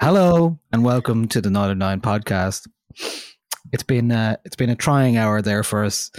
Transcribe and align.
Hello 0.00 0.58
and 0.72 0.84
welcome 0.84 1.26
to 1.28 1.40
the 1.40 1.50
Northern 1.50 1.78
Nine 1.78 2.00
podcast. 2.00 2.68
It's 3.72 3.82
been 3.82 4.12
uh, 4.12 4.36
it's 4.44 4.56
been 4.56 4.70
a 4.70 4.76
trying 4.76 5.16
hour 5.16 5.42
there 5.42 5.62
for 5.62 5.84
us, 5.84 6.10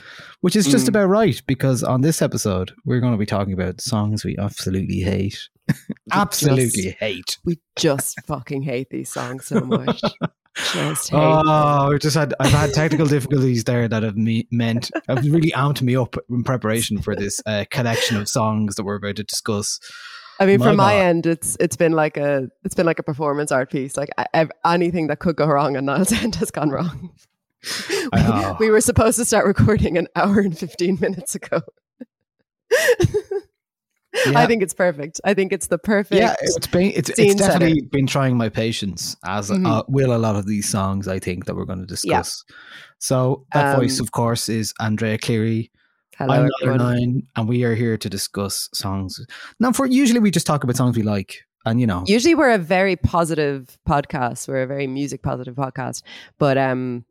which 0.41 0.55
is 0.55 0.67
just 0.67 0.85
Mm. 0.85 0.89
about 0.89 1.07
right 1.07 1.41
because 1.47 1.83
on 1.83 2.01
this 2.01 2.21
episode 2.21 2.73
we're 2.85 2.99
going 2.99 3.13
to 3.13 3.17
be 3.17 3.25
talking 3.25 3.53
about 3.53 3.81
songs 3.81 4.23
we 4.25 4.37
absolutely 4.37 4.99
hate, 4.99 5.39
absolutely 6.11 6.83
just- 6.83 6.97
hate. 6.97 7.37
We 7.45 7.59
just 7.77 8.19
fucking 8.27 8.63
hate 8.63 8.89
these 8.89 9.09
songs 9.11 9.47
so 9.47 9.61
much. 9.61 10.01
just 10.73 11.09
hate. 11.09 11.17
Oh, 11.17 11.89
we 11.91 11.99
just 11.99 12.15
had 12.17 12.33
I've 12.39 12.51
had 12.51 12.73
technical 12.73 13.07
difficulties 13.07 13.63
there 13.63 13.87
that 13.87 14.03
have 14.03 14.17
me, 14.17 14.47
meant 14.51 14.91
have 15.07 15.23
really 15.25 15.51
amped 15.51 15.81
me 15.81 15.95
up 15.95 16.15
in 16.29 16.43
preparation 16.43 17.01
for 17.01 17.15
this 17.15 17.41
uh, 17.45 17.63
collection 17.71 18.17
of 18.17 18.27
songs 18.27 18.75
that 18.75 18.83
we're 18.83 18.95
about 18.95 19.15
to 19.15 19.23
discuss. 19.23 19.79
I 20.39 20.45
mean, 20.45 20.59
My 20.59 20.67
from 20.67 20.77
my 20.77 20.95
end, 20.95 21.25
it's 21.25 21.57
it's 21.59 21.75
been 21.75 21.91
like 21.91 22.15
a 22.17 22.49
it's 22.63 22.75
been 22.75 22.85
like 22.85 22.99
a 22.99 23.03
performance 23.03 23.51
art 23.51 23.69
piece. 23.71 23.97
Like 23.97 24.09
I, 24.17 24.47
anything 24.65 25.07
that 25.07 25.19
could 25.19 25.35
go 25.35 25.45
wrong 25.45 25.75
on 25.75 25.85
Niall's 25.85 26.11
end 26.13 26.35
has 26.35 26.49
gone 26.51 26.69
wrong. 26.69 27.11
Know. 28.13 28.55
we 28.59 28.69
were 28.71 28.79
supposed 28.79 29.17
to 29.19 29.25
start 29.25 29.45
recording 29.45 29.97
an 29.97 30.07
hour 30.15 30.39
and 30.39 30.57
fifteen 30.57 30.97
minutes 31.01 31.35
ago. 31.35 31.61
Yeah. 34.25 34.39
I 34.39 34.47
think 34.47 34.63
it's 34.63 34.73
perfect. 34.73 35.21
I 35.23 35.35
think 35.35 35.53
it's 35.53 35.67
the 35.67 35.77
perfect. 35.77 36.19
Yeah, 36.19 36.35
it's 36.41 36.65
been 36.65 36.91
it's, 36.95 37.09
it's 37.11 37.19
setter. 37.39 37.59
definitely 37.59 37.81
been 37.91 38.07
trying 38.07 38.37
my 38.37 38.49
patience 38.49 39.15
as 39.23 39.51
Mhm. 39.51 39.67
uh, 39.67 39.83
will 39.87 40.15
a 40.15 40.17
lot 40.17 40.35
of 40.35 40.47
these 40.47 40.67
songs 40.67 41.07
I 41.07 41.19
think 41.19 41.45
that 41.45 41.55
we're 41.55 41.65
going 41.65 41.79
to 41.79 41.85
discuss. 41.85 42.43
So 42.97 43.45
that 43.53 43.77
voice, 43.77 43.99
Um, 43.99 44.05
of 44.05 44.11
course, 44.11 44.49
is 44.49 44.73
Andrea 44.79 45.19
Cleary. 45.19 45.71
Hello, 46.19 46.33
I'm 46.33 46.49
Another. 46.61 46.77
Nine, 46.77 47.23
and 47.37 47.47
we 47.47 47.63
are 47.63 47.75
here 47.75 47.97
to 47.97 48.09
discuss 48.09 48.67
songs. 48.73 49.25
Now, 49.61 49.71
for 49.71 49.85
usually 49.85 50.19
we 50.19 50.31
just 50.31 50.45
talk 50.45 50.65
about 50.65 50.75
songs 50.75 50.97
we 50.97 51.01
like, 51.01 51.45
and 51.65 51.79
you 51.79 51.87
know, 51.87 52.03
Usually, 52.07 52.35
we're 52.35 52.51
a 52.51 52.57
very 52.57 52.97
positive 52.97 53.77
podcast. 53.87 54.45
We're 54.49 54.63
a 54.63 54.67
very 54.67 54.85
music 54.85 55.23
positive 55.23 55.55
podcast. 55.55 56.01
But 56.37 56.57
um, 56.57 57.05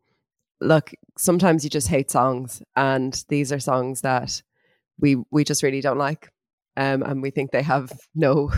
look, 0.61 0.91
sometimes 1.17 1.63
you 1.63 1.71
just 1.71 1.87
hate 1.87 2.11
songs, 2.11 2.61
and 2.75 3.25
these 3.29 3.51
are 3.51 3.59
songs 3.59 4.01
that 4.01 4.43
we 4.99 5.17
we 5.31 5.43
just 5.43 5.63
really 5.63 5.81
don't 5.81 5.97
like, 5.97 6.29
um, 6.77 7.01
and 7.01 7.23
we 7.23 7.31
think 7.31 7.49
they 7.49 7.63
have 7.63 7.91
no 8.13 8.51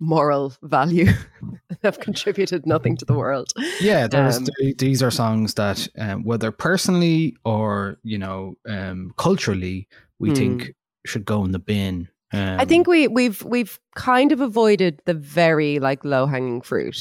moral 0.00 0.52
value, 0.62 1.06
have 1.82 2.00
contributed 2.00 2.66
nothing 2.66 2.96
to 2.96 3.04
the 3.04 3.14
world. 3.14 3.52
yeah, 3.80 4.06
there's 4.08 4.38
Um, 4.38 4.46
th- 4.58 4.76
these 4.78 5.02
are 5.02 5.10
songs 5.10 5.54
that 5.54 5.86
um, 5.98 6.24
whether 6.24 6.50
personally 6.50 7.36
or 7.44 7.98
you 8.02 8.18
know 8.18 8.54
um, 8.68 9.12
culturally 9.16 9.86
we 10.18 10.30
Hmm. 10.30 10.34
think 10.36 10.74
should 11.06 11.24
go 11.24 11.44
in 11.44 11.52
the 11.52 11.58
bin. 11.58 12.08
Um, 12.32 12.60
I 12.60 12.64
think 12.64 12.86
we 12.86 13.08
we've 13.08 13.42
we've 13.42 13.78
kind 13.96 14.32
of 14.32 14.40
avoided 14.40 15.00
the 15.04 15.14
very 15.14 15.78
like 15.80 16.04
low 16.04 16.26
hanging 16.26 16.60
fruit. 16.62 16.96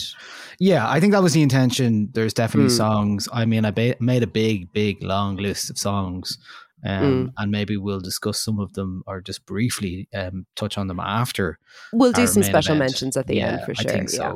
Yeah, 0.59 0.89
I 0.89 0.99
think 0.99 1.13
that 1.13 1.21
was 1.23 1.33
the 1.33 1.41
intention. 1.43 2.09
There's 2.13 2.33
definitely 2.33 2.73
Mm. 2.73 2.77
songs. 2.77 3.29
I 3.31 3.45
mean, 3.45 3.63
I 3.65 3.71
ba- 3.71 3.95
made 3.99 4.23
a 4.23 4.27
big, 4.27 4.73
big, 4.73 5.03
long 5.03 5.37
list 5.37 5.69
of 5.69 5.77
songs, 5.77 6.37
um, 6.85 7.01
Mm. 7.03 7.33
and 7.37 7.51
maybe 7.51 7.77
we'll 7.77 7.99
discuss 7.99 8.39
some 8.43 8.59
of 8.59 8.73
them 8.73 9.03
or 9.07 9.21
just 9.21 9.45
briefly 9.45 10.07
um, 10.13 10.45
touch 10.55 10.77
on 10.77 10.87
them 10.87 10.99
after. 10.99 11.59
We'll 11.93 12.11
do 12.13 12.25
some 12.27 12.43
special 12.43 12.75
event. 12.75 12.91
mentions 12.91 13.17
at 13.17 13.27
the 13.27 13.35
Yeah, 13.37 13.47
end 13.53 13.61
for 13.65 13.71
I 13.71 13.81
sure. 13.81 13.91
think 13.91 14.09
yeah. 14.13 14.33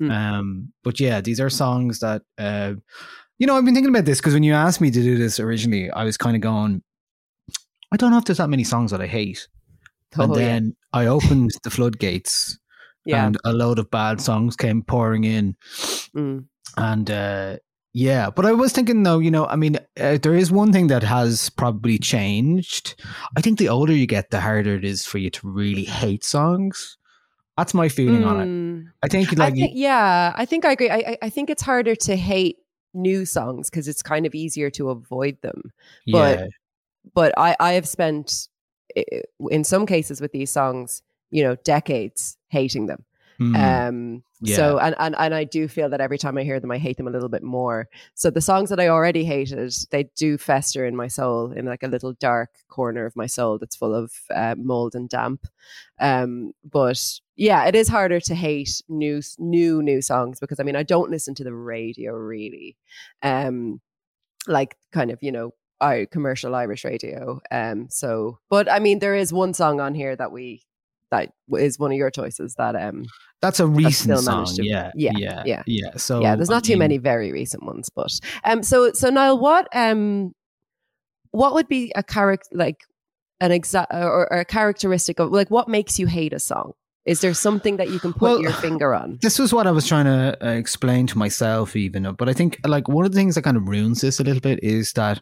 Mm. 0.00 0.10
Um, 0.10 0.72
but 0.82 0.98
yeah, 0.98 1.20
these 1.20 1.40
are 1.40 1.50
songs 1.50 2.00
that, 2.00 2.22
uh, 2.38 2.74
you 3.38 3.46
know, 3.46 3.56
I've 3.56 3.64
been 3.64 3.74
thinking 3.74 3.94
about 3.94 4.06
this 4.06 4.18
because 4.20 4.34
when 4.34 4.42
you 4.42 4.52
asked 4.54 4.80
me 4.80 4.90
to 4.90 5.02
do 5.02 5.16
this 5.18 5.38
originally, 5.38 5.90
I 5.90 6.04
was 6.04 6.16
kind 6.16 6.34
of 6.36 6.42
going, 6.42 6.82
I 7.92 7.96
don't 7.96 8.10
know 8.10 8.18
if 8.18 8.24
there's 8.24 8.38
that 8.38 8.48
many 8.50 8.64
songs 8.64 8.90
that 8.90 9.00
I 9.00 9.06
hate. 9.06 9.46
and 10.14 10.30
Oh, 10.32 10.36
yeah. 10.38 10.44
then 10.44 10.76
I 10.92 11.06
opened 11.06 11.50
the 11.62 11.70
floodgates, 11.70 12.58
Yeah. 13.04 13.26
and 13.26 13.36
a 13.44 13.52
load 13.52 13.78
of 13.78 13.90
bad 13.90 14.20
songs 14.20 14.56
came 14.56 14.82
pouring 14.82 15.24
in. 15.24 15.56
Mm. 16.16 16.46
And 16.76 17.10
uh, 17.10 17.56
yeah, 17.94 18.28
but 18.28 18.44
I 18.44 18.52
was 18.52 18.72
thinking 18.72 19.04
though, 19.04 19.20
you 19.20 19.30
know, 19.30 19.46
I 19.46 19.56
mean, 19.56 19.76
uh, 19.98 20.18
there 20.20 20.34
is 20.34 20.50
one 20.52 20.72
thing 20.72 20.88
that 20.88 21.02
has 21.04 21.48
probably 21.50 21.96
changed. 21.98 23.00
I 23.36 23.40
think 23.40 23.58
the 23.58 23.68
older 23.70 23.92
you 23.94 24.06
get, 24.06 24.30
the 24.30 24.40
harder 24.40 24.74
it 24.74 24.84
is 24.84 25.06
for 25.06 25.18
you 25.18 25.30
to 25.30 25.48
really 25.48 25.84
hate 25.84 26.24
songs. 26.24 26.98
That's 27.56 27.72
my 27.72 27.88
feeling 27.88 28.24
on 28.24 28.40
it. 28.40 28.46
Mm. 28.46 28.86
I 29.02 29.08
think 29.08 29.32
I 29.38 29.44
like 29.44 29.54
think, 29.54 29.72
yeah, 29.76 30.32
I 30.36 30.44
think 30.44 30.64
I 30.64 30.72
agree. 30.72 30.90
I, 30.90 30.96
I- 30.96 31.18
I 31.22 31.30
think 31.30 31.48
it's 31.50 31.62
harder 31.62 31.94
to 31.94 32.16
hate 32.16 32.56
new 32.94 33.24
songs 33.24 33.70
because 33.70 33.86
it's 33.88 34.02
kind 34.02 34.26
of 34.26 34.34
easier 34.34 34.70
to 34.70 34.90
avoid 34.90 35.40
them. 35.42 35.72
but- 36.10 36.38
yeah, 36.40 36.46
But 37.14 37.32
I, 37.38 37.54
I 37.60 37.72
have 37.74 37.86
spent, 37.86 38.48
in 39.50 39.62
some 39.64 39.86
cases 39.86 40.20
with 40.20 40.32
these 40.32 40.50
songs, 40.50 41.02
you 41.30 41.42
know, 41.44 41.54
decades 41.64 42.36
hating 42.48 42.86
them. 42.86 43.04
Mm, 43.40 43.88
Um, 43.88 44.22
so 44.44 44.78
and, 44.78 44.94
and 44.98 45.16
and 45.18 45.34
I 45.34 45.44
do 45.44 45.68
feel 45.68 45.88
that 45.88 46.00
every 46.00 46.18
time 46.18 46.36
I 46.36 46.42
hear 46.44 46.60
them, 46.60 46.70
I 46.70 46.78
hate 46.78 46.96
them 46.98 47.08
a 47.08 47.10
little 47.10 47.28
bit 47.30 47.42
more. 47.42 47.88
So 48.14 48.30
the 48.30 48.40
songs 48.40 48.68
that 48.70 48.78
I 48.78 48.88
already 48.88 49.24
hated, 49.24 49.72
they 49.90 50.04
do 50.16 50.36
fester 50.38 50.84
in 50.84 50.94
my 50.96 51.08
soul 51.08 51.50
in 51.52 51.64
like 51.64 51.82
a 51.82 51.88
little 51.88 52.12
dark 52.12 52.50
corner 52.68 53.06
of 53.06 53.16
my 53.16 53.26
soul 53.26 53.58
that's 53.58 53.76
full 53.76 53.94
of 53.94 54.12
uh, 54.34 54.54
mold 54.58 54.94
and 54.94 55.08
damp. 55.08 55.46
Um, 55.98 56.52
but 56.70 57.02
yeah, 57.36 57.64
it 57.64 57.74
is 57.74 57.88
harder 57.88 58.20
to 58.20 58.34
hate 58.34 58.82
new 58.88 59.22
new 59.38 59.82
new 59.82 60.02
songs 60.02 60.38
because 60.40 60.60
I 60.60 60.62
mean 60.62 60.76
I 60.76 60.82
don't 60.82 61.10
listen 61.10 61.34
to 61.36 61.44
the 61.44 61.54
radio 61.54 62.12
really, 62.12 62.76
um, 63.22 63.80
like 64.46 64.76
kind 64.92 65.10
of 65.10 65.18
you 65.22 65.32
know. 65.32 65.52
I, 65.80 66.06
commercial 66.10 66.54
Irish 66.54 66.84
radio. 66.84 67.40
Um, 67.50 67.88
so, 67.90 68.38
but 68.48 68.70
I 68.70 68.78
mean, 68.78 69.00
there 69.00 69.16
is 69.16 69.32
one 69.34 69.52
song 69.52 69.80
on 69.80 69.92
here 69.94 70.16
that 70.16 70.32
we 70.32 70.62
that 71.14 71.32
is 71.58 71.78
one 71.78 71.92
of 71.92 71.98
your 71.98 72.10
choices 72.10 72.54
that 72.56 72.74
um 72.76 73.04
that's 73.40 73.60
a 73.60 73.66
recent 73.66 74.18
still 74.18 74.22
song. 74.22 74.46
to- 74.46 74.64
yeah, 74.64 74.90
yeah, 74.94 75.12
yeah, 75.14 75.42
yeah. 75.44 75.62
yeah. 75.66 75.96
So 75.96 76.22
yeah, 76.22 76.34
there's 76.34 76.48
not 76.48 76.64
too 76.64 76.72
mean, 76.72 76.78
many 76.78 76.98
very 76.98 77.30
recent 77.30 77.62
ones, 77.62 77.90
but 77.94 78.10
um, 78.44 78.62
so 78.62 78.92
so 78.92 79.10
Niall, 79.10 79.38
what 79.38 79.68
um, 79.74 80.32
what 81.30 81.52
would 81.54 81.68
be 81.68 81.92
a 81.94 82.02
character 82.02 82.48
like 82.52 82.76
an 83.40 83.52
exact 83.52 83.92
or, 83.92 84.32
or 84.32 84.38
a 84.38 84.44
characteristic 84.44 85.20
of 85.20 85.30
like 85.30 85.50
what 85.50 85.68
makes 85.68 85.98
you 85.98 86.06
hate 86.06 86.32
a 86.32 86.38
song? 86.38 86.72
Is 87.04 87.20
there 87.20 87.34
something 87.34 87.76
that 87.76 87.90
you 87.90 88.00
can 88.00 88.14
put 88.14 88.22
Well, 88.22 88.40
your 88.40 88.52
finger 88.52 88.94
on? 88.94 89.18
This 89.20 89.38
was 89.38 89.52
what 89.52 89.66
I 89.66 89.72
was 89.72 89.86
trying 89.86 90.06
to 90.06 90.38
uh, 90.40 90.52
explain 90.52 91.06
to 91.08 91.18
myself, 91.18 91.76
even. 91.76 92.10
But 92.14 92.30
I 92.30 92.32
think 92.32 92.58
like 92.66 92.88
one 92.88 93.04
of 93.04 93.12
the 93.12 93.18
things 93.18 93.34
that 93.34 93.42
kind 93.42 93.58
of 93.58 93.68
ruins 93.68 94.00
this 94.00 94.20
a 94.20 94.24
little 94.24 94.40
bit 94.40 94.58
is 94.62 94.92
that 94.92 95.20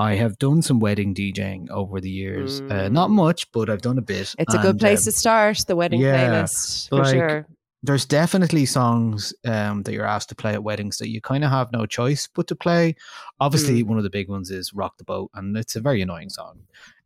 I 0.00 0.14
have 0.14 0.38
done 0.38 0.62
some 0.62 0.80
wedding 0.80 1.14
DJing 1.14 1.68
over 1.68 2.00
the 2.00 2.08
years. 2.08 2.62
Uh, 2.62 2.88
not 2.88 3.10
much, 3.10 3.52
but 3.52 3.68
I've 3.68 3.82
done 3.82 3.98
a 3.98 4.02
bit. 4.02 4.28
Mm. 4.28 4.34
It's 4.38 4.54
a 4.54 4.58
good 4.58 4.78
place 4.78 5.00
um, 5.00 5.04
to 5.04 5.12
start 5.12 5.58
the 5.66 5.76
wedding 5.76 6.00
yeah, 6.00 6.16
playlist 6.16 6.88
for 6.88 6.96
like, 6.96 7.14
sure. 7.14 7.46
there's 7.82 8.06
definitely 8.06 8.64
songs 8.64 9.34
um, 9.44 9.82
that 9.82 9.92
you're 9.92 10.06
asked 10.06 10.30
to 10.30 10.34
play 10.34 10.54
at 10.54 10.64
weddings 10.64 10.96
that 10.98 11.10
you 11.10 11.20
kind 11.20 11.44
of 11.44 11.50
have 11.50 11.70
no 11.70 11.84
choice 11.84 12.28
but 12.34 12.46
to 12.46 12.56
play. 12.56 12.92
Mm. 12.92 12.96
Obviously, 13.40 13.82
one 13.82 13.98
of 13.98 14.04
the 14.04 14.10
big 14.10 14.30
ones 14.30 14.50
is 14.50 14.72
"Rock 14.72 14.96
the 14.96 15.04
Boat," 15.04 15.30
and 15.34 15.54
it's 15.54 15.76
a 15.76 15.80
very 15.80 16.00
annoying 16.00 16.30
song. 16.30 16.60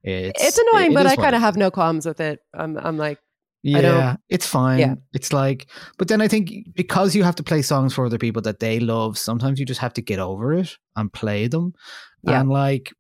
It's, 0.05 0.41
It's 0.45 0.59
annoying, 0.59 0.93
it 0.93 0.95
but 0.95 1.07
is 1.07 1.13
I 1.13 1.17
kind 1.17 1.35
of 1.35 1.41
have 1.41 1.57
no 1.57 1.73
qualms 1.73 2.07
with 2.07 2.21
it. 2.21 2.41
I'm, 2.53 2.77
I'm 2.77 2.97
like, 2.97 3.19
Yeah, 3.63 4.13
I 4.13 4.17
it's 4.29 4.47
fine. 4.47 4.79
Yeah. 4.79 4.95
It's 5.15 5.33
like, 5.33 5.67
but 5.97 6.09
then 6.09 6.21
I 6.21 6.29
think 6.29 6.75
because 6.75 7.17
you 7.17 7.25
have 7.25 7.37
to 7.37 7.43
play 7.43 7.63
songs 7.63 7.95
for 7.95 8.05
other 8.05 8.19
people 8.19 8.43
that 8.43 8.61
they 8.61 8.79
love, 8.79 9.17
sometimes 9.17 9.59
you 9.59 9.65
just 9.65 9.81
have 9.81 9.95
to 9.95 10.03
get 10.03 10.19
over 10.19 10.53
it 10.53 10.77
and 10.95 11.11
play 11.11 11.49
them. 11.49 11.73
Yeah. 12.27 12.41
And 12.41 12.49
like, 12.49 12.93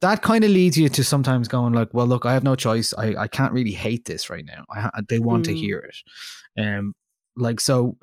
that 0.00 0.22
kind 0.22 0.44
of 0.44 0.50
leads 0.50 0.78
you 0.78 0.88
to 0.88 1.04
sometimes 1.04 1.46
going 1.46 1.74
like, 1.74 1.92
well, 1.92 2.06
look, 2.06 2.24
I 2.24 2.32
have 2.32 2.44
no 2.44 2.54
choice. 2.56 2.94
I, 2.96 3.14
I 3.16 3.28
can't 3.28 3.52
really 3.52 3.72
hate 3.72 4.06
this 4.06 4.30
right 4.30 4.44
now. 4.46 4.64
I, 4.74 4.80
ha- 4.80 4.90
they 5.08 5.18
want 5.18 5.44
to 5.46 5.52
Mm. 5.52 5.56
hear 5.58 5.78
it. 5.78 6.62
Um, 6.62 6.94
like, 7.36 7.60
so 7.60 7.98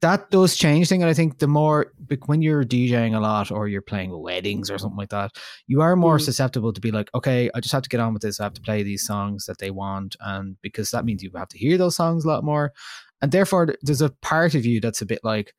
that 0.00 0.30
does 0.30 0.56
change 0.56 0.88
thing. 0.88 1.02
And 1.02 1.10
I 1.10 1.14
think 1.14 1.38
the 1.38 1.46
more, 1.46 1.92
when 2.26 2.40
you're 2.40 2.64
DJing 2.64 3.14
a 3.14 3.20
lot 3.20 3.50
or 3.50 3.68
you're 3.68 3.82
playing 3.82 4.18
weddings 4.18 4.70
or 4.70 4.78
something 4.78 4.96
like 4.96 5.10
that, 5.10 5.32
you 5.66 5.82
are 5.82 5.94
more 5.94 6.16
Mm. 6.16 6.22
susceptible 6.22 6.72
to 6.72 6.80
be 6.80 6.90
like, 6.90 7.10
okay, 7.14 7.50
I 7.54 7.60
just 7.60 7.72
have 7.72 7.82
to 7.82 7.88
get 7.90 8.00
on 8.00 8.14
with 8.14 8.22
this. 8.22 8.40
I 8.40 8.44
have 8.44 8.54
to 8.54 8.60
play 8.62 8.82
these 8.82 9.06
songs 9.06 9.44
that 9.44 9.58
they 9.58 9.70
want. 9.70 10.16
And 10.20 10.56
because 10.62 10.90
that 10.90 11.04
means 11.04 11.22
you 11.22 11.30
have 11.34 11.48
to 11.48 11.58
hear 11.58 11.76
those 11.76 11.96
songs 11.96 12.24
a 12.24 12.28
lot 12.28 12.44
more. 12.44 12.72
And 13.20 13.30
therefore, 13.32 13.74
there's 13.82 14.02
a 14.02 14.10
part 14.22 14.54
of 14.54 14.64
you 14.64 14.80
that's 14.80 15.02
a 15.02 15.06
bit 15.06 15.20
like, 15.22 15.54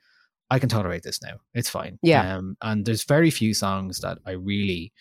I 0.50 0.60
can 0.60 0.70
tolerate 0.70 1.04
this 1.04 1.22
now. 1.22 1.38
It's 1.54 1.70
fine. 1.70 2.00
Yeah. 2.02 2.38
Um, 2.38 2.56
and 2.62 2.86
there's 2.86 3.04
very 3.04 3.32
few 3.32 3.54
songs 3.54 4.00
that 4.00 4.18
I 4.26 4.32
really 4.32 4.94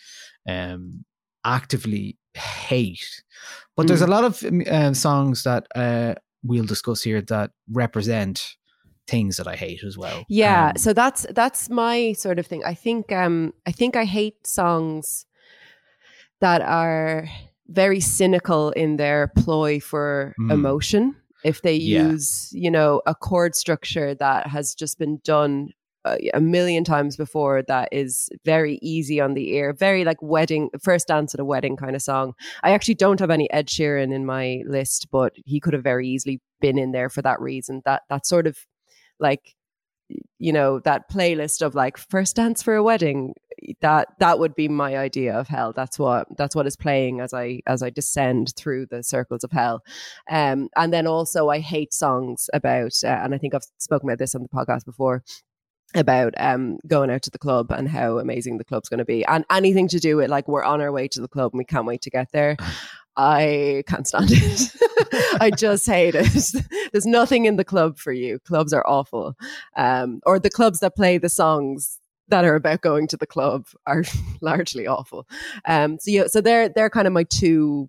um, 0.48 1.04
actively 1.44 2.16
hate. 2.34 3.22
But 3.76 3.86
there's 3.88 4.02
a 4.02 4.06
lot 4.06 4.24
of 4.24 4.42
um, 4.44 4.62
uh, 4.70 4.92
songs 4.94 5.44
that 5.44 5.66
uh, 5.74 6.14
we'll 6.42 6.64
discuss 6.64 7.02
here 7.02 7.20
that 7.22 7.50
represent 7.70 8.56
things 9.06 9.36
that 9.36 9.46
I 9.46 9.54
hate 9.54 9.84
as 9.84 9.96
well. 9.96 10.24
Yeah, 10.28 10.68
Um, 10.68 10.76
so 10.76 10.92
that's 10.92 11.26
that's 11.30 11.70
my 11.70 12.12
sort 12.14 12.38
of 12.38 12.46
thing. 12.46 12.64
I 12.64 12.74
think 12.74 13.12
um 13.12 13.52
I 13.66 13.72
think 13.72 13.94
I 13.94 14.04
hate 14.04 14.46
songs 14.46 15.26
that 16.40 16.60
are 16.62 17.28
very 17.68 18.00
cynical 18.00 18.70
in 18.70 18.96
their 18.96 19.28
ploy 19.28 19.80
for 19.80 20.34
Mm. 20.40 20.52
emotion. 20.52 21.16
If 21.46 21.62
they 21.62 21.74
Yeah. 21.74 22.10
use, 22.10 22.50
you 22.52 22.70
know, 22.70 23.02
a 23.06 23.14
chord 23.14 23.54
structure 23.54 24.14
that 24.14 24.46
has 24.48 24.74
just 24.74 24.98
been 24.98 25.20
done 25.24 25.70
uh, 26.04 26.18
a 26.34 26.40
million 26.40 26.84
times 26.84 27.16
before 27.16 27.62
that 27.66 27.88
is 27.90 28.28
very 28.44 28.78
easy 28.80 29.20
on 29.20 29.34
the 29.34 29.50
ear, 29.56 29.72
very 29.72 30.04
like 30.04 30.22
wedding 30.22 30.70
first 30.80 31.08
dance 31.08 31.34
at 31.34 31.40
a 31.40 31.44
wedding 31.44 31.76
kind 31.76 31.96
of 31.96 32.02
song. 32.02 32.32
I 32.62 32.70
actually 32.70 32.94
don't 32.94 33.18
have 33.18 33.30
any 33.30 33.50
Ed 33.50 33.66
Sheeran 33.66 34.14
in 34.14 34.24
my 34.24 34.62
list, 34.68 35.08
but 35.10 35.32
he 35.44 35.58
could 35.58 35.74
have 35.74 35.82
very 35.82 36.06
easily 36.08 36.40
been 36.60 36.78
in 36.78 36.92
there 36.92 37.08
for 37.10 37.22
that 37.22 37.40
reason. 37.40 37.82
That 37.84 38.02
that 38.08 38.24
sort 38.24 38.46
of 38.46 38.56
like 39.18 39.55
you 40.38 40.52
know 40.52 40.80
that 40.80 41.10
playlist 41.10 41.62
of 41.62 41.74
like 41.74 41.96
first 41.96 42.36
dance 42.36 42.62
for 42.62 42.74
a 42.74 42.82
wedding 42.82 43.34
that 43.80 44.08
that 44.18 44.38
would 44.38 44.54
be 44.54 44.68
my 44.68 44.96
idea 44.96 45.34
of 45.34 45.48
hell. 45.48 45.72
That's 45.72 45.98
what 45.98 46.26
that's 46.36 46.54
what 46.54 46.66
is 46.66 46.76
playing 46.76 47.20
as 47.20 47.32
i 47.32 47.60
as 47.66 47.82
i 47.82 47.90
descend 47.90 48.54
through 48.56 48.86
the 48.86 49.02
circles 49.02 49.44
of 49.44 49.52
hell. 49.52 49.82
Um 50.30 50.68
and 50.76 50.92
then 50.92 51.06
also 51.06 51.48
i 51.48 51.58
hate 51.58 51.92
songs 51.92 52.48
about 52.52 52.92
uh, 53.04 53.08
and 53.08 53.34
i 53.34 53.38
think 53.38 53.54
i've 53.54 53.66
spoken 53.78 54.08
about 54.08 54.18
this 54.18 54.34
on 54.34 54.42
the 54.42 54.48
podcast 54.48 54.84
before 54.84 55.22
about 55.94 56.34
um 56.36 56.78
going 56.86 57.10
out 57.10 57.22
to 57.22 57.30
the 57.30 57.38
club 57.38 57.70
and 57.70 57.88
how 57.88 58.18
amazing 58.18 58.58
the 58.58 58.64
club's 58.64 58.88
going 58.88 58.98
to 58.98 59.04
be. 59.04 59.24
And 59.24 59.44
anything 59.50 59.88
to 59.88 59.98
do 59.98 60.16
with 60.16 60.30
like 60.30 60.48
we're 60.48 60.64
on 60.64 60.80
our 60.80 60.92
way 60.92 61.08
to 61.08 61.20
the 61.20 61.28
club 61.28 61.52
and 61.52 61.58
we 61.58 61.64
can't 61.64 61.86
wait 61.86 62.02
to 62.02 62.10
get 62.10 62.28
there 62.32 62.56
I 63.16 63.82
can't 63.86 64.06
stand 64.06 64.30
it. 64.30 64.70
I 65.40 65.50
just 65.50 65.86
hate 65.86 66.14
it. 66.14 66.52
There's 66.92 67.06
nothing 67.06 67.46
in 67.46 67.56
the 67.56 67.64
club 67.64 67.98
for 67.98 68.12
you. 68.12 68.38
Clubs 68.40 68.72
are 68.72 68.86
awful. 68.86 69.34
Um, 69.76 70.20
or 70.26 70.38
the 70.38 70.50
clubs 70.50 70.80
that 70.80 70.96
play 70.96 71.18
the 71.18 71.28
songs 71.28 71.98
that 72.28 72.44
are 72.44 72.56
about 72.56 72.80
going 72.80 73.06
to 73.08 73.16
the 73.16 73.26
club 73.26 73.66
are 73.86 74.04
largely 74.40 74.86
awful. 74.86 75.26
Um, 75.66 75.98
so 75.98 76.10
yeah, 76.10 76.26
so 76.26 76.40
they're 76.40 76.68
they're 76.68 76.90
kind 76.90 77.06
of 77.06 77.12
my 77.12 77.24
two 77.24 77.88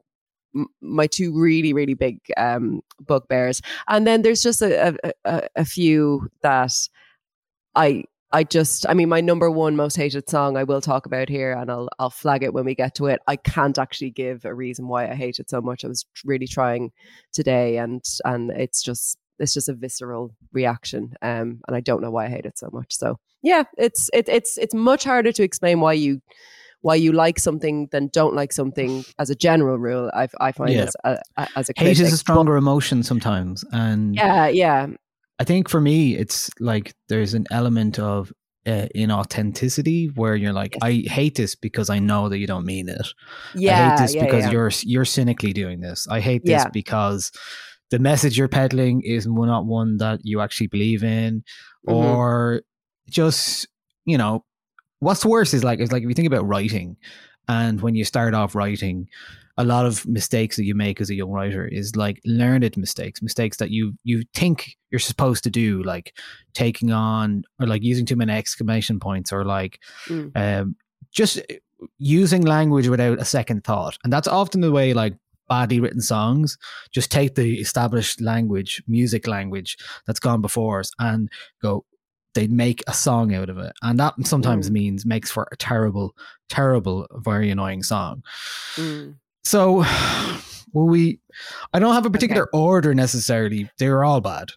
my 0.81 1.07
two 1.07 1.37
really 1.37 1.73
really 1.73 1.93
big 1.93 2.19
um, 2.37 2.81
bugbears, 3.05 3.61
and 3.87 4.07
then 4.07 4.21
there's 4.21 4.41
just 4.41 4.61
a, 4.61 4.95
a, 5.03 5.11
a, 5.25 5.49
a 5.57 5.65
few 5.65 6.29
that 6.41 6.71
I 7.75 8.05
I 8.31 8.43
just, 8.43 8.85
I 8.89 8.93
mean, 8.93 9.07
my 9.07 9.21
number 9.21 9.49
one 9.49 9.75
most 9.75 9.95
hated 9.95 10.29
song 10.29 10.57
I 10.57 10.63
will 10.63 10.81
talk 10.81 11.05
about 11.05 11.29
here, 11.29 11.53
and 11.53 11.71
I'll 11.71 11.87
I'll 11.97 12.09
flag 12.09 12.43
it 12.43 12.53
when 12.53 12.65
we 12.65 12.75
get 12.75 12.95
to 12.95 13.05
it. 13.05 13.21
I 13.27 13.37
can't 13.37 13.77
actually 13.77 14.11
give 14.11 14.43
a 14.43 14.53
reason 14.53 14.87
why 14.87 15.09
I 15.09 15.15
hate 15.15 15.39
it 15.39 15.49
so 15.49 15.61
much. 15.61 15.85
I 15.85 15.87
was 15.87 16.05
really 16.25 16.47
trying 16.47 16.91
today, 17.31 17.77
and 17.77 18.03
and 18.25 18.51
it's 18.51 18.83
just 18.83 19.17
it's 19.39 19.53
just 19.53 19.69
a 19.69 19.73
visceral 19.73 20.35
reaction, 20.51 21.13
um, 21.21 21.61
and 21.67 21.75
I 21.75 21.79
don't 21.79 22.01
know 22.01 22.11
why 22.11 22.25
I 22.25 22.29
hate 22.29 22.45
it 22.45 22.57
so 22.57 22.69
much. 22.73 22.93
So 22.93 23.17
yeah, 23.43 23.63
it's 23.77 24.09
it, 24.13 24.27
it's 24.27 24.57
it's 24.57 24.73
much 24.73 25.05
harder 25.05 25.31
to 25.31 25.43
explain 25.43 25.79
why 25.79 25.93
you 25.93 26.21
why 26.81 26.95
you 26.95 27.11
like 27.13 27.39
something 27.39 27.87
than 27.91 28.07
don't 28.07 28.35
like 28.35 28.51
something 28.51 29.05
as 29.19 29.29
a 29.29 29.35
general 29.35 29.77
rule. 29.79 30.11
I 30.13 30.27
I 30.41 30.51
find 30.51 30.73
Yeah. 30.73 30.83
as 30.83 30.95
a, 31.37 31.47
as 31.55 31.69
a 31.69 31.73
hate 31.77 31.99
is 31.99 32.11
a 32.13 32.17
stronger 32.17 32.57
emotion 32.57 33.03
sometimes. 33.03 33.63
And 33.71 34.15
Yeah, 34.15 34.47
yeah, 34.47 34.87
I 35.39 35.43
think 35.43 35.69
for 35.69 35.79
me, 35.79 36.15
it's 36.15 36.49
like 36.59 36.93
there's 37.09 37.33
an 37.33 37.45
element 37.51 37.99
of 37.99 38.31
uh, 38.65 38.87
inauthenticity 38.95 40.15
where 40.17 40.35
you're 40.35 40.51
like, 40.53 40.75
I 40.81 41.03
hate 41.05 41.35
this 41.35 41.55
because 41.55 41.89
I 41.89 41.99
know 41.99 42.27
that 42.29 42.37
you 42.39 42.47
don't 42.47 42.65
mean 42.65 42.89
it. 42.89 43.07
yeah. 43.55 43.79
I 43.79 43.89
hate 43.89 43.97
this 44.01 44.15
yeah, 44.15 44.25
because 44.25 44.43
yeah. 44.45 44.51
you're 44.51 44.71
you're 44.83 45.05
cynically 45.05 45.53
doing 45.53 45.79
this. 45.79 46.07
I 46.09 46.19
hate 46.19 46.43
this 46.43 46.63
Yeah. 46.63 46.69
because 46.73 47.31
the 47.91 47.99
message 47.99 48.37
you're 48.37 48.49
peddling 48.49 49.01
is 49.01 49.25
not 49.27 49.65
one 49.65 49.97
that 49.97 50.19
you 50.23 50.41
actually 50.41 50.67
believe 50.67 51.03
in, 51.03 51.43
Mhm. 51.87 51.93
or 51.93 52.61
just 53.09 53.67
you 54.05 54.17
know, 54.17 54.43
what's 54.99 55.25
worse 55.25 55.53
is 55.53 55.63
like 55.63 55.79
it's 55.79 55.91
like 55.91 56.03
if 56.03 56.09
you 56.09 56.15
think 56.15 56.27
about 56.27 56.47
writing, 56.47 56.97
and 57.47 57.79
when 57.81 57.95
you 57.95 58.03
start 58.03 58.33
off 58.33 58.55
writing, 58.55 59.07
a 59.59 59.63
lot 59.63 59.85
of 59.85 60.05
mistakes 60.07 60.55
that 60.55 60.65
you 60.65 60.75
make 60.75 61.01
as 61.01 61.09
a 61.09 61.15
young 61.15 61.31
writer 61.31 61.67
is 61.67 61.95
like 61.95 62.21
learned 62.25 62.77
mistakes, 62.77 63.21
mistakes 63.21 63.57
that 63.57 63.71
you 63.71 63.93
you 64.03 64.23
think 64.33 64.75
you're 64.91 64.99
supposed 64.99 65.43
to 65.43 65.49
do, 65.49 65.81
like 65.83 66.13
taking 66.53 66.91
on 66.91 67.43
or 67.59 67.67
like 67.67 67.83
using 67.83 68.05
too 68.05 68.15
many 68.15 68.33
exclamation 68.33 68.99
points 68.99 69.31
or 69.33 69.43
like 69.45 69.79
Mm. 70.07 70.31
um, 70.35 70.75
just 71.11 71.41
using 71.97 72.41
language 72.43 72.87
without 72.87 73.19
a 73.19 73.25
second 73.25 73.63
thought. 73.63 73.97
And 74.03 74.11
that's 74.13 74.27
often 74.27 74.61
the 74.61 74.71
way 74.71 74.93
like 74.93 75.15
badly 75.49 75.79
written 75.79 76.01
songs 76.01 76.57
just 76.91 77.09
take 77.11 77.35
the 77.35 77.59
established 77.59 78.19
language, 78.21 78.83
music 78.87 79.27
language 79.27 79.77
that's 80.05 80.19
gone 80.19 80.41
before 80.41 80.79
us 80.81 80.91
and 80.99 81.29
go, 81.61 81.85
they 82.33 82.47
make 82.47 82.83
a 82.87 82.93
song 82.93 83.33
out 83.33 83.49
of 83.49 83.57
it. 83.57 83.73
And 83.81 83.97
that 83.99 84.13
sometimes 84.25 84.69
Mm. 84.69 84.73
means 84.73 85.05
makes 85.05 85.31
for 85.31 85.47
a 85.51 85.55
terrible, 85.57 86.13
terrible, 86.49 87.07
very 87.23 87.49
annoying 87.49 87.81
song. 87.83 88.23
Mm. 88.75 89.15
So, 89.47 89.85
will 90.73 90.87
we? 90.87 91.19
I 91.73 91.79
don't 91.79 91.93
have 91.93 92.05
a 92.05 92.09
particular 92.09 92.49
order 92.51 92.93
necessarily. 92.93 93.69
They're 93.77 94.03
all 94.03 94.21
bad. 94.21 94.49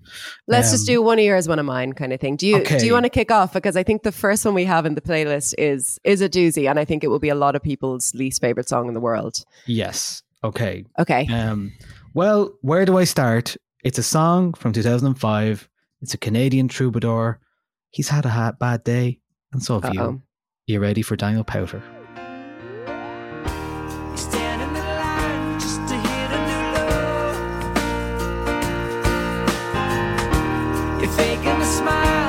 Let's 0.47 0.71
just 0.73 0.89
Um, 0.89 0.95
do 0.95 1.03
one 1.03 1.19
of 1.19 1.25
yours, 1.25 1.47
one 1.49 1.59
of 1.59 1.67
mine, 1.67 1.93
kind 1.93 2.13
of 2.13 2.21
thing. 2.21 2.37
Do 2.37 2.47
you 2.47 2.65
do 2.65 2.85
you 2.87 2.93
want 2.93 3.05
to 3.05 3.11
kick 3.11 3.31
off? 3.31 3.53
Because 3.53 3.77
I 3.77 3.83
think 3.83 4.03
the 4.03 4.13
first 4.13 4.45
one 4.45 4.55
we 4.55 4.65
have 4.65 4.87
in 4.87 4.95
the 4.95 5.01
playlist 5.01 5.55
is 5.59 5.99
is 6.05 6.21
a 6.21 6.29
doozy, 6.29 6.69
and 6.69 6.79
I 6.79 6.85
think 6.85 7.05
it 7.05 7.09
will 7.09 7.19
be 7.21 7.29
a 7.29 7.35
lot 7.35 7.55
of 7.55 7.63
people's 7.63 8.15
least 8.15 8.41
favorite 8.41 8.69
song 8.69 8.89
in 8.89 8.95
the 8.95 9.01
world. 9.01 9.45
Yes. 9.67 10.23
Okay. 10.43 10.85
Okay, 10.99 11.27
Um, 11.31 11.73
well, 12.15 12.51
where 12.63 12.87
do 12.87 12.97
I 12.97 13.05
start? 13.05 13.57
It's 13.85 13.99
a 13.99 14.03
song 14.03 14.55
from 14.55 14.73
2005. 14.73 15.69
It's 16.01 16.15
a 16.15 16.19
Canadian 16.19 16.67
troubadour. 16.69 17.39
He's 17.91 18.09
had 18.09 18.25
a 18.25 18.57
bad 18.59 18.83
day, 18.85 19.19
and 19.53 19.63
so 19.63 19.79
have 19.81 19.85
Uh-oh. 19.85 20.11
you. 20.11 20.23
You 20.67 20.81
ready 20.81 21.03
for 21.03 21.15
Daniel 21.17 21.45
Powter? 21.45 21.83
Faking 31.41 31.63
a 31.63 31.65
smile 31.65 32.20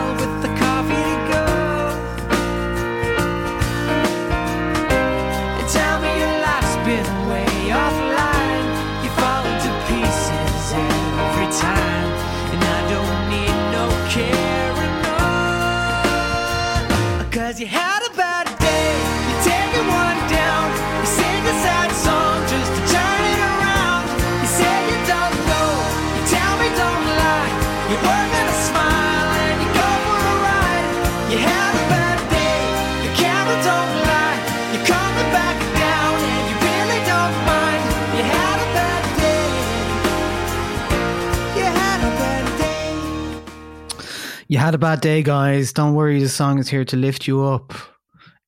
You 44.51 44.57
had 44.57 44.75
a 44.75 44.77
bad 44.77 44.99
day, 44.99 45.23
guys. 45.23 45.71
Don't 45.71 45.95
worry. 45.95 46.19
The 46.19 46.27
song 46.27 46.59
is 46.59 46.67
here 46.67 46.83
to 46.83 46.97
lift 46.97 47.25
you 47.25 47.41
up. 47.41 47.71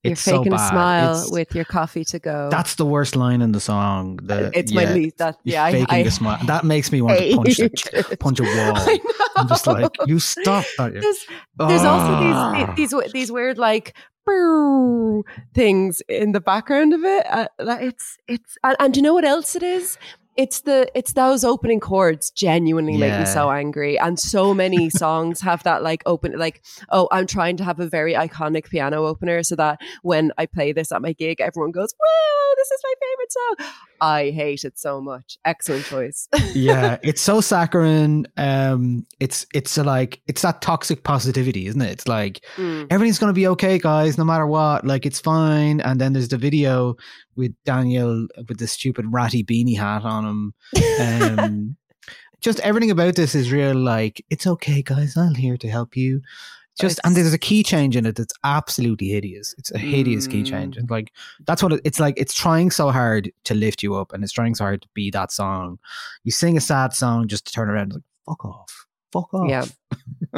You're 0.04 0.12
It's 0.12 0.22
so 0.22 0.40
faking 0.40 0.52
a 0.52 0.58
smile 0.60 1.12
It's- 1.12 1.32
with 1.32 1.56
your 1.56 1.64
coffee 1.64 2.04
to 2.04 2.20
go. 2.20 2.50
That's 2.52 2.76
the 2.76 2.86
worst 2.86 3.16
line 3.16 3.42
in 3.42 3.54
the 3.54 3.62
song. 3.62 4.20
The, 4.22 4.52
it's 4.54 4.74
my 4.74 4.84
least. 4.84 5.20
That 5.20 5.38
you're 5.46 5.54
yeah, 5.54 5.64
I, 5.64 5.72
faking 5.72 5.88
I 5.90 5.98
a 6.00 6.12
smile. 6.12 6.40
That 6.46 6.66
makes 6.66 6.92
me 6.92 7.02
want 7.02 7.20
to 7.20 7.36
punch, 7.38 7.56
the, 7.56 8.18
punch 8.20 8.42
a 8.42 8.44
wall. 8.44 8.74
I 8.76 9.00
I'm 9.38 9.48
just 9.48 9.66
like, 9.66 9.92
you 10.06 10.20
stop 10.20 10.66
that. 10.78 10.92
There's, 10.92 11.26
there's 11.70 11.84
also 11.86 12.12
Ah. 12.12 12.74
these 12.76 12.92
these 12.92 13.12
these 13.14 13.32
weird 13.32 13.58
like 13.58 13.96
things 15.54 16.02
in 16.10 16.34
the 16.34 16.42
background 16.42 16.94
of 16.94 17.06
it. 17.06 17.26
Uh, 17.30 17.48
it's 17.60 18.18
it's 18.28 18.58
and, 18.62 18.76
and 18.82 18.94
do 18.94 18.98
you 18.98 19.04
know 19.04 19.14
what 19.14 19.24
else 19.24 19.56
it 19.56 19.64
is? 19.64 19.98
It's 20.36 20.62
the 20.62 20.90
it's 20.96 21.14
those 21.14 21.44
opening 21.44 21.80
chords 21.80 22.32
genuinely 22.32 22.98
make 22.98 23.18
me 23.20 23.26
so 23.26 23.52
angry, 23.52 24.00
and 24.00 24.20
so 24.20 24.54
many 24.54 24.90
songs 25.04 25.42
have 25.42 25.64
that 25.64 25.84
like 25.84 26.02
open 26.06 26.38
like 26.38 26.64
oh 26.90 27.08
I'm 27.12 27.28
trying 27.28 27.58
to 27.58 27.64
have 27.64 27.80
a 27.80 27.88
very 27.88 28.14
iconic 28.14 28.70
piano 28.70 29.06
opener 29.06 29.44
so 29.44 29.56
that 29.58 29.80
when 30.02 30.32
I 30.38 30.46
play 30.48 30.72
this 30.74 30.92
at 30.92 31.02
my 31.02 31.14
gig, 31.14 31.40
everyone 31.40 31.72
goes 31.72 31.94
wow 32.00 32.54
this 32.64 32.72
is 32.72 32.82
my 32.84 32.94
favorite 33.02 33.32
song. 33.32 33.74
I 34.04 34.32
hate 34.32 34.66
it 34.66 34.78
so 34.78 35.00
much. 35.00 35.38
Excellent 35.46 35.86
choice. 35.86 36.28
yeah, 36.54 36.98
it's 37.04 37.22
so 37.22 37.40
saccharine. 37.40 38.26
Um, 38.36 39.06
it's 39.22 39.46
it's 39.54 39.78
a, 39.78 39.84
like 39.84 40.22
it's 40.28 40.42
that 40.42 40.62
toxic 40.62 41.04
positivity, 41.04 41.68
isn't 41.68 41.82
it? 41.82 41.90
It's 41.92 42.08
like 42.08 42.44
Mm. 42.58 42.88
everything's 42.90 43.18
gonna 43.18 43.32
be 43.32 43.48
okay, 43.48 43.80
guys, 43.80 44.18
no 44.18 44.26
matter 44.26 44.46
what. 44.46 44.86
Like 44.86 45.06
it's 45.06 45.22
fine. 45.22 45.80
And 45.82 46.02
then 46.02 46.12
there's 46.12 46.28
the 46.28 46.38
video 46.38 46.96
with 47.38 47.54
Daniel 47.64 48.28
with 48.50 48.58
the 48.60 48.68
stupid 48.68 49.06
ratty 49.10 49.44
beanie 49.44 49.78
hat 49.78 50.04
on 50.04 50.26
him. 50.26 50.54
Um, 51.00 51.78
just 52.42 52.60
everything 52.60 52.92
about 52.92 53.16
this 53.16 53.36
is 53.36 53.54
real. 53.54 53.74
Like 53.76 54.24
it's 54.30 54.46
okay, 54.46 54.82
guys. 54.82 55.16
I'm 55.16 55.36
here 55.36 55.56
to 55.58 55.70
help 55.70 55.96
you. 55.96 56.20
Just 56.80 57.00
and 57.04 57.16
there's 57.16 57.34
a 57.34 57.38
key 57.38 57.62
change 57.62 57.96
in 57.96 58.06
it 58.06 58.16
that's 58.16 58.34
absolutely 58.44 59.08
hideous. 59.10 59.54
It's 59.58 59.72
a 59.72 59.78
hideous 59.78 60.26
key 60.28 60.42
Mm. 60.42 60.50
change, 60.50 60.78
and 60.78 60.90
like 60.90 61.12
that's 61.46 61.62
what 61.62 61.74
it, 61.74 61.82
it's 61.84 62.00
like. 62.00 62.16
It's 62.18 62.34
trying 62.34 62.72
so 62.72 62.90
hard 62.90 63.32
to 63.44 63.54
lift 63.54 63.84
you 63.84 63.96
up, 63.96 64.12
and 64.12 64.24
it's 64.24 64.34
trying 64.34 64.56
so 64.56 64.64
hard 64.64 64.82
to 64.82 64.88
be 64.96 65.12
that 65.12 65.32
song. 65.32 65.78
You 66.24 66.32
sing 66.32 66.58
a 66.58 66.62
sad 66.62 66.94
song 66.94 67.28
just 67.28 67.46
to 67.46 67.54
turn 67.54 67.70
around 67.70 67.84
and 67.84 67.94
like 67.94 68.04
fuck 68.26 68.44
off, 68.46 68.86
fuck 69.12 69.32
off. 69.34 69.50
Yeah. 69.50 69.66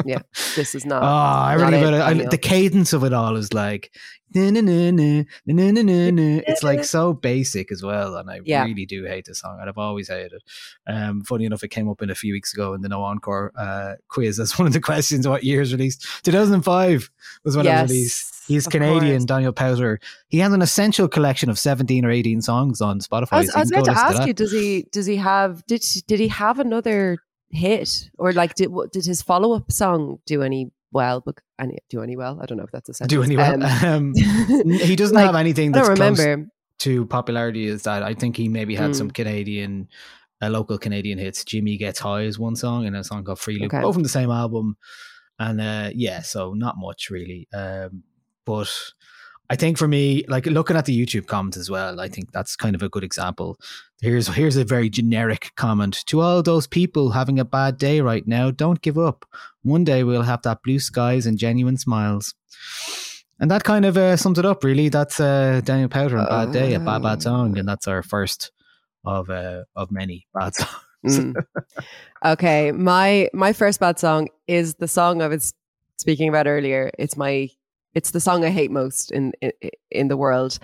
yeah, 0.04 0.18
this 0.56 0.74
is 0.74 0.84
not. 0.86 1.02
Oh, 1.02 1.58
really 1.64 1.78
it, 1.78 1.88
about 1.88 1.94
it. 2.16 2.22
I, 2.24 2.28
the 2.28 2.36
cadence 2.38 2.92
of 2.92 3.02
it 3.04 3.14
all 3.14 3.36
is 3.36 3.54
like, 3.54 3.90
it's 6.46 6.62
like 6.62 6.84
so 6.96 7.12
basic 7.12 7.70
as 7.72 7.82
well, 7.82 8.16
and 8.16 8.30
I 8.30 8.40
Yeah. 8.44 8.64
really 8.64 8.86
do 8.86 9.04
hate 9.04 9.24
the 9.26 9.34
song, 9.34 9.58
and 9.60 9.68
I've 9.68 9.78
always 9.78 10.08
hated 10.08 10.32
it. 10.34 10.42
Um, 10.86 11.22
funny 11.22 11.44
enough, 11.44 11.62
it 11.62 11.68
came 11.68 11.88
up 11.88 12.02
in 12.02 12.10
a 12.10 12.14
few 12.14 12.32
weeks 12.32 12.52
ago 12.52 12.74
in 12.74 12.82
the 12.82 12.88
No 12.88 13.02
Encore 13.02 13.52
uh, 13.56 13.94
quiz 14.08 14.38
as 14.40 14.52
one 14.58 14.66
of 14.66 14.72
the 14.72 14.80
questions. 14.80 15.26
What 15.26 15.44
years 15.44 15.72
released? 15.72 16.06
Two 16.24 16.32
thousand 16.32 16.62
five 16.62 17.10
was 17.44 17.56
when 17.56 17.66
it 17.66 17.70
Yes, 17.70 17.82
was 17.82 17.90
released. 17.90 18.32
He's 18.48 18.66
Canadian, 18.68 19.18
course. 19.18 19.24
Daniel 19.24 19.52
Powter. 19.52 19.98
He 20.28 20.38
has 20.38 20.52
an 20.52 20.62
essential 20.62 21.08
collection 21.08 21.50
of 21.50 21.58
seventeen 21.58 22.04
or 22.04 22.10
eighteen 22.10 22.40
songs 22.42 22.80
on 22.80 23.00
Spotify. 23.00 23.28
I 23.32 23.38
was, 23.40 23.52
so 23.52 23.56
I 23.56 23.60
was 23.60 23.70
about 23.72 23.84
to 23.86 23.90
ask 23.92 24.18
that. 24.18 24.26
you, 24.28 24.34
does 24.34 24.52
he 24.52 24.86
does 24.92 25.06
he 25.06 25.16
have 25.16 25.66
did 25.66 25.84
did 26.06 26.20
he 26.20 26.28
have 26.28 26.60
another 26.60 27.18
hit 27.50 28.10
or 28.18 28.32
like 28.32 28.54
did 28.54 28.70
did 28.92 29.04
his 29.04 29.22
follow 29.22 29.52
up 29.54 29.70
song 29.72 30.18
do 30.26 30.42
any 30.42 30.70
well? 30.96 31.20
Bec- 31.20 31.42
any 31.60 31.78
do 31.90 32.02
any 32.02 32.16
well? 32.16 32.40
I 32.42 32.46
don't 32.46 32.58
know 32.58 32.64
if 32.64 32.72
that's 32.72 32.88
a 32.88 32.94
sentence. 32.94 33.10
Do 33.14 33.22
any 33.22 33.36
well? 33.36 33.62
Um, 33.84 34.12
Um, 34.16 34.70
he 34.70 34.96
doesn't 34.96 35.14
like, 35.20 35.26
have 35.26 35.36
anything 35.36 35.68
I 35.70 35.78
that's 35.78 35.88
close 35.98 36.18
remember. 36.18 36.50
to 36.80 37.06
popularity 37.06 37.66
is 37.66 37.84
that 37.84 38.02
I 38.02 38.14
think 38.14 38.36
he 38.36 38.48
maybe 38.48 38.74
had 38.74 38.90
Mm. 38.90 38.96
some 38.96 39.10
Canadian, 39.10 39.88
uh, 40.42 40.48
local 40.50 40.78
Canadian 40.78 41.18
hits. 41.18 41.44
Jimmy 41.44 41.76
Gets 41.76 41.98
High 42.00 42.22
is 42.22 42.38
one 42.38 42.56
song, 42.56 42.86
and 42.86 42.96
a 42.96 43.04
song 43.04 43.22
called 43.24 43.38
Free 43.38 43.58
Loop, 43.60 43.72
Okay. 43.72 43.82
both 43.82 43.94
from 43.94 44.02
the 44.02 44.08
same 44.08 44.30
album. 44.30 44.76
And 45.38 45.60
uh, 45.60 45.90
yeah, 45.94 46.22
so 46.22 46.54
not 46.54 46.74
much 46.78 47.10
really. 47.10 47.46
Um, 47.54 48.02
but 48.44 48.72
I 49.48 49.56
think 49.56 49.78
for 49.78 49.86
me, 49.86 50.24
like 50.28 50.46
looking 50.46 50.76
at 50.76 50.86
the 50.86 51.06
YouTube 51.06 51.26
comments 51.26 51.56
as 51.56 51.70
well, 51.70 52.00
I 52.00 52.08
think 52.08 52.32
that's 52.32 52.56
kind 52.56 52.74
of 52.74 52.82
a 52.82 52.88
good 52.88 53.04
example. 53.04 53.58
Here's 54.00 54.26
here's 54.28 54.56
a 54.56 54.64
very 54.64 54.90
generic 54.90 55.52
comment 55.56 56.04
to 56.06 56.20
all 56.20 56.42
those 56.42 56.66
people 56.66 57.10
having 57.10 57.38
a 57.38 57.44
bad 57.44 57.78
day 57.78 58.00
right 58.00 58.26
now. 58.26 58.50
Don't 58.50 58.82
give 58.82 58.98
up. 58.98 59.24
One 59.62 59.84
day 59.84 60.04
we'll 60.04 60.22
have 60.22 60.42
that 60.42 60.62
blue 60.62 60.80
skies 60.80 61.26
and 61.26 61.38
genuine 61.38 61.76
smiles. 61.76 62.34
And 63.38 63.50
that 63.50 63.64
kind 63.64 63.84
of 63.84 63.96
uh, 63.96 64.16
sums 64.16 64.38
it 64.38 64.46
up, 64.46 64.64
really. 64.64 64.88
That's 64.88 65.20
uh, 65.20 65.60
Daniel 65.62 65.90
Powter 65.90 66.18
and 66.18 66.28
Bad 66.28 66.52
Day, 66.52 66.72
a 66.74 66.80
bad, 66.80 67.02
bad 67.02 67.22
song. 67.22 67.58
And 67.58 67.68
that's 67.68 67.86
our 67.86 68.02
first 68.02 68.50
of 69.04 69.30
uh, 69.30 69.62
of 69.74 69.90
many 69.90 70.26
bad 70.34 70.54
songs. 70.54 70.72
Mm. 71.04 71.34
okay, 72.24 72.72
my 72.72 73.28
my 73.32 73.52
first 73.52 73.78
bad 73.78 73.98
song 73.98 74.28
is 74.48 74.74
the 74.76 74.88
song 74.88 75.22
I 75.22 75.28
was 75.28 75.54
speaking 75.98 76.28
about 76.28 76.46
earlier. 76.46 76.90
It's 76.98 77.16
my 77.16 77.50
it's 77.96 78.10
the 78.10 78.20
song 78.20 78.44
I 78.44 78.50
hate 78.50 78.70
most 78.70 79.10
in 79.10 79.32
in, 79.40 79.52
in 79.90 80.08
the 80.08 80.18
world. 80.18 80.58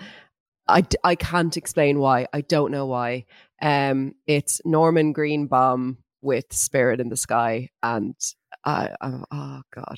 I, 0.65 0.85
I 1.03 1.15
can't 1.15 1.57
explain 1.57 1.99
why. 1.99 2.27
I 2.31 2.39
don't 2.39 2.71
know 2.71 2.85
why. 2.85 3.25
Um, 3.61 4.13
it's 4.27 4.61
Norman 4.63 5.11
Greenbaum 5.11 5.97
with 6.21 6.53
"Spirit 6.53 7.01
in 7.01 7.09
the 7.09 7.17
Sky," 7.17 7.69
and 7.81 8.15
I, 8.63 8.91
I 9.01 9.19
oh 9.31 9.61
god, 9.73 9.97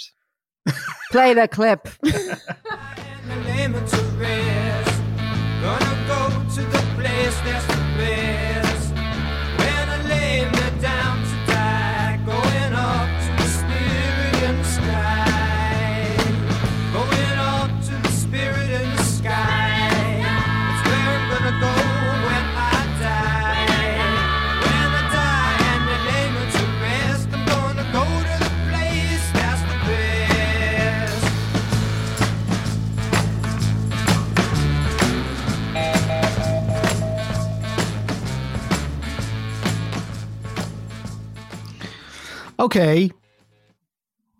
play 1.11 1.33
the 1.33 1.49
clip. 1.49 1.89
Okay. 42.75 43.09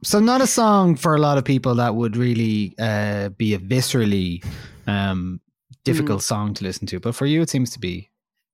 So 0.04 0.20
not 0.20 0.42
a 0.42 0.48
song 0.48 0.98
for 0.98 1.15
a 1.15 1.20
lot 1.20 1.38
of 1.38 1.46
people 1.46 1.75
that 1.75 1.96
would 1.96 2.18
really 2.18 2.75
uh, 2.77 3.30
be 3.30 3.54
a 3.54 3.60
viscerally 3.60 4.46
um, 4.88 5.39
difficult 5.86 6.22
song 6.22 6.54
to 6.56 6.65
listen 6.65 6.86
to, 6.88 7.00
but 7.00 7.15
for 7.15 7.25
you 7.25 7.42
it 7.42 7.50
seems 7.50 7.70
to 7.70 7.80
be. 7.80 8.10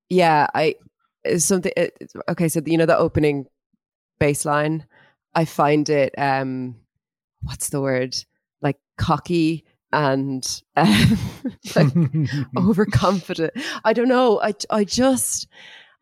Yeah, 0.07 0.45
I 0.53 0.75
it's 1.23 1.45
something. 1.45 1.71
It, 1.75 1.97
okay, 2.29 2.47
so 2.47 2.61
you 2.63 2.77
know 2.77 2.85
the 2.85 2.95
opening 2.95 3.47
bass 4.19 4.45
line. 4.45 4.85
I 5.33 5.45
find 5.45 5.89
it. 5.89 6.13
um 6.15 6.75
What's 7.41 7.69
the 7.69 7.81
word? 7.81 8.15
Like 8.61 8.77
cocky 8.99 9.65
and 9.91 10.47
um, 10.75 11.17
like 11.75 11.91
overconfident. 12.55 13.53
I 13.83 13.93
don't 13.93 14.09
know. 14.09 14.39
I 14.41 14.53
I 14.69 14.83
just. 14.83 15.47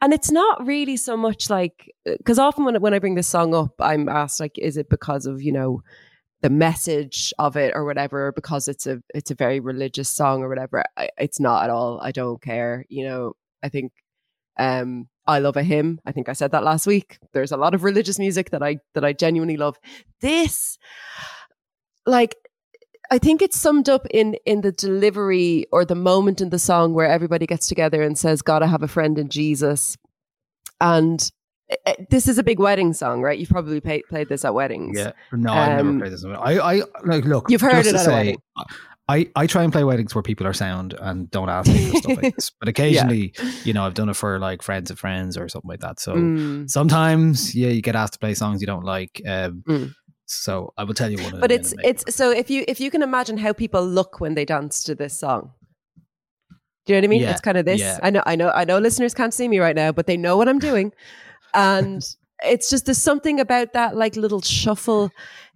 And 0.02 0.14
it's 0.14 0.32
not 0.32 0.66
really 0.66 0.96
so 0.96 1.18
much 1.18 1.50
like 1.50 1.94
because 2.06 2.40
often 2.40 2.64
when 2.64 2.82
when 2.82 2.94
I 2.94 3.00
bring 3.00 3.16
this 3.16 3.28
song 3.28 3.54
up, 3.54 3.74
I'm 3.80 4.08
asked 4.08 4.40
like, 4.40 4.58
is 4.58 4.78
it 4.78 4.90
because 4.90 5.26
of 5.26 5.42
you 5.42 5.52
know 5.52 5.82
the 6.42 6.50
message 6.50 7.34
of 7.38 7.58
it 7.58 7.74
or 7.76 7.84
whatever, 7.84 8.32
because 8.32 8.68
it's 8.68 8.88
a 8.88 9.02
it's 9.14 9.32
a 9.32 9.36
very 9.36 9.60
religious 9.60 10.10
song 10.10 10.42
or 10.42 10.50
whatever. 10.50 10.84
I, 10.96 11.10
it's 11.18 11.40
not 11.40 11.64
at 11.64 11.70
all. 11.70 12.00
I 12.02 12.12
don't 12.12 12.42
care. 12.42 12.86
You 12.90 13.06
know, 13.06 13.34
I 13.62 13.70
think 13.70 13.92
um, 14.58 15.10
I 15.28 15.40
love 15.40 15.58
a 15.58 15.64
hymn. 15.64 16.00
I 16.06 16.12
think 16.12 16.30
I 16.30 16.34
said 16.34 16.52
that 16.52 16.64
last 16.64 16.88
week. 16.88 17.18
There's 17.34 17.52
a 17.52 17.58
lot 17.58 17.74
of 17.74 17.84
religious 17.84 18.20
music 18.20 18.52
that 18.52 18.64
I 18.64 18.78
that 18.94 19.04
I 19.04 19.14
genuinely 19.14 19.58
love. 19.58 19.78
This, 20.22 20.78
like, 22.06 22.36
I 23.12 23.18
think 23.18 23.42
it's 23.42 23.58
summed 23.58 23.90
up 23.90 24.06
in 24.12 24.36
in 24.46 24.62
the 24.62 24.72
delivery 24.72 25.66
or 25.72 25.84
the 25.86 25.96
moment 25.96 26.42
in 26.42 26.50
the 26.50 26.60
song 26.60 26.94
where 26.94 27.08
everybody 27.08 27.46
gets 27.48 27.68
together 27.68 28.04
and 28.04 28.18
says, 28.18 28.42
"Gotta 28.42 28.68
have 28.68 28.84
a 28.84 28.88
friend 28.88 29.18
in 29.18 29.30
Jesus," 29.30 29.98
and 30.80 31.32
eh, 31.70 31.76
eh, 31.86 31.96
this 32.10 32.28
is 32.28 32.38
a 32.38 32.44
big 32.44 32.60
wedding 32.60 32.94
song, 32.94 33.22
right? 33.22 33.38
You've 33.40 33.50
probably 33.50 33.80
played 33.82 34.04
played 34.10 34.30
this 34.30 34.46
at 34.46 34.54
weddings. 34.54 34.98
Yeah. 34.98 35.12
No, 35.32 35.54
I've 35.54 35.78
never 35.78 35.90
Um, 35.90 36.00
played 36.00 36.12
this. 36.12 36.24
I, 36.26 36.60
I 36.60 36.82
like 37.06 37.26
look. 37.26 37.50
You've 37.50 37.62
heard 37.62 37.86
it 37.86 37.94
at 37.96 38.08
a 38.08 38.12
wedding. 38.12 38.38
I, 39.08 39.28
I 39.36 39.48
try 39.48 39.64
and 39.64 39.74
play 39.74 39.84
weddings 39.84 40.14
where 40.14 40.22
people 40.22 40.46
are 40.46 40.54
sound 40.54 40.94
and 40.94 41.32
don't 41.32 41.50
ask 41.50 41.68
me 41.68 41.80
for 41.88 41.96
stuff 41.96 42.18
like 42.22 42.36
this. 42.36 42.52
But 42.60 42.70
occasionally, 42.74 43.34
you 43.66 43.74
know, 43.74 43.84
I've 43.84 43.96
done 43.96 44.08
it 44.10 44.16
for 44.16 44.38
like 44.38 44.62
friends 44.62 44.92
of 44.92 45.00
friends 45.00 45.36
or 45.36 45.50
something 45.50 45.68
like 45.68 45.80
that. 45.80 46.00
So 46.00 46.14
Mm. 46.14 46.70
sometimes, 46.70 47.56
yeah, 47.56 47.70
you 47.70 47.82
get 47.82 47.96
asked 47.96 48.14
to 48.14 48.20
play 48.20 48.36
songs 48.36 48.62
you 48.62 48.68
don't 48.68 48.86
like. 48.86 49.20
Um, 49.28 49.64
Mm. 49.68 49.94
So 50.32 50.74
I 50.78 50.84
will 50.84 50.94
tell 50.94 51.10
you 51.10 51.18
one. 51.24 51.36
a 51.36 51.38
but 51.40 51.52
it's 51.52 51.74
it's 51.84 52.16
so 52.16 52.32
if 52.32 52.50
you 52.50 52.64
if 52.68 52.80
you 52.80 52.92
can 52.92 53.02
imagine 53.02 53.38
how 53.38 53.52
people 53.54 53.86
look 53.86 54.20
when 54.20 54.36
they 54.36 54.46
dance 54.46 54.84
to 54.84 54.94
this 54.96 55.20
song 55.20 55.54
do 56.86 56.94
you 56.94 56.96
know 56.96 57.00
what 57.00 57.06
i 57.06 57.08
mean 57.08 57.22
Yeah, 57.22 57.32
it's 57.32 57.42
kind 57.42 57.58
of 57.58 57.66
this 57.66 57.80
yeah. 57.80 58.00
i 58.04 58.10
know 58.10 58.22
i 58.26 58.36
know 58.36 58.52
i 58.52 58.64
know 58.64 58.78
listeners 58.78 59.14
can't 59.14 59.34
see 59.34 59.48
me 59.48 59.60
right 59.60 59.76
now 59.76 59.92
but 59.92 60.06
they 60.06 60.18
know 60.18 60.38
what 60.38 60.48
i'm 60.48 60.60
doing 60.60 60.94
and 61.54 62.04
it's 62.44 62.70
just 62.70 62.86
there's 62.86 63.02
something 63.02 63.40
about 63.40 63.74
that 63.74 63.98
like 63.98 64.16
little 64.16 64.42
shuffle 64.42 65.12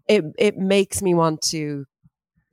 it 0.08 0.24
it 0.38 0.58
makes 0.58 1.01
me 1.01 1.13
want 1.13 1.42
to 1.42 1.86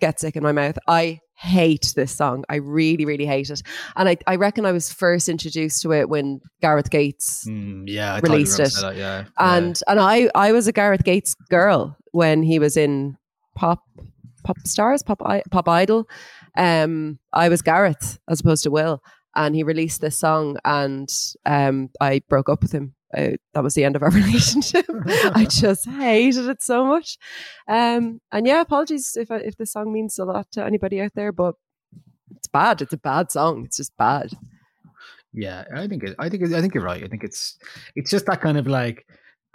get 0.01 0.19
sick 0.19 0.37
in 0.37 0.43
my 0.43 0.53
mouth. 0.53 0.79
I 0.89 1.21
hate 1.41 1.95
this 1.97 2.13
song. 2.13 2.45
I 2.51 2.57
really, 2.57 3.07
really 3.07 3.25
hate 3.25 3.49
it. 3.49 3.63
And 3.97 4.11
I, 4.11 4.19
I 4.27 4.37
reckon 4.37 4.67
I 4.67 4.73
was 4.73 4.93
first 4.93 5.27
introduced 5.27 5.81
to 5.83 5.93
it 5.93 6.11
when 6.11 6.41
Gareth 6.61 6.91
Gates 6.91 7.47
Mm, 7.49 7.85
yeah, 7.87 8.15
I 8.15 8.21
thought 8.21 8.27
you 8.27 8.31
were 8.33 8.37
released 8.37 8.61
it. 8.61 8.73
that, 8.75 8.97
yeah, 8.97 9.25
and 9.39 9.81
and 9.89 9.99
I 9.99 10.29
I 10.35 10.53
was 10.53 10.69
a 10.69 10.73
Gareth 10.73 11.03
Gates 11.03 11.35
girl 11.49 11.97
when 12.13 12.43
he 12.43 12.59
was 12.59 12.77
in 12.77 13.17
pop 13.55 13.83
pop 14.45 14.59
stars 14.67 15.03
pop 15.03 15.21
pop 15.51 15.69
idol 15.69 16.09
um 16.57 17.19
I 17.33 17.49
was 17.49 17.63
Gareth 17.63 18.19
as 18.29 18.41
opposed 18.41 18.63
to 18.65 18.71
Will 18.71 19.03
and 19.35 19.55
he 19.55 19.63
released 19.63 20.01
this 20.01 20.19
song 20.19 20.57
and 20.65 21.09
um 21.47 21.91
I 22.01 22.21
broke 22.29 22.49
up 22.49 22.63
with 22.63 22.73
him 22.73 22.95
uh, 23.17 23.31
that 23.55 23.63
was 23.63 23.75
the 23.75 23.85
end 23.85 23.97
of 23.97 24.03
our 24.03 24.11
relationship 24.23 24.87
I 25.35 25.45
just 25.51 25.89
hated 25.89 26.49
it 26.49 26.63
so 26.63 26.85
much 26.85 27.19
um 27.69 28.21
and 28.33 28.47
yeah 28.47 28.61
apologies 28.61 29.17
if 29.17 29.31
I, 29.31 29.37
if 29.39 29.57
the 29.57 29.67
song 29.67 29.93
means 29.93 30.19
a 30.19 30.25
lot 30.25 30.51
to 30.53 30.65
anybody 30.65 31.01
out 31.01 31.13
there 31.15 31.33
but 31.33 31.55
it's 32.37 32.47
bad 32.49 32.81
it's 32.83 32.93
a 32.93 32.97
bad 32.99 33.31
song 33.33 33.65
it's 33.65 33.77
just 33.79 33.97
bad 33.97 34.31
Yeah, 35.33 35.65
I 35.75 35.87
think 35.87 36.03
it, 36.05 36.17
I 36.19 36.29
think 36.29 36.43
it, 36.43 36.53
I 36.53 36.61
think 36.61 36.75
you're 36.75 36.83
right. 36.85 37.05
I 37.05 37.07
think 37.09 37.23
it's 37.23 37.57
it's 37.95 38.11
just 38.11 38.27
that 38.27 38.41
kind 38.41 38.59
of 38.59 38.67
like 38.67 39.07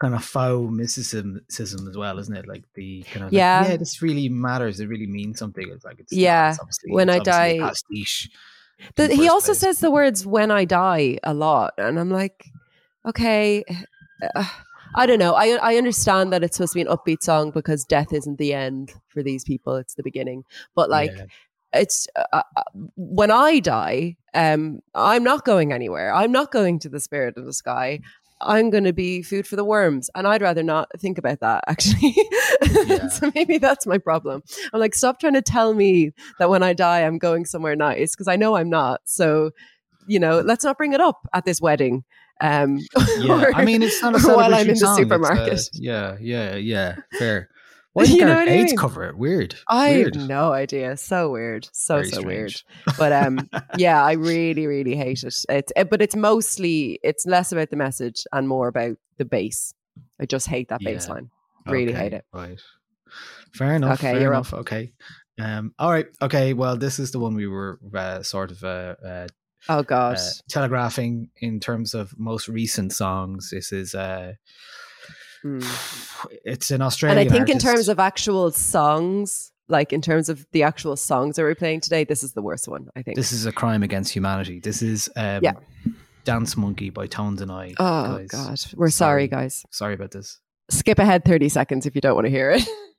kind 0.01 0.13
of 0.15 0.23
faux 0.23 0.71
mysticism 0.71 1.87
as 1.89 1.97
well, 1.97 2.17
isn't 2.19 2.35
it? 2.35 2.47
Like 2.47 2.63
the 2.75 3.03
kind 3.03 3.25
of 3.25 3.31
like, 3.31 3.37
Yeah. 3.37 3.67
yeah, 3.69 3.77
this 3.77 4.01
really 4.01 4.29
matters. 4.29 4.79
It 4.79 4.87
really 4.87 5.07
means 5.07 5.37
something. 5.39 5.67
It's 5.69 5.83
like 5.83 5.99
it's 5.99 6.13
Yeah, 6.13 6.51
it's 6.51 6.59
obviously- 6.59 6.91
when 6.93 7.09
it's 7.09 7.27
I 7.27 7.57
die- 7.57 7.59
pastiche. 7.59 8.29
The, 8.95 9.07
he 9.07 9.27
also 9.29 9.47
place. 9.53 9.59
says 9.59 9.79
the 9.79 9.91
words 9.91 10.25
"when 10.25 10.49
I 10.51 10.63
die" 10.65 11.17
a 11.23 11.33
lot, 11.33 11.73
and 11.77 11.97
I'm 11.99 12.09
like, 12.11 12.45
okay, 13.05 13.63
uh, 14.35 14.45
I 14.95 15.05
don't 15.05 15.19
know. 15.19 15.33
I 15.33 15.57
I 15.61 15.75
understand 15.77 16.31
that 16.33 16.43
it's 16.43 16.57
supposed 16.57 16.73
to 16.73 16.77
be 16.77 16.81
an 16.81 16.87
upbeat 16.87 17.21
song 17.23 17.51
because 17.51 17.83
death 17.85 18.13
isn't 18.13 18.37
the 18.37 18.53
end 18.53 18.93
for 19.09 19.21
these 19.23 19.43
people; 19.43 19.75
it's 19.75 19.95
the 19.95 20.03
beginning. 20.03 20.43
But 20.75 20.89
like, 20.89 21.11
Yeah. 21.15 21.25
it's 21.81 22.07
uh, 22.15 22.41
uh, 22.55 22.63
when 22.95 23.31
I 23.31 23.59
die, 23.59 24.17
um, 24.33 24.79
I'm 24.93 25.23
not 25.23 25.45
going 25.45 25.73
anywhere. 25.73 26.13
I'm 26.13 26.31
not 26.31 26.51
going 26.51 26.79
to 26.79 26.89
the 26.89 26.99
spirit 26.99 27.37
of 27.37 27.45
the 27.45 27.53
sky. 27.53 27.99
I'm 28.41 28.69
going 28.69 28.83
to 28.83 28.91
be 28.93 29.21
food 29.21 29.47
for 29.47 29.55
the 29.55 29.63
worms, 29.63 30.09
and 30.13 30.27
I'd 30.27 30.41
rather 30.41 30.61
not 30.63 30.89
think 30.99 31.17
about 31.17 31.39
that. 31.39 31.63
Actually, 31.67 32.15
Yeah. 32.85 33.07
so 33.07 33.31
maybe 33.33 33.57
that's 33.57 33.85
my 33.87 33.97
problem. 33.97 34.43
I'm 34.73 34.79
like, 34.79 34.93
stop 34.93 35.19
trying 35.19 35.33
to 35.35 35.41
tell 35.41 35.73
me 35.73 36.11
that 36.39 36.49
when 36.49 36.61
I 36.61 36.73
die, 36.73 37.01
I'm 37.05 37.17
going 37.17 37.45
somewhere 37.45 37.75
nice 37.77 38.13
because 38.13 38.27
I 38.27 38.35
know 38.35 38.55
I'm 38.55 38.69
not. 38.69 39.01
So, 39.05 39.51
you 40.07 40.19
know, 40.19 40.41
let's 40.41 40.65
not 40.65 40.77
bring 40.77 40.91
it 40.93 40.99
up 41.01 41.27
at 41.33 41.45
this 41.45 41.61
wedding. 41.61 42.03
Um, 42.41 42.79
yeah, 43.19 43.31
or- 43.45 43.55
I 43.55 43.63
mean, 43.65 43.81
it's 43.81 44.01
not 44.01 44.15
a 44.15 44.27
while 44.27 44.53
I'm 44.53 44.61
in 44.61 44.67
the 44.69 44.75
song, 44.75 44.93
uh, 44.93 44.95
supermarket. 44.97 45.69
yeah, 45.73 46.17
yeah, 46.19 46.55
yeah. 46.55 46.95
Fair. 47.17 47.49
Why 47.93 48.05
did 48.05 48.17
You 48.17 48.25
know 48.25 48.35
what 48.35 48.49
I 48.49 48.51
mean? 48.57 48.75
cover 48.75 49.05
it? 49.05 49.17
Weird. 49.17 49.55
I 49.69 49.91
Weird. 49.91 50.15
have 50.17 50.27
no 50.27 50.51
idea. 50.51 50.97
So 50.97 51.29
weird. 51.31 51.69
So 51.71 51.95
Very 51.99 52.09
so 52.09 52.21
weird. 52.23 52.53
But 52.97 53.13
um, 53.13 53.49
yeah, 53.77 54.03
I 54.03 54.13
really 54.13 54.67
really 54.67 54.97
hate 54.97 55.23
it. 55.23 55.33
It's 55.47 55.71
it, 55.77 55.89
but 55.89 56.01
it's 56.01 56.15
mostly 56.15 56.99
it's 57.03 57.25
less 57.25 57.53
about 57.53 57.69
the 57.69 57.77
message 57.77 58.23
and 58.33 58.49
more 58.49 58.67
about 58.67 58.97
the 59.17 59.23
bass. 59.23 59.73
I 60.19 60.25
just 60.25 60.47
hate 60.47 60.67
that 60.69 60.81
Yeah. 60.81 60.91
bass 60.91 61.07
line. 61.07 61.29
Really 61.67 61.93
Okay, 61.93 62.01
hate 62.03 62.13
it. 62.13 62.25
Right. 62.33 62.59
Fair 63.53 63.75
enough. 63.75 63.99
Okay, 63.99 64.11
fair 64.11 64.21
you're 64.21 64.33
enough. 64.33 64.53
Okay. 64.53 64.91
Um. 65.39 65.73
All 65.79 65.89
right. 65.89 66.07
Okay. 66.21 66.51
Well, 66.51 66.75
this 66.75 66.99
is 66.99 67.11
the 67.11 67.19
one 67.19 67.33
we 67.33 67.47
were 67.47 67.79
uh, 67.95 68.23
sort 68.23 68.51
of 68.51 68.61
uh, 68.61 68.95
uh, 69.05 69.27
Oh 69.69 69.83
god. 69.83 70.17
uh, 70.17 70.21
telegraphing 70.49 71.29
in 71.37 71.59
terms 71.59 71.93
of 71.93 72.17
most 72.19 72.47
recent 72.47 72.93
songs. 72.93 73.49
This 73.51 73.71
is 73.71 73.95
uh, 73.95 74.33
Mm. 75.43 76.27
it's 76.43 76.71
an 76.71 76.81
Australian. 76.81 77.19
And 77.19 77.29
I 77.29 77.31
think 77.31 77.49
in 77.49 77.59
terms 77.59 77.87
of 77.87 77.99
actual 77.99 78.49
songs, 78.51 79.51
like 79.67 79.93
in 79.93 80.01
terms 80.01 80.27
of 80.27 80.43
the 80.53 80.63
actual 80.63 80.95
songs 80.95 81.35
that 81.35 81.43
we're 81.43 81.53
playing 81.53 81.81
today, 81.81 82.03
this 82.03 82.23
is 82.23 82.33
the 82.33 82.41
worst 82.41 82.67
one. 82.67 82.87
I 82.95 83.03
think. 83.03 83.15
this 83.15 83.31
is 83.31 83.45
a 83.45 83.51
crime 83.51 83.83
against 83.83 84.11
humanity. 84.11 84.59
This 84.59 84.81
is 84.81 85.07
um, 85.15 85.41
Yeah. 85.43 85.53
Dance 86.23 86.57
Monkey 86.57 86.89
by 86.89 87.05
Tones 87.05 87.41
and 87.41 87.51
I. 87.51 87.75
oh 87.77 88.17
guys. 88.17 88.27
god, 88.29 88.59
we're 88.75 88.89
sorry, 88.89 89.27
guys. 89.27 89.63
Sorry 89.69 89.93
about 89.93 90.09
this. 90.09 90.39
Skip 90.71 90.97
ahead 90.97 91.23
thirty 91.25 91.47
seconds 91.49 91.85
if 91.85 91.93
you 91.93 92.01
don't 92.01 92.15
want 92.15 92.25
to 92.25 92.31
hear 92.31 92.49
it. 92.49 92.63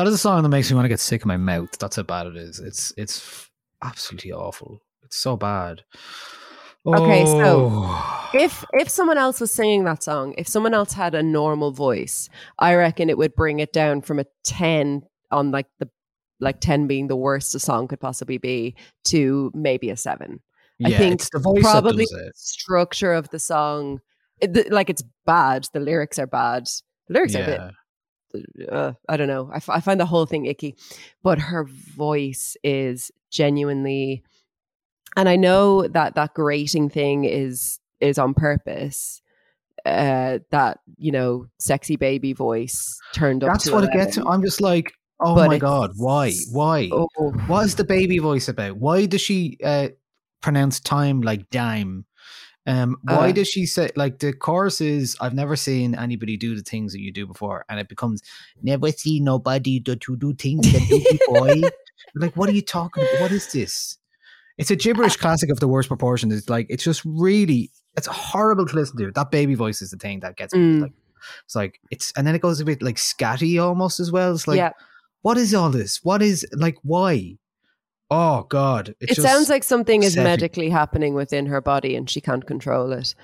That 0.00 0.06
is 0.06 0.14
a 0.14 0.18
song 0.18 0.42
that 0.44 0.48
makes 0.48 0.70
me 0.70 0.76
want 0.76 0.86
to 0.86 0.88
get 0.88 0.98
sick 0.98 1.20
in 1.20 1.28
my 1.28 1.36
mouth. 1.36 1.78
That's 1.78 1.96
how 1.96 2.04
bad 2.04 2.26
it 2.26 2.34
is. 2.34 2.58
It's 2.58 2.90
it's 2.96 3.50
absolutely 3.84 4.32
awful. 4.32 4.80
It's 5.02 5.18
so 5.18 5.36
bad. 5.36 5.82
Okay, 6.86 7.26
so 7.26 7.68
Oh. 7.70 8.30
if 8.32 8.64
if 8.72 8.88
someone 8.88 9.18
else 9.18 9.42
was 9.42 9.52
singing 9.52 9.84
that 9.84 10.02
song, 10.02 10.34
if 10.38 10.48
someone 10.48 10.72
else 10.72 10.94
had 10.94 11.14
a 11.14 11.22
normal 11.22 11.70
voice, 11.72 12.30
I 12.58 12.76
reckon 12.76 13.10
it 13.10 13.18
would 13.18 13.34
bring 13.34 13.58
it 13.60 13.74
down 13.74 14.00
from 14.00 14.18
a 14.18 14.24
ten 14.42 15.02
on 15.30 15.50
like 15.50 15.66
the 15.80 15.90
like 16.40 16.60
ten 16.60 16.86
being 16.86 17.08
the 17.08 17.16
worst 17.16 17.54
a 17.54 17.58
song 17.58 17.86
could 17.86 18.00
possibly 18.00 18.38
be 18.38 18.76
to 19.08 19.52
maybe 19.54 19.90
a 19.90 19.98
seven. 19.98 20.40
I 20.82 20.92
think 20.92 21.20
the 21.30 21.40
voice 21.40 21.60
probably 21.60 22.06
that 22.06 22.16
does 22.16 22.28
it. 22.28 22.36
structure 22.38 23.12
of 23.12 23.28
the 23.28 23.38
song, 23.38 24.00
it, 24.40 24.54
the, 24.54 24.66
like 24.70 24.88
it's 24.88 25.02
bad. 25.26 25.68
The 25.74 25.80
lyrics 25.80 26.18
are 26.18 26.26
bad. 26.26 26.68
The 27.08 27.12
lyrics 27.12 27.34
are 27.34 27.42
a 27.42 27.44
bit 27.44 27.60
Yeah. 27.60 27.70
Uh, 28.70 28.92
I 29.08 29.16
don't 29.16 29.28
know. 29.28 29.50
I, 29.52 29.56
f- 29.56 29.68
I 29.68 29.80
find 29.80 30.00
the 30.00 30.06
whole 30.06 30.26
thing 30.26 30.46
icky, 30.46 30.76
but 31.22 31.38
her 31.38 31.64
voice 31.64 32.56
is 32.62 33.10
genuinely, 33.30 34.22
and 35.16 35.28
I 35.28 35.36
know 35.36 35.86
that 35.86 36.14
that 36.14 36.34
grating 36.34 36.88
thing 36.88 37.24
is 37.24 37.78
is 38.00 38.18
on 38.18 38.34
purpose. 38.34 39.22
Uh, 39.86 40.40
that 40.50 40.80
you 40.98 41.10
know, 41.10 41.46
sexy 41.58 41.96
baby 41.96 42.34
voice 42.34 43.00
turned 43.14 43.42
up. 43.42 43.52
That's 43.52 43.70
what 43.72 43.84
it 43.84 43.92
gets. 43.92 44.18
I'm 44.18 44.42
just 44.42 44.60
like, 44.60 44.92
oh 45.20 45.34
But 45.34 45.48
my 45.48 45.58
god, 45.58 45.92
why, 45.96 46.34
why? 46.52 46.90
Oh, 46.92 47.08
What 47.46 47.64
is 47.64 47.76
the 47.76 47.84
baby 47.84 48.18
voice 48.18 48.48
about? 48.48 48.76
Why 48.76 49.06
does 49.06 49.22
she 49.22 49.56
uh, 49.64 49.88
pronounce 50.42 50.80
time 50.80 51.22
like 51.22 51.48
dime? 51.48 52.04
Um, 52.70 52.96
why 53.02 53.30
Uh. 53.30 53.32
does 53.32 53.48
she 53.48 53.66
say 53.66 53.90
like 53.96 54.20
the 54.20 54.32
chorus 54.32 54.80
is 54.80 55.16
I've 55.20 55.34
never 55.34 55.56
seen 55.56 55.94
anybody 55.94 56.36
do 56.36 56.54
the 56.54 56.62
things 56.62 56.92
that 56.92 57.00
you 57.00 57.12
do 57.12 57.26
before, 57.26 57.64
and 57.68 57.80
it 57.80 57.88
becomes 57.88 58.22
never 58.62 58.92
see 58.92 59.18
nobody 59.18 59.80
that 59.86 60.06
you 60.06 60.16
do 60.16 60.34
things 60.34 60.70
that 60.72 60.82
do 60.88 61.18
boy. 61.28 61.68
like, 62.14 62.36
what 62.36 62.48
are 62.48 62.52
you 62.52 62.62
talking 62.62 63.02
about? 63.02 63.22
What 63.22 63.32
is 63.32 63.52
this? 63.52 63.98
It's 64.56 64.70
a 64.70 64.76
gibberish 64.76 65.16
classic 65.16 65.50
of 65.50 65.58
the 65.58 65.68
worst 65.68 65.88
proportions. 65.88 66.34
It's 66.34 66.48
like 66.48 66.66
it's 66.68 66.84
just 66.84 67.02
really 67.04 67.70
it's 67.96 68.06
horrible 68.06 68.66
to 68.66 68.76
listen 68.76 68.96
to. 68.98 69.10
That 69.10 69.30
baby 69.30 69.54
voice 69.54 69.82
is 69.82 69.90
the 69.90 69.96
thing 69.96 70.20
that 70.20 70.36
gets 70.36 70.54
me. 70.54 70.60
Mm. 70.60 70.82
Like 70.82 70.92
it's 71.44 71.56
like 71.56 71.80
it's 71.90 72.12
and 72.16 72.26
then 72.26 72.34
it 72.34 72.42
goes 72.42 72.60
a 72.60 72.64
bit 72.64 72.82
like 72.82 72.96
scatty 72.96 73.60
almost 73.62 73.98
as 74.00 74.12
well. 74.12 74.32
It's 74.32 74.46
like 74.46 74.58
yeah. 74.58 74.72
what 75.22 75.38
is 75.38 75.54
all 75.54 75.70
this? 75.70 76.04
What 76.04 76.22
is 76.22 76.46
like 76.52 76.76
why? 76.82 77.38
Oh 78.10 78.42
God! 78.48 78.94
It 79.00 79.16
sounds 79.16 79.48
like 79.48 79.62
something 79.64 80.02
is 80.02 80.16
medically 80.16 80.68
happening 80.68 81.14
within 81.14 81.46
her 81.46 81.60
body 81.60 81.94
and 81.94 82.10
she 82.10 82.20
can't 82.20 82.44
control 82.46 82.92
it. 82.92 83.14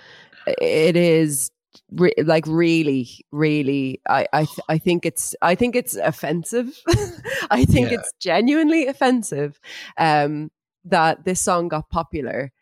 It 0.46 0.96
is 0.96 1.50
re- 1.90 2.14
like 2.24 2.44
really, 2.46 3.08
really. 3.32 4.00
I, 4.08 4.26
I, 4.32 4.44
th- 4.44 4.60
I 4.68 4.78
think 4.78 5.04
it's, 5.04 5.34
I 5.42 5.56
think 5.56 5.74
it's 5.74 5.96
offensive. 5.96 6.80
I 7.50 7.64
think 7.64 7.90
Yeah. 7.90 7.98
it's 7.98 8.12
genuinely 8.20 8.86
offensive 8.86 9.58
um, 9.98 10.52
that 10.84 11.24
this 11.24 11.40
song 11.40 11.66
got 11.66 11.90
popular. 11.90 12.52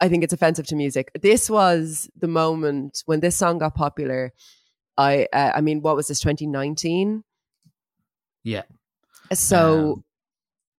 I 0.00 0.08
think 0.08 0.24
it's 0.24 0.32
offensive 0.32 0.66
to 0.68 0.74
music. 0.76 1.10
This 1.20 1.50
was 1.50 2.08
the 2.18 2.28
moment 2.28 3.02
when 3.04 3.20
this 3.20 3.36
song 3.36 3.58
got 3.58 3.74
popular. 3.74 4.32
I, 4.96 5.28
uh, 5.34 5.52
I 5.56 5.60
mean, 5.60 5.82
what 5.82 5.96
was 5.96 6.08
this? 6.08 6.20
2019. 6.20 7.24
yeah, 8.42 8.62
So. 9.34 9.92
Um, 9.92 10.04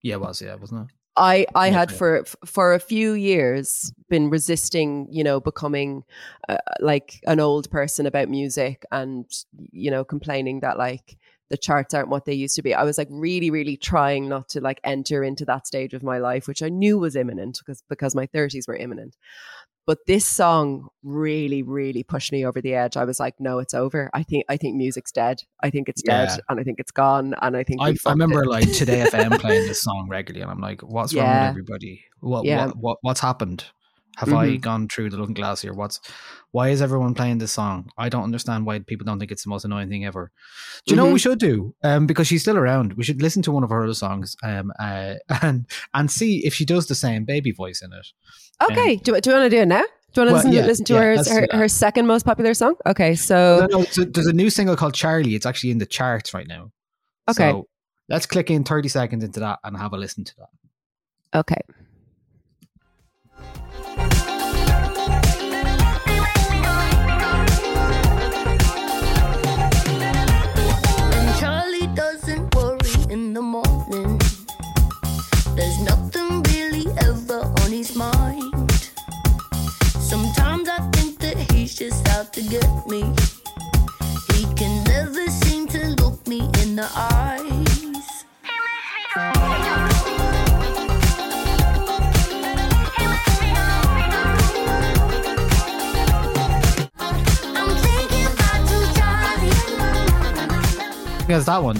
yeah, 0.01 0.15
it 0.15 0.21
was 0.21 0.41
yeah, 0.41 0.55
wasn't 0.55 0.89
it? 0.89 0.95
I 1.15 1.45
I 1.55 1.67
Yeah, 1.67 1.73
had 1.79 1.91
yeah. 1.91 1.97
for 1.97 2.23
for 2.45 2.73
a 2.73 2.79
few 2.79 3.13
years 3.13 3.91
been 4.09 4.29
resisting, 4.29 5.07
you 5.11 5.23
know, 5.23 5.39
becoming 5.39 6.03
uh, 6.47 6.57
like 6.79 7.19
an 7.27 7.39
old 7.39 7.69
person 7.69 8.05
about 8.05 8.29
music 8.29 8.85
and 8.91 9.25
you 9.71 9.91
know 9.91 10.03
complaining 10.03 10.61
that 10.61 10.77
like 10.77 11.17
the 11.49 11.57
charts 11.57 11.95
aren't 11.95 12.09
what 12.09 12.25
they 12.25 12.33
used 12.33 12.55
to 12.55 12.61
be. 12.61 12.73
I 12.73 12.83
was 12.83 12.97
like 12.97 13.07
really 13.11 13.49
really 13.49 13.75
trying 13.75 14.29
not 14.29 14.49
to 14.49 14.61
like 14.61 14.79
enter 14.83 15.23
into 15.23 15.45
that 15.45 15.67
stage 15.67 15.93
of 15.93 16.03
my 16.03 16.19
life 16.19 16.47
which 16.47 16.61
I 16.63 16.69
knew 16.69 16.97
was 16.99 17.15
imminent 17.15 17.59
because 17.59 17.83
because 17.89 18.15
my 18.15 18.27
30s 18.27 18.67
were 18.67 18.75
imminent. 18.75 19.17
But 19.89 20.05
this 20.05 20.23
song 20.23 20.89
really, 21.01 21.63
really 21.63 22.03
pushed 22.03 22.31
me 22.31 22.45
over 22.45 22.61
the 22.61 22.75
edge. 22.75 22.95
I 22.95 23.05
was 23.05 23.19
like, 23.19 23.33
no, 23.39 23.57
it's 23.57 23.73
over. 23.73 24.11
I 24.13 24.21
think 24.21 24.45
I 24.47 24.55
think 24.55 24.75
music's 24.75 25.11
dead. 25.11 25.41
I 25.63 25.71
think 25.71 25.89
it's 25.89 26.03
Yeah. 26.05 26.27
dead 26.27 26.39
and 26.47 26.59
I 26.59 26.63
think 26.63 26.79
it's 26.79 26.91
gone. 26.91 27.33
And 27.41 27.57
I 27.57 27.63
think 27.63 27.81
I, 27.81 27.95
I 28.05 28.11
remember 28.11 28.43
it. 28.43 28.49
like 28.49 28.71
Today 28.71 29.03
FM 29.11 29.39
playing 29.41 29.65
this 29.65 29.81
song 29.81 30.05
regularly, 30.07 30.43
and 30.43 30.51
I'm 30.51 30.59
like, 30.61 30.81
"What's 30.81 31.15
wrong 31.15 31.25
with 31.25 31.49
everybody? 31.49 32.03
What, 32.19 32.45
Yeah. 32.45 32.67
what 32.67 32.77
what 32.77 32.97
what's 33.01 33.19
happened? 33.19 33.65
Have 34.19 34.33
I 34.33 34.47
Mhm. 34.57 34.61
gone 34.61 34.87
through 34.89 35.09
the 35.11 35.17
looking 35.17 35.33
glass 35.35 35.61
here? 35.61 35.73
What's 35.73 35.99
why 36.51 36.69
is 36.69 36.81
everyone 36.81 37.13
playing 37.13 37.37
this 37.39 37.51
song? 37.53 37.89
I 37.97 38.09
don't 38.09 38.23
understand 38.23 38.65
why 38.65 38.79
people 38.79 39.05
don't 39.05 39.19
think 39.19 39.31
it's 39.31 39.43
the 39.43 39.49
most 39.49 39.65
annoying 39.65 39.89
thing 39.89 40.05
ever. 40.05 40.31
Do 40.85 40.91
you 40.91 40.95
know 40.97 41.03
what 41.03 41.07
Mm-hmm. 41.09 41.13
we 41.13 41.19
should 41.19 41.39
do? 41.39 41.73
Um, 41.83 42.05
because 42.07 42.27
she's 42.27 42.41
still 42.41 42.57
around, 42.57 42.93
we 42.93 43.03
should 43.03 43.21
listen 43.21 43.41
to 43.43 43.51
one 43.51 43.63
of 43.63 43.69
her 43.69 43.83
other 43.83 43.93
songs, 43.93 44.35
um, 44.43 44.71
uh, 44.79 45.15
and 45.41 45.65
and 45.93 46.11
see 46.11 46.45
if 46.45 46.53
she 46.53 46.65
does 46.65 46.87
the 46.87 46.95
same 46.95 47.23
baby 47.25 47.51
voice 47.51 47.81
in 47.81 47.93
it. 47.93 48.07
Okay. 48.69 48.97
do, 48.97 49.19
do 49.21 49.29
you 49.29 49.35
want 49.37 49.45
to 49.51 49.55
do 49.57 49.61
it 49.61 49.67
now? 49.67 49.83
Do 50.13 50.21
you 50.21 50.21
want 50.21 50.29
to 50.29 50.33
Well, 50.33 50.33
listen, 50.33 50.51
yeah, 50.53 50.65
listen 50.65 50.85
to 50.85 50.93
yeah, 50.95 50.99
her, 51.01 51.47
her, 51.51 51.57
her 51.59 51.67
second 51.67 52.07
most 52.07 52.25
popular 52.25 52.53
song? 52.55 52.75
Okay. 52.85 53.15
So, 53.15 53.67
No, 53.69 53.77
no, 53.79 53.85
so 53.91 54.03
there's 54.03 54.25
a 54.27 54.33
new 54.33 54.49
single 54.49 54.75
called 54.75 54.95
Charlie. 54.95 55.35
It's 55.35 55.45
actually 55.45 55.71
in 55.71 55.77
the 55.77 55.85
charts 55.85 56.33
right 56.33 56.47
now. 56.47 56.71
Okay. 57.29 57.51
So 57.51 57.67
let's 58.09 58.25
click 58.25 58.49
in 58.49 58.63
30 58.63 58.89
seconds 58.89 59.23
into 59.23 59.39
that 59.39 59.59
and 59.63 59.77
have 59.77 59.93
a 59.93 59.97
listen 59.97 60.23
to 60.25 60.33
that. 60.39 60.49
okay. 61.41 61.61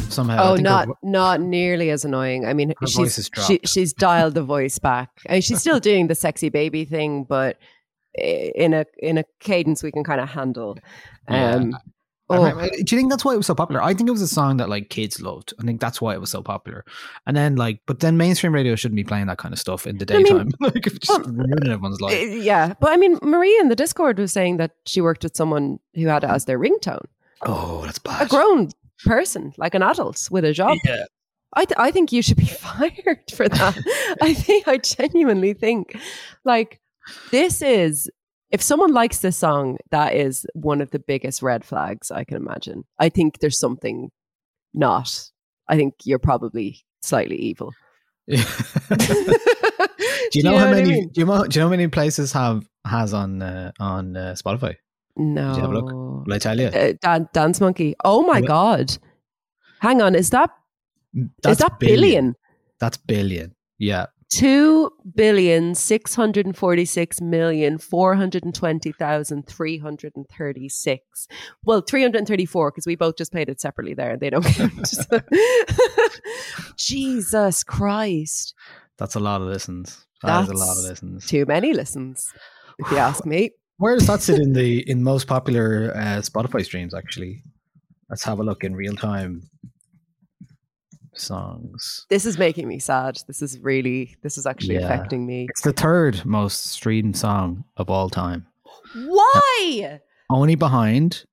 Somehow. 0.09 0.37
I 0.43 0.49
Oh, 0.49 0.55
think 0.55 0.67
her 0.67 0.73
not 0.73 0.87
not 1.03 1.41
nearly 1.41 1.89
as 1.89 2.03
annoying. 2.05 2.45
I 2.45 2.53
mean, 2.53 2.73
she's 2.87 3.29
she, 3.45 3.59
she's 3.65 3.93
dialed 3.93 4.33
the 4.35 4.43
voice 4.43 4.79
back. 4.79 5.09
I 5.29 5.33
mean, 5.33 5.41
she's 5.41 5.59
still 5.59 5.79
doing 5.79 6.07
the 6.07 6.15
sexy 6.15 6.49
baby 6.49 6.85
thing, 6.85 7.23
but 7.23 7.57
in 8.15 8.73
a 8.73 8.85
in 8.97 9.17
a 9.17 9.23
cadence 9.39 9.83
we 9.83 9.91
can 9.91 10.03
kind 10.03 10.19
of 10.21 10.29
handle. 10.29 10.77
Um, 11.27 11.75
I 12.31 12.37
oh, 12.37 12.43
remember- 12.43 12.69
do 12.69 12.77
you 12.95 12.99
think 12.99 13.09
that's 13.09 13.25
why 13.25 13.33
it 13.33 13.37
was 13.37 13.47
so 13.47 13.55
popular? 13.55 13.81
I 13.81 13.93
think 13.95 14.07
it 14.07 14.11
was 14.11 14.21
a 14.21 14.27
song 14.27 14.57
that 14.57 14.69
like 14.69 14.89
kids 14.89 15.19
loved. 15.19 15.53
I 15.59 15.63
think 15.63 15.81
that's 15.81 15.99
why 15.99 16.13
it 16.13 16.21
was 16.21 16.29
so 16.29 16.43
popular. 16.43 16.85
And 17.25 17.35
then 17.35 17.55
like, 17.55 17.79
but 17.87 18.01
then 18.01 18.17
mainstream 18.17 18.53
radio 18.53 18.75
shouldn't 18.75 18.97
be 18.97 19.03
playing 19.03 19.25
that 19.27 19.39
kind 19.39 19.51
of 19.51 19.59
stuff 19.59 19.87
in 19.87 19.97
the 19.97 20.05
I 20.13 20.17
mean, 20.17 20.25
daytime. 20.25 20.51
like, 20.59 20.83
just 20.83 21.09
well, 21.09 21.21
ruining 21.23 21.69
everyone's 21.71 22.01
life. 22.01 22.29
yeah, 22.29 22.73
but 22.79 22.91
I 22.91 22.97
mean, 22.97 23.17
Maria 23.23 23.59
in 23.61 23.69
the 23.69 23.75
Discord 23.75 24.19
was 24.19 24.31
saying 24.31 24.57
that 24.57 24.71
she 24.85 25.01
worked 25.01 25.23
with 25.23 25.35
someone 25.35 25.79
who 25.95 26.05
had 26.07 26.23
it 26.23 26.29
as 26.29 26.45
their 26.45 26.59
ringtone, 26.59 27.05
Oh, 27.43 27.81
that's 27.85 27.97
bad. 27.99 28.27
a 28.27 28.29
grown 28.29 28.69
person, 29.05 29.53
like 29.57 29.75
an 29.75 29.83
adult 29.83 30.27
with 30.31 30.45
a 30.45 30.53
job. 30.53 30.77
Yeah. 30.85 31.03
I, 31.53 31.65
th- 31.65 31.77
I 31.79 31.91
think 31.91 32.11
you 32.11 32.21
should 32.21 32.37
be 32.37 32.45
fired 32.47 33.31
for 33.33 33.49
that. 33.49 34.17
I 34.21 34.33
think 34.33 34.67
I 34.67 34.77
genuinely 34.77 35.53
think 35.53 35.95
like 36.45 36.79
this 37.31 37.61
is 37.61 38.09
if 38.51 38.61
someone 38.61 38.91
likes 38.93 39.19
this 39.19 39.37
song, 39.37 39.77
that 39.91 40.15
is 40.15 40.45
one 40.53 40.81
of 40.81 40.91
the 40.91 40.99
biggest 40.99 41.41
red 41.41 41.63
flags 41.63 42.11
I 42.11 42.23
can 42.23 42.37
imagine. 42.37 42.83
I 42.97 43.09
think 43.09 43.39
there's 43.39 43.59
something 43.59 44.09
not. 44.73 45.29
I 45.67 45.75
think 45.75 45.95
you're 46.03 46.19
probably 46.19 46.83
slightly 47.01 47.37
evil. 47.37 47.73
do 48.27 48.37
you 50.33 50.43
know, 50.43 50.57
how 50.57 50.65
what 50.65 50.67
I 50.67 50.71
many? 50.71 50.89
mean? 50.89 51.09
Do 51.09 51.21
you 51.21 51.25
know? 51.25 51.45
Do 51.45 51.59
you 51.59 51.61
know 51.61 51.67
how 51.67 51.71
many 51.71 51.87
places 51.87 52.31
have 52.33 52.63
has 52.85 53.13
on 53.13 53.41
uh, 53.41 53.71
on 53.79 54.15
uh, 54.15 54.35
Spotify? 54.37 54.75
No. 55.17 55.55
you 55.55 55.61
have 55.61 55.71
a 55.71 55.73
look? 55.73 55.91
Will 56.27 56.33
I 56.33 56.37
tell 56.37 56.59
you? 56.59 56.67
Uh, 56.67 56.93
Dan- 57.01 57.27
Dance 57.33 57.59
Monkey. 57.61 57.95
Oh 58.05 58.21
my 58.23 58.39
What? 58.41 58.47
god. 58.47 58.97
Hang 59.79 60.01
on, 60.01 60.15
is 60.15 60.29
that 60.31 60.49
is 61.47 61.57
that 61.57 61.79
billion? 61.79 62.35
That's 62.79 62.97
billion. 62.97 63.55
Yeah. 63.77 64.07
Two 64.31 64.91
billion 65.15 65.73
six 65.73 66.13
hundred 66.13 66.45
and 66.45 66.55
forty 66.55 66.85
six 66.85 67.19
million 67.19 67.79
four 67.79 68.13
hundred 68.15 68.43
and 68.45 68.53
twenty 68.53 68.91
thousand 68.91 69.47
three 69.47 69.79
hundred 69.79 70.13
and 70.15 70.27
thirty 70.29 70.69
six. 70.69 71.27
Well, 71.63 71.81
three 71.81 72.03
hundred 72.03 72.19
and 72.19 72.27
thirty 72.27 72.45
four 72.45 72.69
because 72.69 72.85
we 72.85 72.95
both 72.95 73.17
just 73.17 73.31
played 73.31 73.49
it 73.49 73.59
separately 73.59 73.95
there, 73.95 74.11
and 74.11 74.19
they 74.21 74.29
don't 74.29 74.45
count. 74.45 74.87
Jesus 76.77 77.63
Christ, 77.63 78.53
That's 78.97 79.15
a 79.15 79.19
lot 79.19 79.41
of 79.41 79.47
listens. 79.47 80.05
That 80.23 80.43
is 80.43 80.49
a 80.49 80.53
lot 80.53 80.77
of 80.77 80.83
listens. 80.83 81.25
too 81.25 81.45
many 81.47 81.73
listens, 81.73 82.31
if 82.77 82.91
you 82.91 82.97
ask 82.97 83.25
me. 83.33 83.51
Where 83.79 83.95
does 83.97 84.07
that 84.07 84.21
sit 84.21 84.39
in 84.39 84.51
the 84.53 84.81
in 84.89 85.01
most 85.03 85.25
popular 85.27 85.91
uh, 85.95 86.19
Spotify 86.21 86.63
streams? 86.65 86.93
Actually, 86.93 87.41
let's 88.09 88.23
have 88.23 88.39
a 88.39 88.43
look 88.43 88.63
in 88.63 88.75
real 88.75 88.95
time. 88.95 89.49
Songs. 91.13 92.05
This 92.09 92.25
is 92.25 92.37
making 92.37 92.67
me 92.67 92.79
sad. 92.79 93.19
This 93.27 93.41
is 93.41 93.59
really, 93.59 94.15
this 94.21 94.37
is 94.37 94.45
actually 94.45 94.75
Yeah. 94.75 94.85
affecting 94.85 95.25
me. 95.25 95.47
It's 95.49 95.61
the 95.61 95.73
third 95.73 96.23
most 96.25 96.67
streamed 96.67 97.17
song 97.17 97.65
of 97.77 97.89
all 97.89 98.09
time, 98.09 98.45
Why? 98.93 99.99
only 100.29 100.55
behind 100.55 101.25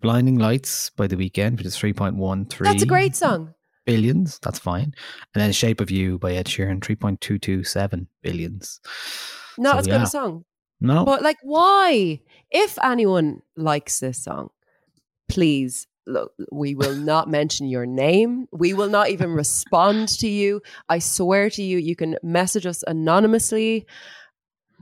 "Blinding 0.00 0.36
Lights" 0.38 0.90
by 0.90 1.06
The 1.06 1.16
Weeknd, 1.16 1.56
which 1.58 1.66
is 1.66 1.76
three 1.76 1.92
point 1.94 2.16
one 2.16 2.44
three. 2.46 2.66
That's 2.68 2.82
a 2.82 2.86
great 2.86 3.14
song. 3.16 3.54
billions. 3.86 4.38
That's 4.40 4.58
fine. 4.58 4.92
And 5.34 5.40
then 5.42 5.52
"Shape 5.52 5.80
of 5.80 5.90
You" 5.90 6.18
by 6.18 6.32
Ed 6.34 6.46
Sheeran, 6.46 6.82
three 6.82 6.96
point 6.96 7.20
two 7.20 7.38
two 7.38 7.64
seven 7.64 8.08
billions. 8.22 8.80
Not 9.56 9.74
So, 9.74 9.78
as 9.78 9.86
good 9.86 10.02
a 10.02 10.06
song. 10.06 10.44
No, 10.80 11.04
But 11.04 11.22
like, 11.22 11.38
why? 11.42 12.20
If 12.50 12.78
anyone 12.82 13.42
likes 13.56 14.00
this 14.00 14.22
song, 14.22 14.50
please 15.28 15.86
look. 16.06 16.32
We 16.52 16.74
will 16.74 16.94
not 16.94 17.28
mention 17.28 17.66
your 17.68 17.86
name. 17.86 18.46
We 18.52 18.74
will 18.74 18.88
not 18.88 19.08
even 19.10 19.30
respond 19.30 20.08
to 20.20 20.28
you. 20.28 20.60
I 20.88 20.98
swear 20.98 21.50
to 21.50 21.62
you, 21.62 21.78
you 21.78 21.96
can 21.96 22.16
message 22.22 22.66
us 22.66 22.84
anonymously. 22.86 23.86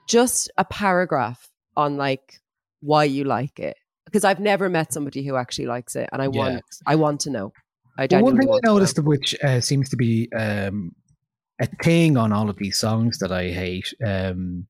Just 0.08 0.50
a 0.58 0.64
paragraph 0.64 1.48
on 1.76 1.96
like 1.96 2.40
why 2.80 3.04
you 3.04 3.24
like 3.24 3.58
it, 3.58 3.76
because 4.04 4.24
I've 4.24 4.40
never 4.40 4.68
met 4.68 4.92
somebody 4.92 5.24
who 5.24 5.36
actually 5.36 5.66
likes 5.66 5.96
it, 5.96 6.08
and 6.12 6.20
I 6.20 6.26
Yeah. 6.26 6.30
want. 6.30 6.62
I 6.86 6.96
want 6.96 7.20
to 7.20 7.30
know. 7.30 7.52
I 7.98 8.06
Well, 8.10 8.22
one 8.24 8.36
thing 8.36 8.42
I 8.48 8.50
want 8.50 8.64
to 8.64 8.70
know. 8.70 8.74
noticed, 8.74 8.98
which 8.98 9.34
uh, 9.42 9.60
seems 9.60 9.88
to 9.90 9.96
be 9.96 10.28
um, 10.32 10.92
a 11.60 11.66
thing 11.82 12.16
on 12.16 12.32
all 12.32 12.50
of 12.50 12.56
these 12.58 12.78
songs 12.78 13.18
that 13.18 13.30
I 13.32 13.50
hate, 13.50 13.92
um, 14.04 14.66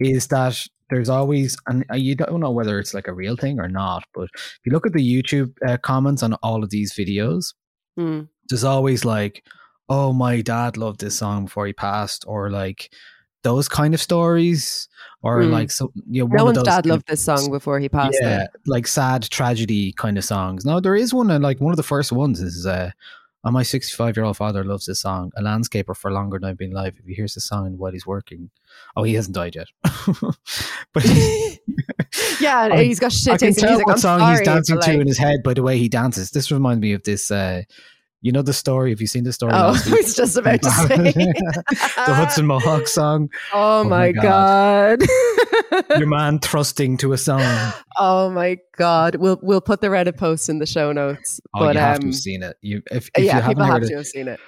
is 0.00 0.26
that 0.28 0.58
there's 0.90 1.08
always, 1.08 1.56
and 1.66 1.84
uh, 1.92 1.96
you 1.96 2.14
don't 2.14 2.40
know 2.40 2.50
whether 2.50 2.78
it's 2.78 2.92
like 2.94 3.08
a 3.08 3.14
real 3.14 3.36
thing 3.36 3.58
or 3.60 3.68
not, 3.68 4.04
but 4.14 4.24
if 4.34 4.60
you 4.66 4.72
look 4.72 4.86
at 4.86 4.92
the 4.92 5.22
YouTube 5.22 5.52
uh, 5.66 5.76
comments 5.78 6.22
on 6.22 6.34
all 6.42 6.62
of 6.62 6.70
these 6.70 6.92
videos, 6.92 7.54
Hmm. 7.96 8.22
there's 8.48 8.64
always 8.64 9.04
like, 9.04 9.44
"Oh, 9.88 10.12
my 10.12 10.40
dad 10.42 10.76
loved 10.76 11.00
this 11.00 11.16
song 11.16 11.44
before 11.44 11.66
he 11.66 11.72
passed," 11.72 12.24
or 12.26 12.50
like 12.50 12.90
those 13.44 13.68
kind 13.68 13.94
of 13.94 14.00
stories, 14.00 14.88
or 15.22 15.42
Mm. 15.42 15.50
like 15.52 15.70
so, 15.70 15.92
you 16.10 16.20
know, 16.22 16.26
one 16.26 16.36
No 16.38 16.48
of 16.48 16.56
one's 16.56 16.66
dad 16.66 16.86
loved 16.86 17.06
this 17.06 17.20
song 17.22 17.50
before 17.50 17.78
he 17.78 17.88
passed. 17.88 18.18
yeah, 18.22 18.46
like 18.66 18.86
sad 18.86 19.22
tragedy 19.30 19.92
kind 19.92 20.18
of 20.18 20.24
songs. 20.24 20.64
No, 20.64 20.80
there 20.80 20.96
is 20.96 21.14
one, 21.14 21.30
and 21.30 21.44
like 21.44 21.60
one 21.60 21.72
of 21.72 21.76
the 21.76 21.82
first 21.82 22.10
ones 22.10 22.40
is 22.40 22.66
uh, 22.66 22.90
oh, 23.44 23.50
my 23.50 23.62
65 23.62 24.16
year 24.16 24.24
old 24.24 24.36
father 24.36 24.64
loves 24.64 24.86
this 24.86 25.00
song, 25.00 25.32
a 25.36 25.42
landscaper 25.42 25.96
for 25.96 26.10
longer 26.10 26.38
than 26.38 26.48
I've 26.50 26.58
been 26.58 26.72
alive. 26.72 26.94
If 26.98 27.04
he 27.06 27.14
hears 27.14 27.34
the 27.34 27.40
song 27.40 27.76
while 27.78 27.92
he's 27.92 28.06
working, 28.06 28.50
oh, 28.96 29.02
he 29.02 29.14
hasn't 29.14 29.34
died 29.34 29.54
yet. 29.54 29.68
but 30.92 31.04
yeah, 32.40 32.68
I- 32.72 32.84
he's 32.84 33.00
got 33.00 33.12
shit 33.12 33.32
I 33.34 33.36
can 33.38 33.54
tell 33.54 33.70
music. 33.70 33.86
what 33.86 33.92
I'm 33.94 33.98
song 33.98 34.30
he's 34.30 34.40
dancing 34.42 34.80
to 34.80 34.86
like- 34.86 35.00
in 35.00 35.06
his 35.06 35.18
head 35.18 35.42
by 35.42 35.54
the 35.54 35.62
way 35.62 35.78
he 35.78 35.88
dances. 35.88 36.30
This 36.30 36.50
reminds 36.50 36.80
me 36.80 36.92
of 36.92 37.02
this. 37.02 37.30
Uh, 37.30 37.62
you 38.24 38.32
know 38.32 38.40
the 38.40 38.54
story. 38.54 38.88
Have 38.88 39.02
you 39.02 39.06
seen 39.06 39.24
the 39.24 39.34
story? 39.34 39.52
Oh, 39.54 39.78
I 39.86 39.90
was 39.90 40.16
just 40.16 40.38
about 40.38 40.62
to 40.62 40.70
say. 40.70 40.96
the 41.12 42.14
Hudson 42.14 42.46
Mohawke 42.46 42.88
song. 42.88 43.28
Oh, 43.52 43.84
my 43.84 44.12
my 44.12 44.12
god. 44.12 45.02
Your 45.98 46.06
man 46.06 46.38
thrusting 46.38 46.96
to 46.98 47.12
a 47.12 47.18
song. 47.18 47.42
oh 47.98 48.30
my 48.30 48.56
god. 48.78 49.16
We'll 49.16 49.38
we'll 49.42 49.60
put 49.60 49.82
the 49.82 49.88
Reddit 49.88 50.16
post 50.16 50.48
in 50.48 50.58
the 50.58 50.64
show 50.64 50.90
notes. 50.90 51.38
Oh, 51.54 51.60
but 51.60 51.74
you 51.74 51.80
have 51.82 51.98
to 51.98 52.06
um 52.06 52.12
have 52.12 52.18
seen 52.18 52.42
it. 52.42 52.56
You, 52.62 52.82
if, 52.90 53.10
if 53.14 53.24
yeah, 53.24 53.36
you 53.36 53.42
haven't 53.42 53.50
people 53.50 53.64
have 53.64 53.72
heard 53.74 53.88
to 53.88 53.92
it, 53.92 53.96
have 53.98 54.06
seen 54.06 54.28
it. 54.28 54.40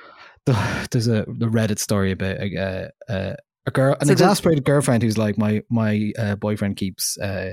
the, 0.47 0.89
there's 0.91 1.09
a 1.09 1.27
the 1.29 1.47
Reddit 1.47 1.79
story 1.79 2.13
about 2.13 2.39
a 2.41 2.91
uh, 3.09 3.35
a 3.67 3.71
girl, 3.71 3.95
an 4.01 4.07
So 4.07 4.13
exasperated 4.13 4.65
girlfriend 4.65 5.03
who's 5.03 5.19
like, 5.19 5.37
my 5.37 5.63
my 5.69 6.13
uh, 6.19 6.37
boyfriend 6.37 6.79
keeps. 6.79 7.19
Uh, 7.19 7.53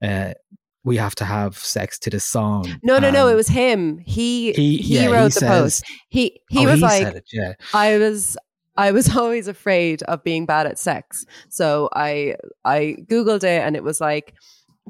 uh, 0.00 0.34
we 0.84 0.96
have 0.98 1.14
to 1.16 1.24
have 1.24 1.56
sex 1.56 1.98
to 2.00 2.10
this 2.10 2.24
song. 2.24 2.78
No, 2.82 2.98
no, 2.98 3.10
no. 3.10 3.26
It 3.28 3.32
um, 3.32 3.36
was 3.36 3.48
him. 3.48 3.98
He 3.98 4.52
he 4.52 4.76
he, 4.76 4.96
yeah, 4.96 5.06
wrote 5.06 5.22
he 5.22 5.28
the 5.28 5.40
says- 5.40 5.50
post. 5.80 5.84
He 6.08 6.40
he 6.50 6.66
oh, 6.66 6.70
was 6.70 6.80
he 6.80 6.82
like, 6.82 7.06
it, 7.14 7.24
yeah, 7.32 7.54
I 7.72 7.98
was 7.98 8.36
I 8.76 8.92
was 8.92 9.16
always 9.16 9.48
afraid 9.48 10.02
of 10.04 10.22
being 10.22 10.46
bad 10.46 10.66
at 10.66 10.78
sex. 10.78 11.24
So 11.48 11.88
I 11.94 12.36
I 12.64 12.96
googled 13.08 13.44
it 13.44 13.62
and 13.62 13.76
it 13.76 13.82
was 13.82 14.00
like 14.00 14.34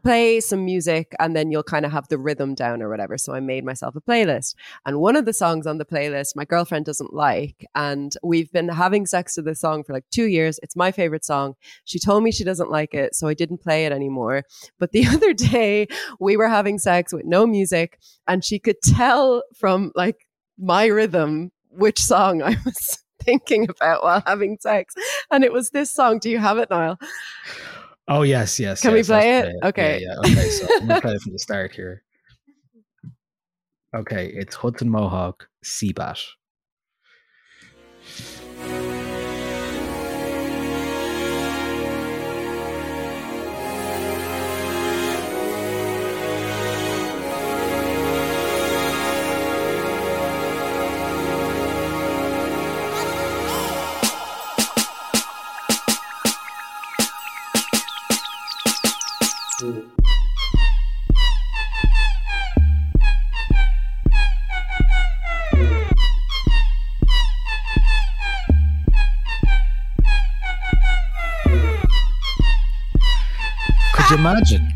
play 0.02 0.40
some 0.40 0.64
music 0.64 1.14
and 1.18 1.36
then 1.36 1.50
you'll 1.50 1.62
kind 1.62 1.86
of 1.86 1.92
have 1.92 2.08
the 2.08 2.18
rhythm 2.18 2.54
down 2.54 2.82
or 2.82 2.88
whatever. 2.88 3.16
So 3.16 3.32
I 3.34 3.40
made 3.40 3.64
myself 3.64 3.94
a 3.96 4.00
playlist. 4.00 4.54
And 4.84 5.00
one 5.00 5.16
of 5.16 5.24
the 5.24 5.32
songs 5.32 5.66
on 5.66 5.78
the 5.78 5.84
playlist 5.84 6.36
my 6.36 6.44
girlfriend 6.44 6.86
doesn't 6.86 7.14
like 7.14 7.66
and 7.74 8.14
we've 8.22 8.50
been 8.52 8.68
having 8.68 9.06
sex 9.06 9.34
to 9.34 9.42
this 9.42 9.60
song 9.60 9.84
for 9.84 9.92
like 9.92 10.04
2 10.10 10.24
years. 10.24 10.58
It's 10.62 10.76
my 10.76 10.90
favorite 10.90 11.24
song. 11.24 11.54
She 11.84 11.98
told 11.98 12.22
me 12.22 12.32
she 12.32 12.44
doesn't 12.44 12.70
like 12.70 12.94
it, 12.94 13.14
so 13.14 13.28
I 13.28 13.34
didn't 13.34 13.62
play 13.62 13.86
it 13.86 13.92
anymore. 13.92 14.42
But 14.78 14.92
the 14.92 15.06
other 15.14 15.32
day 15.32 15.86
we 16.18 16.36
were 16.36 16.48
having 16.48 16.78
sex 16.78 17.12
with 17.12 17.24
no 17.24 17.46
music 17.46 17.98
and 18.26 18.44
she 18.44 18.58
could 18.58 18.80
tell 18.82 19.42
from 19.54 19.92
like 19.94 20.26
my 20.58 20.86
rhythm 20.86 21.50
which 21.70 21.98
song 22.00 22.42
I 22.42 22.56
was 22.64 23.04
thinking 23.22 23.68
about 23.68 24.02
while 24.02 24.22
having 24.26 24.58
sex. 24.60 24.94
And 25.30 25.44
it 25.44 25.52
was 25.52 25.70
this 25.70 25.90
song. 25.90 26.18
Do 26.18 26.30
you 26.30 26.38
have 26.38 26.58
it, 26.58 26.70
Niall? 26.70 26.98
Oh 28.06 28.22
yes, 28.22 28.60
yes. 28.60 28.82
Can 28.82 28.92
we 28.92 29.02
play 29.02 29.40
let's 29.40 29.48
it? 29.48 29.54
Okay. 29.64 30.00
Yeah, 30.02 30.14
yeah. 30.24 30.32
Okay, 30.32 30.48
so 30.48 30.66
I'm 30.80 30.88
gonna 30.88 31.00
play 31.00 31.14
it 31.14 31.22
from 31.22 31.32
the 31.32 31.38
start 31.38 31.72
here. 31.72 32.02
Okay, 33.94 34.26
it's 34.34 34.54
Hudson 34.54 34.90
Mohawke 34.90 35.48
Cbat. 35.64 36.20
You 74.14 74.20
imagine? 74.20 74.68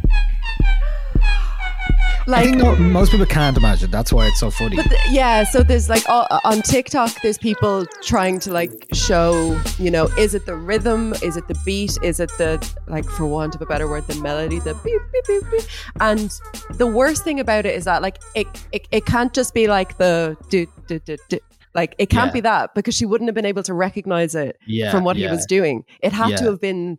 I 2.31 2.42
think 2.44 2.59
no, 2.59 2.77
most 2.77 3.11
people 3.11 3.24
can't 3.24 3.57
imagine. 3.57 3.90
That's 3.90 4.12
why 4.12 4.27
it's 4.27 4.38
so 4.38 4.51
funny. 4.51 4.77
But 4.77 4.87
th- 4.90 5.01
yeah, 5.11 5.44
so 5.44 5.62
there's 5.62 5.88
like 5.88 6.07
all, 6.11 6.27
uh, 6.31 6.40
on 6.44 6.61
TikTok, 6.61 7.11
there's 7.22 7.38
people 7.38 7.87
trying 8.03 8.38
to 8.40 8.53
like 8.53 8.70
show, 8.92 9.59
you 9.79 9.90
know, 9.90 10.09
is 10.18 10.35
it 10.35 10.44
the 10.44 10.55
rhythm? 10.55 11.14
Is 11.22 11.38
it 11.38 11.48
the 11.48 11.59
beat? 11.64 11.96
Is 12.03 12.20
it 12.20 12.31
the, 12.37 12.62
like, 12.87 13.07
for 13.07 13.24
want 13.24 13.55
of 13.55 13.62
a 13.62 13.66
better 13.66 13.88
word, 13.88 14.07
the 14.09 14.16
melody, 14.16 14.59
the 14.59 14.74
beep, 14.85 15.01
beep, 15.11 15.24
beep, 15.27 15.51
beep. 15.51 15.62
And 16.01 16.31
the 16.72 16.87
worst 16.87 17.24
thing 17.24 17.40
about 17.40 17.64
it 17.64 17.74
is 17.74 17.87
that, 17.87 18.03
like, 18.03 18.18
it, 18.35 18.46
it, 18.72 18.87
it 18.90 19.07
can't 19.07 19.33
just 19.33 19.55
be 19.55 19.66
like 19.66 19.96
the 19.96 20.37
do, 20.51 20.66
do, 20.87 20.98
do, 20.98 21.16
do. 21.31 21.38
Like, 21.74 21.94
it 21.98 22.11
can't 22.11 22.29
Yeah. 22.29 22.33
be 22.33 22.40
that 22.40 22.74
because 22.74 22.94
she 22.94 23.07
wouldn't 23.07 23.29
have 23.29 23.35
been 23.35 23.46
able 23.46 23.62
to 23.62 23.72
recognize 23.72 24.35
it 24.35 24.59
yeah, 24.66 24.90
from 24.90 25.03
what 25.05 25.16
he 25.16 25.27
was 25.27 25.46
doing. 25.46 25.85
It 26.03 26.12
had 26.12 26.37
to 26.38 26.44
have 26.44 26.61
been, 26.61 26.98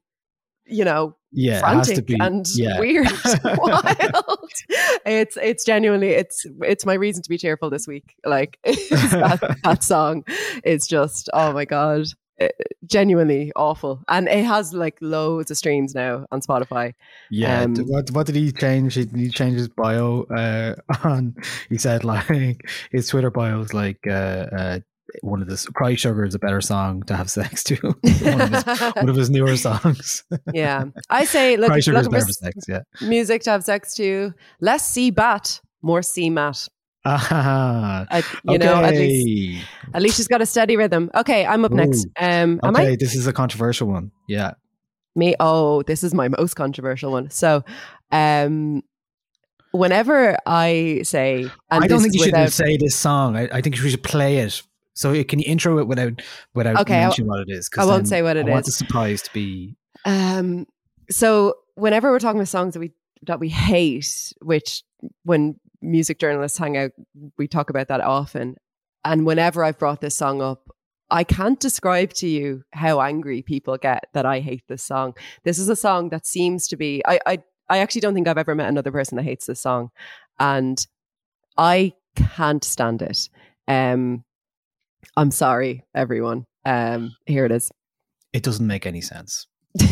you 0.70 0.86
know, 0.86 1.16
Yeah, 1.32 1.60
frantic 1.60 2.06
be. 2.06 2.18
and 2.20 2.46
yeah. 2.56 2.80
weird, 2.80 3.08
wild. 3.44 4.50
It's 5.06 5.38
it's 5.38 5.66
genuinely 5.66 6.10
it's 6.10 6.46
it's 6.62 6.86
my 6.86 6.94
reason 6.94 7.24
to 7.24 7.30
be 7.30 7.38
cheerful 7.38 7.70
this 7.70 7.88
week. 7.88 8.16
Like 8.26 8.60
that, 8.64 9.58
that 9.64 9.84
song 9.84 10.24
is 10.64 10.88
just 10.88 11.30
oh 11.34 11.52
my 11.54 11.66
god, 11.66 12.06
eh, 12.40 12.50
genuinely 12.86 13.52
awful, 13.56 14.04
and 14.08 14.28
it 14.28 14.46
has 14.46 14.74
like 14.74 14.98
loads 15.02 15.52
of 15.52 15.58
streams 15.58 15.94
now 15.96 16.26
on 16.32 16.42
Spotify. 16.42 16.94
Yeah. 17.30 17.62
Um, 17.64 17.76
what 17.88 18.12
what 18.12 18.26
did 18.26 18.36
he 18.36 18.52
change? 18.52 18.96
He, 18.96 19.06
he 19.16 19.30
changed 19.30 19.58
his 19.58 19.70
bio 19.70 20.24
uh, 20.36 20.76
on. 21.04 21.36
He 21.70 21.78
said 21.78 22.04
like 22.04 22.62
his 22.92 23.08
Twitter 23.08 23.32
bio 23.32 23.60
was 23.60 23.74
like 23.74 24.00
uh, 24.08 24.46
uh, 24.52 24.80
one 25.22 25.42
of 25.42 25.48
the 25.48 25.68
"Cry 25.74 25.96
Sugar" 25.96 26.26
is 26.26 26.36
a 26.36 26.40
better 26.40 26.62
song 26.62 27.04
to 27.04 27.16
have 27.16 27.30
sex 27.30 27.64
to. 27.66 27.76
one, 27.82 28.42
of 28.42 28.50
his, 28.50 28.64
one 28.96 29.10
of 29.10 29.16
his 29.16 29.30
newer 29.30 29.58
songs. 29.58 30.24
Yeah, 30.54 30.86
I 31.10 31.26
say 31.26 31.58
look, 31.58 31.68
"Cry 31.68 31.80
Sugar" 31.80 32.00
is 32.00 32.08
better 32.08 32.26
for 32.26 32.34
sex. 32.34 32.66
Yeah. 32.68 32.82
music 33.02 33.44
to 33.44 33.52
have 33.52 33.64
sex 33.64 33.94
to. 33.96 34.34
Less 34.62 34.88
see 34.88 35.12
bat, 35.12 35.62
more 35.82 36.02
see 36.02 36.30
mat. 36.30 36.68
Ah, 37.06 38.06
I, 38.10 38.24
you 38.44 38.58
know, 38.58 38.84
at 38.84 38.94
least 38.94 39.66
at 39.94 40.02
least 40.02 40.18
she's 40.18 40.28
got 40.28 40.42
a 40.42 40.46
steady 40.46 40.76
rhythm. 40.76 41.10
Okay, 41.16 41.46
I'm 41.46 41.64
up 41.64 41.72
next. 41.72 42.06
Um, 42.20 42.60
am 42.64 42.76
I 42.76 42.82
Okay, 42.82 42.96
this 42.96 43.16
is 43.16 43.26
a 43.26 43.34
controversial 43.34 43.88
one. 43.88 44.12
Yeah. 44.28 44.54
Me, 45.16 45.36
oh, 45.40 45.82
this 45.84 46.04
is 46.04 46.14
my 46.14 46.28
most 46.28 46.54
controversial 46.54 47.12
one. 47.12 47.30
So, 47.30 47.64
um, 48.12 48.84
whenever 49.72 50.38
I 50.46 51.02
say, 51.04 51.44
and 51.72 51.84
I 51.84 51.88
don't 51.88 52.02
think 52.02 52.14
you 52.14 52.24
should 52.24 52.54
say 52.54 52.78
this 52.78 52.96
song. 52.96 53.36
I, 53.36 53.50
I 53.52 53.62
think 53.62 53.78
you 53.78 53.90
should 53.90 54.04
play 54.04 54.38
it. 54.38 54.62
So 55.00 55.24
can 55.24 55.40
you 55.40 55.46
intro 55.48 55.80
it 55.80 55.88
without 55.88 56.22
without 56.54 56.82
Okay, 56.82 57.00
mentioning 57.00 57.30
what 57.30 57.40
it 57.40 57.50
is? 57.50 57.70
I 57.78 57.86
won't 57.86 58.06
say 58.06 58.22
what 58.22 58.36
it 58.36 58.46
I 58.46 58.50
want 58.50 58.68
is. 58.68 58.78
the 58.78 58.86
surprise 58.86 59.22
to 59.22 59.32
be. 59.32 59.78
Um, 60.04 60.66
so 61.10 61.54
whenever 61.76 62.12
we're 62.12 62.20
talking 62.20 62.42
about 62.42 62.50
songs 62.50 62.74
that 62.74 62.82
we 62.82 62.92
that 63.26 63.40
we 63.40 63.48
hate, 63.48 64.34
which 64.42 64.84
when 65.24 65.58
music 65.82 66.20
journalists 66.20 66.58
hang 66.58 66.76
out, 66.76 66.92
we 67.38 67.48
talk 67.48 67.70
about 67.70 67.88
that 67.88 68.02
often. 68.02 68.58
And 69.06 69.26
whenever 69.26 69.64
I've 69.64 69.80
brought 69.80 70.02
this 70.02 70.18
song 70.18 70.42
up, 70.42 70.70
I 71.10 71.24
can't 71.24 71.62
describe 71.62 72.12
to 72.16 72.28
you 72.28 72.64
how 72.74 73.00
angry 73.00 73.42
people 73.42 73.78
get 73.78 74.04
that 74.14 74.26
I 74.26 74.42
hate 74.42 74.64
this 74.68 74.84
song. 74.84 75.16
This 75.46 75.60
is 75.60 75.70
a 75.70 75.78
song 75.78 76.10
that 76.10 76.26
seems 76.26 76.68
to 76.68 76.76
be. 76.76 77.02
I 77.08 77.20
I, 77.26 77.40
I 77.70 77.78
actually 77.78 78.02
don't 78.02 78.16
think 78.16 78.28
I've 78.28 78.38
ever 78.38 78.54
met 78.54 78.68
another 78.68 78.92
person 78.92 79.16
that 79.16 79.24
hates 79.24 79.46
this 79.46 79.62
song, 79.62 79.92
and 80.42 80.86
I 81.58 81.94
can't 82.18 82.66
stand 82.66 83.02
it. 83.02 83.30
Um, 83.66 84.26
I'm 85.18 85.32
sorry, 85.32 85.84
everyone. 85.94 86.46
Um, 86.66 87.16
here 87.26 87.46
it 87.46 87.52
is. 87.52 87.72
It 88.34 88.44
doesn't 88.44 88.68
make 88.68 88.86
any 88.86 89.02
sense. 89.02 89.48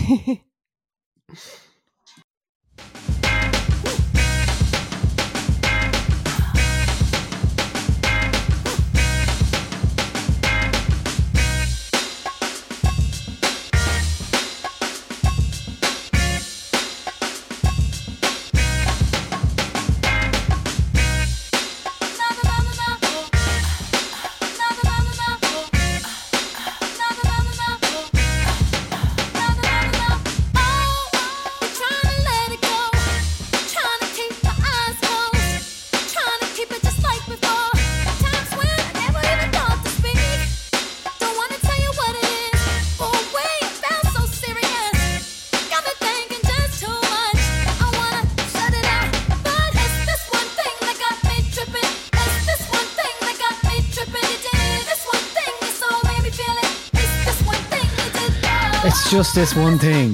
just 59.17 59.34
this 59.34 59.56
one 59.56 59.80
thing. 59.80 60.10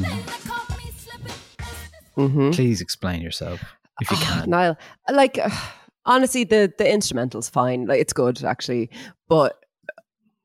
mm-hmm. 2.16 2.52
Please 2.52 2.80
explain 2.80 3.22
yourself 3.22 3.60
if 4.00 4.10
you 4.10 4.16
can. 4.16 4.50
Niall, 4.50 4.78
like 5.12 5.38
uh, 5.38 5.50
honestly, 6.06 6.46
the 6.46 6.72
the 6.78 6.90
instrumental's 6.90 7.50
fine. 7.50 7.86
Like 7.86 8.00
it's 8.00 8.14
good 8.14 8.42
actually, 8.46 8.90
but 9.28 9.58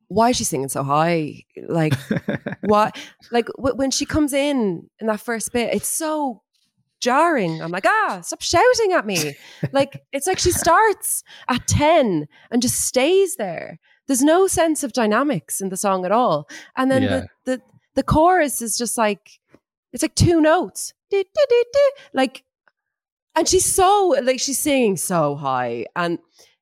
why 0.09 0.31
is 0.31 0.39
she 0.39 0.43
singing 0.45 0.69
so 0.69 0.83
high? 0.83 1.45
Like 1.69 1.95
what? 2.65 2.99
Like 3.31 3.47
w- 3.59 3.77
when 3.77 3.93
she 3.93 4.05
comes 4.05 4.33
in 4.33 4.91
in 4.99 5.07
that 5.07 5.21
first 5.21 5.53
bit, 5.53 5.73
it's 5.73 5.89
so 5.89 6.43
jarring. 7.01 7.63
I'm 7.63 7.71
like, 7.71 7.87
ah, 7.87 8.23
stop 8.25 8.43
shouting 8.43 8.93
at 8.93 9.07
me. 9.07 9.37
like 9.73 10.03
it's 10.13 10.27
like 10.27 10.41
she 10.41 10.51
starts 10.51 11.23
at 11.47 11.65
ten 11.69 12.27
and 12.51 12.61
just 12.61 12.81
stays 12.81 13.37
there. 13.37 13.79
There's 14.09 14.23
no 14.23 14.47
sense 14.49 14.83
of 14.83 14.95
dynamics 14.95 15.61
in 15.61 15.69
the 15.69 15.77
song 15.77 16.05
at 16.07 16.11
all, 16.11 16.49
and 16.77 16.91
then 16.91 17.03
Yeah. 17.03 17.09
the 17.21 17.29
the 17.99 18.05
chorus 18.05 18.63
is 18.63 18.79
just 18.79 18.97
like 18.97 19.41
it's 19.93 20.05
like 20.05 20.15
two 20.15 20.41
notes, 20.41 20.95
du- 21.11 21.25
du- 21.25 21.65
du. 21.73 21.91
like 22.13 22.45
and 23.35 23.49
she's 23.49 23.65
so 23.65 24.15
like 24.23 24.39
she's 24.39 24.59
singing 24.61 24.97
so 24.97 25.35
high 25.35 25.85
and 25.97 26.21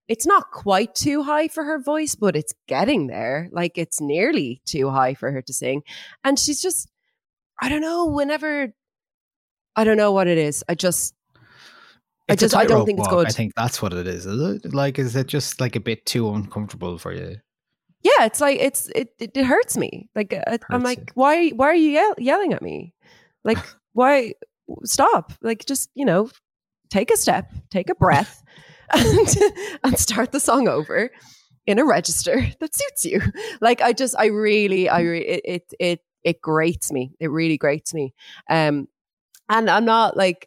it's 0.09 0.25
not 0.27 0.51
quite 0.51 0.95
too 0.95 1.23
high 1.25 1.49
for 1.49 1.63
her 1.65 1.79
voice, 1.79 2.15
but 2.15 2.37
it's 2.37 2.55
getting 2.69 3.09
there. 3.09 3.51
Like 3.53 3.77
it's 3.77 4.01
nearly 4.01 4.63
too 4.65 4.89
high 4.89 5.13
for 5.13 5.31
her 5.31 5.43
to 5.43 5.53
sing. 5.53 5.83
And 6.25 6.39
she's 6.39 6.63
just, 6.63 6.89
I 7.61 7.69
don't 7.69 7.83
know, 7.83 8.07
whenever, 8.07 8.73
I 9.75 9.85
don't 9.85 9.97
know 9.99 10.13
what 10.13 10.29
it 10.29 10.39
is. 10.39 10.65
I 10.69 10.75
just, 10.75 11.15
I 12.29 12.33
It's 12.35 12.43
a 12.43 12.47
just, 12.47 12.57
I 12.57 12.65
don't 12.65 12.87
think 12.87 12.99
it's 13.01 13.09
walk. 13.09 13.17
good. 13.19 13.27
I 13.27 13.31
think 13.31 13.53
that's 13.57 13.83
what 13.83 13.93
it 13.93 14.07
is. 14.07 14.25
Is 14.27 14.65
it? 14.65 14.73
Like, 14.73 14.99
is 14.99 15.17
it 15.17 15.27
just 15.27 15.61
like 15.61 15.77
a 15.77 15.81
bit 15.81 16.07
too 16.07 16.31
uncomfortable 16.31 16.99
for 16.99 17.13
you? 17.13 17.37
Yeah, 18.03 18.25
it's 18.25 18.41
like, 18.41 18.59
it's, 18.61 18.89
it, 18.95 19.09
it, 19.19 19.37
it 19.37 19.45
hurts 19.45 19.77
me. 19.77 20.09
Like, 20.15 20.33
I, 20.35 20.59
I'm 20.71 20.83
like, 20.83 20.99
you. 20.99 21.13
why, 21.15 21.49
why 21.51 21.67
are 21.67 21.75
you 21.75 21.91
yell- 21.91 22.15
yelling 22.19 22.53
at 22.53 22.63
me? 22.63 22.95
Like, 23.45 23.59
why, 23.93 24.35
stop. 24.85 25.33
Like, 25.43 25.67
just, 25.67 25.91
you 25.95 26.05
know, 26.05 26.31
take 26.91 27.11
a 27.11 27.17
step, 27.17 27.53
take 27.71 27.91
a 27.91 27.95
breath 27.95 28.43
and, 28.93 29.29
and 29.85 29.99
start 29.99 30.33
the 30.33 30.41
song 30.41 30.69
over 30.69 31.11
in 31.67 31.79
a 31.79 31.85
register 31.85 32.47
that 32.61 32.75
suits 32.75 33.05
you. 33.05 33.21
Like 33.61 33.81
I 33.81 33.93
just, 33.93 34.15
I 34.19 34.27
really, 34.27 34.89
I 34.89 35.01
re- 35.01 35.27
it, 35.27 35.41
it, 35.45 35.75
it, 35.81 36.01
it 36.23 36.41
grates 36.41 36.93
me. 36.93 37.13
It 37.19 37.29
really 37.29 37.59
grates 37.59 37.93
me. 37.93 38.15
Um, 38.49 38.89
and 39.49 39.69
I'm 39.69 39.85
not 39.85 40.17
like, 40.17 40.47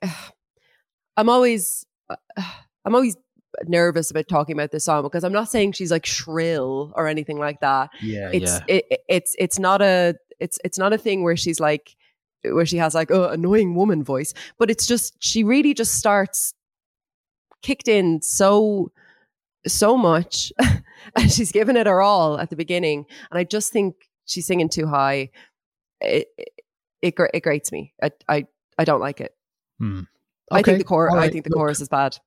I'm 1.17 1.29
always, 1.29 1.85
I'm 2.85 2.95
always 2.95 3.17
nervous 3.65 4.11
about 4.11 4.27
talking 4.27 4.53
about 4.55 4.71
this 4.71 4.85
song 4.85 5.03
because 5.03 5.23
I'm 5.23 5.33
not 5.33 5.49
saying 5.49 5.71
she's 5.73 5.91
like 5.91 6.05
shrill 6.05 6.93
or 6.95 7.07
anything 7.07 7.37
like 7.39 7.59
that. 7.61 7.89
Yeah, 8.01 8.29
It's, 8.33 8.51
yeah. 8.51 8.59
it, 8.67 8.85
it- 8.91 9.01
it's, 9.09 9.35
it's 9.39 9.59
not 9.59 9.81
a, 9.81 10.15
it's, 10.39 10.59
it's 10.63 10.77
not 10.77 10.93
a 10.93 10.97
thing 10.97 11.23
where 11.23 11.35
she's 11.37 11.59
like, 11.59 11.95
where 12.43 12.65
she 12.65 12.77
has 12.77 12.93
like, 12.95 13.11
oh, 13.11 13.25
annoying 13.29 13.75
woman 13.75 14.03
voice, 14.03 14.33
but 14.57 14.69
it's 14.71 14.85
just, 14.87 15.15
she 15.21 15.43
really 15.43 15.73
just 15.73 15.95
starts 15.95 16.53
kicked 17.61 17.87
in 17.89 18.21
so 18.21 18.91
so 19.67 19.97
much 19.97 20.53
and 21.17 21.29
she's 21.29 21.51
given 21.51 21.75
it 21.75 21.85
her 21.85 22.01
all 22.01 22.39
at 22.39 22.49
the 22.49 22.55
beginning 22.55 23.05
and 23.29 23.37
i 23.37 23.43
just 23.43 23.73
think 23.73 23.93
she's 24.25 24.47
singing 24.47 24.69
too 24.69 24.87
high 24.87 25.29
it 25.99 26.27
it, 26.37 26.47
it, 27.01 27.15
it 27.33 27.39
grates 27.43 27.69
me 27.69 27.93
I, 28.01 28.11
I 28.29 28.47
i 28.77 28.85
don't 28.85 29.01
like 29.01 29.19
it 29.19 29.35
Hmm. 29.77 30.03
i 30.49 30.61
think 30.61 30.77
the 30.77 30.85
chorus 30.85 31.13
all 31.13 31.19
i 31.19 31.27
think 31.29 31.43
the 31.43 31.49
look. 31.49 31.57
chorus 31.57 31.81
is 31.81 31.89
bad 31.89 32.17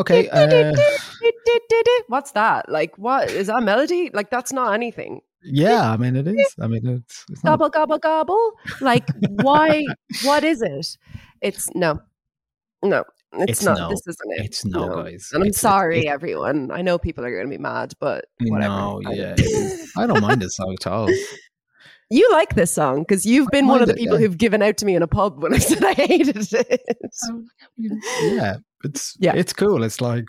Okay. 0.00 0.28
Uh, 0.30 0.72
what's 2.08 2.32
that 2.32 2.68
like 2.68 2.96
what 2.96 3.30
is 3.30 3.46
that 3.48 3.62
melody 3.62 4.10
like 4.12 4.30
that's 4.30 4.52
not 4.52 4.72
anything 4.74 5.20
yeah, 5.42 5.90
I 5.92 5.96
mean 5.96 6.16
it 6.16 6.28
is. 6.28 6.54
I 6.60 6.66
mean 6.66 6.86
it's, 6.86 7.24
it's 7.30 7.42
not. 7.42 7.52
gobble 7.58 7.70
gobble 7.70 7.98
gobble 7.98 8.52
like 8.82 9.08
why 9.42 9.86
what 10.24 10.44
is 10.44 10.60
it 10.60 10.86
it's 11.40 11.68
no 11.74 11.98
no 12.82 13.04
it's, 13.34 13.52
It's 13.52 13.62
not 13.62 13.78
no. 13.78 13.88
this 13.90 14.02
isn't 14.06 14.32
it 14.38 14.44
It's 14.44 14.64
no, 14.64 15.02
guys. 15.02 15.30
and 15.32 15.42
i'm 15.42 15.48
It's- 15.48 15.60
sorry 15.60 16.08
everyone 16.08 16.70
i 16.72 16.82
know 16.82 16.98
people 16.98 17.24
are 17.24 17.30
going 17.30 17.46
to 17.46 17.50
be 17.56 17.62
mad 17.62 17.94
but 18.00 18.26
whatever 18.40 18.74
No, 18.74 19.00
yeah. 19.10 19.34
I 19.96 20.06
don't 20.06 20.20
mind 20.20 20.42
this 20.42 20.56
song 20.56 20.76
at 20.80 20.86
all. 20.86 21.08
You 22.12 22.28
like 22.32 22.54
this 22.56 22.72
song 22.72 23.00
because 23.02 23.24
you've 23.24 23.48
been 23.50 23.68
one 23.68 23.80
of 23.82 23.86
the 23.88 23.94
it, 23.94 23.98
people 23.98 24.20
yeah. 24.20 24.26
who've 24.26 24.36
given 24.38 24.62
out 24.62 24.76
to 24.78 24.84
me 24.84 24.96
in 24.96 25.02
a 25.02 25.06
pub 25.06 25.42
when 25.42 25.54
I 25.54 25.58
said 25.58 25.84
I 25.84 25.92
hated 25.94 26.36
it. 26.52 26.82
Oh, 27.30 27.44
yeah, 28.20 28.56
it's 28.84 29.16
Yeah. 29.20 29.34
it's 29.36 29.52
cool. 29.52 29.84
It's 29.84 30.00
like 30.00 30.24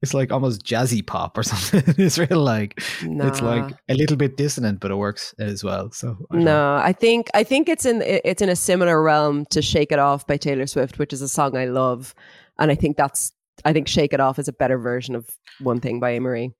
it's 0.00 0.14
like 0.14 0.30
almost 0.30 0.64
jazzy 0.64 1.04
pop 1.04 1.36
or 1.36 1.42
something. 1.52 1.82
it's 1.98 2.18
real 2.18 2.40
like 2.40 2.74
it's 3.02 3.42
like 3.42 3.74
a 3.88 3.94
little 3.94 4.16
bit 4.16 4.36
dissonant, 4.36 4.78
but 4.78 4.92
it 4.92 4.94
works 4.94 5.34
as 5.40 5.64
well. 5.64 5.90
So 5.90 6.16
I 6.30 6.36
don't- 6.36 6.44
No, 6.44 6.76
I 6.76 6.92
think 6.92 7.28
I 7.34 7.42
think 7.42 7.68
it's 7.68 7.84
in 7.84 8.02
it's 8.02 8.40
in 8.40 8.48
a 8.48 8.56
similar 8.56 9.02
realm 9.02 9.44
to 9.46 9.60
"Shake 9.60 9.90
It 9.90 9.98
Off" 9.98 10.24
by 10.26 10.36
Taylor 10.36 10.66
Swift, 10.68 10.98
which 11.00 11.12
is 11.12 11.20
a 11.20 11.28
song 11.28 11.56
I 11.56 11.64
love, 11.64 12.14
and 12.60 12.70
I 12.70 12.76
think 12.76 12.96
that's 12.96 13.32
I 13.64 13.72
think 13.72 13.88
"Shake 13.88 14.12
It 14.12 14.20
Off" 14.20 14.38
is 14.38 14.46
a 14.46 14.52
better 14.52 14.78
version 14.78 15.16
of 15.16 15.28
"One 15.60 15.80
Thing" 15.80 15.98
by 15.98 16.16
Marie. 16.20 16.52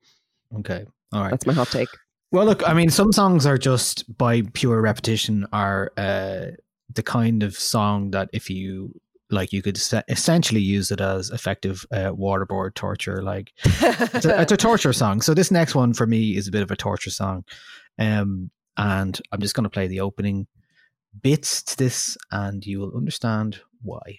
Okay, 0.58 0.84
all 1.12 1.22
right. 1.22 1.30
That's 1.30 1.46
my 1.46 1.52
hot 1.52 1.68
take. 1.68 1.88
Well, 2.30 2.44
look, 2.44 2.66
I 2.68 2.74
mean, 2.74 2.90
some 2.90 3.12
songs 3.12 3.46
are 3.46 3.56
just 3.56 4.16
by 4.18 4.42
pure 4.52 4.82
repetition 4.82 5.46
are 5.52 5.92
uh, 5.96 6.46
the 6.94 7.02
kind 7.02 7.42
of 7.42 7.56
song 7.56 8.10
that 8.10 8.28
if 8.32 8.50
you 8.50 9.00
like, 9.30 9.52
you 9.52 9.62
could 9.62 9.78
essentially 10.08 10.60
use 10.60 10.90
it 10.90 11.00
as 11.00 11.30
effective 11.30 11.86
uh, 11.90 12.12
waterboard 12.12 12.74
torture. 12.74 13.22
Like 13.22 13.52
it's 13.64 14.26
a, 14.26 14.40
it's 14.40 14.52
a 14.52 14.56
torture 14.56 14.92
song. 15.02 15.20
So 15.22 15.32
this 15.34 15.50
next 15.50 15.74
one 15.74 15.94
for 15.94 16.06
me 16.06 16.36
is 16.36 16.48
a 16.48 16.52
bit 16.52 16.62
of 16.62 16.70
a 16.70 16.76
torture 16.76 17.10
song, 17.10 17.44
um, 17.98 18.50
and 18.76 19.18
I'm 19.32 19.40
just 19.40 19.54
going 19.54 19.64
to 19.64 19.70
play 19.70 19.86
the 19.86 20.00
opening 20.00 20.46
bits 21.22 21.62
to 21.62 21.76
this, 21.76 22.16
and 22.30 22.64
you 22.64 22.80
will 22.80 22.96
understand 22.96 23.60
why. 23.82 24.18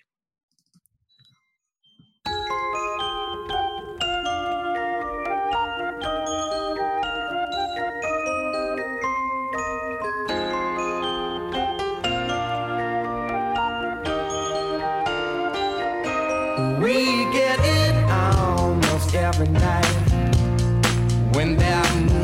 We 16.80 17.26
get 17.34 17.60
it 17.62 17.94
almost 18.10 19.14
every 19.14 19.50
night. 19.50 19.86
When 21.34 21.58
that 21.58 22.19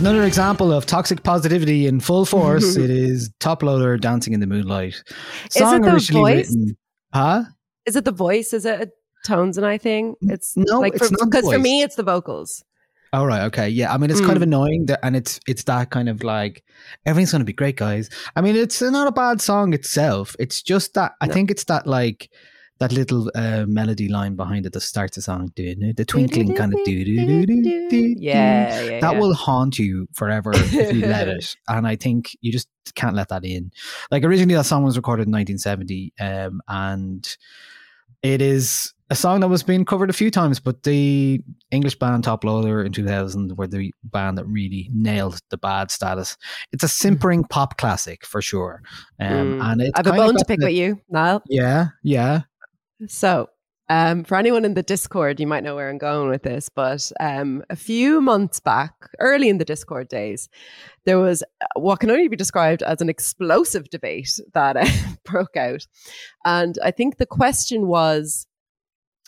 another 0.00 0.24
example 0.24 0.72
of 0.72 0.86
toxic 0.86 1.22
positivity 1.22 1.86
in 1.86 2.00
full 2.00 2.24
force. 2.24 2.76
it 2.76 2.90
is 2.90 3.30
Top 3.40 3.62
Loader 3.62 3.96
dancing 3.98 4.32
in 4.32 4.40
the 4.40 4.46
moonlight. 4.46 5.02
Song 5.50 5.80
the 5.82 5.92
originally 5.92 6.22
voice? 6.34 6.50
written, 6.50 6.76
huh? 7.12 7.44
Is 7.86 7.96
it 7.96 8.04
the 8.04 8.12
voice? 8.12 8.52
Is 8.52 8.64
it 8.64 8.80
a 8.80 8.90
tones 9.26 9.56
and 9.56 9.66
I 9.66 9.78
thing? 9.78 10.14
It's 10.22 10.56
No, 10.56 10.80
like 10.80 10.94
it's 10.94 11.10
not 11.10 11.30
because 11.30 11.50
for 11.50 11.58
me 11.58 11.82
it's 11.82 11.96
the 11.96 12.02
vocals. 12.02 12.64
All 13.14 13.26
right, 13.26 13.42
okay, 13.46 13.70
yeah. 13.70 13.92
I 13.92 13.96
mean, 13.96 14.10
it's 14.10 14.20
kind 14.20 14.36
of 14.36 14.40
Mm. 14.42 14.48
annoying 14.48 14.86
that, 14.86 15.00
and 15.02 15.16
it's 15.16 15.40
it's 15.46 15.64
that 15.64 15.90
kind 15.90 16.10
of 16.10 16.22
like 16.22 16.62
everything's 17.06 17.32
going 17.32 17.40
to 17.40 17.46
be 17.46 17.54
great, 17.54 17.76
guys. 17.76 18.10
I 18.36 18.42
mean, 18.42 18.54
it's 18.54 18.82
not 18.82 19.08
a 19.08 19.12
bad 19.12 19.40
song 19.40 19.72
itself. 19.72 20.36
It's 20.38 20.60
just 20.62 20.92
that 20.94 21.12
I 21.22 21.26
No. 21.26 21.32
think 21.32 21.50
it's 21.50 21.64
that 21.64 21.86
like 21.86 22.30
that 22.78 22.92
little 22.92 23.30
uh, 23.34 23.64
melody 23.66 24.08
line 24.08 24.36
behind 24.36 24.64
it 24.66 24.72
that 24.72 24.80
starts 24.80 25.16
the 25.16 25.22
song, 25.22 25.50
the 25.56 26.04
twinkling 26.06 26.54
kind 26.54 26.72
of 26.72 26.78
do 26.84 27.04
do 27.04 27.26
do 27.26 27.46
do 27.46 27.88
do. 27.90 28.14
Yeah, 28.18 28.82
yeah, 28.82 29.00
that 29.00 29.14
yeah. 29.14 29.18
will 29.18 29.34
haunt 29.34 29.78
you 29.78 30.06
forever 30.14 30.52
if 30.54 30.92
you 30.94 31.06
let 31.06 31.28
it. 31.28 31.56
And 31.68 31.86
I 31.86 31.96
think 31.96 32.36
you 32.40 32.52
just 32.52 32.68
can't 32.94 33.16
let 33.16 33.28
that 33.28 33.44
in. 33.44 33.72
Like 34.10 34.24
originally, 34.24 34.54
that 34.54 34.64
song 34.66 34.84
was 34.84 34.96
recorded 34.96 35.26
in 35.26 35.32
1970, 35.32 36.12
um, 36.20 36.60
and 36.68 37.36
it 38.22 38.40
is 38.40 38.94
a 39.10 39.14
song 39.14 39.40
that 39.40 39.48
was 39.48 39.62
being 39.62 39.84
covered 39.84 40.10
a 40.10 40.12
few 40.12 40.30
times. 40.30 40.60
But 40.60 40.82
the 40.84 41.40
English 41.70 41.98
band 41.98 42.24
Top 42.24 42.44
Loader 42.44 42.82
in 42.82 42.92
2000 42.92 43.56
were 43.56 43.66
the 43.66 43.92
band 44.04 44.38
that 44.38 44.44
really 44.46 44.90
nailed 44.92 45.40
the 45.50 45.56
bad 45.58 45.90
status. 45.90 46.36
It's 46.72 46.84
a 46.84 46.88
simpering 46.88 47.44
pop 47.44 47.76
classic 47.78 48.24
for 48.24 48.40
sure. 48.42 48.82
Um, 49.20 49.58
Mm. 49.58 49.72
and 49.72 49.80
it's 49.82 49.90
I 49.94 49.98
have 49.98 50.06
a 50.06 50.12
bone 50.16 50.36
to 50.36 50.44
pick 50.44 50.60
with 50.60 50.72
you, 50.74 51.00
Niall. 51.08 51.42
Yeah, 51.48 51.88
yeah. 52.02 52.42
So, 53.06 53.48
um, 53.90 54.24
for 54.24 54.36
anyone 54.36 54.64
in 54.64 54.74
the 54.74 54.82
Discord, 54.82 55.40
you 55.40 55.46
might 55.46 55.64
know 55.64 55.74
where 55.74 55.88
I'm 55.88 55.98
going 55.98 56.28
with 56.28 56.42
this, 56.42 56.68
but 56.68 57.10
um, 57.20 57.64
a 57.70 57.76
few 57.76 58.20
months 58.20 58.60
back, 58.60 58.92
early 59.18 59.48
in 59.48 59.58
the 59.58 59.64
Discord 59.64 60.08
days, 60.08 60.48
there 61.06 61.18
was 61.18 61.42
uh, 61.62 61.66
what 61.76 62.00
can 62.00 62.10
only 62.10 62.28
be 62.28 62.36
described 62.36 62.82
as 62.82 63.00
an 63.00 63.08
explosive 63.08 63.88
debate 63.88 64.38
that 64.52 64.76
uh, 64.76 64.86
broke 65.24 65.56
out. 65.56 65.86
And 66.44 66.78
I 66.84 66.90
think 66.90 67.16
the 67.16 67.26
question 67.26 67.86
was 67.86 68.46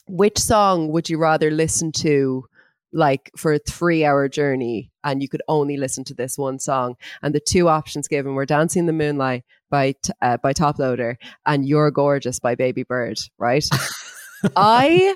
which 0.06 0.38
song 0.38 0.88
would 0.88 1.08
you 1.08 1.18
rather 1.18 1.50
listen 1.50 1.92
to? 1.92 2.44
Like 2.93 3.30
for 3.36 3.53
a 3.53 3.59
three 3.59 4.05
hour 4.05 4.28
journey, 4.28 4.91
and 5.05 5.22
you 5.22 5.28
could 5.28 5.43
only 5.49 5.76
listen 5.76 6.05
to 6.05 6.14
this 6.14 6.36
one 6.36 6.59
song. 6.59 6.97
And 7.22 7.34
the 7.34 7.41
two 7.41 7.68
options 7.68 8.09
given 8.09 8.34
were 8.34 8.47
Dancing 8.47 8.80
in 8.80 8.86
the 8.86 8.93
Moonlight 8.93 9.45
by, 9.70 9.93
t- 10.03 10.12
uh, 10.20 10.38
by 10.38 10.53
Top 10.53 10.78
Loader 10.78 11.18
and 11.47 11.66
You're 11.66 11.91
Gorgeous 11.91 12.41
by 12.41 12.55
Baby 12.55 12.82
Bird, 12.82 13.18
right? 13.38 13.64
I 14.57 15.14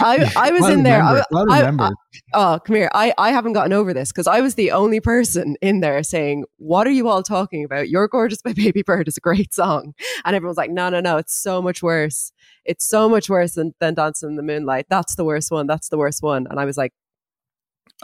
I, 0.00 0.32
I 0.36 0.50
was 0.50 0.62
Well 0.62 0.72
in 0.72 0.82
there. 0.82 1.02
I, 1.02 1.22
well 1.30 1.50
I- 1.50 1.60
remembered. 1.60 1.92
I- 2.34 2.54
oh, 2.54 2.58
come 2.64 2.76
here. 2.76 2.90
I, 2.94 3.12
I 3.18 3.30
haven't 3.30 3.52
gotten 3.52 3.72
over 3.72 3.94
this 3.94 4.10
because 4.12 4.26
I 4.26 4.40
was 4.40 4.54
the 4.54 4.72
only 4.72 5.00
person 5.00 5.56
in 5.60 5.80
there 5.80 6.02
saying, 6.02 6.44
What 6.56 6.86
are 6.86 6.90
you 6.92 7.08
all 7.08 7.22
talking 7.22 7.64
about? 7.64 7.88
You're 7.88 8.08
Gorgeous 8.08 8.42
by 8.42 8.52
Baby 8.52 8.82
Bird 8.82 9.08
is 9.08 9.16
a 9.16 9.20
great 9.20 9.54
song. 9.54 9.94
And 10.24 10.34
everyone's 10.36 10.58
like, 10.58 10.70
No, 10.70 10.88
no, 10.88 11.00
no. 11.00 11.16
It's 11.16 11.34
so 11.40 11.62
much 11.62 11.82
worse. 11.82 12.32
It's 12.64 12.84
so 12.86 13.08
much 13.08 13.28
worse 13.30 13.54
than, 13.54 13.74
than 13.80 13.94
Dancing 13.94 14.30
in 14.30 14.36
the 14.36 14.42
Moonlight. 14.42 14.86
That's 14.90 15.14
the 15.16 15.24
worst 15.24 15.50
one. 15.50 15.66
That's 15.66 15.88
the 15.88 15.98
worst 15.98 16.22
one. 16.22 16.46
And 16.50 16.58
I 16.60 16.64
was 16.64 16.76
like, 16.76 16.92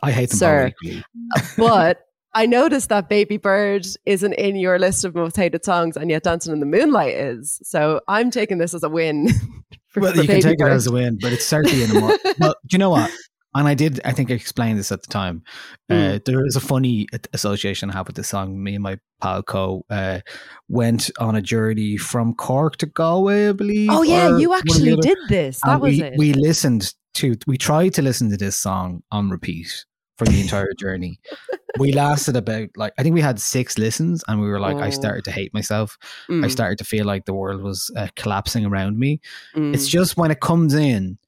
I 0.03 0.13
hate 0.13 0.31
them 0.31 0.39
Sir. 0.39 0.73
But 1.57 2.01
I 2.35 2.47
noticed 2.47 2.91
that 2.91 3.09
Baby 3.09 3.39
Bird 3.39 3.87
isn't 4.05 4.35
in 4.35 4.57
your 4.57 4.79
list 4.79 5.05
of 5.05 5.15
most 5.15 5.37
hated 5.37 5.65
songs, 5.65 5.97
and 5.97 6.11
yet 6.11 6.23
Dancing 6.23 6.53
in 6.53 6.61
the 6.61 6.67
Moonlight 6.67 7.15
is. 7.15 7.59
So 7.63 8.01
I'm 8.09 8.31
taking 8.31 8.59
this 8.59 8.75
as 8.75 8.83
a 8.83 8.89
win. 8.91 9.29
for- 9.97 10.01
Well, 10.03 10.15
for 10.15 10.23
you 10.23 10.29
can 10.29 10.41
take 10.41 10.59
Bird. 10.59 10.73
it 10.73 10.75
as 10.75 10.87
a 10.87 10.93
win, 10.93 11.19
but 11.21 11.33
it's 11.33 11.45
certainly 11.47 11.83
in 11.83 11.91
a 11.91 12.01
more. 12.01 12.17
well, 12.39 12.55
do 12.67 12.75
you 12.75 12.79
know 12.79 12.91
what? 12.91 13.11
And 13.55 13.67
I 13.67 13.73
did. 13.73 14.03
I 14.05 14.13
think 14.13 14.31
I 14.31 14.35
explained 14.35 14.79
this 14.79 14.93
at 14.93 15.01
the 15.01 15.09
time. 15.09 15.43
Mm. 15.91 16.17
Uh, 16.17 16.19
there 16.27 16.45
is 16.45 16.57
a 16.57 16.61
funny 16.61 17.07
association 17.33 17.89
I 17.89 17.95
have 17.95 18.07
with 18.07 18.15
this 18.17 18.29
song. 18.29 18.63
Me 18.63 18.75
and 18.75 18.83
my 18.83 18.99
pal 19.23 19.43
Co 19.43 19.83
uh, 19.89 20.21
went 20.69 21.11
on 21.19 21.35
a 21.37 21.41
journey 21.41 21.97
from 21.97 22.35
Cork 22.35 22.77
to 22.79 22.87
Galway, 22.87 23.49
I 23.49 23.53
believe. 23.53 23.89
Oh 23.91 24.03
yeah, 24.03 24.37
you 24.37 24.51
one 24.51 24.59
or 24.59 24.63
the 24.63 24.71
actually 24.73 24.97
did 24.97 25.19
this. 25.31 25.61
That 25.65 25.73
And 25.73 25.81
was 25.81 25.91
we, 25.93 26.03
it. 26.03 26.15
We 26.19 26.33
listened 26.35 26.93
to. 27.15 27.35
We 27.47 27.57
tried 27.57 27.95
to 27.95 28.03
listen 28.03 28.29
to 28.31 28.37
this 28.37 28.59
song 28.59 29.03
on 29.11 29.31
repeat 29.31 29.87
for 30.19 30.27
the 30.27 30.41
entire 30.41 30.73
journey. 30.79 31.21
We 31.79 31.93
lasted 31.93 32.37
about 32.37 32.71
like 32.77 32.95
I 32.99 33.03
think 33.03 33.15
we 33.15 33.21
had 33.21 33.39
six 33.39 33.77
listens, 33.77 34.25
and 34.29 34.41
we 34.41 34.49
were 34.49 34.61
like, 34.61 34.81
I 34.81 34.87
Oh. 34.87 34.91
started 34.91 35.25
to 35.27 35.31
hate 35.31 35.53
myself. 35.53 35.99
I 36.31 36.33
Mm, 36.33 36.51
started 36.51 36.79
to 36.79 36.85
feel 36.85 37.05
like 37.05 37.27
the 37.27 37.35
world 37.35 37.63
was 37.63 37.91
uh, 37.97 38.09
collapsing 38.17 38.65
around 38.65 38.99
me. 38.99 39.21
mm. 39.55 39.75
It's 39.75 39.87
just 39.87 40.17
when 40.17 40.31
it 40.31 40.41
comes 40.41 40.73
in, 40.73 41.19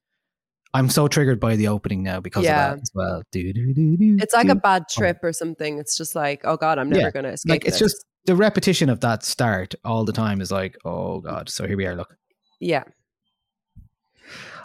I'm 0.72 0.88
so 0.88 1.06
triggered 1.08 1.38
by 1.40 1.56
the 1.56 1.68
opening 1.68 2.02
now 2.02 2.20
because 2.20 2.44
Yeah. 2.44 2.70
of 2.70 2.76
that 2.76 2.82
as 2.82 2.90
well. 2.94 3.22
Do, 3.30 3.52
do, 3.52 3.74
do, 3.74 3.96
do, 3.96 4.16
It's 4.20 4.32
like 4.34 4.48
a 4.48 4.54
bad 4.54 4.84
trip 4.88 5.18
or 5.22 5.32
something. 5.32 5.78
It's 5.78 5.96
just 5.98 6.14
like, 6.14 6.40
oh 6.44 6.56
god, 6.56 6.78
I'm 6.78 6.88
never 6.88 7.02
Yeah, 7.02 7.10
going 7.10 7.24
to 7.24 7.30
escape. 7.32 7.52
like 7.52 7.64
it's 7.66 7.78
this. 7.78 7.92
just 7.92 8.06
the 8.24 8.36
repetition 8.36 8.88
of 8.88 9.00
that 9.00 9.22
start 9.24 9.74
all 9.84 10.04
the 10.04 10.12
time 10.12 10.40
is 10.40 10.50
like, 10.50 10.76
oh 10.84 11.20
god. 11.20 11.48
So 11.50 11.66
here 11.66 11.76
we 11.76 11.86
are. 11.86 11.94
Look, 11.94 12.14
yeah. 12.60 12.84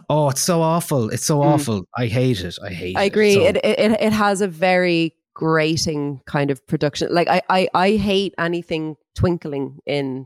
Oh, 0.09 0.29
it's 0.29 0.41
so 0.41 0.61
awful. 0.61 1.09
It's 1.09 1.25
so 1.25 1.39
Mm. 1.39 1.45
awful. 1.45 1.85
I 1.97 2.07
hate 2.07 2.41
it. 2.41 2.57
I 2.63 2.69
hate. 2.69 2.97
I 2.97 3.03
it. 3.03 3.07
agree. 3.07 3.33
So- 3.35 3.41
It, 3.45 3.57
it 3.57 3.79
it 3.79 3.91
it 4.01 4.13
has 4.13 4.41
a 4.41 4.47
very 4.47 5.15
grating 5.35 6.21
kind 6.25 6.51
of 6.51 6.65
production. 6.67 7.07
Like 7.11 7.27
I 7.27 7.41
I 7.49 7.67
I 7.73 7.91
hate 7.95 8.33
anything 8.37 8.95
twinkling 9.15 9.79
in 9.85 10.25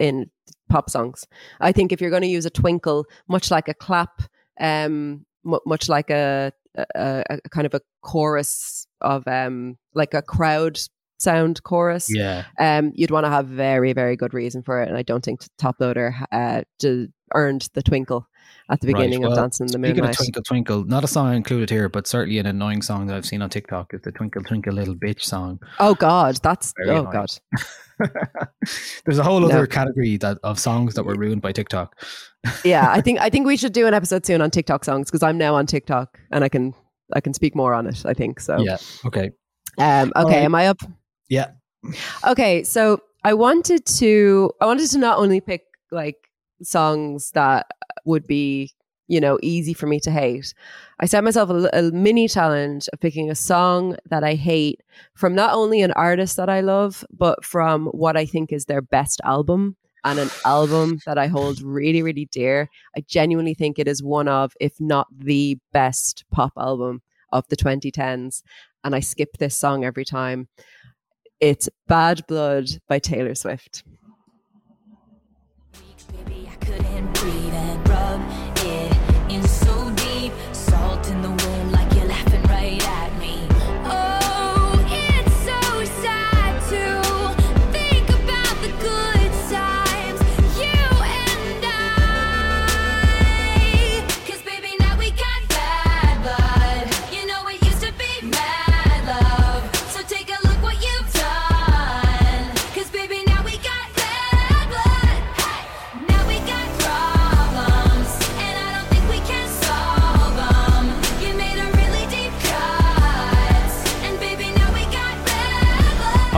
in 0.00 0.30
pop 0.68 0.90
songs. 0.90 1.26
I 1.60 1.72
think 1.72 1.92
if 1.92 2.00
you're 2.00 2.10
going 2.10 2.22
to 2.22 2.28
use 2.28 2.46
a 2.46 2.50
twinkle, 2.50 3.06
much 3.28 3.50
like 3.50 3.68
a 3.68 3.74
clap, 3.74 4.22
um, 4.60 5.24
mu 5.44 5.58
much 5.66 5.88
like 5.88 6.10
a, 6.10 6.52
a 6.76 6.84
a 7.28 7.38
a 7.44 7.48
kind 7.50 7.66
of 7.66 7.74
a 7.74 7.80
chorus 8.02 8.86
of 9.00 9.26
um 9.26 9.76
like 9.94 10.14
a 10.14 10.22
crowd 10.22 10.78
sound 11.20 11.60
chorus. 11.64 12.08
yeah. 12.14 12.44
um, 12.60 12.92
you'd 12.94 13.10
want 13.10 13.24
to 13.26 13.30
have 13.30 13.48
very, 13.48 13.92
very 13.92 14.14
good 14.16 14.32
reason 14.32 14.62
for 14.62 14.80
it. 14.80 14.88
And 14.88 14.96
I 14.96 15.02
don't 15.02 15.24
think 15.24 15.40
Top 15.58 15.74
Loader 15.80 16.14
uh, 16.30 16.62
earned 17.34 17.68
the 17.74 17.82
twinkle 17.82 18.27
at 18.70 18.80
the 18.80 18.88
Right, 18.88 18.96
beginning 18.96 19.22
well, 19.22 19.32
of 19.32 19.36
Dancing 19.38 19.64
in 19.64 19.72
the 19.72 19.78
Speaking 19.78 19.96
Moonlight. 20.02 20.10
of 20.10 20.16
Twinkle 20.18 20.42
Twinkle, 20.42 20.84
not 20.84 21.04
a 21.04 21.06
song 21.06 21.34
included 21.34 21.70
here, 21.70 21.88
but 21.88 22.06
certainly 22.06 22.38
an 22.38 22.46
annoying 22.46 22.82
song 22.82 23.06
that 23.06 23.16
I've 23.16 23.26
seen 23.26 23.40
on 23.42 23.50
TikTok 23.50 23.94
is 23.94 24.00
the 24.02 24.12
Twinkle 24.12 24.42
Twinkle 24.42 24.72
Little 24.74 24.94
Bitch 24.94 25.22
song. 25.22 25.58
oh 25.80 25.94
God, 25.94 26.38
that's 26.42 26.72
Very 26.84 26.96
oh 26.96 27.00
annoying. 27.06 27.12
God. 27.12 27.28
There's 29.04 29.18
a 29.18 29.22
whole 29.24 29.40
No. 29.40 29.46
other 29.48 29.66
category 29.66 30.16
that 30.18 30.38
of 30.42 30.58
songs 30.58 30.94
that 30.94 31.04
were 31.04 31.14
ruined 31.14 31.42
by 31.42 31.52
TikTok. 31.52 31.94
Yeah, 32.64 32.88
I 32.90 33.00
think 33.00 33.18
I 33.20 33.30
think 33.30 33.46
we 33.46 33.56
should 33.56 33.72
do 33.72 33.86
an 33.88 33.94
episode 33.94 34.24
soon 34.24 34.40
on 34.40 34.50
TikTok 34.50 34.84
songs 34.84 35.10
because 35.10 35.24
I'm 35.24 35.36
now 35.38 35.56
on 35.56 35.66
TikTok 35.66 36.18
and 36.30 36.44
I 36.44 36.48
can 36.48 36.72
I 37.12 37.20
can 37.20 37.34
speak 37.34 37.56
more 37.56 37.74
on 37.74 37.86
it. 37.88 38.06
I 38.06 38.14
think 38.14 38.38
so. 38.38 38.58
Yeah. 38.60 38.76
Okay. 39.04 39.32
Um, 39.76 40.12
okay, 40.14 40.22
Alright. 40.22 40.34
am 40.44 40.54
I 40.54 40.68
up? 40.68 40.78
Yeah. 41.28 41.50
Okay, 42.26 42.62
so 42.62 43.00
I 43.24 43.34
wanted 43.34 43.84
to 43.86 44.52
I 44.60 44.66
wanted 44.66 44.88
to 44.90 44.98
not 44.98 45.18
only 45.18 45.40
pick 45.40 45.62
like 45.90 46.16
songs 46.62 47.30
that 47.32 47.66
would 48.04 48.26
be 48.26 48.72
you 49.06 49.20
know 49.20 49.38
easy 49.42 49.72
for 49.72 49.86
me 49.86 50.00
to 50.00 50.10
hate. 50.10 50.54
I 51.00 51.06
set 51.06 51.24
myself 51.24 51.50
a, 51.50 51.68
a 51.72 51.82
mini 51.92 52.28
challenge 52.28 52.88
of 52.92 53.00
picking 53.00 53.30
a 53.30 53.34
song 53.34 53.96
that 54.10 54.24
I 54.24 54.34
hate 54.34 54.82
from 55.14 55.34
not 55.34 55.54
only 55.54 55.82
an 55.82 55.92
artist 55.92 56.36
that 56.36 56.48
I 56.48 56.60
love, 56.60 57.04
but 57.10 57.44
from 57.44 57.86
what 57.86 58.16
I 58.16 58.26
think 58.26 58.52
is 58.52 58.66
their 58.66 58.82
best 58.82 59.20
album 59.24 59.76
and 60.04 60.18
an 60.18 60.30
album 60.44 61.00
that 61.06 61.18
I 61.18 61.26
hold 61.26 61.60
really, 61.60 62.02
really 62.02 62.26
dear. 62.30 62.68
I 62.96 63.00
genuinely 63.00 63.54
think 63.54 63.78
it 63.78 63.88
is 63.88 64.02
one 64.02 64.28
of, 64.28 64.52
if 64.60 64.80
not 64.80 65.06
the 65.16 65.58
best 65.72 66.24
pop 66.30 66.52
album 66.56 67.02
of 67.32 67.46
the 67.48 67.56
2010s. 67.56 68.42
And 68.84 68.94
I 68.94 69.00
skip 69.00 69.36
this 69.38 69.58
song 69.58 69.84
every 69.84 70.04
time. 70.04 70.48
It's 71.40 71.68
Bad 71.86 72.26
Blood 72.26 72.68
by 72.88 72.98
Taylor 72.98 73.34
Swift. 73.34 73.82
Baby, 76.10 76.47
couldn't 76.68 77.12
breathe 77.14 77.87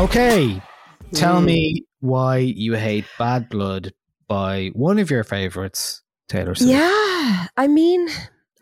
Okay. 0.01 0.61
Tell 1.13 1.43
me 1.43 1.85
why 2.01 2.39
you 2.39 2.73
hate 2.75 3.05
Bad 3.19 3.51
Blood 3.51 3.93
by 4.29 4.71
one 4.73 4.99
of 4.99 5.11
your 5.11 5.25
favorites, 5.25 6.01
Taylor 6.27 6.55
Swift. 6.55 6.73
Yeah. 6.73 7.47
I 7.59 7.69
mean, 7.69 8.09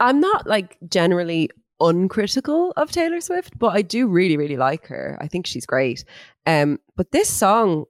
I'm 0.00 0.18
not 0.18 0.48
like 0.48 0.76
generally 0.88 1.48
uncritical 1.78 2.72
of 2.76 2.90
Taylor 2.90 3.20
Swift, 3.20 3.56
but 3.56 3.68
I 3.68 3.82
do 3.82 4.08
really, 4.08 4.36
really 4.36 4.56
like 4.56 4.88
her. 4.88 5.16
I 5.20 5.28
think 5.28 5.46
she's 5.46 5.64
great. 5.64 6.04
Um, 6.44 6.80
but 6.96 7.12
this 7.12 7.30
song, 7.30 7.84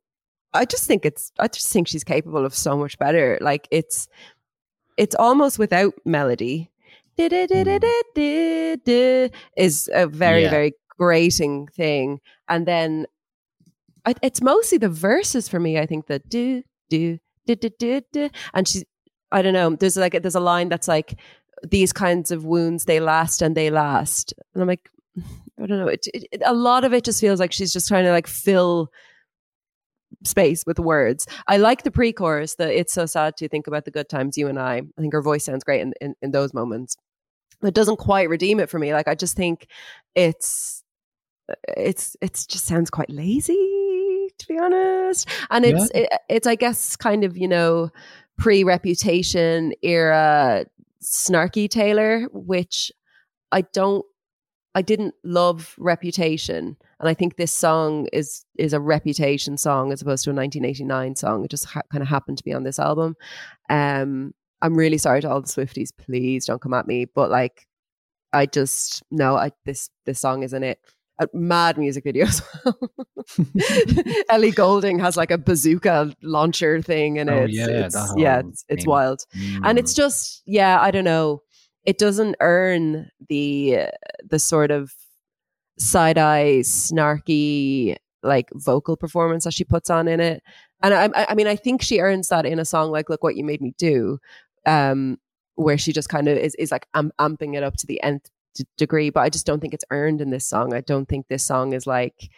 I 0.52 0.66
just 0.66 0.86
think 0.86 1.06
it's 1.06 1.32
I 1.38 1.48
just 1.48 1.72
think 1.72 1.88
she's 1.88 2.04
capable 2.04 2.44
of 2.44 2.54
so 2.54 2.76
much 2.76 2.98
better. 2.98 3.38
Like 3.40 3.66
it's 3.70 4.08
it's 4.98 5.14
almost 5.14 5.58
without 5.58 5.94
melody. 6.04 6.70
Du-du-du-du-du-du 7.16 9.30
Is 9.56 9.88
a 9.94 10.06
very, 10.06 10.42
Yeah. 10.42 10.50
very 10.50 10.72
grating 10.98 11.66
thing. 11.68 12.20
And 12.46 12.66
then 12.66 13.06
It's 14.22 14.42
mostly 14.42 14.78
the 14.78 14.88
verses 14.88 15.48
for 15.48 15.60
me. 15.60 15.78
I 15.78 15.86
think 15.86 16.06
the 16.06 16.20
do 16.20 16.62
do 16.88 17.18
do 17.46 17.54
do 17.56 17.70
do 17.78 18.00
do, 18.12 18.30
and 18.54 18.66
she's 18.66 18.84
I 19.30 19.42
don't 19.42 19.52
know. 19.52 19.70
There's 19.70 19.96
like 19.96 20.20
there's 20.22 20.34
a 20.34 20.40
line 20.40 20.68
that's 20.68 20.88
like 20.88 21.18
these 21.68 21.92
kinds 21.92 22.30
of 22.30 22.44
wounds 22.44 22.84
they 22.84 23.00
last 23.00 23.42
and 23.42 23.56
they 23.56 23.70
last, 23.70 24.34
and 24.54 24.62
I'm 24.62 24.68
like 24.68 24.90
I 25.60 25.66
don't 25.66 25.78
know. 25.78 25.88
It, 25.88 26.06
it, 26.14 26.42
a 26.44 26.54
lot 26.54 26.84
of 26.84 26.92
it 26.92 27.04
just 27.04 27.20
feels 27.20 27.40
like 27.40 27.52
she's 27.52 27.72
just 27.72 27.88
trying 27.88 28.04
to 28.04 28.12
like 28.12 28.26
fill 28.26 28.90
space 30.24 30.64
with 30.66 30.78
words. 30.78 31.26
I 31.46 31.56
like 31.58 31.82
the 31.82 31.90
pre-chorus. 31.90 32.54
The 32.54 32.76
it's 32.76 32.92
so 32.92 33.06
sad 33.06 33.36
to 33.38 33.48
think 33.48 33.66
about 33.66 33.84
the 33.84 33.90
good 33.90 34.08
times 34.08 34.36
you 34.36 34.48
and 34.48 34.58
I. 34.58 34.76
I 34.76 35.00
think 35.00 35.12
her 35.12 35.22
voice 35.22 35.44
sounds 35.44 35.64
great 35.64 35.80
in 35.80 35.92
in, 36.00 36.14
in 36.22 36.30
those 36.30 36.54
moments. 36.54 36.96
It 37.62 37.74
doesn't 37.74 37.96
quite 37.96 38.28
redeem 38.28 38.60
it 38.60 38.70
for 38.70 38.78
me. 38.78 38.92
Like 38.92 39.08
I 39.08 39.14
just 39.14 39.36
think 39.36 39.66
it's 40.14 40.77
it's 41.76 42.16
it's 42.20 42.46
just 42.46 42.66
sounds 42.66 42.90
quite 42.90 43.10
lazy 43.10 43.54
to 44.38 44.46
be 44.46 44.58
honest. 44.58 45.28
And 45.50 45.64
it's 45.64 45.90
it, 45.94 46.08
it's 46.28 46.46
i 46.46 46.54
guess 46.54 46.96
kind 46.96 47.24
of 47.24 47.36
you 47.36 47.48
know 47.48 47.90
pre-reputation 48.38 49.72
era 49.82 50.64
snarky 51.02 51.68
taylor 51.68 52.22
which 52.32 52.92
i 53.50 53.60
don't 53.60 54.04
i 54.74 54.82
didn't 54.82 55.14
love 55.24 55.74
reputation. 55.78 56.76
And 57.00 57.08
i 57.08 57.14
think 57.14 57.36
this 57.36 57.52
song 57.52 58.08
is 58.12 58.44
is 58.56 58.72
a 58.72 58.80
reputation 58.80 59.56
song 59.56 59.92
as 59.92 60.02
opposed 60.02 60.24
to 60.24 60.30
a 60.30 60.34
1989 60.34 61.16
song. 61.16 61.44
It 61.44 61.50
just 61.50 61.66
ha- 61.66 61.82
kind 61.90 62.02
of 62.02 62.08
happened 62.08 62.38
to 62.38 62.44
be 62.44 62.52
on 62.52 62.64
this 62.64 62.78
album. 62.78 63.16
Um 63.70 64.34
i'm 64.60 64.76
really 64.76 64.98
sorry 64.98 65.20
to 65.22 65.30
all 65.30 65.40
the 65.40 65.48
swifties. 65.48 65.90
Please 65.96 66.46
don't 66.46 66.60
come 66.60 66.74
at 66.74 66.86
me. 66.86 67.06
But 67.06 67.30
like 67.30 67.66
i 68.32 68.44
just 68.46 69.02
no 69.10 69.36
i 69.36 69.50
this 69.64 69.90
this 70.04 70.20
song 70.20 70.42
isn't 70.42 70.62
it 70.62 70.78
a 71.20 71.28
mad 71.32 71.78
music 71.78 72.04
video 72.04 72.26
as 72.26 72.42
well. 72.64 72.78
Ellie 74.30 74.50
Goulding 74.52 74.98
has 74.98 75.16
like 75.16 75.30
a 75.30 75.38
bazooka 75.38 76.14
launcher 76.22 76.80
thing, 76.82 77.18
and 77.18 77.28
Oh, 77.30 77.44
it's, 77.44 77.56
yeah, 77.56 77.66
it's 77.68 77.96
yeah, 78.16 78.38
it's, 78.40 78.64
it's 78.68 78.86
wild, 78.86 79.24
and 79.64 79.78
it's 79.78 79.92
Mm. 79.92 79.96
just 79.96 80.42
yeah, 80.46 80.80
I 80.80 80.90
don't 80.90 81.04
know. 81.04 81.42
it 81.84 81.96
doesn't 81.98 82.36
earn 82.40 83.08
the 83.28 83.78
uh, 83.78 83.90
the 84.28 84.38
sort 84.38 84.70
of 84.70 84.92
side 85.78 86.18
eye 86.18 86.58
snarky 86.62 87.96
like 88.22 88.48
vocal 88.54 88.96
performance 88.96 89.44
that 89.44 89.54
she 89.54 89.64
puts 89.64 89.88
on 89.90 90.08
in 90.08 90.20
it. 90.20 90.42
And 90.82 90.92
I, 90.92 91.04
I 91.14 91.26
I 91.30 91.34
mean, 91.34 91.46
I 91.46 91.56
think 91.56 91.82
she 91.82 92.00
earns 92.00 92.28
that 92.28 92.44
in 92.46 92.58
a 92.58 92.64
song 92.64 92.90
like 92.90 93.08
"Look 93.08 93.22
What 93.22 93.36
You 93.36 93.44
Made 93.44 93.60
Me 93.62 93.74
Do," 93.78 94.18
um, 94.66 95.18
where 95.54 95.78
she 95.78 95.92
just 95.92 96.08
kind 96.08 96.28
of 96.28 96.36
is 96.36 96.54
is 96.56 96.70
like 96.72 96.86
am- 96.94 97.12
amping 97.18 97.56
it 97.56 97.62
up 97.62 97.76
to 97.78 97.86
the 97.86 98.02
nth 98.02 98.28
d- 98.58 98.66
degree. 98.76 99.10
But 99.10 99.20
I 99.20 99.28
just 99.30 99.46
don't 99.46 99.60
think 99.60 99.74
it's 99.74 99.84
earned 99.90 100.20
in 100.20 100.30
this 100.30 100.46
song. 100.46 100.74
I 100.74 100.80
don't 100.82 101.08
think 101.08 101.28
this 101.28 101.44
song 101.44 101.72
is 101.72 101.86
like 101.86 102.30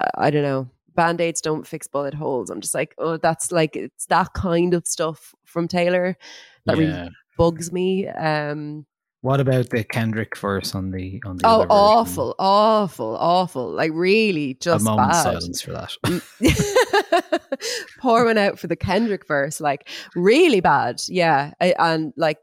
uh, 0.00 0.08
I 0.16 0.30
don't 0.30 0.42
know. 0.42 0.68
Band 0.94 1.20
aids 1.20 1.42
don't 1.42 1.66
fix 1.66 1.86
bullet 1.86 2.14
holes. 2.14 2.48
I'm 2.48 2.60
just 2.62 2.74
like, 2.74 2.94
oh, 2.98 3.18
that's 3.18 3.52
like 3.52 3.76
it's 3.76 4.06
that 4.06 4.32
kind 4.34 4.72
of 4.72 4.86
stuff 4.86 5.34
from 5.44 5.68
Taylor 5.68 6.16
that 6.64 6.78
Yeah. 6.78 6.82
really 7.00 7.10
bugs 7.36 7.70
me. 7.70 8.08
Um, 8.08 8.86
What 9.20 9.40
about 9.40 9.68
the 9.70 9.84
Kendrick 9.84 10.36
verse 10.38 10.74
on 10.74 10.90
the 10.92 11.20
on 11.26 11.36
the 11.36 11.46
oh, 11.46 11.50
other 11.50 11.64
version? 11.64 11.70
awful, 11.70 12.34
awful, 12.38 13.16
awful! 13.18 13.70
Like 13.72 13.90
really, 13.94 14.52
A 14.52 14.54
just 14.54 14.84
moment 14.84 15.08
of 15.10 15.12
bad. 15.12 15.22
silence 15.22 15.60
for 15.60 15.72
that. 15.72 15.92
Pour 18.00 18.24
one 18.24 18.38
out 18.38 18.58
for 18.58 18.66
the 18.66 18.76
Kendrick 18.76 19.26
verse, 19.26 19.60
like 19.60 19.88
really 20.14 20.60
bad. 20.60 21.00
Yeah, 21.08 21.52
I, 21.60 21.74
and 21.78 22.12
like 22.16 22.38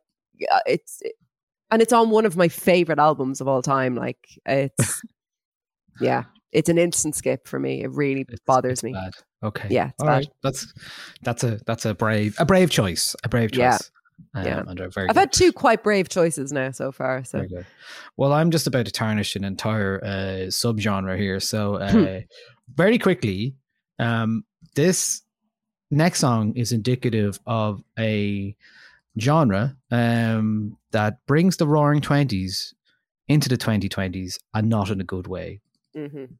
it's 0.65 1.01
and 1.71 1.81
it's 1.81 1.93
on 1.93 2.09
one 2.09 2.25
of 2.25 2.35
my 2.37 2.47
favorite 2.47 2.99
albums 2.99 3.41
of 3.41 3.47
all 3.47 3.61
time. 3.61 3.95
Like 3.95 4.17
it's 4.45 5.01
yeah, 6.01 6.23
it's 6.51 6.69
an 6.69 6.77
instant 6.77 7.15
skip 7.15 7.47
for 7.47 7.59
me. 7.59 7.83
It 7.83 7.91
really 7.91 8.21
It's- 8.21 8.39
bothers 8.45 8.71
it's 8.79 8.83
me. 8.83 8.93
bad. 8.93 9.13
Okay. 9.43 9.67
Yeah, 9.69 9.87
it's 9.89 9.99
All 9.99 10.07
bad. 10.07 10.13
right. 10.13 10.27
That's 10.41 10.73
that's 11.21 11.43
a 11.43 11.59
that's 11.67 11.85
a 11.85 11.93
brave 11.93 12.35
a 12.39 12.45
brave 12.45 12.69
choice. 12.69 13.15
A 13.23 13.29
brave 13.29 13.51
choice. 13.51 13.59
Yeah. 13.59 13.77
Um, 14.35 14.45
Yeah. 14.45 14.63
and 14.67 14.79
a 14.79 14.89
very 14.89 15.09
I've 15.09 15.15
good. 15.15 15.19
had 15.19 15.33
two 15.33 15.51
quite 15.51 15.83
brave 15.83 16.07
choices 16.07 16.51
now 16.53 16.71
so 16.71 16.91
far. 16.91 17.23
So 17.25 17.39
Very 17.39 17.49
good. 17.49 17.65
Well, 18.15 18.31
I'm 18.31 18.51
just 18.51 18.67
about 18.67 18.85
to 18.85 18.91
tarnish 18.91 19.35
an 19.35 19.43
entire 19.43 19.99
uh, 20.03 20.47
subgenre 20.49 21.17
here. 21.17 21.39
So, 21.41 21.75
uh, 21.81 22.21
very 22.73 22.97
quickly, 22.99 23.55
um, 23.99 24.45
this 24.75 25.21
next 25.91 26.19
song 26.19 26.55
is 26.55 26.71
indicative 26.71 27.37
of 27.45 27.83
a 27.99 28.55
genre 29.19 29.75
um, 29.91 30.77
that 30.91 31.17
brings 31.27 31.57
the 31.57 31.67
Roaring 31.67 32.01
Twenties 32.01 32.73
into 33.27 33.47
the 33.49 33.57
2020s, 33.57 34.37
and 34.53 34.69
not 34.69 34.89
in 34.89 34.99
a 34.99 35.05
good 35.05 35.27
way. 35.27 35.61
mhm. 35.95 36.37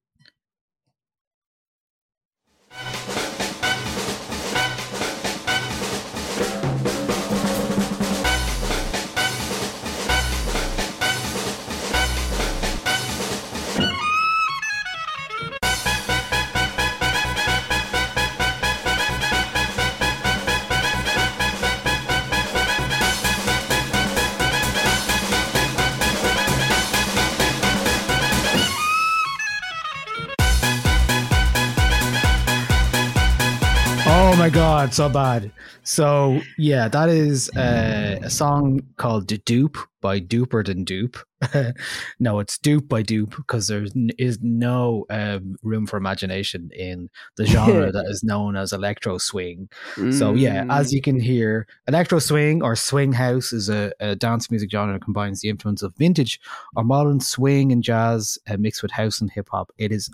My 34.43 34.49
god, 34.49 34.93
so 34.93 35.07
bad. 35.07 35.53
So 35.83 36.41
yeah, 36.57 36.89
that 36.89 37.07
is 37.07 37.49
uh, 37.51 38.19
a 38.21 38.29
song 38.29 38.81
called 38.97 39.27
Dupe" 39.45 39.77
by 40.01 40.19
Duper 40.19 40.65
Than 40.65 40.83
Dupe. 40.83 41.15
no, 42.19 42.39
it's 42.41 42.57
Dupe 42.57 42.89
by 42.89 43.03
Dupe 43.03 43.37
because 43.37 43.67
there 43.67 43.85
is 44.17 44.39
no 44.41 45.05
um, 45.09 45.55
room 45.63 45.87
for 45.87 45.95
imagination 45.95 46.71
in 46.75 47.09
the 47.37 47.45
genre 47.45 47.89
that 47.93 48.05
is 48.09 48.21
known 48.21 48.57
as 48.57 48.73
electro 48.73 49.17
swing. 49.17 49.69
So 50.11 50.33
yeah, 50.33 50.63
Mm. 50.65 50.77
as 50.77 50.91
you 50.91 51.01
can 51.01 51.21
hear, 51.21 51.65
electro 51.87 52.19
swing 52.19 52.61
or 52.61 52.75
swing 52.75 53.13
house 53.13 53.53
is 53.53 53.69
a, 53.69 53.93
a 54.01 54.13
dance 54.13 54.51
music 54.51 54.69
genre 54.69 54.95
that 54.95 55.05
combines 55.05 55.39
the 55.39 55.47
influence 55.47 55.81
of 55.81 55.95
vintage 55.95 56.37
or 56.75 56.83
modern 56.83 57.21
swing 57.21 57.71
and 57.71 57.81
jazz 57.81 58.37
uh, 58.49 58.57
mixed 58.57 58.81
with 58.81 58.91
house 58.91 59.21
and 59.21 59.31
hip 59.31 59.47
hop. 59.53 59.71
It 59.77 59.93
is 59.93 60.09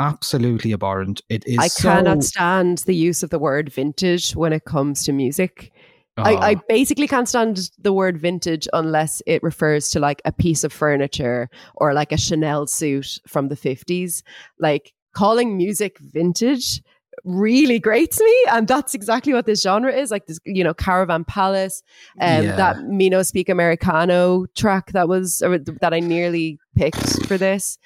absolutely 0.00 0.72
abhorrent. 0.72 1.22
It 1.28 1.46
is. 1.46 1.58
I 1.58 1.68
so, 1.68 1.88
cannot 1.88 2.24
stand 2.24 2.78
the 2.78 2.94
use 2.94 3.22
of 3.22 3.30
the 3.30 3.38
word 3.38 3.72
vintage 3.72 4.34
when 4.34 4.52
it 4.52 4.64
comes 4.64 5.04
to 5.04 5.12
music. 5.12 5.72
I, 6.16 6.34
I 6.34 6.54
Oh. 6.54 6.60
basically 6.68 7.08
can't 7.08 7.28
stand 7.28 7.70
the 7.80 7.92
word 7.92 8.18
vintage 8.20 8.68
unless 8.72 9.20
it 9.26 9.42
refers 9.42 9.90
to 9.90 10.00
like 10.00 10.22
a 10.24 10.30
piece 10.30 10.62
of 10.62 10.72
furniture 10.72 11.48
or 11.74 11.92
like 11.92 12.12
a 12.12 12.16
Chanel 12.16 12.68
suit 12.68 13.18
from 13.26 13.48
the 13.48 13.56
50s. 13.56 14.22
Like 14.60 14.92
calling 15.12 15.56
music 15.56 15.98
vintage 15.98 16.80
really 17.24 17.80
grates 17.80 18.20
me. 18.20 18.44
And 18.50 18.68
that's 18.68 18.94
exactly 18.94 19.32
what 19.32 19.46
this 19.46 19.62
genre 19.62 19.92
is. 19.92 20.12
Like 20.12 20.26
this, 20.26 20.38
you 20.44 20.62
know, 20.62 20.74
Caravan 20.74 21.24
Palace, 21.24 21.82
um, 22.20 22.44
Yeah. 22.44 22.56
that 22.56 22.76
We 22.84 23.08
No 23.08 23.22
Speak 23.24 23.48
Americano 23.48 24.46
track 24.54 24.92
that 24.92 25.08
was, 25.08 25.38
that 25.38 25.92
I 25.92 25.98
nearly 25.98 26.60
picked 26.76 27.26
for 27.26 27.36
this. 27.38 27.76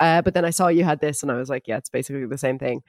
Uh, 0.00 0.22
but 0.22 0.34
then 0.34 0.44
I 0.44 0.50
saw 0.50 0.68
you 0.68 0.84
had 0.84 1.00
this 1.00 1.22
and 1.22 1.30
I 1.30 1.36
was 1.36 1.48
like, 1.48 1.64
yeah, 1.66 1.76
it's 1.76 1.88
basically 1.88 2.26
the 2.26 2.38
same 2.38 2.58
thing. 2.58 2.82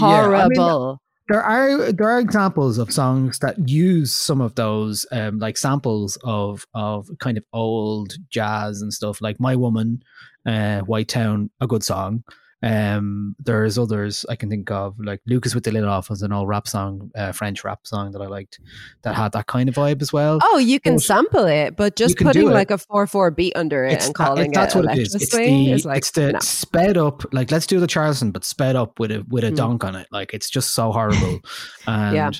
Yeah, 0.00 0.06
I 0.06 0.48
mean, 0.48 0.58
Horrible. 0.58 1.00
there 1.28 1.42
are 1.42 1.92
there 1.92 2.08
are 2.10 2.20
examples 2.20 2.78
of 2.78 2.92
songs 2.92 3.38
that 3.40 3.68
use 3.68 4.12
some 4.12 4.40
of 4.40 4.54
those 4.54 5.06
um 5.12 5.38
like 5.38 5.56
samples 5.56 6.18
of 6.24 6.66
of 6.74 7.08
kind 7.18 7.38
of 7.38 7.44
old 7.52 8.14
jazz 8.30 8.82
and 8.82 8.92
stuff 8.92 9.20
like 9.20 9.40
my 9.40 9.56
woman 9.56 10.02
uh 10.46 10.80
white 10.82 11.08
town 11.08 11.50
a 11.60 11.66
good 11.66 11.82
song 11.82 12.22
um 12.62 13.34
there's 13.40 13.76
others 13.76 14.24
i 14.28 14.36
can 14.36 14.48
think 14.48 14.70
of 14.70 14.96
like 15.00 15.20
lucas 15.26 15.54
with 15.54 15.64
the 15.64 15.72
lid 15.72 15.82
off 15.84 16.08
was 16.08 16.22
an 16.22 16.32
old 16.32 16.46
rap 16.46 16.68
song 16.68 17.10
uh, 17.16 17.32
french 17.32 17.64
rap 17.64 17.80
song 17.84 18.12
that 18.12 18.22
i 18.22 18.26
liked 18.26 18.60
that 19.02 19.14
had 19.16 19.32
that 19.32 19.46
kind 19.48 19.68
of 19.68 19.74
vibe 19.74 20.00
as 20.00 20.12
well 20.12 20.38
Oh, 20.42 20.58
you 20.58 20.78
can 20.78 20.94
But 20.94 21.02
sample 21.02 21.46
it, 21.46 21.76
but 21.76 21.96
just 21.96 22.16
putting 22.18 22.48
like 22.50 22.70
a 22.70 22.78
four 22.78 23.06
four 23.06 23.30
beat 23.30 23.54
under 23.56 23.84
it 23.84 23.94
It's 23.94 24.06
and 24.06 24.14
that- 24.14 24.24
calling 24.26 24.52
that's 24.52 24.74
it 24.74 24.78
what 24.84 24.96
it 24.96 25.00
is. 25.02 25.14
It's 25.14 25.30
the 25.30 25.42
is 25.72 25.84
like 25.84 25.98
it's 25.98 26.10
the 26.12 26.32
no. 26.32 26.38
sped 26.40 26.96
up. 26.96 27.22
Like 27.32 27.50
let's 27.50 27.66
do 27.66 27.80
the 27.80 27.86
Charleston, 27.86 28.30
but 28.30 28.44
sped 28.44 28.76
up 28.76 28.98
with 29.00 29.10
a 29.10 29.24
with 29.28 29.44
a 29.44 29.48
Hmm. 29.50 29.54
donk 29.56 29.84
on 29.84 29.94
it. 29.96 30.06
Like 30.12 30.32
it's 30.34 30.48
just 30.50 30.74
so 30.74 30.92
horrible. 30.92 31.40
And 31.86 32.14
Yeah. 32.14 32.30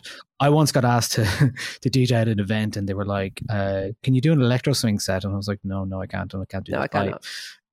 I 0.40 0.48
once 0.50 0.72
got 0.72 0.84
asked 0.84 1.12
to 1.12 1.24
to 1.82 1.90
DJ 1.90 2.12
at 2.12 2.28
an 2.28 2.38
event, 2.40 2.76
and 2.76 2.88
they 2.88 2.94
were 2.94 3.04
like, 3.06 3.40
uh, 3.48 3.88
"Can 4.02 4.14
you 4.14 4.20
do 4.20 4.32
an 4.32 4.40
electro 4.40 4.72
swing 4.72 4.98
set?" 4.98 5.24
And 5.24 5.32
I 5.32 5.36
was 5.36 5.46
like, 5.48 5.60
"No, 5.64 5.84
no, 5.84 6.00
I 6.00 6.06
can't. 6.06 6.34
I 6.34 6.44
can't 6.44 6.64
do 6.66 6.72
No, 6.72 6.80
that." 6.80 6.90
cannot. 6.90 7.24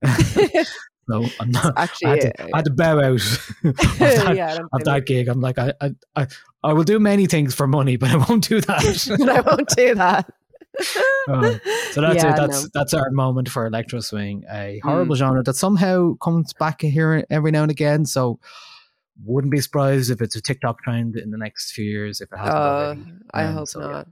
no, 1.09 1.29
I'm 1.39 1.51
not. 1.51 1.73
I 1.77 1.83
Actually, 1.83 2.09
had, 2.09 2.21
to, 2.21 2.43
I 2.43 2.57
had 2.57 2.65
to 2.65 2.71
bow 2.71 2.99
out 2.99 3.11
of 3.13 3.55
that, 3.63 4.33
yeah, 4.37 4.59
of 4.71 4.83
that 4.85 5.05
gig. 5.05 5.27
I'm 5.27 5.41
like, 5.41 5.57
I, 5.57 5.73
I, 5.81 5.91
I, 6.15 6.27
I 6.63 6.73
will 6.73 6.83
do 6.83 6.99
many 6.99 7.25
things 7.25 7.53
for 7.53 7.67
money, 7.67 7.97
but 7.97 8.11
I 8.11 8.17
won't 8.29 8.47
do 8.47 8.61
that. 8.61 9.27
I 9.29 9.41
won't 9.41 9.67
do 9.75 9.95
that. 9.95 10.31
Oh, 11.27 11.59
so 11.91 12.01
that's 12.01 12.15
Yeah, 12.23 12.31
it. 12.33 12.37
That's 12.37 12.63
no. 12.63 12.69
that's 12.73 12.93
our 12.93 13.09
moment 13.11 13.49
for 13.49 13.65
electro 13.65 13.99
swing, 13.99 14.43
a 14.49 14.79
Hmm. 14.81 14.89
horrible 14.89 15.15
genre 15.15 15.43
that 15.43 15.55
somehow 15.55 16.13
comes 16.21 16.53
back 16.53 16.81
here 16.81 17.25
every 17.29 17.51
now 17.51 17.63
and 17.63 17.71
again. 17.71 18.05
So 18.05 18.39
wouldn't 19.25 19.51
be 19.51 19.59
surprised 19.59 20.09
if 20.11 20.21
it's 20.21 20.35
a 20.37 20.41
TikTok 20.41 20.81
trend 20.83 21.17
in 21.17 21.31
the 21.31 21.37
next 21.37 21.73
few 21.73 21.83
years 21.83 22.21
if 22.21 22.31
it 22.31 22.37
hasn't 22.37 22.55
Uh, 22.55 22.61
already. 22.61 23.05
I 23.33 23.43
Um, 23.43 23.53
hope 23.55 23.67
so, 23.67 23.81
yeah. 23.89 24.03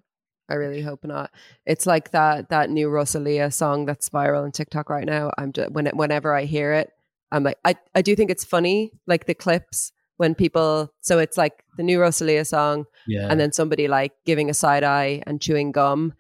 I 0.50 0.56
really 0.56 0.82
hope 0.82 1.04
not. 1.04 1.32
It's 1.66 1.86
like 1.86 2.12
that 2.12 2.50
that 2.50 2.70
new 2.70 2.90
Rosalia 2.90 3.52
song 3.52 3.86
that's 3.86 4.10
viral 4.10 4.44
on 4.44 4.52
TikTok 4.52 4.90
right 4.90 5.06
now. 5.06 5.32
I'm 5.38 5.52
just, 5.52 5.72
when 5.72 5.88
whenever 5.88 6.34
I 6.34 6.46
hear 6.46 6.74
it, 6.74 6.92
I'm 7.32 7.44
like 7.44 7.58
I 7.66 7.76
I 7.96 8.02
do 8.02 8.16
think 8.16 8.32
it's 8.32 8.46
funny 8.46 8.92
like 9.08 9.26
the 9.26 9.34
clips 9.34 9.92
when 10.18 10.36
people 10.36 10.92
so 11.02 11.20
it's 11.20 11.38
like 11.38 11.64
the 11.78 11.84
new 11.84 12.00
Rosalia 12.02 12.46
song 12.46 12.86
Yeah, 13.08 13.28
and 13.30 13.40
then 13.40 13.52
somebody 13.52 13.88
like 13.88 14.14
giving 14.26 14.50
a 14.50 14.54
side 14.54 14.84
eye 14.84 15.24
and 15.28 15.42
chewing 15.42 15.72
gum. 15.72 16.14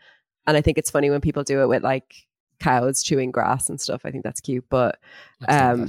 And 0.45 0.55
I 0.55 0.61
think 0.61 0.77
it's 0.77 0.91
funny 0.91 1.09
when 1.09 1.21
people 1.21 1.43
do 1.43 1.61
it 1.61 1.67
with 1.67 1.83
like 1.83 2.27
cows 2.59 3.03
chewing 3.03 3.31
grass 3.31 3.69
and 3.69 3.79
stuff. 3.79 4.01
I 4.05 4.11
think 4.11 4.23
that's 4.23 4.41
cute, 4.41 4.65
but 4.69 4.99
Let's 5.41 5.53
um, 5.53 5.87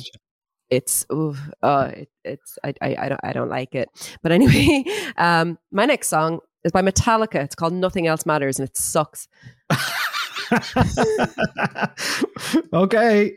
it's 0.70 1.07
ooh, 1.12 1.36
uh, 1.62 1.93
it, 1.95 2.09
it's 2.24 2.59
I, 2.62 2.74
I 2.80 2.97
I 2.99 3.09
don't 3.09 3.20
I 3.22 3.32
don't 3.32 3.49
like 3.49 3.74
it. 3.74 3.89
But 4.22 4.32
anyway, 4.32 4.84
um, 5.16 5.59
my 5.70 5.86
next 5.86 6.09
song 6.09 6.41
is 6.64 6.72
by 6.72 6.82
Metallica. 6.82 7.36
It's 7.36 7.54
called 7.54 7.72
Nothing 7.72 8.06
Else 8.06 8.26
Matters, 8.26 8.59
and 8.59 8.68
it 8.68 8.76
sucks. 8.76 9.28
okay. 12.72 13.36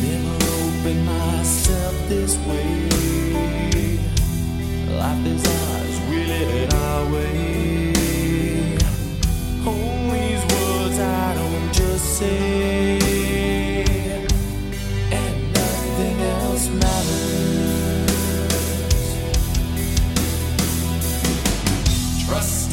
Never 0.00 0.44
opened 0.54 1.06
myself 1.06 2.08
this 2.08 2.36
way. 2.46 2.88
Life 4.96 5.26
is 5.26 5.46
ours, 5.46 6.00
we 6.10 6.24
live 6.24 6.74
our 6.74 7.12
way. 7.12 7.43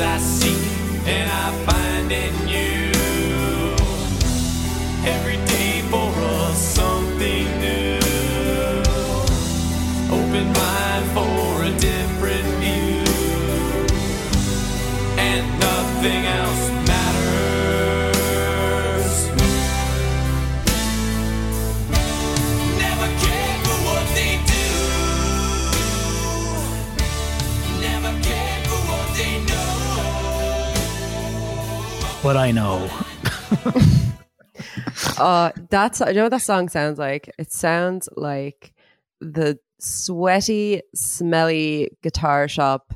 I 0.02 0.18
seek 0.18 0.58
and 1.06 1.30
I 1.30 1.52
find 1.66 2.12
in 2.12 2.34
you. 2.48 2.92
Every 5.06 5.38
day 5.46 5.61
What 32.22 32.38
I 32.38 32.52
know. 32.52 32.90
Uh, 35.18 35.52
that's 35.70 36.00
you 36.00 36.14
know 36.14 36.24
what 36.24 36.30
that 36.32 36.42
song 36.42 36.70
sounds 36.70 36.98
like. 37.00 37.30
It 37.38 37.52
sounds 37.52 38.08
like 38.16 38.74
the 39.20 39.58
sweaty, 39.80 40.82
smelly 40.96 41.92
guitar 42.02 42.48
shop 42.48 42.94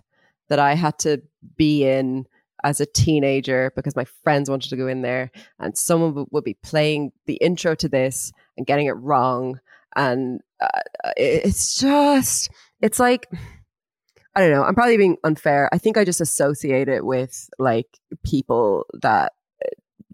that 0.49 0.59
I 0.59 0.73
had 0.75 0.97
to 0.99 1.21
be 1.55 1.83
in 1.87 2.25
as 2.63 2.79
a 2.79 2.85
teenager 2.85 3.71
because 3.75 3.95
my 3.95 4.05
friends 4.23 4.49
wanted 4.49 4.69
to 4.69 4.75
go 4.75 4.87
in 4.87 5.01
there, 5.01 5.31
and 5.59 5.77
someone 5.77 6.13
would- 6.15 6.27
would 6.31 6.43
be 6.43 6.55
playing 6.63 7.11
the 7.25 7.35
intro 7.35 7.75
to 7.75 7.89
this 7.89 8.31
and 8.57 8.65
getting 8.67 8.87
it 8.87 8.91
wrong, 8.97 9.59
and 9.95 10.41
uh, 10.61 10.81
it's 11.17 11.77
just 11.79 12.49
it's 12.81 12.99
like. 12.99 13.27
I 14.35 14.41
don't 14.41 14.51
know. 14.51 14.63
I'm 14.63 14.75
probably 14.75 14.97
being 14.97 15.17
unfair. 15.23 15.69
I 15.71 15.77
think 15.77 15.97
I 15.97 16.03
just 16.03 16.19
associate 16.21 16.89
it 16.89 17.05
with 17.05 17.49
like 17.57 17.87
people 18.23 18.85
that 19.01 19.31
uh, 19.63 19.69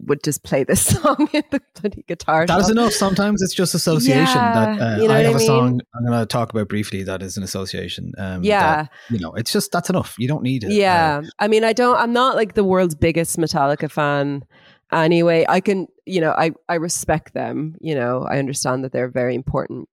would 0.06 0.22
just 0.22 0.44
play 0.44 0.62
this 0.64 0.80
song 1.02 1.28
in 1.32 1.42
the 1.50 1.60
bloody 1.80 2.04
guitar. 2.06 2.46
That 2.46 2.58
is 2.60 2.66
shop. 2.66 2.72
enough. 2.72 2.92
Sometimes 2.92 3.42
it's 3.42 3.52
just 3.54 3.74
association. 3.74 4.36
Yeah, 4.36 4.52
that 4.76 4.80
uh, 4.80 5.02
you 5.02 5.08
know 5.08 5.14
I 5.14 5.18
have 5.18 5.26
I 5.26 5.30
a 5.34 5.38
mean? 5.38 5.46
song 5.46 5.80
I'm 5.96 6.06
going 6.06 6.18
to 6.20 6.26
talk 6.26 6.50
about 6.50 6.68
briefly 6.68 7.02
that 7.02 7.20
is 7.22 7.36
an 7.36 7.42
association. 7.42 8.12
Um, 8.16 8.44
Yeah. 8.44 8.84
that, 8.84 8.90
you 9.10 9.18
know, 9.18 9.32
it's 9.34 9.52
just 9.52 9.72
that's 9.72 9.90
enough. 9.90 10.14
You 10.18 10.28
don't 10.28 10.42
need 10.44 10.62
it. 10.64 10.72
Yeah. 10.72 11.22
I 11.40 11.48
mean, 11.48 11.64
I 11.64 11.72
don't, 11.72 11.96
I'm 11.96 12.12
not 12.12 12.36
like 12.36 12.54
the 12.54 12.64
world's 12.64 12.94
biggest 12.94 13.38
Metallica 13.38 13.90
fan 13.90 14.44
anyway. 14.92 15.44
I 15.48 15.60
can, 15.60 15.88
you 16.06 16.20
know, 16.20 16.30
I, 16.30 16.52
I 16.68 16.74
respect 16.74 17.34
them. 17.34 17.74
You 17.80 17.96
know, 17.96 18.22
I 18.30 18.38
understand 18.38 18.84
that 18.84 18.92
they're 18.92 19.06
a 19.06 19.10
very 19.10 19.34
important 19.34 19.88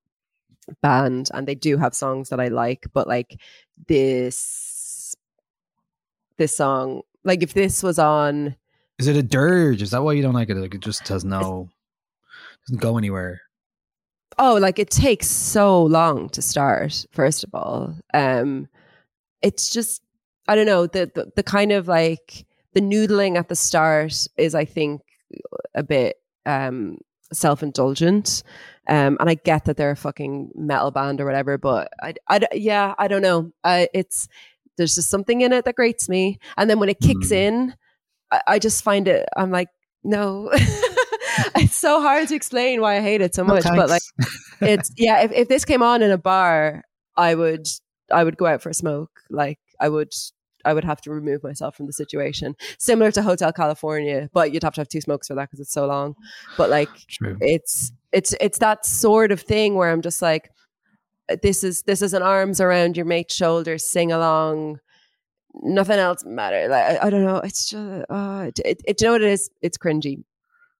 band 0.84 1.30
and 1.34 1.47
they 1.47 1.55
do 1.55 1.77
have 1.77 1.95
songs 1.95 2.30
that 2.30 2.39
I 2.39 2.49
like, 2.49 2.86
but 2.93 3.07
like 3.07 3.39
this, 3.88 5.15
this 6.38 6.55
song, 6.55 7.01
like 7.23 7.43
if 7.43 7.53
this 7.53 7.84
was 7.84 7.99
on, 7.99 8.55
Is 8.97 9.07
it 9.07 9.15
a 9.15 9.23
dirge? 9.23 9.82
Is 9.82 9.91
that 9.91 10.03
why 10.03 10.13
you 10.13 10.21
don't 10.21 10.34
like 10.34 10.49
it? 10.49 10.55
Like 10.57 10.75
it 10.75 10.82
just 10.82 11.07
has 11.07 11.23
no 11.25 11.69
doesn't 12.67 12.82
go 12.82 12.97
anywhere. 12.97 13.41
oh, 14.38 14.55
like 14.55 14.80
it 14.80 14.89
takes 14.89 15.27
so 15.27 15.84
long 15.84 16.30
to 16.30 16.41
start, 16.41 17.05
first 17.11 17.43
of 17.43 17.49
all. 17.53 17.93
Um, 18.13 18.67
it's 19.41 19.69
just, 19.69 20.01
I 20.47 20.55
don't 20.55 20.65
know, 20.65 20.88
the, 20.88 21.11
the, 21.13 21.32
the 21.36 21.43
kind 21.43 21.71
of 21.71 21.88
like 21.88 22.45
the 22.73 22.82
noodling 22.82 23.38
at 23.38 23.49
the 23.49 23.55
start 23.55 24.27
is, 24.38 24.55
I 24.55 24.65
think, 24.65 25.01
a 25.75 25.84
bit 25.84 26.17
um, 26.45 26.97
self 27.34 27.63
indulgent. 27.63 28.43
Um, 28.89 29.17
and 29.19 29.29
I 29.29 29.35
get 29.35 29.65
that 29.65 29.77
they're 29.77 29.91
a 29.91 29.95
fucking 29.95 30.51
metal 30.55 30.91
band 30.91 31.21
or 31.21 31.25
whatever, 31.25 31.57
but 31.57 31.91
I, 32.01 32.15
I, 32.27 32.41
yeah, 32.53 32.95
I 32.97 33.07
don't 33.07 33.21
know. 33.21 33.51
I, 33.63 33.87
it's, 33.93 34.27
there's 34.77 34.95
just 34.95 35.09
something 35.09 35.41
in 35.41 35.53
it 35.53 35.63
that 35.65 35.75
grates 35.75 36.09
me. 36.09 36.39
And 36.57 36.69
then 36.69 36.79
when 36.79 36.89
it 36.89 36.99
kicks 36.99 37.29
Mm. 37.29 37.35
in, 37.35 37.75
I, 38.31 38.41
I 38.47 38.59
just 38.59 38.83
find 38.83 39.07
it, 39.07 39.29
I'm 39.37 39.51
like, 39.51 39.69
no. 40.03 40.49
it's 40.53 41.77
so 41.77 42.01
hard 42.01 42.27
to 42.29 42.35
explain 42.35 42.81
why 42.81 42.97
I 42.97 43.01
hate 43.01 43.21
it 43.21 43.35
so 43.35 43.43
No 43.43 43.53
much, 43.53 43.63
but 43.63 43.89
like, 43.89 44.01
it's 44.61 44.91
yeah 44.97 45.21
if, 45.21 45.31
if 45.31 45.47
this 45.47 45.65
came 45.65 45.81
on 45.81 46.01
in 46.01 46.11
a 46.11 46.17
bar 46.17 46.83
i 47.15 47.33
would 47.33 47.67
i 48.11 48.23
would 48.23 48.37
go 48.37 48.45
out 48.45 48.61
for 48.61 48.69
a 48.69 48.73
smoke 48.73 49.21
like 49.29 49.59
i 49.79 49.87
would 49.87 50.11
i 50.65 50.73
would 50.73 50.83
have 50.83 51.01
to 51.01 51.11
remove 51.11 51.43
myself 51.43 51.75
from 51.75 51.85
the 51.85 51.93
situation 51.93 52.55
similar 52.77 53.11
to 53.11 53.21
hotel 53.21 53.53
california 53.53 54.29
but 54.33 54.51
you'd 54.51 54.63
have 54.63 54.73
to 54.73 54.81
have 54.81 54.89
two 54.89 55.01
smokes 55.01 55.27
for 55.27 55.35
that 55.35 55.49
because 55.49 55.59
it's 55.59 55.71
so 55.71 55.85
long 55.85 56.15
but 56.57 56.69
like 56.69 56.89
True. 57.09 57.37
it's 57.41 57.91
it's 58.12 58.34
it's 58.39 58.60
that 58.60 58.86
sort 58.86 59.32
of 59.32 59.41
thing 59.41 59.76
where 59.76 59.91
i'm 59.91 60.01
just 60.01 60.22
like 60.22 60.49
this 61.43 61.64
is 61.64 61.84
this 61.84 62.01
is 62.01 62.14
an 62.14 62.22
arms 62.24 62.60
around 62.60 62.97
your 62.97 63.05
mate's 63.05 63.36
shoulders 63.36 63.88
sing 63.88 64.12
along. 64.12 64.80
Nothing 65.62 65.99
else 65.99 66.24
matter. 66.26 66.68
Like 66.68 66.84
i, 67.01 67.07
I 67.07 67.10
don't 67.10 67.24
know. 67.24 67.38
It's 67.38 67.70
just 67.70 68.05
uh 68.10 68.49
it, 68.66 68.82
it, 68.86 68.97
do 68.97 69.05
you 69.05 69.07
know 69.07 69.12
what 69.14 69.22
it 69.22 69.30
is? 69.32 69.49
It's 69.62 69.78
cringy. 69.78 70.24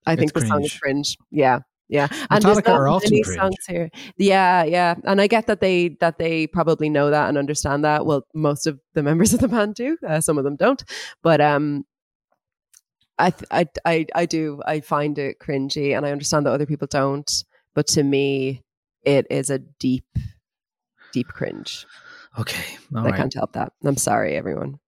I 0.06 0.16
think 0.16 0.32
It's 0.32 0.42
the 0.42 0.48
song 0.48 0.64
is 0.64 0.74
cringe. 0.74 0.80
cringe. 0.80 1.18
Yeah. 1.32 1.60
Yeah. 1.88 2.08
And 2.30 2.44
there's 2.44 2.58
Metallica 2.58 2.68
not 2.68 2.80
are 2.80 2.88
often 2.88 3.10
many 3.12 3.24
cringe. 3.24 3.40
songs 3.40 3.66
here. 3.68 3.90
Yeah 4.18 4.64
yeah. 4.64 4.96
And 5.04 5.22
i 5.22 5.28
get 5.28 5.48
that 5.48 5.60
they 5.62 5.90
that 6.00 6.18
they 6.18 6.48
probably 6.48 6.90
know 6.90 7.10
that 7.12 7.30
and 7.30 7.38
understand 7.38 7.84
that. 7.84 8.06
Well 8.06 8.24
most 8.34 8.68
of 8.68 8.80
the 8.94 9.04
members 9.04 9.34
of 9.34 9.40
the 9.42 9.48
band 9.48 9.76
do. 9.76 9.98
Uh, 10.08 10.22
some 10.22 10.38
of 10.38 10.44
them 10.44 10.56
don't. 10.56 10.84
But 11.22 11.42
um 11.42 11.86
I, 13.20 13.32
th- 13.32 13.48
I 13.52 13.68
i 13.86 14.06
i 14.16 14.26
do 14.26 14.62
i 14.66 14.80
find 14.80 15.18
it 15.20 15.38
cringy 15.40 15.96
and 15.96 16.06
i 16.06 16.12
understand 16.12 16.46
that 16.46 16.54
other 16.54 16.66
people 16.66 16.88
don't 16.90 17.30
but 17.76 17.86
to 17.88 18.04
me 18.04 18.64
it 19.04 19.28
is 19.30 19.50
a 19.50 19.60
deep 19.60 20.06
deep 21.12 21.28
cringe 21.28 21.86
Okay. 22.40 22.64
all 22.96 23.02
i 23.02 23.10
right. 23.10 23.16
can't 23.16 23.34
help 23.34 23.54
that 23.54 23.74
i'm 23.84 23.98
sorry 23.98 24.36
everyone 24.36 24.80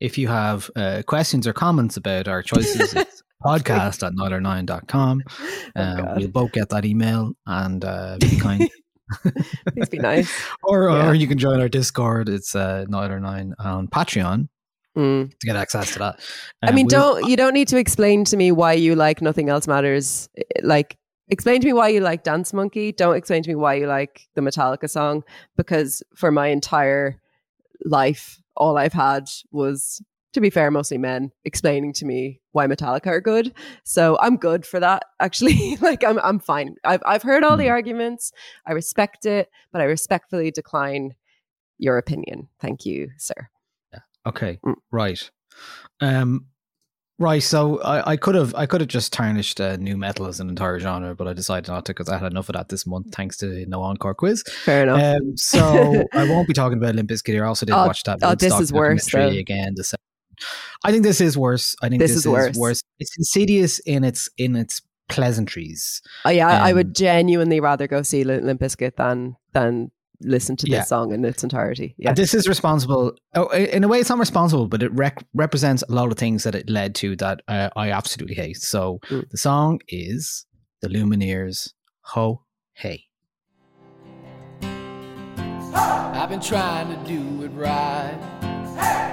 If 0.00 0.16
you 0.18 0.28
have 0.28 0.70
uh, 0.76 1.02
questions 1.06 1.46
or 1.46 1.52
comments 1.52 1.96
about 1.96 2.28
our 2.28 2.40
choices, 2.42 2.94
it's 2.94 3.22
podcast 3.44 4.06
at 4.06 4.12
nother9.com. 4.14 5.22
Oh, 5.26 5.80
Uh, 5.82 6.14
we'll 6.16 6.28
both 6.30 6.52
get 6.52 6.68
that 6.68 6.84
email 6.84 7.32
and 7.46 7.84
uh, 7.84 8.16
be 8.20 8.38
kind. 8.38 8.70
please 9.74 9.88
be 9.90 9.98
nice 9.98 10.30
or, 10.62 10.88
Yeah. 10.88 11.08
or 11.08 11.14
you 11.14 11.26
can 11.26 11.36
join 11.38 11.58
our 11.60 11.68
Discord. 11.68 12.28
It's 12.28 12.54
uh, 12.54 12.84
Nother9 12.88 13.54
on 13.58 13.88
Patreon 13.88 14.46
Mm. 14.96 15.30
to 15.38 15.46
get 15.46 15.56
access 15.56 15.92
to 15.92 15.98
that. 16.00 16.20
I 16.62 16.68
Um, 16.68 16.74
mean, 16.74 16.86
we'll- 16.90 17.14
don't 17.20 17.28
you 17.28 17.36
don't 17.36 17.54
need 17.54 17.68
to 17.68 17.76
explain 17.78 18.24
to 18.24 18.36
me 18.36 18.50
why 18.52 18.72
you 18.72 18.94
like 18.96 19.22
Nothing 19.22 19.48
Else 19.48 19.68
Matters. 19.68 20.28
Eh, 20.36 20.42
Like, 20.62 20.96
explain 21.28 21.60
to 21.60 21.66
me 21.66 21.72
why 21.72 21.88
you 21.88 22.00
like 22.00 22.24
Dance 22.24 22.52
Monkey. 22.52 22.90
Don't 22.92 23.14
explain 23.16 23.42
to 23.44 23.48
me 23.50 23.54
why 23.54 23.74
you 23.74 23.86
like 23.86 24.28
the 24.34 24.40
Metallica 24.40 24.88
song 24.90 25.22
because 25.56 26.02
for 26.16 26.30
my 26.32 26.48
entire 26.48 27.20
life, 27.84 28.40
all 28.56 28.76
I've 28.76 28.92
had 28.94 29.28
was, 29.52 30.02
to 30.32 30.40
be 30.40 30.50
fair, 30.50 30.70
mostly 30.70 30.98
men 30.98 31.30
explaining 31.44 31.92
to 31.94 32.04
me 32.04 32.40
why 32.52 32.66
Metallica 32.66 33.06
are 33.06 33.20
good. 33.20 33.52
So 33.84 34.18
I'm 34.20 34.36
good 34.36 34.66
for 34.66 34.80
that. 34.80 35.04
Actually, 35.20 35.76
like 35.80 36.02
I'm 36.02 36.18
I'm 36.20 36.40
fine. 36.40 36.74
I've 36.82 37.02
I've 37.06 37.22
heard 37.22 37.44
all 37.44 37.56
the 37.56 37.64
Hmm. 37.66 37.70
arguments. 37.78 38.32
I 38.66 38.72
respect 38.72 39.26
it, 39.26 39.48
but 39.70 39.80
I 39.80 39.84
respectfully 39.84 40.50
decline 40.50 41.14
your 41.78 41.98
opinion. 41.98 42.48
Thank 42.58 42.84
you, 42.84 43.10
sir. 43.16 43.48
Okay, 44.28 44.58
Mm. 44.64 44.74
right. 44.92 45.30
Um, 46.00 46.46
right. 47.18 47.42
So 47.42 47.80
I, 47.82 48.12
I 48.12 48.16
could 48.16 48.34
have 48.34 48.54
I 48.54 48.66
could 48.66 48.80
have 48.80 48.88
just 48.88 49.12
tarnished 49.12 49.60
uh, 49.60 49.76
nu 49.76 49.96
metal 49.96 50.26
as 50.26 50.38
an 50.40 50.48
entire 50.48 50.78
genre, 50.78 51.14
but 51.14 51.26
I 51.26 51.32
decided 51.32 51.68
not 51.68 51.84
to 51.86 51.92
because 51.92 52.08
I 52.08 52.18
had 52.18 52.30
enough 52.30 52.48
of 52.48 52.54
that 52.54 52.68
this 52.68 52.86
month, 52.86 53.14
thanks 53.14 53.36
to 53.38 53.64
no 53.66 53.82
encore 53.82 54.14
quiz. 54.14 54.42
Fair 54.64 54.82
enough. 54.84 55.02
Um, 55.20 55.36
so 55.36 56.04
I 56.12 56.24
won't 56.28 56.46
be 56.48 56.54
talking 56.54 56.78
about 56.78 56.94
Limp 56.94 57.10
Bizkit 57.10 57.32
here. 57.32 57.44
I 57.44 57.48
also 57.48 57.66
did 57.66 57.72
Oh, 57.74 57.86
watch 57.86 58.02
that. 58.04 58.18
oh, 58.22 58.34
this 58.34 58.58
is 58.60 58.72
worse, 58.72 59.10
though. 59.10 59.28
again. 59.28 59.72
The 59.76 59.84
second. 59.84 60.02
I 60.84 60.92
think 60.92 61.02
this 61.02 61.20
is 61.20 61.36
worse. 61.36 61.74
I 61.82 61.88
think 61.88 62.00
This 62.00 62.10
this, 62.12 62.18
is 62.18 62.26
is, 62.26 62.32
worse. 62.32 62.56
worse. 62.56 62.82
It's 63.00 63.16
insidious 63.18 63.80
in 63.80 64.04
its 64.04 64.28
in 64.38 64.54
its 64.54 64.80
pleasantries. 65.08 66.00
Oh 66.24 66.30
yeah, 66.30 66.46
I- 66.48 66.70
I 66.70 66.72
would 66.72 66.88
Um, 66.88 66.92
genuinely 66.92 67.58
rather 67.60 67.88
go 67.88 68.02
see 68.02 68.22
Lim- 68.24 68.44
Limp 68.44 68.60
Bizkit 68.60 68.94
than 68.96 69.36
than 69.52 69.90
listen 70.20 70.56
to 70.56 70.66
this 70.66 70.72
Yeah. 70.72 70.82
song 70.84 71.12
in 71.12 71.24
its 71.24 71.42
entirety. 71.44 71.94
Yeah, 71.98 72.12
This 72.12 72.34
is 72.34 72.48
responsible. 72.48 73.12
Oh, 73.34 73.48
in 73.48 73.84
a 73.84 73.88
way, 73.88 74.00
it's 74.00 74.08
not 74.10 74.18
responsible, 74.18 74.66
but 74.68 74.82
it 74.82 74.92
rec- 74.92 75.24
represents 75.34 75.82
a 75.88 75.92
lot 75.92 76.10
of 76.10 76.18
things 76.18 76.42
that 76.44 76.54
it 76.54 76.68
led 76.68 76.94
to 76.96 77.14
that 77.16 77.42
uh, 77.48 77.68
I 77.76 77.90
absolutely 77.92 78.34
hate. 78.34 78.56
So 78.56 78.98
Mm. 79.10 79.28
the 79.30 79.36
song 79.38 79.80
is 79.88 80.46
the 80.82 80.88
Lumineers' 80.88 81.72
"Ho 82.12 82.42
Hey." 82.72 83.04
I've 86.20 86.28
been 86.28 86.40
trying 86.40 86.88
to 86.88 87.08
do 87.08 87.44
it 87.44 87.50
right. 87.50 88.18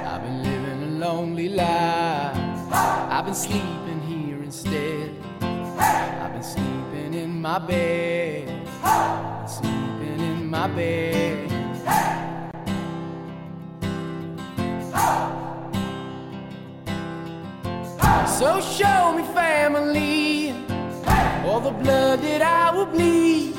I've 0.10 0.22
been 0.24 0.44
living 0.44 0.84
a 0.84 0.98
lonely 1.06 1.50
life. 1.50 2.36
I've 2.74 3.26
been 3.26 3.36
sleeping 3.36 4.02
here 4.08 4.42
instead. 4.44 5.12
I've 5.42 6.34
been 6.34 6.44
sleeping 6.44 7.14
in 7.14 7.42
my 7.42 7.60
bed. 7.60 8.50
My 10.56 10.68
bed. 10.68 11.52
So 18.40 18.62
show 18.62 19.18
me 19.18 19.24
family, 19.34 20.52
all 21.46 21.60
the 21.60 21.72
blood 21.72 22.22
that 22.22 22.42
I 22.42 22.74
will 22.74 22.86
bleed. 22.86 23.56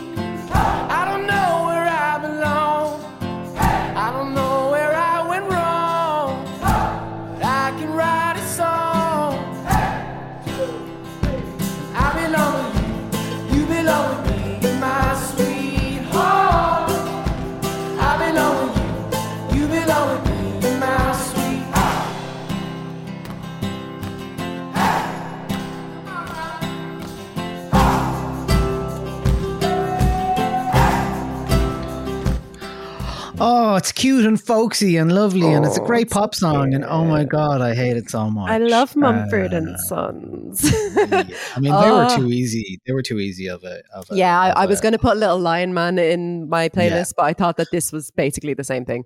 Oh, 33.76 33.78
it's 33.78 33.92
cute 33.92 34.24
and 34.24 34.40
folksy 34.40 34.96
and 34.96 35.12
lovely, 35.14 35.52
and 35.52 35.66
it's 35.66 35.76
a 35.76 35.82
Oh, 35.82 35.86
great 35.86 36.06
it's 36.06 36.14
pop 36.14 36.34
so 36.34 36.50
song. 36.50 36.72
And 36.72 36.82
oh 36.82 37.04
my 37.04 37.24
god, 37.24 37.60
I 37.60 37.74
hate 37.74 37.98
it 37.98 38.08
so 38.08 38.30
much. 38.30 38.50
I 38.50 38.56
love 38.56 38.96
Mumford 38.96 39.52
Uh, 39.52 39.56
and 39.58 39.78
Sons. 39.80 40.62
yeah. 40.64 41.24
I 41.54 41.60
mean, 41.60 41.72
they 41.72 41.90
were 41.90 42.06
Oh. 42.10 42.16
too 42.16 42.28
easy. 42.32 42.78
They 42.86 42.94
were 42.94 43.02
too 43.02 43.18
easy 43.18 43.48
of 43.48 43.62
a. 43.64 43.82
Of 43.94 44.10
a 44.10 44.16
yeah, 44.16 44.40
I, 44.40 44.48
of 44.52 44.56
I 44.56 44.64
was 44.66 44.80
going 44.80 44.92
to 44.92 44.98
put 44.98 45.18
Little 45.18 45.38
Lion 45.38 45.74
Man 45.74 45.98
in 45.98 46.48
my 46.48 46.70
playlist, 46.70 47.12
but 47.18 47.24
I 47.26 47.34
thought 47.34 47.58
that 47.58 47.70
this 47.70 47.92
was 47.92 48.10
basically 48.10 48.54
the 48.54 48.64
same 48.64 48.86
thing. 48.86 49.04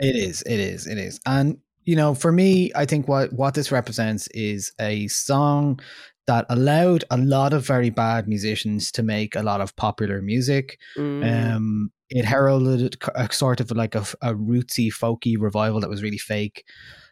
It 0.00 0.16
is. 0.16 0.42
It 0.42 0.58
is. 0.58 0.88
It 0.88 0.98
is. 0.98 1.20
And 1.24 1.58
you 1.84 1.94
know, 1.94 2.12
for 2.14 2.32
me, 2.32 2.72
I 2.74 2.86
think 2.86 3.06
what 3.06 3.32
what 3.32 3.54
this 3.54 3.70
represents 3.70 4.26
is 4.34 4.72
a 4.80 5.06
song 5.06 5.78
that 6.26 6.46
allowed 6.48 7.04
a 7.10 7.16
lot 7.16 7.52
of 7.52 7.66
very 7.66 7.90
bad 7.90 8.28
musicians 8.28 8.92
to 8.92 9.02
make 9.02 9.34
a 9.34 9.42
lot 9.42 9.60
of 9.60 9.74
popular 9.76 10.22
music. 10.22 10.78
Mm. 10.96 11.54
Um, 11.56 11.92
it 12.10 12.24
heralded 12.24 12.96
a 13.14 13.32
sort 13.32 13.60
of 13.60 13.70
like 13.70 13.94
a, 13.94 14.00
a 14.22 14.34
rootsy, 14.34 14.88
folky 14.92 15.36
revival 15.38 15.80
that 15.80 15.90
was 15.90 16.02
really 16.02 16.18
fake. 16.18 16.64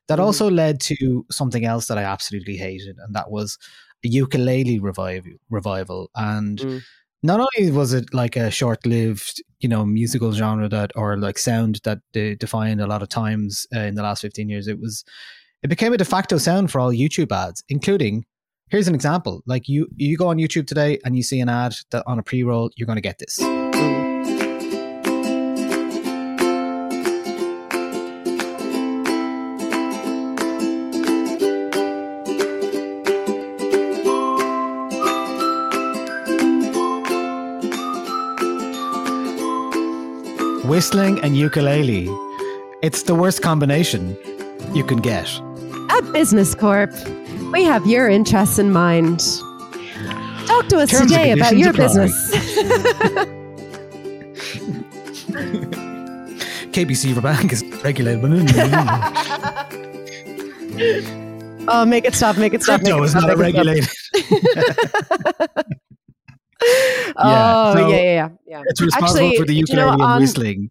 That 0.08 0.18
Mhm. 0.18 0.24
also 0.24 0.50
led 0.50 0.80
to 0.82 1.24
something 1.30 1.64
else 1.64 1.86
that 1.86 1.98
I 1.98 2.02
absolutely 2.02 2.56
hated, 2.56 2.96
and 2.98 3.14
that 3.14 3.30
was 3.30 3.58
a 4.04 4.08
ukulele 4.08 4.78
revive, 4.78 5.24
revival. 5.50 6.10
And 6.14 6.58
Mm. 6.58 6.82
not 7.22 7.40
only 7.40 7.70
was 7.72 7.92
it 7.92 8.14
like 8.14 8.36
a 8.36 8.50
short-lived, 8.50 9.42
you 9.60 9.68
know, 9.68 9.84
musical 9.84 10.32
genre 10.32 10.68
that 10.68 10.92
or 10.94 11.16
like 11.16 11.38
sound 11.38 11.80
that 11.84 11.98
de- 12.12 12.36
defined 12.36 12.80
a 12.80 12.86
lot 12.86 13.02
of 13.02 13.08
times 13.08 13.66
uh, 13.74 13.80
in 13.80 13.94
the 13.96 14.02
last 14.02 14.20
fifteen 14.22 14.48
years, 14.48 14.68
it 14.68 14.78
was 14.80 15.04
it 15.62 15.68
became 15.68 15.92
a 15.92 15.96
de 15.96 16.04
facto 16.04 16.38
sound 16.38 16.70
for 16.70 16.80
all 16.80 16.92
YouTube 16.92 17.32
ads, 17.32 17.64
including. 17.68 18.24
Here's 18.70 18.86
an 18.86 18.94
example. 18.94 19.42
Like 19.46 19.66
you, 19.66 19.88
you 19.96 20.18
go 20.18 20.28
on 20.28 20.36
YouTube 20.36 20.66
today 20.66 20.98
and 21.02 21.16
you 21.16 21.22
see 21.22 21.40
an 21.40 21.48
ad 21.48 21.74
that 21.90 22.02
on 22.06 22.18
a 22.18 22.22
pre-roll, 22.22 22.70
you're 22.76 22.86
going 22.86 22.96
to 22.96 23.02
get 23.02 23.18
this. 23.18 23.38
Whistling 40.68 41.18
and 41.24 41.34
ukulele. 41.38 42.06
It's 42.82 43.04
the 43.04 43.14
worst 43.14 43.40
combination 43.40 44.14
you 44.74 44.84
can 44.84 44.98
get. 44.98 45.26
At 45.88 46.12
Business 46.12 46.54
Corp, 46.54 46.92
we 47.52 47.64
have 47.64 47.86
your 47.86 48.08
interests 48.08 48.58
in 48.58 48.72
mind. 48.72 49.20
Talk 50.46 50.68
to 50.68 50.78
us 50.78 50.90
Terms 50.90 51.10
today 51.10 51.32
about 51.32 51.56
your 51.56 51.70
apply. 51.70 51.84
business. 51.84 52.34
KBC 56.72 57.14
for 57.14 57.20
bank 57.20 57.52
is 57.52 57.62
regulated. 57.84 58.22
Oh, 61.70 61.84
make 61.84 62.06
it 62.06 62.14
stop! 62.14 62.38
Make 62.38 62.54
it 62.54 62.62
stop! 62.62 62.80
Crypto 62.80 63.02
is 63.02 63.14
not 63.14 63.24
make 63.24 63.32
it 63.32 63.36
stop. 63.36 63.42
regulated. 63.42 63.88
oh, 67.18 67.74
so 67.74 67.88
yeah, 67.88 67.96
yeah, 67.96 68.02
yeah. 68.02 68.28
yeah. 68.46 68.62
It's 68.68 68.80
responsible 68.80 69.26
Actually, 69.26 69.36
for 69.36 69.44
the 69.44 69.62
do 69.62 69.72
you 69.72 69.76
know 69.76 69.90
and 69.92 70.00
on- 70.00 70.10
um, 70.12 70.20
whistling. 70.22 70.70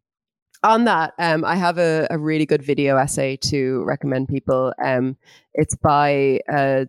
On 0.63 0.85
that, 0.85 1.13
um, 1.19 1.45
I 1.45 1.55
have 1.55 1.77
a, 1.77 2.07
a 2.09 2.17
really 2.17 2.45
good 2.45 2.63
video 2.63 2.97
essay 2.97 3.37
to 3.37 3.83
recommend 3.83 4.27
people. 4.27 4.73
Um, 4.83 5.17
it's 5.53 5.75
by 5.75 6.41
a, 6.49 6.87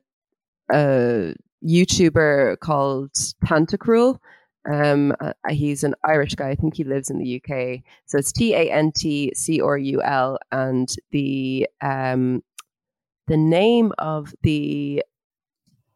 a 0.73 1.35
YouTuber 1.65 2.61
called 2.61 3.13
Tantacrul. 3.45 4.19
Um, 4.71 5.15
uh, 5.21 5.33
he's 5.51 5.85
an 5.85 5.95
Irish 6.05 6.35
guy. 6.35 6.51
I 6.51 6.55
think 6.55 6.77
he 6.77 6.85
lives 6.85 7.11
in 7.11 7.19
the 7.19 7.37
UK. 7.43 7.83
So 8.07 8.19
it's 8.19 8.33
T 8.33 8.55
A 8.55 8.71
N 8.71 8.93
T 8.93 9.33
C 9.35 9.61
R 9.61 9.79
U 9.79 10.03
L, 10.03 10.39
and 10.51 10.89
the 11.11 11.69
um, 11.81 12.43
the 13.29 13.37
name 13.37 13.93
of 13.99 14.35
the 14.43 15.03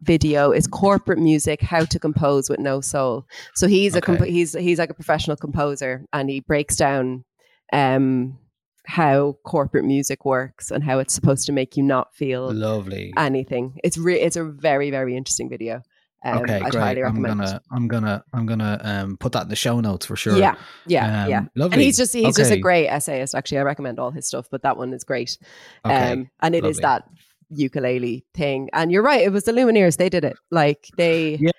video 0.02 0.50
is 0.50 0.66
corporate 0.66 1.18
music 1.18 1.60
how 1.60 1.84
to 1.84 1.96
compose 1.96 2.50
with 2.50 2.58
no 2.58 2.80
soul 2.80 3.24
so 3.54 3.68
he's 3.68 3.94
a 3.94 4.00
comp- 4.00 4.24
he's 4.24 4.52
he's 4.52 4.80
like 4.80 4.90
a 4.90 4.94
professional 4.94 5.36
composer 5.36 6.04
and 6.12 6.28
he 6.28 6.40
breaks 6.40 6.74
down 6.74 7.24
um 7.72 8.38
how 8.84 9.36
corporate 9.44 9.84
music 9.84 10.24
works 10.24 10.70
and 10.72 10.82
how 10.82 10.98
it's 10.98 11.14
supposed 11.14 11.46
to 11.46 11.52
make 11.52 11.76
you 11.76 11.82
not 11.84 12.12
feel 12.14 12.52
Lovely. 12.52 13.12
anything 13.16 13.78
it's 13.84 13.96
re- 13.96 14.20
it's 14.20 14.36
a 14.36 14.44
very 14.44 14.90
very 14.90 15.16
interesting 15.16 15.48
video 15.48 15.82
um, 16.24 16.38
okay, 16.38 16.60
I'd 16.60 16.70
great. 16.70 17.02
I'm 17.02 17.20
gonna, 17.20 17.60
I'm 17.72 17.88
gonna, 17.88 18.22
I'm 18.32 18.46
gonna 18.46 18.80
um, 18.84 19.16
put 19.16 19.32
that 19.32 19.42
in 19.42 19.48
the 19.48 19.56
show 19.56 19.80
notes 19.80 20.06
for 20.06 20.14
sure. 20.14 20.36
yeah 20.36 20.54
yeah 20.86 21.24
Um, 21.24 21.30
yeah 21.30 21.44
Lovely. 21.56 21.74
and 21.74 21.82
he's 21.82 21.96
just 21.96 22.12
he's 22.12 22.36
just 22.36 22.50
a 22.52 22.58
great 22.58 22.86
essayist 22.88 23.34
actually 23.34 23.58
i 23.58 23.62
recommend 23.62 23.98
all 23.98 24.10
his 24.12 24.26
stuff 24.28 24.46
but 24.50 24.62
that 24.62 24.76
one 24.76 24.92
is 24.92 25.02
great 25.04 25.36
Okay, 25.84 26.12
um 26.12 26.30
and 26.40 26.54
it 26.54 26.64
is 26.64 26.80
lovely. 26.80 26.82
that 26.82 27.08
ukulele 27.50 28.24
thing 28.34 28.68
and 28.72 28.90
you're 28.92 29.02
right 29.02 29.22
it 29.22 29.30
was 29.32 29.44
the 29.44 29.52
lumineers 29.52 29.96
they 29.96 30.08
did 30.08 30.24
it 30.24 30.36
like 30.50 30.88
they 30.96 31.36
Yeah. 31.40 31.50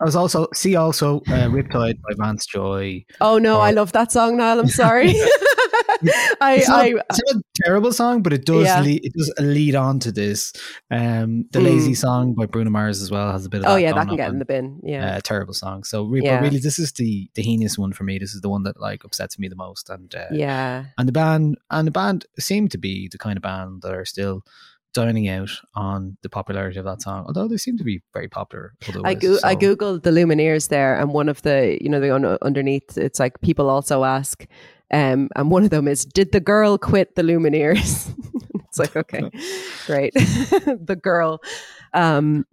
I 0.00 0.04
was 0.04 0.16
also 0.16 0.48
see 0.54 0.76
also 0.76 1.18
uh, 1.28 1.48
Riptide 1.48 2.00
by 2.00 2.14
Vance 2.16 2.46
Joy. 2.46 3.04
oh 3.20 3.38
no 3.38 3.60
i 3.60 3.70
love 3.70 3.92
that 3.92 4.12
song 4.12 4.36
niall 4.36 4.58
i'm 4.60 4.68
sorry 4.68 5.14
i 6.40 6.54
It's 6.56 6.68
not, 6.68 6.80
i 6.84 6.86
it's 6.88 7.20
not 7.26 7.36
a 7.36 7.42
terrible 7.64 7.92
song, 7.92 8.22
but 8.22 8.32
it 8.32 8.44
does 8.46 8.64
Yeah. 8.64 8.80
lead, 8.80 9.04
it 9.04 9.12
does 9.12 9.32
lead 9.38 9.74
on 9.74 9.98
to 10.00 10.12
this. 10.12 10.52
Um, 10.90 11.46
the 11.52 11.58
Mm. 11.60 11.64
Lazy 11.64 11.94
song 11.94 12.34
by 12.34 12.46
Bruno 12.46 12.70
Mars 12.70 13.02
as 13.02 13.10
well 13.10 13.30
has 13.32 13.44
a 13.46 13.48
bit 13.48 13.60
of 13.60 13.66
oh 13.72 13.76
yeah 13.76 13.92
that 13.92 14.06
can 14.08 14.16
get 14.16 14.30
in 14.30 14.38
the 14.38 14.44
bin 14.44 14.80
yeah 14.82 15.16
uh, 15.16 15.20
terrible 15.22 15.54
song. 15.54 15.84
So, 15.84 16.04
re- 16.04 16.20
Yeah. 16.22 16.36
but 16.38 16.44
really, 16.44 16.58
this 16.60 16.78
is 16.78 16.92
the 16.92 17.30
the 17.34 17.42
heinous 17.42 17.78
one 17.78 17.92
for 17.92 18.04
me. 18.04 18.18
This 18.18 18.34
is 18.34 18.40
the 18.40 18.48
one 18.48 18.62
that 18.64 18.80
like 18.80 19.04
upsets 19.04 19.38
me 19.38 19.48
the 19.48 19.56
most. 19.56 19.90
And 19.90 20.14
uh, 20.14 20.26
yeah 20.32 20.84
and 20.98 21.06
the 21.08 21.12
band 21.12 21.58
and 21.70 21.86
the 21.86 21.92
band 21.92 22.26
seem 22.38 22.68
to 22.68 22.78
be 22.78 23.08
the 23.08 23.18
kind 23.18 23.36
of 23.36 23.42
band 23.42 23.82
that 23.82 23.92
are 23.92 24.04
still 24.04 24.42
dining 24.92 25.28
out 25.28 25.50
on 25.76 26.16
the 26.22 26.28
popularity 26.28 26.76
of 26.78 26.84
that 26.84 27.00
song. 27.00 27.24
Although 27.26 27.46
they 27.46 27.56
seem 27.58 27.78
to 27.78 27.84
be 27.84 28.02
very 28.12 28.26
popular. 28.28 28.74
I 29.04 29.14
go- 29.14 29.38
I 29.44 29.54
googled 29.54 30.02
the 30.02 30.10
Lumineers 30.10 30.68
there, 30.68 30.98
and 30.98 31.12
one 31.12 31.28
of 31.28 31.42
the 31.42 31.78
you 31.80 31.88
know 31.88 32.00
the 32.00 32.12
un- 32.14 32.38
underneath 32.42 32.98
it's 32.98 33.20
like 33.20 33.40
people 33.40 33.68
also 33.70 34.02
ask, 34.02 34.46
um, 34.92 35.28
and 35.36 35.50
one 35.50 35.64
of 35.64 35.70
them 35.70 35.86
is, 35.88 36.04
did 36.04 36.32
the 36.32 36.40
girl 36.40 36.78
quit 36.78 37.14
the 37.16 37.22
Lumineers? 37.22 38.12
it's 38.68 38.78
like 38.78 38.94
okay, 39.02 39.30
great, 39.86 40.12
the 40.14 40.98
girl, 41.00 41.40
um, 41.94 42.46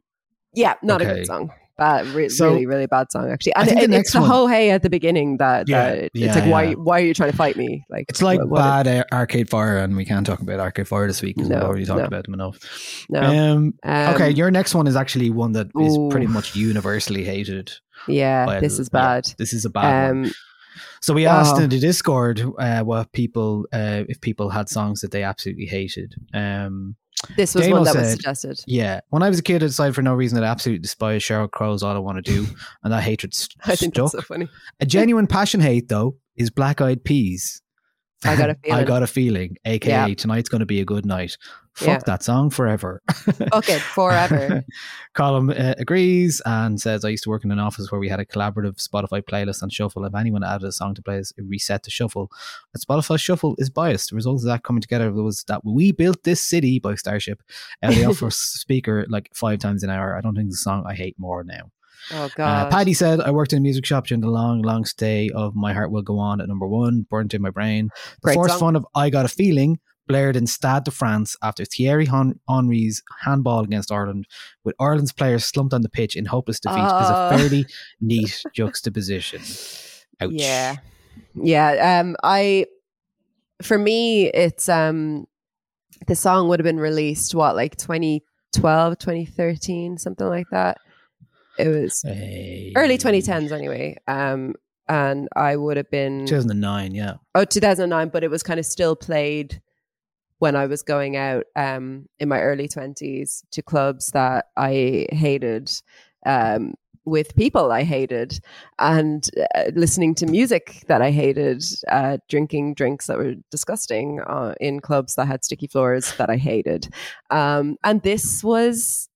yeah, 0.53 0.75
not 0.83 1.01
a 1.01 1.05
good 1.05 1.25
song. 1.25 1.51
Bad, 1.77 2.07
re- 2.07 2.27
So- 2.27 2.47
really, 2.49 2.65
really 2.65 2.87
bad 2.87 3.11
song 3.11 3.29
actually. 3.29 3.53
And 3.53 3.67
it, 3.69 3.91
the 3.91 3.97
it's 3.97 4.11
the 4.11 4.19
one- 4.21 4.29
ho 4.31 4.47
hey 4.47 4.71
at 4.71 4.81
the 4.81 4.89
beginning 4.89 5.37
that, 5.37 5.69
Yeah, 5.69 5.89
that 5.93 6.03
it's 6.05 6.11
yeah, 6.15 6.33
like 6.33 6.51
why 6.51 6.63
yeah. 6.63 6.73
why 6.73 6.99
are 7.01 7.05
you 7.05 7.13
trying 7.13 7.29
to 7.29 7.37
fight 7.37 7.55
me? 7.55 7.85
Like 7.87 8.05
It's 8.09 8.19
like 8.23 8.39
what- 8.39 8.49
what- 8.49 8.57
bad 8.57 8.87
uh, 8.87 9.03
Arcade 9.15 9.47
Fire, 9.47 9.77
and 9.77 9.95
we 9.95 10.03
can't 10.03 10.25
talk 10.25 10.39
about 10.41 10.59
Arcade 10.59 10.87
Fire 10.87 11.05
this 11.05 11.21
week 11.21 11.35
because 11.35 11.49
we've 11.51 11.59
already 11.59 11.85
talked 11.85 11.99
no. 11.99 12.05
about 12.05 12.25
them 12.25 12.33
enough. 12.33 13.05
No. 13.09 13.21
Um, 13.21 13.73
Um, 13.83 14.15
okay, 14.15 14.31
your 14.31 14.49
next 14.49 14.73
one 14.73 14.87
is 14.87 14.95
actually 14.95 15.29
one 15.29 15.51
that 15.51 15.67
is 15.79 15.95
Ooh. 15.95 16.09
pretty 16.09 16.25
much 16.25 16.55
universally 16.55 17.23
hated. 17.23 17.71
yeah, 18.07 18.59
this 18.59 18.79
is 18.79 18.89
bad. 18.89 19.27
this 19.37 19.53
is 19.53 19.63
a 19.63 19.69
bad 19.69 20.09
one. 20.15 20.25
Um, 20.25 20.31
So 21.01 21.13
we 21.13 21.25
asked 21.25 21.59
in 21.59 21.69
the 21.69 21.79
Discord 21.79 22.41
uh, 22.57 22.81
what 22.83 23.11
people, 23.11 23.65
uh, 23.73 24.03
if 24.09 24.19
people 24.21 24.49
had 24.49 24.69
songs 24.69 25.01
that 25.01 25.11
they 25.11 25.23
absolutely 25.23 25.65
hated. 25.65 26.15
Um, 26.33 26.95
this 27.35 27.55
was 27.55 27.63
Damo 27.65 27.77
one 27.77 27.85
that 27.85 27.95
was 27.95 28.11
suggested. 28.11 28.59
yeah, 28.67 28.99
when 29.09 29.23
I 29.23 29.29
was 29.29 29.39
a 29.39 29.43
kid, 29.43 29.63
I 29.63 29.67
decided 29.67 29.95
for 29.95 30.03
no 30.03 30.13
reason 30.13 30.35
that 30.39 30.43
I 30.45 30.49
absolutely 30.51 30.81
despise 30.83 31.23
Sheryl 31.23 31.49
Crow's 31.49 31.81
"All 31.81 31.95
I 31.95 31.99
Want 31.99 32.23
to 32.23 32.31
Do," 32.31 32.45
and 32.83 32.93
that 32.93 33.01
hatred 33.03 33.33
st- 33.33 33.55
I 33.65 33.75
think 33.75 33.95
stuck. 33.95 34.11
that's 34.11 34.11
so 34.11 34.21
funny. 34.21 34.47
A 34.79 34.85
genuine 34.85 35.25
passion 35.27 35.59
hate, 35.59 35.89
though, 35.89 36.17
is 36.35 36.49
Black 36.51 36.79
Eyed 36.79 37.03
Peas. 37.03 37.61
I 38.23 38.35
got 38.35 38.49
a 38.51 38.55
feeling. 38.55 38.79
I 38.79 38.83
got 38.83 39.03
a 39.03 39.07
feeling, 39.07 39.57
aka 39.65 40.07
Yeah. 40.09 40.13
tonight's 40.15 40.49
going 40.49 40.59
to 40.59 40.65
be 40.67 40.79
a 40.79 40.85
good 40.85 41.05
night. 41.05 41.37
Fuck 41.77 41.87
Yeah. 41.87 41.99
that 42.07 42.23
song 42.23 42.49
forever. 42.49 43.01
Fuck 43.11 43.69
it 43.69 43.81
forever. 43.81 44.65
Colin 45.13 45.51
uh, 45.51 45.75
agrees 45.77 46.41
and 46.45 46.81
says, 46.81 47.05
I 47.05 47.09
used 47.09 47.23
to 47.25 47.29
work 47.29 47.43
in 47.43 47.51
an 47.51 47.59
office 47.59 47.91
where 47.91 47.99
we 47.99 48.09
had 48.09 48.19
a 48.19 48.25
collaborative 48.25 48.77
Spotify 48.85 49.21
playlist 49.21 49.61
on 49.61 49.69
shuffle. 49.69 50.03
If 50.03 50.15
anyone 50.15 50.43
added 50.43 50.67
a 50.67 50.71
song 50.71 50.95
to 50.95 51.03
play, 51.03 51.17
it 51.19 51.31
reset 51.45 51.83
to 51.83 51.91
shuffle. 51.91 52.31
And 52.73 52.81
Spotify 52.83 53.19
shuffle 53.19 53.53
is 53.59 53.69
biased. 53.69 54.09
The 54.09 54.15
result 54.15 54.37
of 54.41 54.45
that 54.45 54.63
coming 54.63 54.81
together 54.81 55.11
was 55.13 55.43
that 55.43 55.63
we 55.63 55.91
built 55.91 56.23
this 56.23 56.41
city 56.41 56.79
by 56.79 56.95
Starship. 56.95 57.43
Uh, 57.83 57.91
they 57.91 58.05
offer 58.05 58.29
speaker 58.31 59.05
like 59.09 59.29
five 59.35 59.59
times 59.59 59.83
an 59.83 59.91
hour. 59.91 60.17
I 60.17 60.21
don't 60.21 60.35
think 60.35 60.49
the 60.49 60.57
song 60.57 60.83
I 60.87 60.95
hate 60.95 61.19
more 61.19 61.43
now. 61.43 61.71
Oh 62.11 62.23
Uh, 62.23 62.29
god. 62.35 62.71
Paddy 62.71 62.93
said, 62.95 63.19
I 63.21 63.29
worked 63.31 63.53
in 63.53 63.57
a 63.57 63.61
music 63.61 63.85
shop 63.85 64.07
during 64.07 64.21
the 64.21 64.29
long, 64.29 64.61
long 64.63 64.85
stay 64.85 65.29
of 65.29 65.55
My 65.55 65.73
Heart 65.73 65.91
Will 65.91 66.01
Go 66.01 66.17
On 66.17 66.41
at 66.41 66.47
number 66.47 66.65
one, 66.67 67.05
burnt 67.09 67.33
in 67.35 67.41
my 67.41 67.49
brain. 67.51 67.89
The 68.21 68.25
Great 68.27 68.33
forced 68.35 68.53
song. 68.53 68.59
fun 68.59 68.75
of 68.77 68.87
I 68.95 69.09
Got 69.09 69.25
a 69.25 69.29
Feeling 69.29 69.79
blared 70.07 70.35
in 70.35 70.47
Stade 70.47 70.83
de 70.85 70.91
France 70.91 71.35
after 71.43 71.65
Thierry 71.65 72.07
Henry's 72.47 73.03
handball 73.23 73.59
against 73.63 73.91
Ireland, 73.91 74.25
with 74.63 74.75
Ireland's 74.79 75.11
players 75.13 75.45
slumped 75.45 75.73
on 75.73 75.81
the 75.81 75.89
pitch 75.89 76.15
in 76.15 76.25
hopeless 76.25 76.59
defeat, 76.59 76.79
is 76.79 77.09
a 77.09 77.29
Oh. 77.31 77.37
fairly 77.37 77.65
neat 78.01 78.43
juxtaposition. 78.53 79.41
Ouch. 80.21 80.31
Yeah. 80.31 80.75
Yeah. 81.35 81.99
Um 82.01 82.15
I 82.23 82.65
for 83.61 83.77
me 83.77 84.27
it's 84.27 84.69
um 84.69 85.27
the 86.07 86.15
song 86.15 86.47
would 86.47 86.59
have 86.59 86.63
been 86.63 86.79
released 86.79 87.33
what 87.35 87.55
like 87.55 87.75
2012, 87.77 88.97
2013, 88.99 89.97
something 89.97 90.27
like 90.27 90.47
that. 90.51 90.77
It 91.59 91.67
was 91.69 92.01
Hey. 92.03 92.71
early 92.75 92.97
2010s 92.97 93.51
anyway. 93.51 93.97
Um 94.07 94.55
and 94.89 95.27
I 95.35 95.55
would 95.57 95.75
have 95.77 95.91
been 95.91 96.25
2009, 96.27 96.95
yeah. 96.95 97.15
oh 97.35 97.43
2009 97.43 98.09
but 98.09 98.23
it 98.23 98.29
was 98.31 98.41
kind 98.43 98.59
of 98.59 98.65
still 98.65 98.95
played 98.95 99.61
when 100.39 100.55
I 100.55 100.65
was 100.65 100.83
going 100.83 101.15
out 101.17 101.45
um 101.55 102.07
in 102.19 102.29
my 102.29 102.41
early 102.41 102.67
20s 102.67 103.43
to 103.51 103.61
clubs 103.61 104.11
that 104.11 104.45
I 104.55 105.07
hated 105.11 105.71
um 106.25 106.73
with 107.05 107.35
people 107.37 107.71
I 107.71 107.83
hated 107.83 108.39
and 108.79 109.29
uh, 109.55 109.71
listening 109.73 110.13
to 110.15 110.25
music 110.25 110.83
that 110.87 111.01
I 111.01 111.11
hated 111.11 111.63
uh 111.87 112.17
drinking 112.29 112.73
drinks 112.73 113.07
that 113.07 113.17
were 113.17 113.35
disgusting 113.51 114.19
uh, 114.27 114.55
in 114.59 114.79
clubs 114.81 115.15
that 115.15 115.27
had 115.27 115.43
sticky 115.45 115.67
floors 115.67 116.13
that 116.17 116.29
I 116.29 116.37
hated. 116.37 116.89
Um 117.29 117.77
and 117.83 118.01
this 118.01 118.43
was 118.43 119.09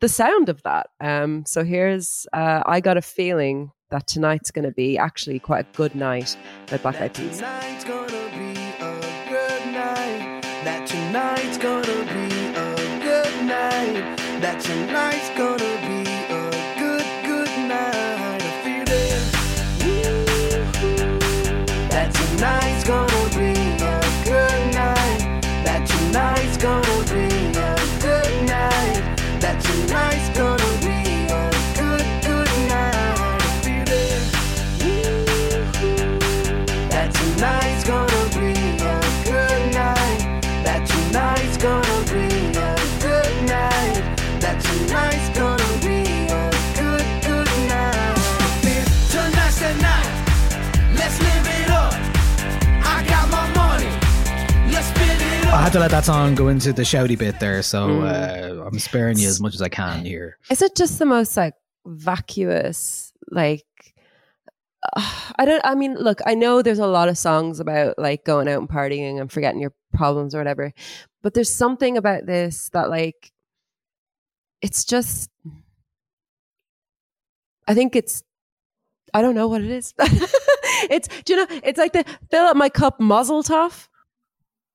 the 0.00 0.08
sound 0.08 0.48
of 0.48 0.62
that. 0.62 0.88
Um 1.00 1.44
so 1.46 1.64
here's 1.64 2.26
uh 2.32 2.62
I 2.66 2.80
got 2.80 2.96
a 2.96 3.02
feeling 3.02 3.70
that 3.90 4.06
tonight's 4.08 4.50
going 4.50 4.64
to 4.64 4.72
be 4.72 4.98
actually 4.98 5.38
quite 5.38 5.64
a 5.64 5.76
good 5.76 5.94
night 5.94 6.36
by 6.68 6.76
Black 6.78 7.00
Eyed 7.00 7.14
Peas 7.14 7.40
night. 14.74 15.35
To 55.76 55.80
let 55.80 55.90
that 55.90 56.06
song 56.06 56.34
go 56.34 56.48
into 56.48 56.72
the 56.72 56.80
shouty 56.80 57.18
bit 57.18 57.38
there, 57.38 57.62
so 57.62 57.88
Mm. 57.88 58.60
uh, 58.62 58.64
I'm 58.64 58.78
sparing 58.78 59.18
you 59.18 59.28
as 59.28 59.42
much 59.42 59.54
as 59.54 59.60
I 59.60 59.68
can 59.68 60.06
here. 60.06 60.38
Is 60.48 60.62
it 60.62 60.74
just 60.74 60.98
the 60.98 61.04
most 61.04 61.36
like 61.36 61.52
vacuous, 61.84 63.12
like 63.30 63.66
I 64.96 65.44
don't 65.44 65.60
I 65.66 65.74
mean, 65.74 65.94
look, 65.96 66.20
I 66.24 66.34
know 66.34 66.62
there's 66.62 66.78
a 66.78 66.86
lot 66.86 67.10
of 67.10 67.18
songs 67.18 67.60
about 67.60 67.98
like 67.98 68.24
going 68.24 68.48
out 68.48 68.58
and 68.58 68.68
partying 68.70 69.20
and 69.20 69.30
forgetting 69.30 69.60
your 69.60 69.74
problems 69.92 70.34
or 70.34 70.38
whatever. 70.38 70.72
But 71.22 71.34
there's 71.34 71.54
something 71.54 71.98
about 71.98 72.24
this 72.24 72.70
that 72.70 72.88
like 72.88 73.30
it's 74.62 74.82
just 74.86 75.28
I 77.68 77.74
think 77.74 77.94
it's 77.96 78.22
I 79.12 79.20
don't 79.20 79.34
know 79.34 79.48
what 79.48 79.60
it 79.60 79.70
is. 79.70 79.92
it's 80.88 81.08
do 81.24 81.34
you 81.34 81.46
know 81.46 81.60
it's 81.62 81.78
like 81.78 81.92
the 81.92 82.06
fill 82.30 82.46
up 82.46 82.56
my 82.56 82.70
cup 82.70 82.98
muzzle 82.98 83.42
tough. 83.42 83.90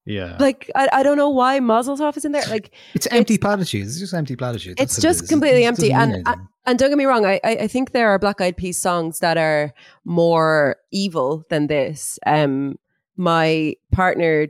Yeah. 0.06 0.38
Like 0.40 0.70
I, 0.76 0.90
I 0.92 1.04
don't 1.04 1.18
know 1.18 1.30
why 1.30 1.60
tough 1.60 2.18
is 2.18 2.26
in 2.26 2.32
there. 2.32 2.44
Like 2.50 2.74
it's 2.94 3.08
empty 3.08 3.38
platitudes. 3.38 3.92
It's 3.92 4.00
just 4.00 4.14
empty 4.14 4.36
platitudes. 4.36 4.76
That's 4.78 4.98
it's 4.98 5.04
what 5.06 5.10
it 5.10 5.14
just 5.14 5.30
completely 5.30 5.64
It 5.64 5.68
empty 5.68 5.92
and 5.94 6.14
anything. 6.14 6.48
and 6.66 6.80
don't 6.80 6.90
get 6.90 6.98
me 6.98 7.06
wrong 7.06 7.26
I, 7.26 7.40
I 7.44 7.52
I 7.62 7.68
think 7.68 7.92
there 7.92 8.10
are 8.10 8.18
black 8.20 8.42
eyed 8.42 8.58
peas 8.58 8.82
songs 8.82 9.20
that 9.20 9.38
are 9.38 9.74
more 10.06 10.78
evil 10.92 11.44
than 11.50 11.68
this 11.68 12.18
um 12.26 12.78
my 13.18 13.76
partner 13.92 14.48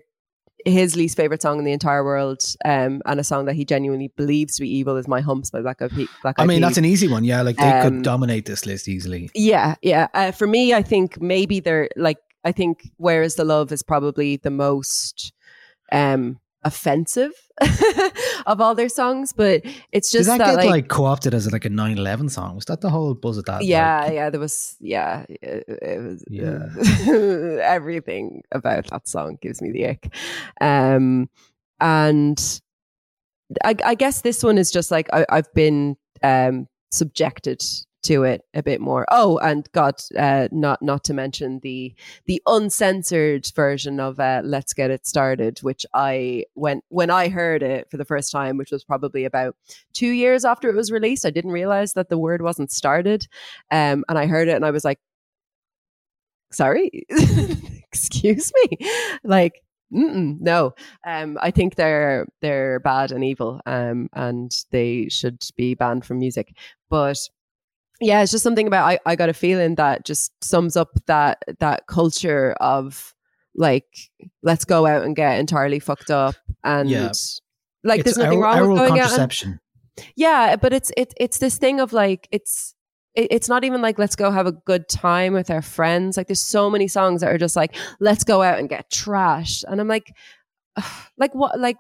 his 0.64 0.96
least 0.96 1.18
favorite 1.18 1.42
song 1.42 1.58
in 1.58 1.66
the 1.66 1.72
entire 1.72 2.04
world 2.04 2.44
um 2.66 3.02
and 3.06 3.20
a 3.20 3.24
song 3.24 3.46
that 3.46 3.56
he 3.56 3.66
genuinely 3.66 4.10
believes 4.16 4.56
to 4.56 4.62
be 4.62 4.70
evil 4.70 4.96
is 4.96 5.08
my 5.08 5.20
humps 5.20 5.50
by 5.50 5.60
black 5.62 5.82
eyed 5.82 5.90
peas 5.92 6.08
black 6.22 6.36
I 6.38 6.44
Eyed 6.44 6.48
mean, 6.48 6.62
that's 6.62 6.78
an 6.78 6.86
easy 6.86 7.08
one. 7.08 7.24
Yeah, 7.24 7.42
like 7.42 7.58
they 7.58 7.64
Um, 7.70 7.82
could 7.82 8.04
dominate 8.04 8.46
this 8.46 8.66
list 8.66 8.88
easily. 8.88 9.30
Yeah, 9.34 9.76
yeah. 9.82 10.08
Uh, 10.14 10.32
for 10.32 10.48
me, 10.48 10.74
I 10.74 10.82
think 10.84 11.20
maybe 11.20 11.60
they're 11.60 11.90
like 11.98 12.20
I 12.44 12.52
think 12.52 12.90
"Where 12.98 13.22
Is 13.24 13.36
the 13.36 13.44
Love" 13.44 13.72
is 13.72 13.84
probably 13.84 14.38
the 14.38 14.50
most 14.52 15.34
um 15.92 16.40
offensive 16.64 17.32
of 18.46 18.62
all 18.62 18.76
their 18.76 18.90
songs, 18.90 19.34
but 19.34 19.62
it's 19.92 20.12
Did 20.12 20.20
just 20.20 20.28
that, 20.30 20.38
that, 20.38 20.46
get 20.46 20.56
like, 20.58 20.70
like, 20.70 20.88
co-opted 20.90 21.34
as 21.34 21.52
like 21.52 21.66
a 21.66 21.70
9/11 21.70 22.30
song? 22.30 22.56
Was 22.56 22.66
that 22.66 22.82
the 22.82 22.90
whole 22.90 23.14
buzz 23.16 23.38
of 23.38 23.46
that? 23.46 23.64
yeah, 23.64 24.02
Like, 24.02 24.14
yeah. 24.14 24.30
There 24.30 24.40
was 24.40 24.76
yeah, 24.80 25.26
it, 25.30 25.66
it 25.68 26.02
was 26.02 26.24
Yeah. 26.30 26.68
everything 27.64 28.44
about 28.52 28.88
that 28.88 29.08
song 29.08 29.38
gives 29.42 29.62
me 29.62 29.72
the 29.72 29.88
ick, 29.88 30.14
um, 30.62 31.30
and 31.80 32.62
I, 33.64 33.76
I 33.84 33.96
guess 33.96 34.22
this 34.22 34.44
one 34.44 34.58
is 34.58 34.72
just 34.72 34.92
like 34.92 35.10
I, 35.14 35.26
I've 35.30 35.52
been 35.54 35.98
um 36.24 36.68
subjected 36.92 37.64
to 38.04 38.24
it 38.24 38.44
a 38.54 38.64
bit 38.64 38.82
more. 38.82 39.06
Oh, 39.12 39.38
and 39.40 39.70
God, 39.74 39.96
uh, 40.18 40.48
not 40.52 40.82
not 40.82 41.04
to 41.06 41.14
mention 41.14 41.60
the 41.64 41.94
the 42.26 42.42
uncensored 42.48 43.48
version 43.56 44.00
of 44.00 44.20
uh, 44.20 44.42
"Let's 44.44 44.74
Get 44.74 44.92
It 44.92 45.06
Started," 45.06 45.60
which 45.60 45.86
I 45.94 46.46
when 46.54 46.82
when 46.90 47.10
I 47.10 47.30
heard 47.30 47.64
it 47.64 47.90
for 47.90 47.98
the 47.98 48.06
first 48.06 48.32
time, 48.32 48.58
which 48.58 48.72
was 48.72 48.84
probably 48.84 49.26
about 49.26 49.56
two 49.94 50.10
years 50.10 50.46
after 50.46 50.70
it 50.70 50.76
was 50.76 50.92
released, 50.92 51.26
I 51.26 51.32
didn't 51.32 51.52
realize 51.52 51.94
that 51.94 52.10
the 52.10 52.18
word 52.18 52.42
wasn't 52.42 52.72
started, 52.72 53.28
um, 53.72 54.04
and 54.10 54.18
I 54.18 54.26
heard 54.28 54.48
it 54.48 54.56
and 54.56 54.66
I 54.66 54.72
was 54.72 54.86
like, 54.86 55.00
"Sorry, 56.52 57.06
excuse 57.10 58.52
me," 58.56 58.78
like. 59.24 59.54
No, 59.94 60.74
um, 61.06 61.38
I 61.42 61.52
think 61.52 61.76
they're 61.76 62.26
they're 62.42 62.80
bad 62.80 63.12
and 63.12 63.26
evil, 63.26 63.60
um, 63.66 64.08
and 64.14 64.50
they 64.72 65.10
should 65.10 65.44
be 65.58 65.76
banned 65.76 66.06
from 66.06 66.20
music. 66.20 66.56
But 66.90 67.18
yeah, 68.02 68.22
it's 68.22 68.32
just 68.32 68.44
something 68.44 68.68
about 68.68 68.86
I, 68.86 69.00
I 69.06 69.16
got 69.16 69.30
a 69.30 69.34
feeling 69.34 69.76
that 69.76 70.06
just 70.06 70.32
sums 70.44 70.76
up 70.76 70.90
that 71.08 71.44
that 71.60 71.88
culture 71.88 72.54
of 72.60 73.14
like 73.56 73.86
let's 74.44 74.66
go 74.66 74.86
out 74.86 75.04
and 75.04 75.16
get 75.16 75.40
entirely 75.40 75.80
fucked 75.80 76.10
up 76.12 76.36
and 76.64 76.90
Yeah. 76.90 77.12
like 77.84 78.00
it's 78.00 78.06
there's 78.16 78.18
nothing 78.18 78.40
oral- 78.40 78.54
wrong 78.60 78.70
with 78.72 78.78
going 78.80 78.92
out 78.94 78.98
and, 78.98 79.10
contraception. 79.10 79.60
yeah 80.16 80.56
but 80.56 80.72
it's 80.74 80.92
it, 80.96 81.14
it's 81.18 81.38
this 81.40 81.58
thing 81.58 81.80
of 81.82 81.92
like 81.92 82.28
it's 82.32 82.74
it, 83.14 83.28
it's 83.30 83.50
not 83.50 83.66
even 83.66 83.82
like 83.82 84.00
let's 84.00 84.16
go 84.16 84.32
have 84.32 84.48
a 84.48 84.54
good 84.54 84.88
time 84.88 85.34
with 85.34 85.50
our 85.52 85.62
friends 85.62 86.16
like 86.16 86.28
there's 86.28 86.40
so 86.42 86.70
many 86.70 86.88
songs 86.88 87.20
that 87.20 87.30
are 87.30 87.38
just 87.38 87.58
like 87.58 87.76
let's 88.00 88.24
go 88.24 88.42
out 88.42 88.58
and 88.58 88.70
get 88.70 88.90
trashed 88.90 89.66
and 89.68 89.82
i'm 89.82 89.88
like 89.90 90.14
like 91.18 91.36
what 91.36 91.60
like 91.60 91.76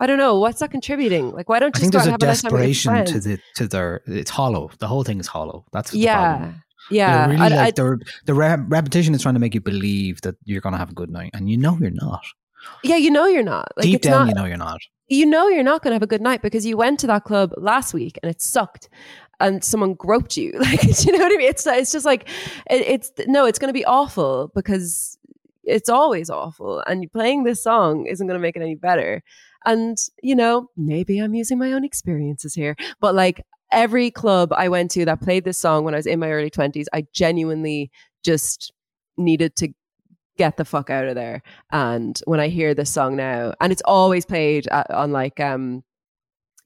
i 0.00 0.06
don't 0.06 0.18
know 0.18 0.38
what's 0.38 0.60
that 0.60 0.70
contributing 0.70 1.30
like 1.32 1.48
why 1.48 1.58
don't 1.58 1.74
I 1.76 1.78
you 1.78 1.82
think 1.82 1.92
just 1.92 1.92
go 1.92 1.98
there's 1.98 2.08
a 2.08 2.10
have 2.12 2.22
a 2.22 2.26
nice 2.26 2.42
time 2.42 2.52
with 2.52 2.60
your 2.62 2.68
desperation 2.94 3.04
to 3.06 3.20
the 3.28 3.38
to 3.56 3.66
their. 3.68 4.02
It's 4.06 4.30
hollow. 4.30 4.70
The 4.78 4.86
whole 4.88 5.04
thing 5.04 5.18
is 5.20 5.26
hollow. 5.26 5.64
That's 5.72 5.92
yeah 5.94 6.52
yeah 6.90 7.26
really 7.26 7.36
I- 7.40 7.46
I- 7.46 7.48
like 7.64 7.74
they're, 7.76 7.98
the 8.26 8.34
re- 8.34 8.56
repetition 8.68 9.14
is 9.14 9.22
trying 9.22 9.34
to 9.34 9.40
make 9.40 9.54
you 9.54 9.60
believe 9.60 10.20
that 10.22 10.34
you're 10.44 10.60
going 10.60 10.72
to 10.72 10.78
have 10.78 10.90
a 10.90 10.94
good 10.94 11.10
night, 11.10 11.30
and 11.34 11.48
you 11.50 11.56
know 11.56 11.76
you're 11.80 11.90
not. 11.90 12.24
yeah 12.84 12.96
you 12.96 13.10
know 13.10 13.26
you're 13.26 13.42
not 13.42 13.68
like 13.76 13.84
Deep 13.84 14.02
down, 14.02 14.26
not 14.26 14.28
you 14.28 14.34
know 14.34 14.44
you're 14.44 14.56
not. 14.56 14.80
you 15.08 15.26
know 15.26 15.48
you're 15.48 15.62
not 15.64 15.82
going 15.82 15.90
to 15.92 15.94
have 15.94 16.02
a 16.02 16.06
good 16.14 16.20
night 16.22 16.42
because 16.42 16.64
you 16.66 16.76
went 16.76 16.98
to 17.00 17.06
that 17.08 17.24
club 17.24 17.52
last 17.56 17.92
week 17.94 18.18
and 18.22 18.30
it 18.30 18.40
sucked 18.40 18.88
and 19.40 19.64
someone 19.64 19.94
groped 19.94 20.36
you 20.36 20.52
like 20.58 20.80
do 20.80 20.88
you 21.06 21.12
know 21.12 21.18
what 21.24 21.32
i 21.32 21.36
mean 21.36 21.48
it's 21.48 21.66
it's 21.66 21.90
just 21.92 22.04
like 22.06 22.28
it, 22.70 22.82
it's 22.94 23.10
no 23.26 23.44
it's 23.46 23.58
going 23.58 23.68
to 23.68 23.72
be 23.72 23.84
awful 23.84 24.50
because 24.54 25.18
it's 25.64 25.88
always 25.88 26.30
awful 26.30 26.80
and 26.86 27.10
playing 27.12 27.42
this 27.44 27.62
song 27.62 28.06
isn't 28.06 28.26
going 28.28 28.38
to 28.38 28.42
make 28.42 28.56
it 28.56 28.62
any 28.62 28.74
better 28.76 29.22
and 29.66 29.96
you 30.22 30.34
know 30.34 30.68
maybe 30.76 31.18
i'm 31.18 31.34
using 31.34 31.58
my 31.58 31.72
own 31.72 31.84
experiences 31.84 32.54
here 32.54 32.74
but 33.00 33.14
like 33.14 33.44
every 33.70 34.10
club 34.10 34.52
i 34.54 34.68
went 34.68 34.90
to 34.90 35.04
that 35.04 35.20
played 35.20 35.44
this 35.44 35.58
song 35.58 35.84
when 35.84 35.94
i 35.94 35.96
was 35.96 36.06
in 36.06 36.18
my 36.20 36.30
early 36.30 36.50
20s 36.50 36.86
i 36.92 37.04
genuinely 37.12 37.90
just 38.24 38.72
needed 39.16 39.54
to 39.56 39.68
get 40.38 40.56
the 40.56 40.64
fuck 40.64 40.88
out 40.90 41.06
of 41.06 41.14
there 41.14 41.42
and 41.72 42.20
when 42.24 42.40
i 42.40 42.48
hear 42.48 42.74
this 42.74 42.90
song 42.90 43.16
now 43.16 43.52
and 43.60 43.70
it's 43.72 43.82
always 43.84 44.24
played 44.24 44.66
at, 44.68 44.90
on 44.90 45.12
like 45.12 45.38
um 45.40 45.82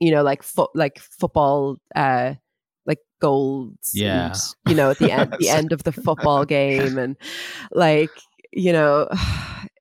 you 0.01 0.11
know 0.11 0.22
like 0.22 0.42
foot 0.42 0.70
like 0.74 0.99
football 0.99 1.76
uh 1.94 2.34
like 2.86 2.99
goals 3.20 3.90
Yeah. 3.92 4.26
and, 4.26 4.36
you 4.68 4.74
know 4.74 4.90
at 4.90 4.99
the 4.99 5.11
end 5.11 5.34
the 5.38 5.49
end 5.59 5.72
of 5.72 5.82
the 5.82 5.92
football 5.92 6.44
game 6.44 6.99
and 6.99 7.16
like 7.72 8.11
you 8.53 8.72
know 8.72 9.09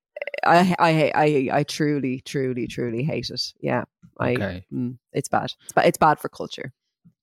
I, 0.46 0.76
I 0.80 1.12
I 1.16 1.50
I 1.60 1.64
truly 1.64 2.22
truly 2.22 2.68
truly 2.68 3.04
hate 3.04 3.30
it 3.30 3.42
yeah 3.62 3.84
I 4.20 4.34
Okay. 4.34 4.66
mm, 4.74 4.98
it's 5.14 5.30
bad 5.30 5.52
it's 5.64 5.74
bad 5.74 5.86
it's 5.86 5.98
bad 5.98 6.20
for 6.20 6.30
culture 6.30 6.74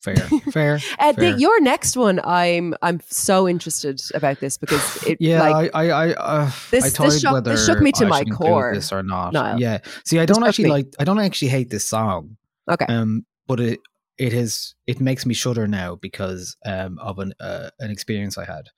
Fair, 0.02 0.16
fair. 0.50 0.80
uh, 0.98 1.12
the, 1.12 1.30
your 1.38 1.60
next 1.60 1.96
one 1.96 2.20
I'm 2.24 2.74
I'm 2.82 3.00
so 3.08 3.48
interested 3.48 4.02
about 4.14 4.40
this 4.40 4.58
because 4.58 4.98
it 5.06 5.18
Yeah, 5.20 5.40
like 5.40 5.70
I, 5.74 5.84
I, 5.84 6.06
I, 6.08 6.12
uh, 6.14 6.50
This- 6.72 6.98
I 6.98 7.04
this 7.04 7.20
shook- 7.20 7.32
whether 7.32 7.52
this 7.52 7.64
shook 7.66 7.80
me 7.80 7.92
to 7.92 8.06
I 8.06 8.08
my 8.08 8.24
core, 8.24 8.72
this 8.74 8.92
or 8.92 9.04
not. 9.04 9.32
Niall. 9.32 9.60
Yeah, 9.60 9.78
see, 10.04 10.18
I 10.18 10.26
don't 10.26 10.42
actually 10.42 10.64
me. 10.64 10.70
like. 10.70 10.86
I 10.98 11.04
don't 11.04 11.20
actually 11.20 11.48
hate 11.48 11.70
this 11.70 11.86
song. 11.86 12.36
okay 12.68 12.86
Um, 12.88 13.24
but 13.46 13.60
it 13.60 13.78
it 14.18 14.32
is 14.32 14.74
it 14.88 15.00
makes 15.00 15.24
me 15.24 15.34
shudder 15.34 15.68
now 15.68 15.94
because 15.94 16.56
um, 16.66 16.98
of 16.98 17.20
an 17.20 17.32
uh, 17.38 17.70
an 17.78 17.92
experience 17.92 18.36
I 18.36 18.44
had, 18.44 18.70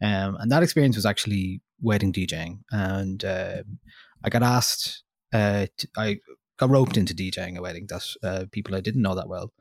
um, 0.00 0.36
and 0.38 0.52
that 0.52 0.62
experience 0.62 0.94
was 0.94 1.04
actually 1.06 1.62
wedding 1.82 2.12
DJing, 2.12 2.60
and 2.70 3.24
um 3.24 3.78
I 4.24 4.28
got 4.30 4.42
asked. 4.42 5.02
Uh, 5.32 5.66
to, 5.78 5.88
I 5.96 6.18
got 6.58 6.70
roped 6.70 6.96
into 6.96 7.14
DJing 7.14 7.56
a 7.56 7.62
wedding 7.62 7.86
that 7.88 8.04
uh, 8.22 8.44
people 8.50 8.74
I 8.74 8.80
didn't 8.80 9.02
know 9.02 9.14
that 9.14 9.28
well, 9.28 9.52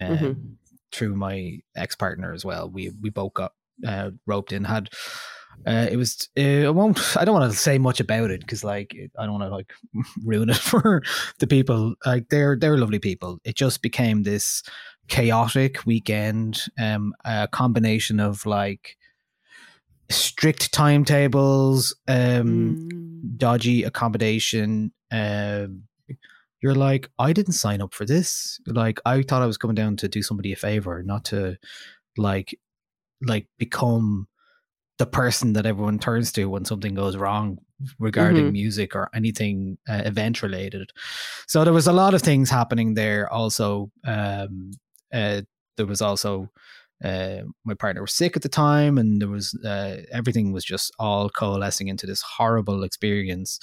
um, 0.00 0.16
Mhm. 0.18 0.54
through 0.92 1.16
my 1.16 1.58
ex 1.76 1.94
partner 1.96 2.32
as 2.32 2.44
well. 2.44 2.70
We 2.70 2.92
we 3.02 3.10
both 3.10 3.34
got 3.34 3.52
uh, 3.86 4.10
roped 4.26 4.52
in. 4.52 4.64
Had 4.64 4.88
uh, 5.66 5.88
it 5.90 5.96
was 5.96 6.28
uh, 6.38 6.66
I 6.66 6.70
won't 6.70 7.16
I 7.16 7.24
don't 7.24 7.34
want 7.38 7.50
to 7.50 7.58
say 7.58 7.76
much 7.78 7.98
about 8.00 8.30
it 8.30 8.40
because 8.40 8.62
like 8.62 8.94
I 9.18 9.24
don't 9.26 9.38
want 9.38 9.44
to 9.50 9.54
like 9.54 9.72
ruin 10.24 10.48
it 10.50 10.56
for 10.72 11.02
the 11.40 11.46
people. 11.46 11.94
Like 12.06 12.28
they're 12.28 12.56
they're 12.58 12.78
lovely 12.78 12.98
people. 13.00 13.38
It 13.44 13.56
just 13.56 13.82
became 13.82 14.22
this 14.22 14.62
chaotic 15.08 15.84
weekend. 15.86 16.62
Um, 16.78 17.14
a 17.24 17.48
combination 17.48 18.20
of 18.20 18.46
like 18.46 18.96
strict 20.10 20.72
timetables, 20.72 21.94
um, 22.08 22.76
Mm. 22.76 23.36
dodgy 23.38 23.82
accommodation. 23.84 24.92
Um, 25.10 25.84
you're 26.62 26.74
like, 26.74 27.10
I 27.18 27.32
didn't 27.32 27.52
sign 27.52 27.80
up 27.82 27.92
for 27.94 28.04
this. 28.06 28.60
Like, 28.66 29.00
I 29.04 29.22
thought 29.22 29.42
I 29.42 29.46
was 29.46 29.56
coming 29.58 29.74
down 29.74 29.96
to 29.98 30.08
do 30.08 30.22
somebody 30.22 30.52
a 30.52 30.56
favor, 30.56 31.02
not 31.02 31.24
to 31.26 31.56
like, 32.16 32.58
like 33.22 33.48
become 33.58 34.26
the 34.98 35.06
person 35.06 35.52
that 35.52 35.66
everyone 35.66 35.98
turns 35.98 36.32
to 36.32 36.46
when 36.46 36.64
something 36.64 36.94
goes 36.94 37.16
wrong 37.16 37.58
regarding 37.98 38.46
Mhm. 38.46 38.52
music 38.52 38.96
or 38.96 39.10
anything 39.14 39.76
uh, 39.88 40.02
event 40.06 40.42
related. 40.42 40.90
So 41.46 41.62
there 41.64 41.74
was 41.74 41.86
a 41.86 41.92
lot 41.92 42.14
of 42.14 42.22
things 42.22 42.48
happening 42.48 42.94
there. 42.94 43.30
Also, 43.30 43.90
um, 44.04 44.70
uh, 45.12 45.42
there 45.76 45.86
was 45.86 46.00
also 46.00 46.50
uh, 47.04 47.42
my 47.64 47.74
partner 47.74 48.00
was 48.00 48.12
sick 48.12 48.36
at 48.36 48.42
the 48.42 48.48
time, 48.48 48.98
and 48.98 49.20
there 49.20 49.28
was 49.28 49.58
uh, 49.64 49.98
everything 50.12 50.52
was 50.52 50.64
just 50.64 50.92
all 50.98 51.28
coalescing 51.28 51.88
into 51.88 52.06
this 52.06 52.22
horrible 52.22 52.82
experience. 52.84 53.58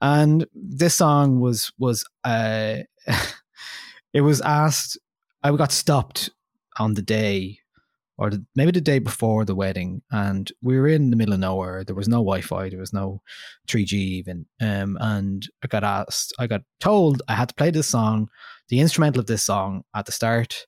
And 0.00 0.46
this 0.54 0.94
song 0.94 1.40
was 1.40 1.72
was 1.78 2.04
uh, 2.24 2.78
it 4.12 4.22
was 4.22 4.40
asked. 4.40 4.98
I 5.42 5.54
got 5.56 5.72
stopped 5.72 6.30
on 6.78 6.94
the 6.94 7.02
day, 7.02 7.58
or 8.16 8.30
the, 8.30 8.44
maybe 8.56 8.70
the 8.70 8.80
day 8.80 9.00
before 9.00 9.44
the 9.44 9.54
wedding, 9.54 10.02
and 10.10 10.50
we 10.62 10.78
were 10.78 10.88
in 10.88 11.10
the 11.10 11.16
middle 11.16 11.34
of 11.34 11.40
nowhere. 11.40 11.84
There 11.84 11.96
was 11.96 12.08
no 12.08 12.18
Wi-Fi. 12.18 12.70
There 12.70 12.78
was 12.78 12.94
no 12.94 13.20
3G 13.68 13.92
even. 13.92 14.46
Um, 14.60 14.96
and 15.00 15.46
I 15.62 15.66
got 15.66 15.84
asked. 15.84 16.32
I 16.38 16.46
got 16.46 16.62
told 16.80 17.22
I 17.28 17.34
had 17.34 17.48
to 17.50 17.54
play 17.54 17.70
this 17.70 17.88
song, 17.88 18.28
the 18.68 18.80
instrumental 18.80 19.20
of 19.20 19.26
this 19.26 19.42
song, 19.42 19.84
at 19.94 20.06
the 20.06 20.12
start 20.12 20.66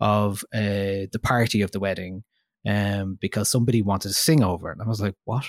of 0.00 0.44
uh, 0.54 1.06
the 1.12 1.20
party 1.22 1.62
of 1.62 1.70
the 1.70 1.80
wedding 1.80 2.24
um, 2.66 3.18
because 3.20 3.48
somebody 3.48 3.82
wanted 3.82 4.08
to 4.08 4.14
sing 4.14 4.42
over 4.42 4.70
it. 4.70 4.72
And 4.72 4.82
I 4.82 4.88
was 4.88 5.00
like, 5.00 5.14
what? 5.24 5.44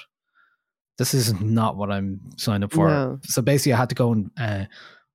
This 0.97 1.13
is 1.13 1.39
not 1.41 1.75
what 1.75 1.91
I'm 1.91 2.21
signed 2.37 2.63
up 2.63 2.73
for. 2.73 2.89
No. 2.89 3.19
So 3.23 3.41
basically, 3.41 3.73
I 3.73 3.77
had 3.77 3.89
to 3.89 3.95
go 3.95 4.13
and 4.13 4.31
uh, 4.37 4.65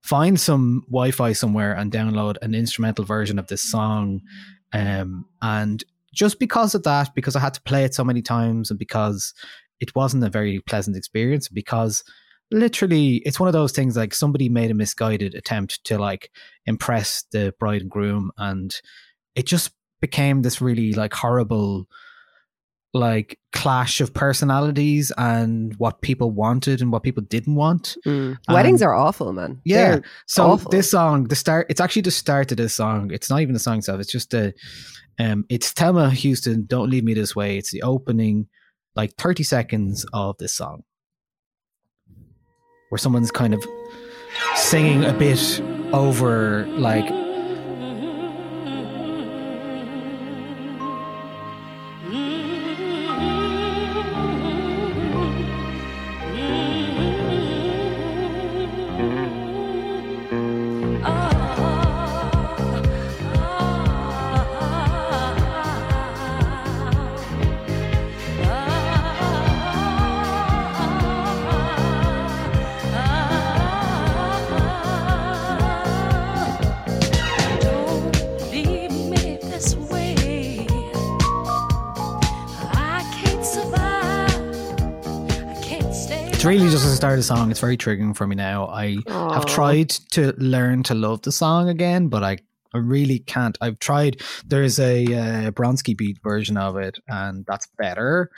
find 0.02 0.38
some 0.38 0.82
Wi 0.88 1.10
Fi 1.10 1.32
somewhere 1.32 1.74
and 1.74 1.90
download 1.90 2.36
an 2.42 2.54
instrumental 2.54 3.04
version 3.04 3.38
of 3.38 3.46
this 3.46 3.62
song. 3.62 4.20
Um, 4.72 5.24
and 5.40 5.82
just 6.12 6.38
because 6.38 6.74
of 6.74 6.82
that, 6.82 7.14
because 7.14 7.34
I 7.34 7.40
had 7.40 7.54
to 7.54 7.62
play 7.62 7.84
it 7.84 7.94
so 7.94 8.04
many 8.04 8.20
times 8.20 8.70
and 8.70 8.78
because 8.78 9.32
it 9.80 9.94
wasn't 9.94 10.24
a 10.24 10.30
very 10.30 10.60
pleasant 10.60 10.96
experience, 10.96 11.48
because 11.48 12.04
literally 12.50 13.16
it's 13.24 13.40
one 13.40 13.48
of 13.48 13.52
those 13.52 13.72
things 13.72 13.96
like 13.96 14.12
somebody 14.12 14.48
made 14.48 14.70
a 14.70 14.74
misguided 14.74 15.34
attempt 15.34 15.82
to 15.84 15.98
like 15.98 16.30
impress 16.66 17.24
the 17.32 17.54
bride 17.58 17.82
and 17.82 17.90
groom 17.90 18.30
and 18.38 18.80
it 19.40 19.46
just 19.46 19.70
became 20.00 20.42
this 20.42 20.60
really 20.60 20.92
like 21.02 21.14
horrible 21.14 21.86
like 22.92 23.38
clash 23.52 24.00
of 24.00 24.12
personalities 24.12 25.12
and 25.16 25.74
what 25.76 26.00
people 26.02 26.30
wanted 26.32 26.80
and 26.82 26.90
what 26.92 27.02
people 27.04 27.22
didn't 27.22 27.54
want 27.54 27.96
Mm. 28.06 28.36
Weddings 28.48 28.82
are 28.82 28.94
awful, 29.06 29.32
man. 29.32 29.60
yeah 29.64 29.76
They're 29.90 30.02
so 30.26 30.42
awful. 30.52 30.70
this 30.70 30.90
song 30.90 31.24
the 31.32 31.36
start 31.36 31.66
it's 31.70 31.80
actually 31.80 32.02
the 32.02 32.10
start 32.10 32.50
of 32.52 32.56
this 32.58 32.74
song 32.74 33.10
it's 33.12 33.30
not 33.30 33.40
even 33.42 33.54
the 33.54 33.60
song 33.60 33.78
itself 33.78 34.00
it's 34.00 34.10
just 34.18 34.30
the 34.30 34.52
um 35.20 35.44
it's 35.48 35.70
Thelma 35.72 36.10
Houston 36.10 36.66
don't 36.66 36.90
leave 36.90 37.04
me 37.04 37.14
this 37.14 37.36
way 37.36 37.56
it's 37.58 37.70
the 37.70 37.82
opening 37.82 38.48
like 38.96 39.12
30 39.16 39.44
seconds 39.44 40.04
of 40.12 40.36
this 40.38 40.54
song 40.54 40.82
where 42.88 42.98
someone's 42.98 43.30
kind 43.30 43.54
of 43.54 43.62
singing 44.56 45.04
a 45.04 45.12
bit 45.12 45.60
over 45.92 46.66
like 46.88 47.08
the 87.20 87.24
start 87.24 87.40
of 87.40 87.48
the 87.48 87.50
song. 87.50 87.50
It's 87.50 87.60
very 87.60 87.76
triggering 87.76 88.16
for 88.16 88.26
me 88.26 88.36
now. 88.36 88.66
I 88.68 88.98
have 89.08 89.46
tried 89.46 89.90
to 90.12 90.32
learn 90.38 90.82
to 90.84 90.94
love 90.94 91.22
the 91.22 91.32
song 91.32 91.68
again, 91.68 92.08
but 92.08 92.22
I, 92.22 92.38
I 92.72 92.78
really 92.78 93.18
can't. 93.18 93.58
I've 93.60 93.78
tried. 93.78 94.20
There's 94.46 94.78
a 94.78 95.04
uh, 95.04 95.50
Bronski 95.50 95.96
Beat 95.96 96.18
version 96.22 96.56
of 96.56 96.76
it, 96.76 96.98
and 97.08 97.44
that's 97.46 97.66
better. 97.78 98.30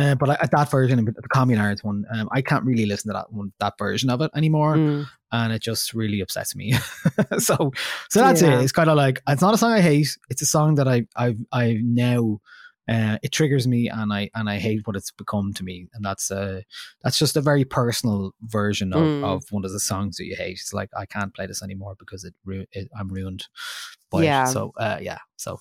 Uh, 0.00 0.14
but 0.14 0.30
I, 0.30 0.46
that 0.50 0.70
version, 0.70 1.04
the 1.04 1.12
Communards 1.34 1.82
one, 1.84 2.04
um, 2.14 2.28
I 2.32 2.40
can't 2.40 2.64
really 2.64 2.86
listen 2.86 3.08
to 3.10 3.14
that 3.14 3.32
one, 3.32 3.52
that 3.58 3.74
version 3.78 4.10
of 4.10 4.20
it 4.20 4.30
anymore, 4.34 4.76
Mm. 4.76 5.06
and 5.32 5.52
it 5.52 5.60
just 5.62 5.92
really 5.92 6.20
upsets 6.20 6.54
me. 6.56 6.72
so, 7.38 7.72
so 8.08 8.20
that's 8.20 8.42
Yeah. 8.42 8.58
it. 8.60 8.62
It's 8.62 8.72
kind 8.72 8.88
of 8.90 8.96
like 8.96 9.20
it's 9.28 9.42
not 9.42 9.54
a 9.54 9.58
song 9.58 9.72
I 9.72 9.80
hate. 9.80 10.16
It's 10.30 10.42
a 10.42 10.46
song 10.46 10.76
that 10.76 10.88
I, 10.88 11.06
I, 11.16 11.36
I 11.52 11.78
now. 11.82 12.40
Uh, 12.88 13.18
it 13.22 13.30
triggers 13.30 13.68
me 13.68 13.88
and 13.88 14.12
I 14.12 14.30
and 14.34 14.48
I 14.50 14.58
hate 14.58 14.84
what 14.86 14.96
it's 14.96 15.12
become 15.12 15.52
to 15.54 15.62
me 15.62 15.86
and 15.94 16.04
that's 16.04 16.30
uh 16.30 16.62
that's 17.02 17.18
just 17.18 17.36
a 17.36 17.40
very 17.40 17.64
personal 17.64 18.32
version 18.42 18.92
of, 18.92 19.02
Mm. 19.02 19.24
of 19.24 19.44
one 19.50 19.64
of 19.64 19.72
the 19.72 19.78
songs 19.80 20.16
that 20.16 20.24
you 20.24 20.34
hate. 20.36 20.58
It's 20.60 20.72
like 20.72 20.90
I 20.96 21.06
can't 21.06 21.32
play 21.34 21.46
this 21.46 21.62
anymore 21.62 21.94
because 21.98 22.24
it, 22.24 22.34
ru- 22.44 22.66
it 22.72 22.88
I'm 22.98 23.08
ruined 23.08 23.46
by 24.10 24.24
Yeah. 24.24 24.44
it. 24.44 24.52
So 24.52 24.72
uh, 24.76 24.98
yeah, 25.00 25.18
so 25.36 25.58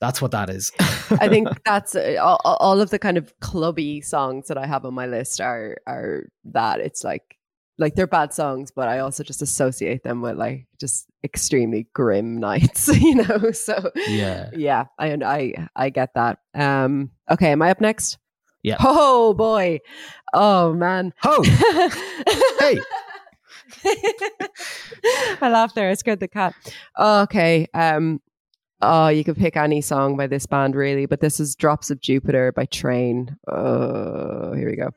that's 0.00 0.20
what 0.20 0.30
that 0.32 0.50
is. 0.50 0.70
I 1.10 1.28
think 1.28 1.48
that's 1.64 1.94
uh, 1.94 2.16
all, 2.20 2.38
all 2.44 2.80
of 2.80 2.90
the 2.90 2.98
kind 2.98 3.16
of 3.16 3.32
clubby 3.40 4.00
songs 4.02 4.48
that 4.48 4.58
I 4.58 4.66
have 4.66 4.84
on 4.84 4.94
my 4.94 5.06
list 5.06 5.40
are 5.40 5.78
are 5.86 6.26
that 6.44 6.80
it's 6.80 7.02
like 7.02 7.35
like 7.78 7.94
they're 7.94 8.06
bad 8.06 8.32
songs, 8.32 8.70
but 8.70 8.88
I 8.88 9.00
also 9.00 9.22
just 9.22 9.42
associate 9.42 10.02
them 10.02 10.22
with 10.22 10.36
like 10.36 10.66
just 10.80 11.06
extremely 11.24 11.86
grim 11.92 12.38
nights, 12.40 12.88
you 13.00 13.16
know. 13.16 13.50
So 13.52 13.90
Yeah. 14.06 14.50
yeah, 14.54 14.84
I 14.98 15.12
I 15.24 15.68
I 15.76 15.90
get 15.90 16.14
that. 16.14 16.38
Um, 16.54 17.10
okay, 17.30 17.52
am 17.52 17.62
I 17.62 17.70
up 17.70 17.80
next? 17.80 18.18
Yeah. 18.62 18.76
Oh 18.80 19.34
boy, 19.34 19.80
oh 20.34 20.72
man. 20.74 21.12
Ho! 21.22 21.42
hey. 22.58 22.78
I 25.40 25.48
laughed 25.48 25.74
there. 25.74 25.90
I 25.90 25.94
scared 25.94 26.20
the 26.20 26.28
cat. 26.28 26.54
Okay. 26.98 27.66
Um. 27.74 28.20
Oh, 28.82 29.08
you 29.08 29.24
could 29.24 29.36
pick 29.36 29.56
any 29.56 29.80
song 29.80 30.16
by 30.16 30.26
this 30.26 30.44
band, 30.46 30.74
really, 30.76 31.06
but 31.06 31.20
this 31.20 31.40
is 31.40 31.54
"Drops 31.54 31.90
of 31.90 32.00
Jupiter" 32.00 32.52
by 32.52 32.66
Train. 32.66 33.36
Oh, 33.48 34.52
here 34.52 34.68
we 34.68 34.76
go. 34.76 34.90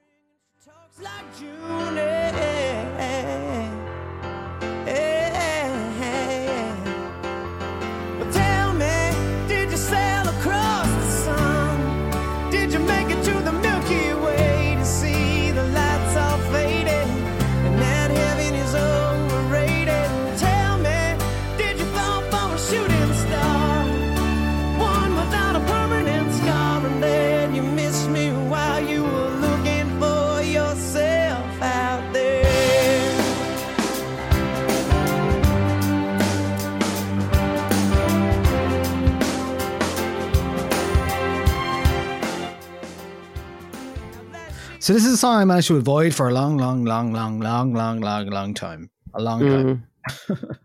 So 44.89 44.93
this 44.95 45.05
is 45.05 45.13
a 45.13 45.17
song 45.17 45.39
I 45.39 45.45
managed 45.45 45.67
to 45.67 45.77
avoid 45.77 46.15
for 46.15 46.29
a 46.29 46.33
long, 46.33 46.57
long, 46.57 46.83
long, 46.83 47.13
long, 47.13 47.39
long, 47.41 47.71
long, 47.73 47.99
long, 48.01 48.25
long 48.25 48.55
time. 48.55 48.89
A 49.13 49.21
long 49.21 49.39
time. 49.39 49.87
Mm. 50.09 50.57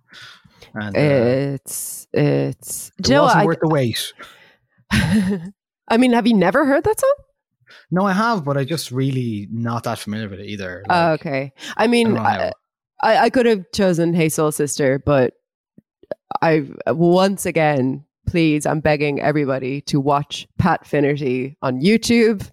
and 0.75 0.97
uh, 0.97 0.99
It's 0.99 2.07
it's. 2.11 2.89
it 2.89 3.03
Do 3.03 3.13
you 3.13 3.17
know 3.17 3.25
what? 3.25 3.27
wasn't 3.27 3.43
I- 3.43 3.45
worth 3.45 3.61
the 3.61 3.69
wait. 3.69 4.15
I 5.89 5.99
mean, 5.99 6.15
have 6.15 6.27
you 6.27 6.33
never 6.33 6.65
heard 6.65 6.85
that 6.85 6.99
song? 7.01 7.15
No, 7.91 8.07
I 8.07 8.15
have, 8.15 8.47
but 8.47 8.57
I 8.57 8.65
just 8.65 8.91
really 8.91 9.47
not 9.53 9.85
that 9.85 9.99
familiar 9.99 10.31
with 10.31 10.41
it 10.41 10.47
either. 10.47 10.85
Oh, 10.89 11.11
okay. 11.11 11.53
I 11.77 11.87
mean, 11.87 12.07
don't 12.07 12.15
know 12.15 12.23
how. 12.23 12.51
I, 13.03 13.17
I, 13.17 13.23
I 13.25 13.29
could 13.29 13.45
have 13.45 13.71
chosen 13.75 14.15
Hey 14.15 14.31
Soul 14.31 14.53
Sister, 14.53 15.03
but 15.05 15.35
I 16.41 16.67
once 16.87 17.45
again, 17.45 18.07
please, 18.27 18.65
I'm 18.65 18.81
begging 18.81 19.21
everybody 19.21 19.83
to 19.83 20.01
watch 20.01 20.49
Pat 20.57 20.87
Finnerty 20.87 21.59
on 21.61 21.83
YouTube 21.83 22.51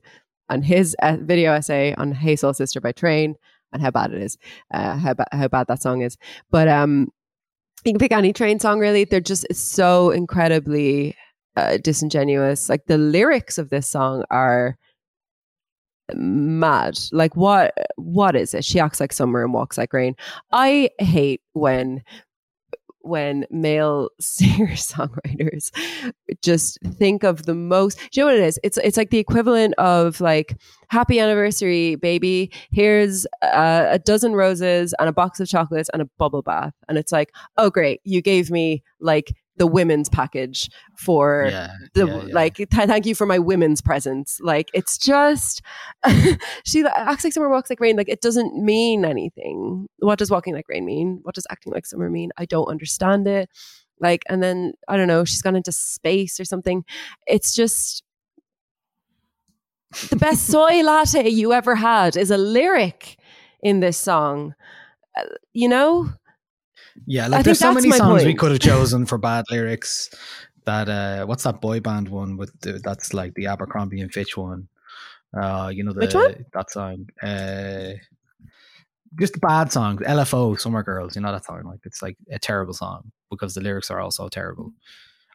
and 0.51 0.65
his 0.65 0.95
uh, 1.01 1.17
video 1.19 1.53
essay 1.53 1.95
on 1.95 2.11
Hey 2.11 2.35
Soul 2.35 2.53
Sister 2.53 2.79
by 2.81 2.91
Train 2.91 3.35
and 3.73 3.81
how 3.81 3.89
bad 3.89 4.11
it 4.11 4.21
is, 4.21 4.37
uh, 4.73 4.97
how, 4.97 5.13
ba- 5.13 5.27
how 5.31 5.47
bad 5.47 5.67
that 5.67 5.81
song 5.81 6.01
is. 6.01 6.17
But 6.51 6.67
um, 6.67 7.07
you 7.85 7.93
can 7.93 7.99
pick 7.99 8.11
any 8.11 8.33
Train 8.33 8.59
song, 8.59 8.79
really. 8.79 9.05
They're 9.05 9.21
just 9.21 9.47
so 9.55 10.11
incredibly 10.11 11.15
uh, 11.55 11.77
disingenuous. 11.77 12.69
Like 12.69 12.85
the 12.85 12.97
lyrics 12.97 13.57
of 13.57 13.69
this 13.69 13.87
song 13.87 14.23
are 14.29 14.77
mad. 16.13 16.99
Like 17.11 17.35
what 17.35 17.73
what 17.95 18.35
is 18.35 18.53
it? 18.53 18.65
She 18.65 18.79
acts 18.79 18.99
like 18.99 19.13
summer 19.13 19.43
and 19.43 19.53
walks 19.53 19.77
like 19.77 19.93
rain. 19.93 20.15
I 20.51 20.89
hate 20.99 21.41
when 21.53 22.03
when 23.03 23.45
male 23.49 24.09
singer 24.19 24.67
songwriters 24.67 25.71
just 26.41 26.79
think 26.95 27.23
of 27.23 27.45
the 27.45 27.55
most 27.55 27.99
you 28.15 28.21
know 28.21 28.27
what 28.27 28.35
it 28.35 28.43
is? 28.43 28.59
It's 28.63 28.77
it's 28.77 28.97
like 28.97 29.09
the 29.09 29.19
equivalent 29.19 29.73
of 29.77 30.21
like 30.21 30.57
happy 30.89 31.19
anniversary 31.19 31.95
baby. 31.95 32.51
Here's 32.71 33.25
a 33.41 33.99
dozen 34.03 34.33
roses 34.33 34.93
and 34.99 35.07
a 35.09 35.13
box 35.13 35.39
of 35.39 35.47
chocolates 35.47 35.89
and 35.93 36.01
a 36.01 36.09
bubble 36.17 36.41
bath. 36.41 36.73
And 36.87 36.97
it's 36.97 37.11
like 37.11 37.33
oh 37.57 37.69
great. 37.69 38.01
You 38.03 38.21
gave 38.21 38.51
me 38.51 38.83
like 38.99 39.33
the 39.61 39.67
women's 39.67 40.09
package 40.09 40.71
for 40.97 41.47
yeah, 41.47 41.69
the 41.93 42.07
yeah, 42.07 42.23
yeah. 42.23 42.33
like 42.33 42.55
th- 42.55 42.67
thank 42.67 43.05
you 43.05 43.13
for 43.13 43.27
my 43.27 43.37
women's 43.37 43.79
presents 43.79 44.39
like 44.41 44.71
it's 44.73 44.97
just 44.97 45.61
she 46.65 46.83
acts 46.83 47.23
like 47.23 47.31
summer 47.31 47.47
walks 47.47 47.69
like 47.69 47.79
rain. 47.79 47.95
Like 47.95 48.09
it 48.09 48.21
doesn't 48.21 48.55
mean 48.55 49.05
anything. 49.05 49.85
What 49.99 50.17
does 50.17 50.31
walking 50.31 50.55
like 50.55 50.67
rain 50.67 50.83
mean? 50.83 51.19
What 51.21 51.35
does 51.35 51.45
acting 51.51 51.73
like 51.73 51.85
summer 51.85 52.09
mean? 52.09 52.31
I 52.37 52.45
don't 52.45 52.69
understand 52.69 53.27
it. 53.27 53.51
Like 53.99 54.23
and 54.27 54.41
then 54.41 54.73
i 54.87 54.97
don't 54.97 55.07
know 55.07 55.23
she's 55.25 55.43
gone 55.43 55.55
into 55.55 55.71
space 55.71 56.39
or 56.39 56.45
something. 56.45 56.83
It's 57.27 57.53
just 57.53 58.01
the 60.09 60.15
best 60.15 60.47
soy 60.47 60.81
latte 60.81 61.29
you 61.29 61.53
ever 61.53 61.75
had 61.75 62.17
is 62.17 62.31
a 62.31 62.37
lyric 62.37 63.19
in 63.61 63.79
this 63.79 63.97
song. 63.97 64.55
Uh, 65.15 65.25
you 65.53 65.69
know 65.69 66.09
Yeah, 67.05 67.25
I 67.25 67.27
like 67.27 67.37
think 67.39 67.45
there's 67.45 67.59
so 67.59 67.73
many 67.73 67.91
songs 67.91 68.23
we 68.23 68.33
could 68.33 68.51
have 68.51 68.59
chosen 68.73 69.05
for 69.05 69.17
bad 69.17 69.45
lyrics. 69.49 70.09
That 70.65 70.89
uh, 70.89 71.25
what's 71.25 71.43
that 71.43 71.61
boy 71.61 71.79
band 71.79 72.09
one 72.09 72.37
with 72.37 72.59
the, 72.61 72.73
that's 72.73 73.13
like 73.13 73.33
the 73.33 73.47
Abercrombie 73.47 74.01
and 74.01 74.13
Fitch 74.13 74.37
one. 74.37 74.67
Uh, 75.35 75.71
you 75.73 75.83
know 75.83 75.93
the 75.93 76.01
Which 76.01 76.13
one? 76.13 76.45
that 76.53 76.71
song. 76.71 77.09
Uh, 77.21 77.93
just 79.19 79.39
bad 79.41 79.71
songs. 79.71 80.01
LFO, 80.01 80.59
Summer 80.59 80.83
Girls. 80.83 81.15
You 81.15 81.21
know 81.21 81.31
that 81.31 81.45
song. 81.45 81.63
Like 81.63 81.79
it's 81.83 82.01
like 82.01 82.17
a 82.29 82.39
terrible 82.39 82.73
song 82.73 83.11
because 83.29 83.55
the 83.55 83.61
lyrics 83.61 83.89
are 83.89 83.99
also 83.99 84.29
terrible. 84.29 84.73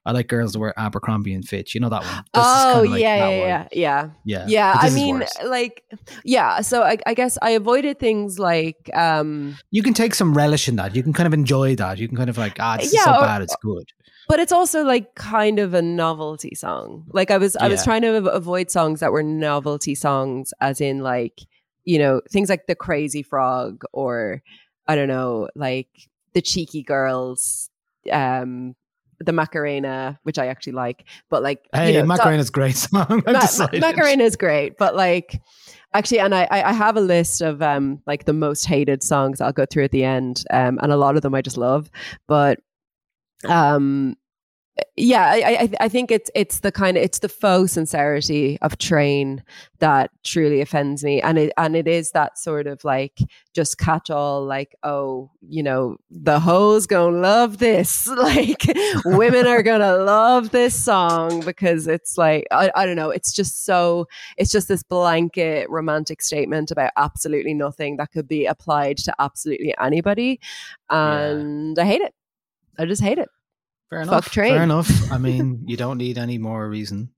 I 0.07 0.13
like 0.13 0.29
girls 0.29 0.53
that 0.53 0.61
wear 0.61 0.73
Abercrombie 0.79 1.35
and 1.35 1.47
Fitch. 1.47 1.75
You 1.75 1.81
know 1.83 1.89
that 1.91 2.03
one. 2.05 2.25
This 2.33 2.47
is 2.47 2.53
oh 2.55 2.73
kinda 2.83 2.91
like 2.91 3.01
yeah, 3.03 3.17
yeah, 3.17 3.37
yeah 3.37 3.67
yeah 3.73 4.09
yeah, 4.25 4.45
yeah 4.49 4.75
i 4.79 4.89
mean 4.91 5.25
like 5.45 5.83
yeah 6.25 6.61
so 6.61 6.83
I, 6.83 6.97
I 7.07 7.15
guess 7.15 7.37
i 7.43 7.51
avoided 7.51 7.99
things 7.99 8.39
like 8.39 8.89
um 8.95 9.57
you 9.71 9.83
can 9.83 9.93
take 9.95 10.15
some 10.15 10.33
relish 10.35 10.69
in 10.69 10.77
that. 10.77 10.95
You 10.97 11.03
can 11.03 11.13
kind 11.13 11.27
of 11.27 11.35
enjoy 11.35 11.75
that. 11.77 11.99
You 11.99 12.07
can 12.09 12.17
kind 12.17 12.31
of 12.31 12.39
like, 12.39 12.57
ah, 12.61 12.79
is 12.81 12.95
Yeah, 12.95 13.05
so 13.05 13.15
or- 13.17 13.21
bad, 13.21 13.43
it's 13.43 13.57
good. 13.63 13.87
but 14.29 14.39
it's 14.41 14.53
also 14.53 14.85
like 14.85 15.15
kind 15.17 15.59
of 15.59 15.75
a 15.75 15.83
novelty 15.83 16.55
song 16.55 17.05
like 17.13 17.31
i 17.31 17.39
was 17.39 17.55
i 17.57 17.69
was 17.69 17.85
trying 17.85 18.03
to 18.03 18.13
avoid 18.41 18.71
songs 18.71 18.99
that 19.01 19.13
were 19.13 19.23
novelty 19.23 19.95
songs 19.95 20.53
as 20.61 20.81
in 20.81 20.99
like 21.01 21.41
you 21.85 21.99
know 21.99 22.21
things 22.33 22.49
like 22.49 22.67
the 22.67 22.75
crazy 22.75 23.23
frog 23.23 23.85
or 23.93 24.43
i 24.89 24.95
don't 24.97 25.07
know 25.09 25.49
like 25.55 25.89
the 26.35 26.43
cheeky 26.43 26.83
girls 26.83 27.71
um 28.13 28.75
the 29.21 29.33
macarena 29.33 30.19
which 30.25 30.39
i 30.39 30.47
actually 30.47 30.73
like 30.73 31.05
but 31.31 31.43
like 31.43 31.67
Hey, 31.73 31.93
you 31.93 31.99
know, 32.01 32.07
Macarena's 32.07 32.51
great 32.51 32.77
song. 32.77 33.23
Ma- 33.27 33.41
Macarena 33.81 34.25
is 34.25 34.37
great, 34.37 34.77
but 34.79 34.95
like 34.95 35.41
actually, 35.95 36.21
and 36.21 36.35
I 36.35 36.47
I 36.51 36.73
have 36.73 36.97
a 36.97 37.01
list 37.01 37.41
of 37.43 37.63
um 37.63 38.01
like 38.07 38.25
the 38.25 38.33
most 38.33 38.67
hated 38.67 39.03
songs 39.03 39.41
I'll 39.41 39.53
go 39.53 39.67
through 39.67 39.85
at 39.85 39.91
the 39.91 40.05
end, 40.05 40.45
um, 40.51 40.79
and 40.83 40.93
a 40.93 40.97
lot 40.97 41.17
of 41.17 41.23
them 41.23 41.35
I 41.35 41.43
just 41.43 41.57
love, 41.57 41.91
but 42.27 42.61
um. 43.45 44.17
Yeah, 44.97 45.31
I, 45.31 45.37
I 45.37 45.71
I 45.81 45.89
think 45.89 46.11
it's 46.11 46.31
it's 46.35 46.61
the 46.61 46.71
kind 46.71 46.99
of 46.99 47.03
it's 47.03 47.21
the 47.21 47.31
faux 47.31 47.73
sincerity 47.73 48.59
of 48.61 48.77
Train 48.77 49.43
that 49.79 50.11
truly 50.23 50.61
offends 50.61 51.03
me, 51.03 51.21
and 51.23 51.39
it 51.39 51.53
and 51.57 51.75
it 51.75 51.89
is 51.89 52.11
that 52.11 52.39
sort 52.39 52.67
of 52.67 52.85
like 52.85 53.19
just 53.55 53.79
catch 53.79 54.11
all 54.11 54.45
like 54.45 54.75
oh 54.83 55.31
you 55.49 55.63
know 55.63 55.97
the 56.11 56.41
hoes 56.41 56.87
gonna 56.87 57.17
love 57.17 57.59
this. 57.59 58.07
Like 58.17 58.65
women 59.05 59.47
are 59.47 59.63
gonna 59.63 59.97
love 59.99 60.51
this 60.51 60.75
song 60.75 61.41
because 61.41 61.87
it's 61.87 62.19
like 62.19 62.47
I, 62.51 62.71
I 62.75 62.85
don't 62.85 62.97
know. 62.97 63.11
It's 63.11 63.33
just 63.33 63.65
so 63.65 64.09
it's 64.37 64.51
just 64.51 64.69
this 64.69 64.83
blanket 64.83 65.71
romantic 65.71 66.21
statement 66.21 66.71
about 66.71 66.91
absolutely 66.97 67.55
nothing 67.55 67.97
that 67.99 68.13
could 68.13 68.29
be 68.29 68.47
applied 68.47 68.99
to 68.99 69.15
absolutely 69.19 69.75
anybody. 69.81 70.41
And 70.91 71.79
I 71.79 71.85
hate 71.85 72.03
it. 72.03 72.15
I 72.79 72.85
just 72.85 73.03
hate 73.03 73.19
it 73.19 73.29
Fair 73.91 74.05
Fuck 74.05 74.13
enough. 74.13 74.33
Fair 74.51 74.63
enough. 74.63 74.91
I 75.13 75.19
mean, 75.19 75.63
you 75.67 75.77
don't 75.77 75.99
need 75.99 76.19
any 76.19 76.39
more 76.39 76.69
reason 76.69 77.11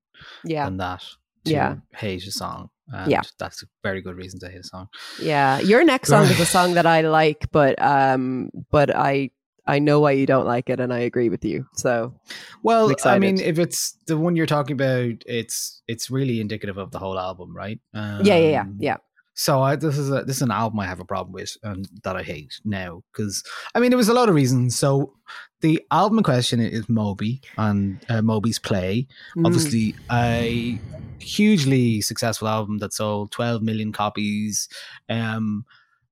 yeah 0.45 0.65
than 0.65 0.77
that 0.79 1.03
to 1.45 1.53
Yeah. 1.53 1.77
hate 1.95 2.27
a 2.27 2.33
song. 2.33 2.71
And 2.93 3.11
Yeah. 3.11 3.23
that's 3.39 3.63
a 3.63 3.67
very 3.83 4.01
good 4.01 4.17
reason 4.17 4.41
to 4.41 4.49
hate 4.49 4.61
a 4.61 4.65
song. 4.65 4.89
yeah 5.21 5.59
your 5.61 5.85
next 5.85 6.09
song 6.09 6.25
is 6.25 6.41
a 6.41 6.47
song 6.57 6.75
that 6.75 6.87
I 6.87 7.03
like 7.03 7.51
but 7.53 7.81
um 7.83 8.51
but 8.71 8.95
I 8.95 9.31
I 9.67 9.79
know 9.81 10.01
why 10.01 10.13
you 10.13 10.25
don't 10.25 10.47
like 10.47 10.71
it 10.71 10.81
and 10.81 10.93
I 10.95 11.01
agree 11.01 11.29
with 11.29 11.45
you 11.45 11.67
so 11.75 12.15
Well, 12.63 12.95
I'm 13.05 13.21
mean, 13.21 13.39
if 13.39 13.59
it's 13.59 13.97
the 14.07 14.17
one 14.17 14.35
you're 14.37 14.47
talking 14.47 14.73
about, 14.73 15.23
it's 15.27 15.83
it's 15.87 16.11
really 16.11 16.41
indicative 16.41 16.79
of 16.79 16.91
the 16.91 16.99
whole 16.99 17.19
album, 17.19 17.55
right? 17.55 17.79
Um, 17.95 18.25
yeah 18.25 18.37
yeah 18.37 18.49
yeah 18.51 18.65
yeah 18.79 18.97
So 19.39 19.63
I, 19.63 19.77
this 19.77 19.97
is 19.97 20.11
a 20.11 20.25
this 20.25 20.37
is 20.37 20.43
an 20.43 20.51
album 20.51 20.81
I 20.81 20.87
have 20.87 20.99
a 20.99 21.05
problem 21.05 21.33
with 21.33 21.57
and 21.63 21.89
that 22.03 22.17
I 22.17 22.25
hate 22.25 22.61
now 22.65 23.05
because 23.13 23.45
I 23.73 23.79
mean 23.79 23.91
there 23.91 23.97
was 23.97 24.09
a 24.09 24.13
lot 24.13 24.29
of 24.29 24.35
reasons. 24.35 24.77
So 24.77 25.15
the 25.61 25.81
album 25.93 26.19
in 26.19 26.25
question 26.25 26.59
is 26.59 26.89
Moby 26.89 27.41
and 27.57 28.05
uh, 28.09 28.21
Moby's 28.21 28.59
Play. 28.59 29.07
Mm. 29.37 29.47
Obviously, 29.47 29.95
a 30.11 30.77
hugely 31.21 32.01
successful 32.01 32.49
album 32.49 32.79
that 32.79 32.93
sold 32.93 33.31
12 33.31 33.63
million 33.63 33.93
copies, 33.93 34.69
um, 35.09 35.65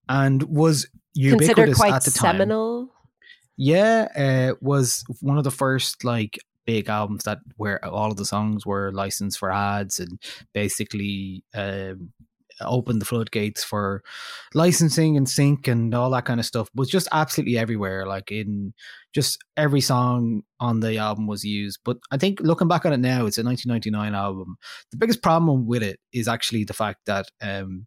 and 0.08 0.44
was 0.44 0.86
considered 1.16 1.42
ubiquitous 1.42 1.78
quite 1.78 1.94
at 1.94 2.04
the 2.04 2.12
time. 2.12 2.36
seminal 2.36 2.92
Yeah, 3.56 4.06
uh, 4.16 4.54
was 4.60 5.04
one 5.20 5.36
of 5.36 5.42
the 5.42 5.50
first 5.50 6.04
like 6.04 6.38
big 6.64 6.88
albums 6.88 7.24
that 7.24 7.38
where 7.56 7.84
all 7.84 8.12
of 8.12 8.18
the 8.18 8.24
songs 8.24 8.64
were 8.64 8.92
licensed 8.92 9.38
for 9.40 9.50
ads 9.50 9.98
and 9.98 10.20
basically 10.52 11.42
um, 11.54 12.12
opened 12.60 13.00
the 13.00 13.06
floodgates 13.06 13.62
for 13.64 14.02
licensing 14.54 15.16
and 15.16 15.28
sync 15.28 15.68
and 15.68 15.94
all 15.94 16.10
that 16.10 16.24
kind 16.24 16.40
of 16.40 16.46
stuff. 16.46 16.68
Was 16.74 16.88
just 16.88 17.08
absolutely 17.12 17.58
everywhere. 17.58 18.06
Like 18.06 18.30
in 18.30 18.72
just 19.14 19.38
every 19.56 19.80
song 19.80 20.42
on 20.60 20.80
the 20.80 20.98
album 20.98 21.26
was 21.26 21.44
used. 21.44 21.80
But 21.84 21.98
I 22.10 22.16
think 22.16 22.40
looking 22.40 22.68
back 22.68 22.84
on 22.86 22.92
it 22.92 22.98
now, 23.00 23.26
it's 23.26 23.38
a 23.38 23.42
1999 23.44 24.14
album. 24.14 24.56
The 24.90 24.96
biggest 24.98 25.22
problem 25.22 25.66
with 25.66 25.82
it 25.82 25.98
is 26.12 26.28
actually 26.28 26.64
the 26.64 26.74
fact 26.74 27.00
that. 27.06 27.26
Um, 27.40 27.86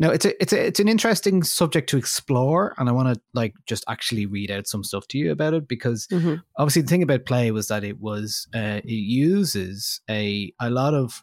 no, 0.00 0.10
it's 0.10 0.24
a 0.24 0.42
it's 0.42 0.52
a 0.52 0.66
it's 0.66 0.80
an 0.80 0.88
interesting 0.88 1.44
subject 1.44 1.88
to 1.90 1.96
explore, 1.96 2.74
and 2.78 2.88
I 2.88 2.92
want 2.92 3.14
to 3.14 3.20
like 3.32 3.54
just 3.66 3.84
actually 3.88 4.26
read 4.26 4.50
out 4.50 4.66
some 4.66 4.82
stuff 4.82 5.06
to 5.08 5.18
you 5.18 5.30
about 5.30 5.54
it 5.54 5.68
because 5.68 6.08
Mhm. 6.08 6.42
obviously 6.58 6.82
the 6.82 6.88
thing 6.88 7.04
about 7.04 7.26
play 7.26 7.52
was 7.52 7.68
that 7.68 7.84
it 7.84 8.00
was 8.00 8.48
uh, 8.52 8.80
it 8.82 8.90
uses 8.90 10.00
a 10.10 10.52
a 10.60 10.68
lot 10.68 10.94
of 10.94 11.22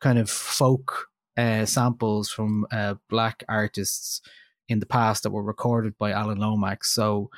kind 0.00 0.18
of 0.18 0.28
folk 0.28 1.06
uh, 1.38 1.64
samples 1.64 2.28
from 2.28 2.66
uh, 2.72 2.96
black 3.08 3.44
artists 3.48 4.20
in 4.68 4.80
the 4.80 4.86
past 4.86 5.22
that 5.22 5.30
were 5.30 5.42
recorded 5.42 5.96
by 5.96 6.10
Alan 6.10 6.38
Lomax. 6.38 6.92
So 6.92 7.30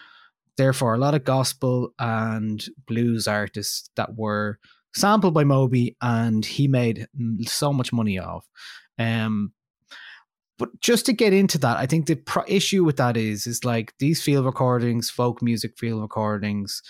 therefore, 0.56 0.94
a 0.94 0.98
lot 0.98 1.14
of 1.14 1.24
gospel 1.24 1.92
and 1.98 2.64
blues 2.86 3.28
artists 3.28 3.90
that 3.96 4.16
were 4.16 4.58
sampled 4.94 5.34
by 5.34 5.44
Moby, 5.44 5.96
and 6.00 6.44
he 6.44 6.66
made 6.66 7.06
so 7.42 7.72
much 7.72 7.92
money 7.92 8.18
off. 8.18 8.48
Um, 8.98 9.52
but 10.58 10.80
just 10.80 11.06
to 11.06 11.12
get 11.12 11.32
into 11.32 11.58
that, 11.58 11.76
I 11.76 11.86
think 11.86 12.06
the 12.06 12.16
pro- 12.16 12.44
issue 12.46 12.84
with 12.84 12.96
that 12.96 13.16
is 13.16 13.46
is 13.46 13.64
like 13.64 13.94
these 13.98 14.22
field 14.22 14.44
recordings, 14.44 15.08
folk 15.08 15.40
music 15.40 15.78
field 15.78 16.02
recordings. 16.02 16.82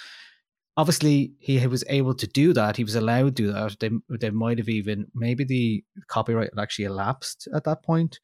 Obviously 0.76 1.32
he 1.38 1.64
was 1.66 1.84
able 1.88 2.14
to 2.14 2.26
do 2.26 2.52
that. 2.52 2.76
He 2.76 2.84
was 2.84 2.94
allowed 2.94 3.36
to 3.36 3.42
do 3.42 3.52
that. 3.52 3.76
They 3.80 3.90
they 4.18 4.30
might 4.30 4.58
have 4.58 4.68
even 4.68 5.06
maybe 5.14 5.44
the 5.44 5.84
copyright 6.08 6.50
actually 6.58 6.86
elapsed 6.86 7.48
at 7.54 7.64
that 7.64 7.82
point, 7.82 8.20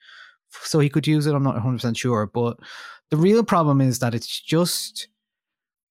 so 0.51 0.79
he 0.79 0.89
could 0.89 1.07
use 1.07 1.27
it. 1.27 1.35
I'm 1.35 1.43
not 1.43 1.55
100 1.55 1.77
percent 1.77 1.97
sure, 1.97 2.27
but 2.27 2.59
the 3.11 3.17
real 3.17 3.45
problem 3.45 3.81
is 3.81 3.99
that 4.01 4.15
it's 4.15 4.41
just 4.41 5.09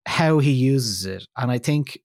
how 0.07 0.40
he 0.40 0.52
uses 0.52 1.06
it, 1.06 1.27
and 1.38 1.52
I 1.52 1.57
think. 1.57 1.99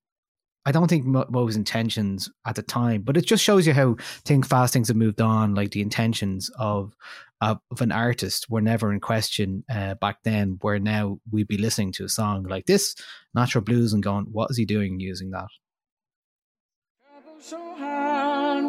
I 0.67 0.73
don't 0.73 0.89
think 0.89 1.07
Mo 1.07 1.25
Mo's 1.31 1.57
intentions 1.57 2.31
at 2.47 2.55
the 2.55 2.63
time, 2.63 3.03
but 3.03 3.17
it 3.17 3.25
just 3.25 3.43
shows 3.43 3.67
you 3.67 3.73
how 3.73 3.97
things 4.25 4.47
fast 4.47 4.73
things 4.73 4.89
have 4.89 4.97
moved 4.97 5.21
on. 5.21 5.55
Like 5.55 5.71
the 5.71 5.81
intentions 5.81 6.51
of 6.59 6.95
of, 7.41 7.61
of 7.71 7.81
an 7.81 7.93
artist 7.93 8.51
were 8.51 8.61
never 8.61 8.93
in 8.93 9.01
question 9.01 9.65
uh, 9.71 9.95
back 9.95 10.19
then. 10.23 10.59
Where 10.61 10.79
now 10.79 11.19
we'd 11.31 11.49
be 11.49 11.57
listening 11.57 11.93
to 11.93 12.05
a 12.05 12.09
song 12.09 12.45
like 12.45 12.67
this, 12.67 12.95
Natural 13.35 13.65
Blues, 13.65 13.93
and 13.95 14.03
going, 14.03 14.27
"What 14.27 14.51
is 14.51 14.59
he 14.59 14.67
doing 14.67 15.01
using 15.01 15.31
that?" 15.31 15.49
so 17.41 17.75
hard. 17.75 18.65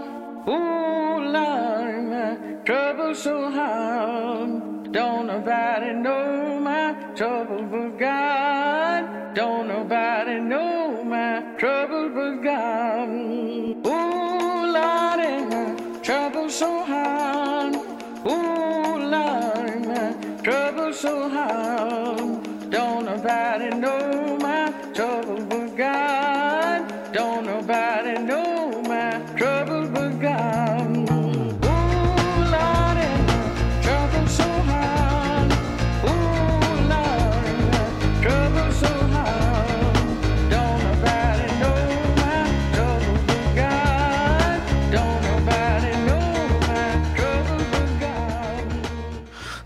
Ooh, 0.48 1.32
Lord, 1.32 2.66
trouble 2.66 3.14
so 3.14 3.52
hard. 3.52 4.94
Don't 4.94 5.28
nobody 5.28 5.94
know 5.94 6.60
my 6.62 6.94
trouble 7.16 7.64
but 7.64 7.98
God. 7.98 9.11
Don't 9.34 9.70
nobody 9.70 10.42
know 10.42 11.06
my 11.06 11.42
trouble 11.58 12.10
but 12.10 12.44
God. 12.44 13.08
Ooh, 13.08 14.74
Lord, 14.76 15.50
my 15.50 16.00
trouble 16.04 16.50
so 16.50 16.84
hard. 16.84 17.76
Ooh, 18.26 18.98
Lord, 18.98 19.88
my 19.88 20.14
trouble 20.44 20.92
so 20.92 21.30
hard. 21.30 22.70
Don't 22.70 23.06
nobody 23.06 23.70
know 23.70 24.31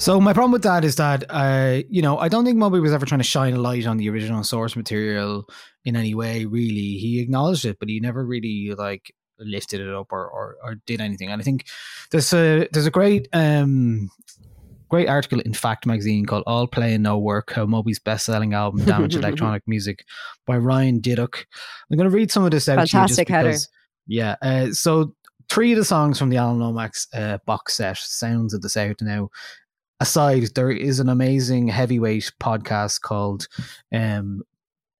So 0.05 0.21
my 0.21 0.33
problem 0.33 0.51
with 0.51 0.61
that 0.61 0.85
is 0.85 0.97
that 0.97 1.23
uh, 1.31 1.81
you 1.89 2.03
know 2.03 2.19
I 2.19 2.27
don't 2.27 2.45
think 2.45 2.59
Moby 2.59 2.79
was 2.79 2.93
ever 2.93 3.07
trying 3.07 3.21
to 3.21 3.23
shine 3.23 3.55
a 3.55 3.59
light 3.59 3.87
on 3.87 3.97
the 3.97 4.07
original 4.07 4.43
source 4.43 4.75
material 4.75 5.49
in 5.83 5.95
any 5.95 6.13
way. 6.13 6.45
Really, 6.45 6.99
he 6.99 7.19
acknowledged 7.21 7.65
it, 7.65 7.79
but 7.79 7.89
he 7.89 7.99
never 7.99 8.23
really 8.23 8.75
like 8.77 9.11
lifted 9.39 9.81
it 9.81 9.91
up 9.91 10.11
or 10.11 10.29
or, 10.29 10.57
or 10.63 10.75
did 10.85 11.01
anything. 11.01 11.31
And 11.31 11.41
I 11.41 11.43
think 11.43 11.65
there's 12.11 12.31
a 12.33 12.67
there's 12.71 12.85
a 12.85 12.91
great 12.91 13.27
um 13.33 14.11
great 14.89 15.09
article 15.09 15.39
in 15.39 15.55
Fact 15.55 15.87
magazine 15.87 16.27
called 16.27 16.43
"All 16.45 16.67
Play 16.67 16.93
and 16.93 17.01
No 17.01 17.17
Work: 17.17 17.53
How 17.53 17.65
Moby's 17.65 17.97
best-selling 17.97 18.53
album 18.53 18.85
Damaged 18.85 19.15
Electronic 19.23 19.63
Music" 19.65 20.05
by 20.45 20.59
Ryan 20.59 21.01
Diduck. 21.01 21.45
I'm 21.89 21.97
going 21.97 22.07
to 22.07 22.15
read 22.15 22.29
some 22.29 22.45
of 22.45 22.51
this 22.51 22.69
out 22.69 22.77
Fantastic 22.77 23.25
to 23.25 23.33
you 23.33 23.37
header. 23.37 23.51
just 23.53 23.71
because. 23.71 23.75
Yeah. 24.05 24.35
Uh, 24.39 24.71
so 24.71 25.15
three 25.49 25.71
of 25.71 25.79
the 25.79 25.85
songs 25.85 26.19
from 26.19 26.29
the 26.29 26.37
Alan 26.37 26.59
Lomax 26.59 27.07
uh, 27.15 27.39
box 27.47 27.75
set, 27.75 27.97
Sounds 27.97 28.53
of 28.53 28.61
the 28.61 28.69
South. 28.69 28.97
Now, 29.01 29.29
aside, 29.99 30.55
there 30.55 30.71
is 30.71 30.99
an 30.99 31.09
amazing 31.09 31.67
heavyweight 31.67 32.31
podcast 32.41 33.01
called 33.01 33.47
um, 33.93 34.41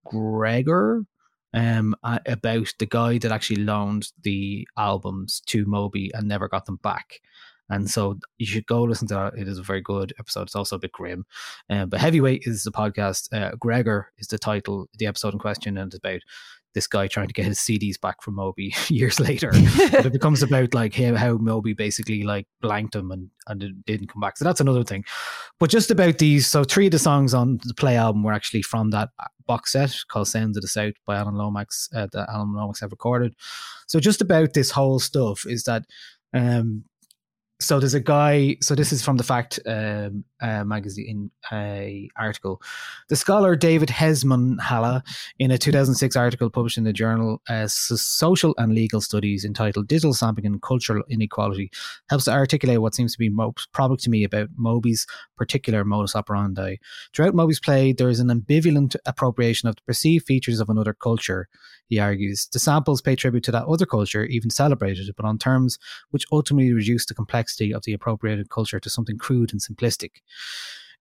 Gregor 0.05 1.05
um, 1.53 1.95
about 2.03 2.73
the 2.79 2.85
guy 2.85 3.17
that 3.17 3.31
actually 3.31 3.63
loaned 3.63 4.11
the 4.23 4.67
albums 4.77 5.41
to 5.47 5.65
Moby 5.65 6.11
and 6.13 6.27
never 6.27 6.47
got 6.47 6.65
them 6.65 6.79
back. 6.83 7.21
And 7.69 7.89
so 7.89 8.19
you 8.37 8.45
should 8.45 8.67
go 8.67 8.83
listen 8.83 9.07
to 9.07 9.15
that. 9.15 9.37
It 9.37 9.47
is 9.47 9.57
a 9.57 9.63
very 9.63 9.81
good 9.81 10.13
episode. 10.19 10.43
It's 10.43 10.55
also 10.55 10.75
a 10.75 10.79
bit 10.79 10.91
grim. 10.91 11.25
Um, 11.69 11.89
but 11.89 11.99
Heavyweight 11.99 12.43
is 12.45 12.63
the 12.63 12.71
podcast. 12.71 13.33
Uh, 13.33 13.55
Gregor 13.55 14.11
is 14.19 14.27
the 14.27 14.37
title, 14.37 14.87
the 14.99 15.07
episode 15.07 15.33
in 15.33 15.39
question, 15.39 15.77
and 15.77 15.91
it's 15.91 15.97
about 15.97 16.21
this 16.75 16.85
guy 16.85 17.07
trying 17.07 17.27
to 17.27 17.33
get 17.33 17.45
his 17.45 17.57
CDs 17.57 17.99
back 17.99 18.21
from 18.21 18.35
Moby 18.35 18.75
years 18.89 19.19
later. 19.19 19.51
but 19.91 20.05
it 20.05 20.13
becomes 20.13 20.43
about 20.43 20.75
like 20.75 20.93
how, 20.93 21.15
how 21.15 21.37
Moby 21.37 21.73
basically 21.73 22.21
like 22.21 22.45
blanked 22.61 22.93
him 22.93 23.11
and, 23.11 23.31
and 23.47 23.63
it 23.63 23.85
didn't 23.85 24.09
come 24.09 24.21
back. 24.21 24.37
So 24.37 24.45
that's 24.45 24.61
another 24.61 24.83
thing. 24.83 25.03
But 25.59 25.71
just 25.71 25.89
about 25.89 26.19
these, 26.19 26.45
so 26.45 26.63
three 26.63 26.85
of 26.85 26.91
the 26.91 26.99
songs 26.99 27.33
on 27.33 27.59
the 27.63 27.73
Play 27.73 27.97
album 27.97 28.21
were 28.21 28.33
actually 28.33 28.61
from 28.61 28.91
that 28.91 29.09
box 29.47 29.71
set 29.71 29.95
called 30.09 30.27
Sounds 30.27 30.57
of 30.57 30.61
the 30.61 30.67
South 30.67 30.93
by 31.07 31.15
Alan 31.15 31.35
Lomax 31.35 31.89
uh, 31.95 32.07
that 32.11 32.29
Alan 32.29 32.53
Lomax 32.53 32.81
have 32.81 32.91
recorded. 32.91 33.33
So 33.87 33.99
just 33.99 34.21
about 34.21 34.53
this 34.53 34.69
whole 34.69 34.99
stuff 34.99 35.45
is 35.47 35.63
that 35.63 35.83
um 36.33 36.83
so 37.65 37.79
there's 37.79 37.95
a 37.95 37.99
guy 37.99 38.55
so 38.61 38.75
this 38.75 38.93
is 38.93 39.03
from 39.03 39.17
the 39.17 39.23
fact 39.23 39.59
um, 39.65 40.23
uh, 40.41 40.63
magazine 40.63 41.31
uh, 41.51 41.87
article. 42.17 42.61
The 43.09 43.15
scholar 43.15 43.55
David 43.55 43.89
Hesmondhalgh 43.89 45.01
in 45.39 45.49
a 45.49 45.57
2006 45.57 46.15
article 46.15 46.49
published 46.49 46.77
in 46.77 46.83
the 46.83 46.93
journal 46.93 47.41
uh, 47.49 47.67
social 47.67 48.53
and 48.57 48.75
legal 48.75 49.01
studies 49.01 49.45
entitled 49.45 49.87
digital 49.87 50.13
sampling 50.13 50.45
and 50.45 50.61
cultural 50.61 51.03
inequality 51.09 51.71
helps 52.09 52.25
to 52.25 52.31
articulate 52.31 52.81
what 52.81 52.93
seems 52.93 53.13
to 53.13 53.19
be 53.19 53.29
most 53.29 53.71
probable 53.71 53.97
to 53.97 54.09
me 54.09 54.23
about 54.23 54.49
moby's 54.55 55.07
particular 55.35 55.83
modus 55.83 56.15
operandi. 56.15 56.75
Throughout 57.15 57.33
moby's 57.33 57.59
play 57.59 57.93
there 57.93 58.09
is 58.09 58.19
an 58.19 58.27
ambivalent 58.27 58.95
appropriation 59.05 59.67
of 59.69 59.75
the 59.75 59.81
perceived 59.83 60.27
features 60.27 60.59
of 60.59 60.69
another 60.69 60.93
culture 60.93 61.47
he 61.87 61.99
argues. 61.99 62.47
The 62.51 62.59
samples 62.59 63.01
pay 63.01 63.15
tribute 63.15 63.43
to 63.45 63.51
that 63.51 63.65
other 63.65 63.85
culture 63.85 64.25
even 64.25 64.49
celebrated 64.49 65.09
but 65.15 65.25
on 65.25 65.37
terms 65.37 65.79
which 66.11 66.25
ultimately 66.31 66.73
reduce 66.73 67.05
the 67.05 67.13
complexity 67.13 67.54
of 67.61 67.83
the 67.83 67.93
appropriated 67.93 68.49
culture 68.49 68.79
to 68.79 68.89
something 68.89 69.17
crude 69.17 69.51
and 69.51 69.61
simplistic. 69.61 70.21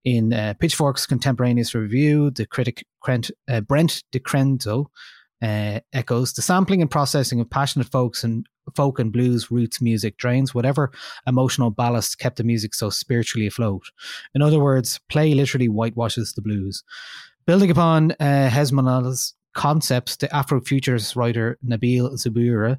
In 0.04 0.32
uh, 0.32 0.54
Pitchfork's 0.58 1.06
contemporaneous 1.06 1.74
review, 1.74 2.30
the 2.30 2.46
critic 2.46 2.86
Brent, 3.02 3.30
uh, 3.48 3.62
Brent 3.62 4.02
uh, 5.42 5.80
echoes 5.92 6.32
the 6.32 6.42
sampling 6.42 6.82
and 6.82 6.90
processing 6.90 7.40
of 7.40 7.50
passionate 7.50 7.90
folks 7.90 8.22
and 8.24 8.46
folk 8.74 8.98
and 8.98 9.12
blues 9.12 9.50
roots 9.50 9.80
music 9.80 10.16
drains 10.16 10.54
whatever 10.54 10.90
emotional 11.26 11.70
ballast 11.70 12.18
kept 12.18 12.36
the 12.36 12.44
music 12.44 12.74
so 12.74 12.90
spiritually 12.90 13.46
afloat. 13.46 13.90
In 14.34 14.42
other 14.42 14.58
words, 14.58 15.00
play 15.08 15.34
literally 15.34 15.68
whitewashes 15.68 16.32
the 16.32 16.42
blues. 16.42 16.82
Building 17.46 17.70
upon 17.70 18.12
uh, 18.12 18.48
Hesmondhalgh's 18.48 19.34
concepts, 19.54 20.16
the 20.16 20.28
Afrofuturist 20.28 21.14
writer 21.16 21.58
Nabeel 21.66 22.12
Zuberi 22.14 22.78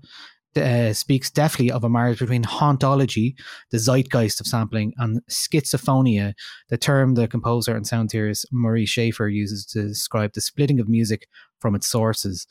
uh, 0.57 0.93
speaks 0.93 1.29
deftly 1.29 1.71
of 1.71 1.83
a 1.83 1.89
marriage 1.89 2.19
between 2.19 2.43
hauntology, 2.43 3.35
the 3.71 3.77
zeitgeist 3.77 4.39
of 4.39 4.47
sampling, 4.47 4.93
and 4.97 5.21
schizophonia, 5.29 6.33
the 6.69 6.77
term 6.77 7.15
the 7.15 7.27
composer 7.27 7.75
and 7.75 7.85
sound 7.85 8.09
theorist 8.09 8.45
Murray 8.51 8.85
Schafer 8.85 9.33
uses 9.33 9.65
to 9.67 9.87
describe 9.87 10.33
the 10.33 10.41
splitting 10.41 10.79
of 10.79 10.89
music 10.89 11.27
from 11.59 11.75
its 11.75 11.87
sources. 11.87 12.47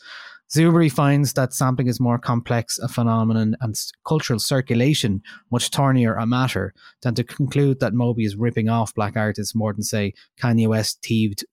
Zuberi 0.55 0.93
finds 0.93 1.32
that 1.32 1.55
sampling 1.55 1.89
is 1.89 1.98
more 1.98 2.18
complex 2.18 2.78
a 2.78 2.89
phenomenon 2.89 3.56
and 3.60 3.74
cultural 4.06 4.39
circulation 4.39 5.22
much 5.51 5.70
thornier 5.70 6.14
a 6.14 6.26
matter 6.26 6.74
than 7.02 7.14
to 7.14 7.24
conclude 7.24 7.81
that 7.81 7.94
Moby 7.94 8.24
is 8.24 8.36
ripping 8.36 8.68
off 8.68 8.94
black 8.94 9.16
artists 9.16 9.55
more 9.55 9.72
than, 9.72 9.82
say, 9.82 10.12
Kanye 10.40 10.68
West 10.68 11.02
thieved 11.02 11.44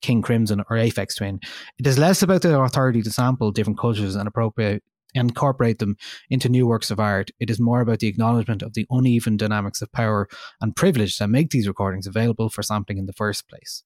King 0.00 0.22
Crimson 0.22 0.60
or 0.70 0.76
Aphex 0.76 1.16
Twin. 1.16 1.40
It 1.78 1.86
is 1.86 1.98
less 1.98 2.22
about 2.22 2.42
the 2.42 2.58
authority 2.58 3.02
to 3.02 3.10
sample 3.10 3.50
different 3.50 3.78
cultures 3.78 4.14
and 4.14 4.28
appropriate 4.28 4.82
incorporate 5.14 5.78
them 5.78 5.96
into 6.30 6.48
new 6.48 6.66
works 6.66 6.90
of 6.90 7.00
art. 7.00 7.30
It 7.40 7.48
is 7.50 7.58
more 7.60 7.80
about 7.80 8.00
the 8.00 8.08
acknowledgement 8.08 8.62
of 8.62 8.74
the 8.74 8.86
uneven 8.90 9.36
dynamics 9.36 9.80
of 9.80 9.90
power 9.92 10.28
and 10.60 10.76
privilege 10.76 11.16
that 11.18 11.28
make 11.28 11.50
these 11.50 11.66
recordings 11.68 12.06
available 12.06 12.50
for 12.50 12.62
sampling 12.62 12.98
in 12.98 13.06
the 13.06 13.12
first 13.14 13.48
place. 13.48 13.82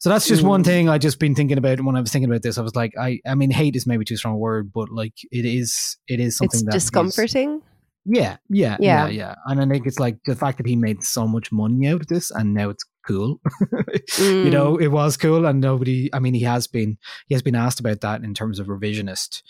So 0.00 0.10
that's 0.10 0.28
just 0.28 0.42
one 0.44 0.62
Mm. 0.62 0.66
thing 0.66 0.88
I 0.88 0.98
just 0.98 1.18
been 1.18 1.34
thinking 1.34 1.58
about 1.58 1.80
when 1.80 1.96
I 1.96 2.00
was 2.00 2.12
thinking 2.12 2.30
about 2.30 2.42
this. 2.42 2.56
I 2.56 2.62
was 2.62 2.76
like, 2.76 2.92
I, 2.98 3.20
I 3.26 3.34
mean, 3.34 3.50
hate 3.50 3.74
is 3.74 3.86
maybe 3.86 4.04
too 4.04 4.16
strong 4.16 4.34
a 4.34 4.38
word, 4.38 4.72
but 4.72 4.90
like 4.90 5.14
it 5.32 5.44
is, 5.44 5.96
it 6.06 6.20
is 6.20 6.36
something 6.36 6.58
It's 6.58 6.62
that 6.64 6.74
is- 6.76 6.84
discomforting. 6.84 7.62
yeah, 8.04 8.36
yeah, 8.48 8.76
yeah, 8.80 9.06
Yeah. 9.06 9.08
yeah, 9.08 9.34
And 9.46 9.60
I 9.60 9.66
think 9.66 9.86
it's 9.86 9.98
like 9.98 10.18
the 10.24 10.36
fact 10.36 10.58
that 10.58 10.66
he 10.68 10.76
made 10.76 11.02
so 11.02 11.26
much 11.26 11.50
money 11.50 11.88
out 11.88 12.00
of 12.02 12.06
this, 12.06 12.30
and 12.30 12.54
now 12.54 12.70
it's 12.70 12.84
cool. 13.08 13.40
you 14.20 14.50
know, 14.50 14.76
Mm. 14.76 14.82
it 14.82 14.88
was 14.88 15.16
cool, 15.16 15.46
and 15.46 15.60
nobody. 15.60 16.08
I 16.14 16.20
mean, 16.20 16.34
he 16.34 16.42
has 16.42 16.68
been 16.68 16.96
he 17.26 17.34
has 17.34 17.42
been 17.42 17.56
asked 17.56 17.80
about 17.80 18.00
that 18.02 18.22
in 18.22 18.34
terms 18.34 18.60
of 18.60 18.68
revisionist 18.68 19.42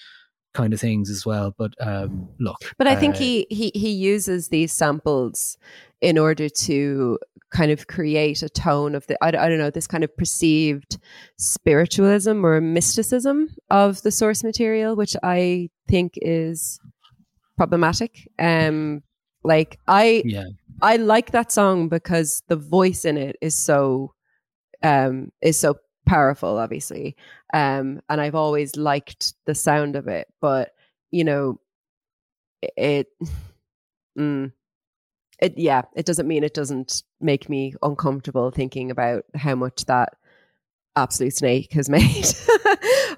kind 0.54 0.72
of 0.72 0.80
things 0.80 1.10
as 1.10 1.24
well. 1.26 1.54
But 1.56 1.72
um, 1.80 2.28
look, 2.38 2.56
But 2.76 2.86
I 2.86 2.96
think 2.96 3.16
uh, 3.16 3.18
he, 3.18 3.46
he 3.50 3.70
he 3.74 3.90
uses 3.90 4.48
these 4.48 4.72
samples 4.72 5.58
in 6.00 6.18
order 6.18 6.48
to 6.48 7.18
kind 7.50 7.70
of 7.70 7.86
create 7.86 8.42
a 8.42 8.48
tone 8.48 8.94
of 8.94 9.06
the 9.06 9.16
I, 9.22 9.28
I 9.28 9.48
don't 9.48 9.58
know 9.58 9.70
this 9.70 9.86
kind 9.86 10.04
of 10.04 10.14
perceived 10.16 10.98
spiritualism 11.38 12.44
or 12.44 12.60
mysticism 12.60 13.48
of 13.70 14.02
the 14.02 14.10
source 14.10 14.44
material, 14.44 14.96
which 14.96 15.16
I 15.22 15.70
think 15.88 16.14
is 16.16 16.78
problematic. 17.56 18.28
Um, 18.38 19.02
like 19.44 19.78
I 19.86 20.22
yeah, 20.24 20.44
I 20.82 20.96
like 20.96 21.32
that 21.32 21.52
song 21.52 21.88
because 21.88 22.42
the 22.48 22.56
voice 22.56 23.04
in 23.04 23.16
it 23.16 23.36
is 23.40 23.56
so 23.56 24.12
um 24.82 25.30
is 25.40 25.58
so 25.58 25.76
powerful, 26.08 26.58
obviously. 26.58 27.16
Um, 27.54 28.00
and 28.08 28.20
I've 28.20 28.34
always 28.34 28.76
liked 28.76 29.34
the 29.46 29.54
sound 29.54 29.96
of 29.96 30.08
it, 30.08 30.28
but 30.40 30.72
you 31.10 31.24
know, 31.24 31.60
it, 32.76 33.08
mm, 34.18 34.52
it, 35.40 35.54
yeah, 35.58 35.82
it 35.96 36.06
doesn't 36.06 36.28
mean 36.28 36.44
it 36.44 36.54
doesn't 36.54 37.02
make 37.20 37.48
me 37.48 37.74
uncomfortable 37.82 38.50
thinking 38.50 38.90
about 38.90 39.24
how 39.36 39.54
much 39.54 39.86
that 39.86 40.14
absolute 40.96 41.34
snake 41.34 41.72
has 41.72 41.88
made 41.90 42.26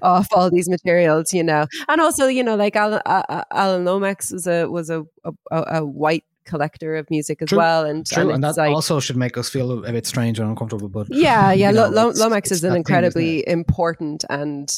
off 0.01 0.27
all 0.33 0.49
these 0.51 0.69
materials, 0.69 1.33
you 1.33 1.43
know. 1.43 1.67
And 1.89 2.01
also, 2.01 2.27
you 2.27 2.43
know, 2.43 2.55
like 2.55 2.75
Alan, 2.75 3.01
uh, 3.05 3.23
uh, 3.29 3.43
Alan 3.51 3.85
Lomax 3.85 4.31
was 4.31 4.47
a 4.47 4.67
was 4.67 4.89
a, 4.89 5.03
a 5.25 5.33
a 5.51 5.85
white 5.85 6.25
collector 6.51 6.97
of 6.97 7.09
music 7.09 7.41
as 7.41 7.47
True, 7.47 7.57
well, 7.57 7.85
and 7.85 8.05
True, 8.05 8.29
and, 8.29 8.43
it's 8.43 8.57
that 8.57 8.61
like, 8.61 8.75
also 8.75 8.99
should 8.99 9.15
make 9.15 9.37
us 9.37 9.47
feel 9.47 9.85
a 9.85 9.91
bit 9.91 10.05
strange 10.05 10.37
and 10.37 10.49
uncomfortable. 10.49 10.89
But 10.89 11.07
yeah, 11.09 11.51
yeah. 11.61 11.71
know, 11.71 11.87
Lo- 11.87 12.11
Lomax 12.13 12.51
is 12.51 12.61
an 12.63 12.69
that 12.69 12.73
thing, 12.73 12.79
incredibly 12.81 13.47
important 13.47 14.25
and 14.29 14.69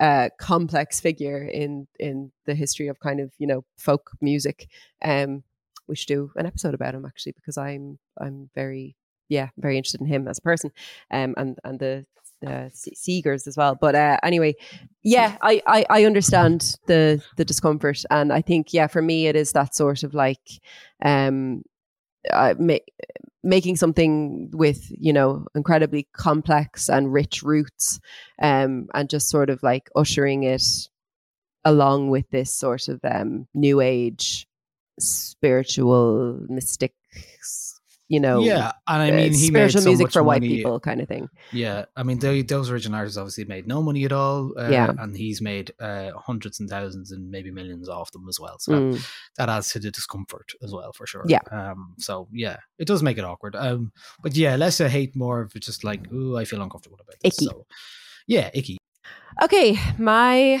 uh, 0.00 0.30
complex 0.40 1.00
figure 1.00 1.44
in 1.44 1.86
in 2.00 2.32
the 2.46 2.54
history 2.54 2.88
of 2.88 2.98
kind 3.00 3.20
of 3.20 3.30
you 3.38 3.46
know 3.46 3.64
folk 3.76 4.12
music. 4.22 4.68
Um, 5.04 5.44
we 5.86 5.96
should 5.96 6.08
do 6.08 6.32
an 6.36 6.46
episode 6.46 6.74
about 6.74 6.94
him 6.94 7.04
actually 7.04 7.32
because 7.32 7.58
I'm 7.58 7.98
I'm 8.18 8.48
very 8.54 8.96
yeah 9.28 9.50
very 9.58 9.76
interested 9.76 10.00
in 10.00 10.06
him 10.06 10.26
as 10.28 10.38
a 10.38 10.42
person, 10.42 10.72
um, 11.10 11.34
and 11.36 11.58
and 11.62 11.78
the 11.78 12.06
uh, 12.46 12.68
Se- 12.72 12.94
Seegers 12.94 13.46
as 13.46 13.56
well. 13.56 13.76
But 13.80 13.94
uh, 13.94 14.18
anyway, 14.22 14.54
yeah, 15.02 15.36
I, 15.42 15.62
I 15.66 15.86
I 15.90 16.04
understand 16.04 16.76
the 16.86 17.22
the 17.36 17.44
discomfort, 17.44 18.04
and 18.10 18.32
I 18.32 18.40
think 18.42 18.72
yeah, 18.72 18.86
for 18.86 19.02
me 19.02 19.26
it 19.26 19.36
is 19.36 19.52
that 19.52 19.74
sort 19.74 20.02
of 20.02 20.14
like 20.14 20.60
um, 21.04 21.62
uh, 22.30 22.54
ma- 22.58 22.76
making 23.42 23.76
something 23.76 24.50
with 24.52 24.90
you 24.90 25.12
know 25.12 25.46
incredibly 25.54 26.08
complex 26.12 26.88
and 26.88 27.12
rich 27.12 27.42
roots, 27.42 28.00
um, 28.40 28.88
and 28.94 29.08
just 29.08 29.28
sort 29.28 29.50
of 29.50 29.62
like 29.62 29.90
ushering 29.96 30.44
it 30.44 30.64
along 31.64 32.08
with 32.08 32.28
this 32.30 32.54
sort 32.54 32.88
of 32.88 33.00
um 33.04 33.46
new 33.52 33.80
age 33.80 34.46
spiritual 34.98 36.40
mystic 36.48 36.94
you 38.08 38.18
know 38.20 38.40
yeah, 38.40 38.72
and 38.86 39.02
I 39.02 39.10
uh, 39.10 39.14
mean, 39.16 39.32
he 39.34 39.50
made 39.50 39.70
spiritual 39.70 39.82
so 39.82 39.88
music 39.90 40.04
much 40.06 40.12
for 40.14 40.22
white 40.22 40.40
money- 40.42 40.56
people 40.56 40.80
kind 40.80 41.00
of 41.00 41.08
thing 41.08 41.28
Yeah, 41.52 41.84
I 41.96 42.02
mean, 42.02 42.18
they, 42.18 42.42
those 42.42 42.70
original 42.70 42.96
artists 42.98 43.18
obviously 43.18 43.44
made 43.44 43.66
no 43.66 43.82
money 43.82 44.04
at 44.04 44.12
all. 44.12 44.52
Uh, 44.58 44.68
Yeah. 44.70 44.92
and 44.98 45.16
he's 45.16 45.40
made 45.42 45.72
uh, 45.80 46.10
hundreds 46.16 46.58
and 46.60 46.68
thousands 46.70 47.12
and 47.12 47.30
maybe 47.30 47.50
millions 47.50 47.88
off 47.88 48.10
them 48.12 48.26
as 48.28 48.38
well. 48.40 48.58
So 48.58 48.72
Mm. 48.72 49.06
that 49.36 49.48
adds 49.48 49.72
to 49.72 49.78
the 49.78 49.90
discomfort 49.90 50.52
as 50.62 50.72
well, 50.72 50.92
for 50.92 51.06
sure. 51.06 51.24
Yeah. 51.26 51.40
Um. 51.50 51.94
So 51.98 52.28
yeah, 52.32 52.56
it 52.78 52.86
does 52.86 53.02
make 53.02 53.18
it 53.18 53.24
awkward. 53.24 53.54
Um. 53.56 53.92
But 54.22 54.34
yeah, 54.36 54.56
less 54.56 54.80
a 54.80 54.88
hate, 54.88 55.14
more 55.16 55.40
of 55.42 55.52
just 55.60 55.84
like, 55.84 56.10
ooh, 56.12 56.36
I 56.36 56.44
feel 56.44 56.62
uncomfortable 56.62 56.98
about 57.00 57.16
this. 57.22 57.34
Icky. 57.38 57.46
So, 57.46 57.66
yeah, 58.26 58.50
icky. 58.54 58.78
Okay, 59.42 59.78
my 59.98 60.60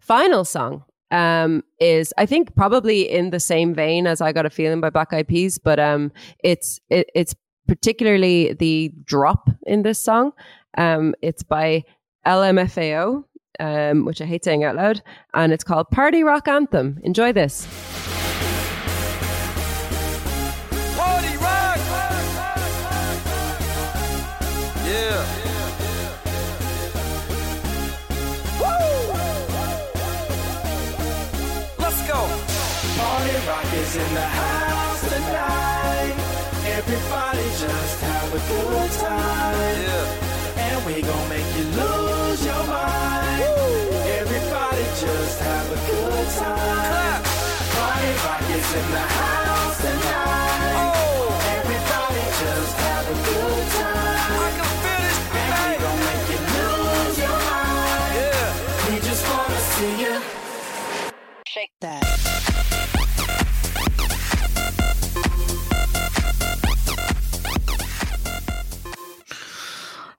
final 0.00 0.44
song 0.44 0.84
um 1.12 1.62
is 1.78 2.12
I 2.18 2.26
think 2.26 2.54
probably 2.56 3.08
in 3.08 3.30
the 3.30 3.40
same 3.40 3.74
vein 3.74 4.06
as 4.06 4.20
I 4.20 4.32
Got 4.32 4.46
a 4.46 4.50
Feeling 4.50 4.80
by 4.80 4.90
Black 4.90 5.12
Eyed 5.12 5.28
Peas, 5.28 5.58
but 5.58 5.78
um 5.78 6.10
it's 6.42 6.80
it, 6.90 7.08
it's 7.14 7.34
particularly 7.68 8.54
the 8.54 8.92
drop 9.04 9.48
in 9.66 9.82
this 9.82 10.00
song. 10.00 10.32
Um 10.76 11.14
it's 11.22 11.42
by 11.42 11.84
LMFAO, 12.26 13.24
um, 13.60 14.04
which 14.04 14.20
I 14.20 14.26
hate 14.26 14.44
saying 14.44 14.64
out 14.64 14.76
loud, 14.76 15.02
and 15.34 15.52
it's 15.52 15.64
called 15.64 15.90
Party 15.90 16.22
Rock 16.22 16.48
Anthem. 16.48 16.98
Enjoy 17.02 17.32
this. 17.32 17.66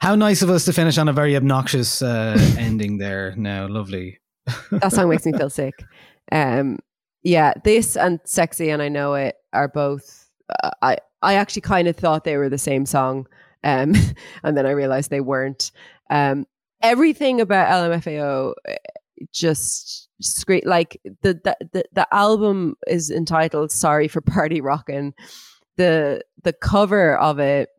How 0.03 0.15
nice 0.15 0.41
of 0.41 0.49
us 0.49 0.65
to 0.65 0.73
finish 0.73 0.97
on 0.97 1.07
a 1.07 1.13
very 1.13 1.33
obnoxious 1.33 2.01
uh, 2.01 2.35
ending 2.57 2.97
there. 2.97 3.33
Now, 3.37 3.69
lovely. 3.69 4.19
that 4.71 4.91
song 4.91 5.07
makes 5.07 5.25
me 5.25 5.31
feel 5.31 5.49
sick. 5.49 5.73
Um, 6.29 6.79
yeah, 7.21 7.53
this 7.63 7.95
and 7.95 8.19
"Sexy" 8.25 8.69
and 8.69 8.81
I 8.81 8.89
know 8.89 9.13
it 9.13 9.37
are 9.53 9.69
both. 9.69 10.29
Uh, 10.61 10.71
I 10.81 10.97
I 11.21 11.35
actually 11.35 11.61
kind 11.61 11.87
of 11.87 11.95
thought 11.95 12.25
they 12.25 12.35
were 12.35 12.49
the 12.49 12.57
same 12.57 12.85
song, 12.85 13.27
um, 13.63 13.93
and 14.43 14.57
then 14.57 14.65
I 14.65 14.71
realized 14.71 15.09
they 15.09 15.21
weren't. 15.21 15.71
Um, 16.09 16.47
everything 16.81 17.39
about 17.39 17.69
LMFAO 17.69 18.55
uh, 18.67 18.73
just 19.31 20.09
scream 20.21 20.63
like 20.65 20.99
the, 21.21 21.39
the 21.45 21.55
the 21.71 21.85
the 21.93 22.13
album 22.13 22.75
is 22.87 23.09
entitled 23.09 23.71
"Sorry 23.71 24.09
for 24.09 24.19
Party 24.19 24.59
Rockin'." 24.59 25.13
The 25.77 26.23
the 26.43 26.51
cover 26.51 27.17
of 27.17 27.39
it 27.39 27.69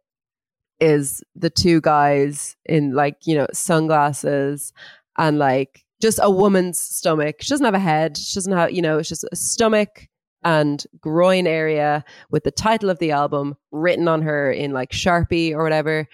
is 0.84 1.22
the 1.34 1.50
two 1.50 1.80
guys 1.80 2.56
in 2.66 2.94
like 2.94 3.16
you 3.24 3.34
know 3.34 3.46
sunglasses 3.52 4.72
and 5.16 5.38
like 5.38 5.84
just 6.04 6.20
a 6.22 6.30
woman's 6.30 6.78
stomach. 6.78 7.36
She 7.40 7.48
doesn't 7.48 7.64
have 7.64 7.74
a 7.74 7.78
head. 7.78 8.18
She 8.18 8.34
doesn't 8.34 8.52
have, 8.52 8.72
you 8.72 8.82
know, 8.82 8.98
it's 8.98 9.08
just 9.08 9.24
a 9.32 9.36
stomach 9.36 10.06
and 10.42 10.84
groin 11.00 11.46
area 11.46 12.04
with 12.30 12.44
the 12.44 12.50
title 12.50 12.90
of 12.90 12.98
the 12.98 13.10
album 13.10 13.56
written 13.72 14.06
on 14.06 14.20
her 14.20 14.52
in 14.52 14.72
like 14.72 14.90
Sharpie 14.90 15.52
or 15.52 15.62
whatever. 15.62 16.06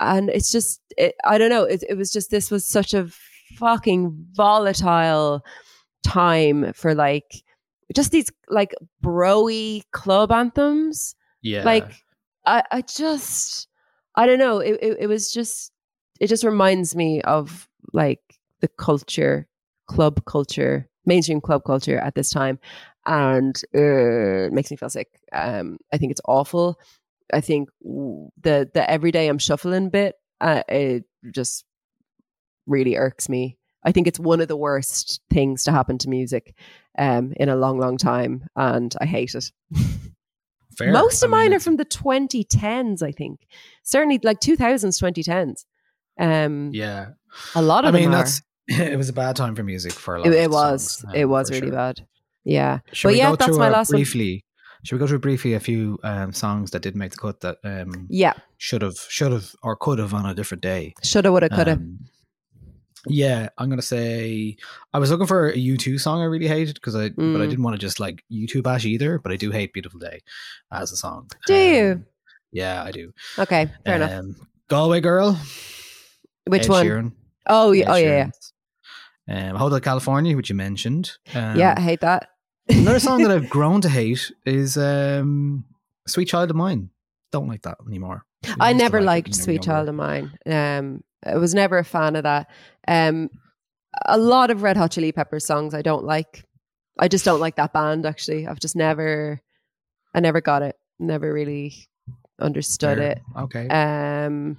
And 0.00 0.28
it's 0.30 0.50
just, 0.50 0.80
it, 0.96 1.14
I 1.24 1.38
don't 1.38 1.50
know. 1.50 1.62
It, 1.62 1.84
it 1.88 1.94
was 1.94 2.10
just, 2.10 2.32
this 2.32 2.50
was 2.50 2.66
such 2.66 2.94
a 2.94 3.08
fucking 3.54 4.26
volatile 4.32 5.44
time 6.02 6.72
for 6.72 6.94
like, 6.94 7.44
just 7.94 8.10
these 8.10 8.32
like 8.48 8.74
broy 9.04 9.82
club 9.92 10.32
anthems. 10.32 11.14
Yeah. 11.42 11.62
Like, 11.62 11.92
I, 12.44 12.64
I 12.72 12.82
just, 12.82 13.67
I 14.18 14.26
don't 14.26 14.40
know. 14.40 14.58
It, 14.58 14.78
it, 14.82 14.96
it 15.02 15.06
was 15.06 15.32
just, 15.32 15.72
it 16.20 16.26
just 16.26 16.42
reminds 16.44 16.96
me 16.96 17.22
of 17.22 17.68
like 17.92 18.20
the 18.60 18.68
culture, 18.68 19.46
club 19.86 20.24
culture, 20.26 20.88
mainstream 21.06 21.40
club 21.40 21.62
culture 21.64 21.98
at 21.98 22.16
this 22.16 22.30
time, 22.30 22.58
and 23.06 23.56
uh, 23.74 24.46
it 24.48 24.52
makes 24.52 24.72
me 24.72 24.76
feel 24.76 24.90
sick. 24.90 25.08
Um, 25.32 25.78
I 25.94 25.98
think 25.98 26.10
it's 26.10 26.20
awful. 26.26 26.80
I 27.32 27.40
think 27.40 27.68
the 27.80 28.68
the 28.74 28.90
everyday 28.90 29.28
I'm 29.28 29.38
shuffling 29.38 29.88
bit, 29.88 30.16
uh, 30.40 30.64
it 30.68 31.04
just 31.32 31.64
really 32.66 32.96
irks 32.96 33.28
me. 33.28 33.56
I 33.84 33.92
think 33.92 34.08
it's 34.08 34.18
one 34.18 34.40
of 34.40 34.48
the 34.48 34.56
worst 34.56 35.20
things 35.30 35.62
to 35.64 35.72
happen 35.72 35.98
to 35.98 36.10
music 36.10 36.56
um, 36.98 37.32
in 37.36 37.48
a 37.48 37.56
long, 37.56 37.78
long 37.78 37.98
time, 37.98 38.48
and 38.56 38.92
I 39.00 39.06
hate 39.06 39.36
it. 39.36 39.52
Fair. 40.78 40.92
Most 40.92 41.22
of 41.24 41.32
I 41.32 41.36
mean, 41.36 41.50
mine 41.50 41.54
are 41.56 41.60
from 41.60 41.76
the 41.76 41.84
2010s, 41.84 43.02
I 43.02 43.12
think. 43.12 43.46
Certainly, 43.82 44.20
like 44.22 44.40
2000s, 44.40 44.98
2010s. 45.02 45.64
Um, 46.18 46.70
Yeah. 46.72 47.08
a 47.54 47.62
lot 47.62 47.84
of 47.84 47.92
them. 47.92 47.98
I 47.98 48.02
mean, 48.02 48.10
that's 48.12 48.42
it 48.68 48.96
was 48.96 49.08
a 49.08 49.12
bad 49.12 49.36
time 49.36 49.54
for 49.54 49.62
music 49.64 49.92
for 49.92 50.16
a 50.16 50.18
lot 50.20 50.28
It, 50.28 50.34
it 50.34 50.50
was. 50.50 51.00
songs, 51.00 51.14
it 51.14 51.24
um, 51.24 51.30
was 51.30 51.48
for 51.48 51.54
really 51.56 51.66
sure. 51.68 51.76
bad. 51.76 52.06
Yeah. 52.44 52.78
Should 52.92 53.08
but 53.08 53.16
yeah, 53.16 53.34
that's 53.36 53.58
my 53.58 53.68
last 53.68 53.90
one. 53.90 53.98
briefly? 53.98 54.44
Should 54.84 54.94
we 54.96 55.00
go 55.00 55.06
through 55.08 55.18
briefly 55.18 55.54
a 55.54 55.60
few 55.60 55.98
um, 56.04 56.32
songs 56.32 56.70
that 56.70 56.82
didn't 56.82 56.98
make 57.00 57.10
the 57.10 57.16
cut 57.18 57.40
that 57.40 57.56
um, 57.64 58.06
Yeah. 58.08 58.34
should 58.58 58.82
have, 58.82 58.96
should 59.08 59.32
have, 59.32 59.52
or 59.62 59.74
could 59.76 59.98
have 59.98 60.14
on 60.14 60.24
a 60.24 60.34
different 60.34 60.62
day? 60.62 60.94
Shoulda, 61.02 61.32
woulda, 61.32 61.48
coulda. 61.48 61.72
Um, 61.72 61.98
yeah, 63.06 63.48
I'm 63.58 63.68
gonna 63.70 63.82
say 63.82 64.56
I 64.92 64.98
was 64.98 65.10
looking 65.10 65.26
for 65.26 65.48
a 65.50 65.56
U2 65.56 65.98
song 66.00 66.20
I 66.20 66.24
really 66.24 66.48
hated 66.48 66.74
because 66.74 66.94
I, 66.96 67.10
but 67.10 67.22
I 67.40 67.46
Mm. 67.46 67.50
didn't 67.50 67.62
want 67.62 67.74
to 67.74 67.78
just 67.78 68.00
like 68.00 68.22
U2 68.32 68.62
bash 68.62 68.84
either. 68.84 69.18
But 69.18 69.32
I 69.32 69.36
do 69.36 69.50
hate 69.50 69.72
"Beautiful 69.72 70.00
Day" 70.00 70.20
as 70.72 70.92
a 70.92 70.96
song. 70.96 71.28
Do 71.46 71.54
you? 71.54 71.92
Um, 71.92 72.06
Yeah, 72.52 72.82
I 72.82 72.90
do. 72.92 73.12
Okay, 73.38 73.70
fair 73.84 73.96
enough. 73.96 74.12
Um, 74.12 74.36
Galway 74.68 75.00
Girl. 75.00 75.38
Which 76.46 76.64
Ed 76.64 76.68
one? 76.70 76.86
Sheeran. 76.86 77.12
Oh, 77.46 77.72
yeah. 77.72 77.84
Ed 77.84 77.92
Oh, 77.92 77.96
yeah. 77.96 78.30
yeah. 79.26 79.50
Um, 79.50 79.56
Hotel 79.56 79.80
California, 79.80 80.34
which 80.36 80.48
you 80.48 80.54
mentioned. 80.54 81.12
Um, 81.34 81.56
yeah, 81.58 81.74
I 81.76 81.80
hate 81.80 82.00
that. 82.00 82.30
Another 82.70 82.98
song 83.00 83.22
that 83.22 83.30
I've 83.30 83.48
grown 83.56 83.80
to 83.82 83.88
hate 83.88 84.32
is 84.46 84.76
um, 84.78 85.64
"Sweet 86.06 86.26
Child 86.26 86.50
of 86.50 86.56
Mine." 86.56 86.90
Don't 87.32 87.48
like 87.48 87.62
that 87.62 87.76
anymore. 87.86 88.24
I 88.58 88.72
never 88.72 89.00
like 89.00 89.26
liked 89.26 89.34
Sweet 89.34 89.54
younger. 89.56 89.64
Child 89.66 89.88
of 89.90 89.94
Mine. 89.96 90.38
Um, 90.46 91.04
I 91.24 91.36
was 91.36 91.54
never 91.54 91.78
a 91.78 91.84
fan 91.84 92.16
of 92.16 92.22
that. 92.24 92.48
Um, 92.86 93.30
a 94.06 94.18
lot 94.18 94.50
of 94.50 94.62
Red 94.62 94.76
Hot 94.76 94.90
Chili 94.92 95.12
Peppers 95.12 95.44
songs 95.44 95.74
I 95.74 95.82
don't 95.82 96.04
like. 96.04 96.44
I 96.98 97.08
just 97.08 97.24
don't 97.24 97.40
like 97.40 97.56
that 97.56 97.72
band. 97.72 98.06
Actually, 98.06 98.46
I've 98.46 98.60
just 98.60 98.76
never, 98.76 99.40
I 100.14 100.20
never 100.20 100.40
got 100.40 100.62
it. 100.62 100.76
Never 100.98 101.32
really 101.32 101.88
understood 102.40 102.98
Fair. 102.98 103.10
it. 103.12 103.20
Okay, 103.36 103.68
Um, 103.68 104.58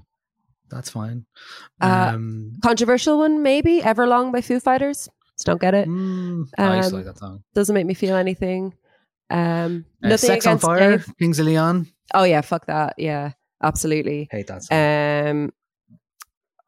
that's 0.69 0.89
fine. 0.89 1.25
uh, 1.81 2.11
um, 2.13 2.53
controversial 2.63 3.17
one 3.17 3.41
maybe 3.43 3.81
Everlong 3.81 4.31
by 4.31 4.41
Foo 4.41 4.59
Fighters. 4.59 5.09
Just 5.35 5.45
don't 5.45 5.61
get 5.61 5.73
it. 5.73 5.87
mm, 5.87 6.45
I 6.57 6.77
used 6.77 6.89
to 6.89 6.95
um, 6.95 7.01
like 7.03 7.13
that 7.13 7.17
song. 7.19 7.43
Doesn't 7.53 7.73
make 7.73 7.85
me 7.85 7.93
feel 7.93 8.15
anything. 8.15 8.73
Um, 9.29 9.85
Uh, 10.03 10.09
nothing 10.09 10.27
Sex 10.27 10.45
on 10.45 10.51
against 10.53 10.65
Fire, 10.65 10.97
Dave. 10.97 11.13
Kings 11.17 11.39
of 11.39 11.45
Leon. 11.45 11.87
Oh 12.13 12.23
yeah, 12.23 12.41
fuck 12.41 12.65
that. 12.65 12.95
Yeah, 12.97 13.31
absolutely. 13.63 14.27
Hate 14.31 14.47
that 14.47 14.63
song. 14.63 14.77
Um. 14.77 15.53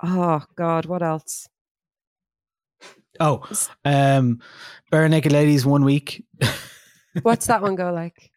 Oh 0.03 0.43
God, 0.55 0.85
what 0.85 1.03
else? 1.03 1.47
oh, 3.19 3.43
um, 3.85 4.39
Barenaked 4.91 5.31
Ladies, 5.31 5.65
one 5.65 5.83
week. 5.83 6.25
What's 7.23 7.47
that 7.47 7.61
one 7.61 7.75
go 7.75 7.91
like? 7.91 8.31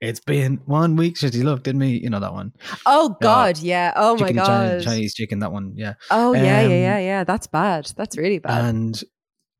It's 0.00 0.20
been 0.20 0.56
one 0.64 0.96
week 0.96 1.18
since 1.18 1.34
you 1.36 1.44
looked 1.44 1.68
at 1.68 1.76
me. 1.76 1.98
You 1.98 2.08
know 2.08 2.20
that 2.20 2.32
one. 2.32 2.52
Oh 2.86 3.16
God, 3.20 3.58
yeah. 3.58 3.92
Oh 3.94 4.16
my 4.16 4.28
Chicken 4.28 4.42
Chinese, 4.44 4.84
God. 4.84 4.90
Chinese 4.90 5.14
chicken. 5.14 5.38
That 5.40 5.52
one. 5.52 5.74
Yeah. 5.76 5.94
Oh 6.10 6.32
yeah, 6.32 6.60
Um, 6.62 6.70
yeah, 6.70 6.76
yeah, 6.76 6.98
yeah. 6.98 7.24
That's 7.24 7.46
bad. 7.46 7.92
That's 7.96 8.16
really 8.16 8.38
bad. 8.38 8.64
And 8.64 9.04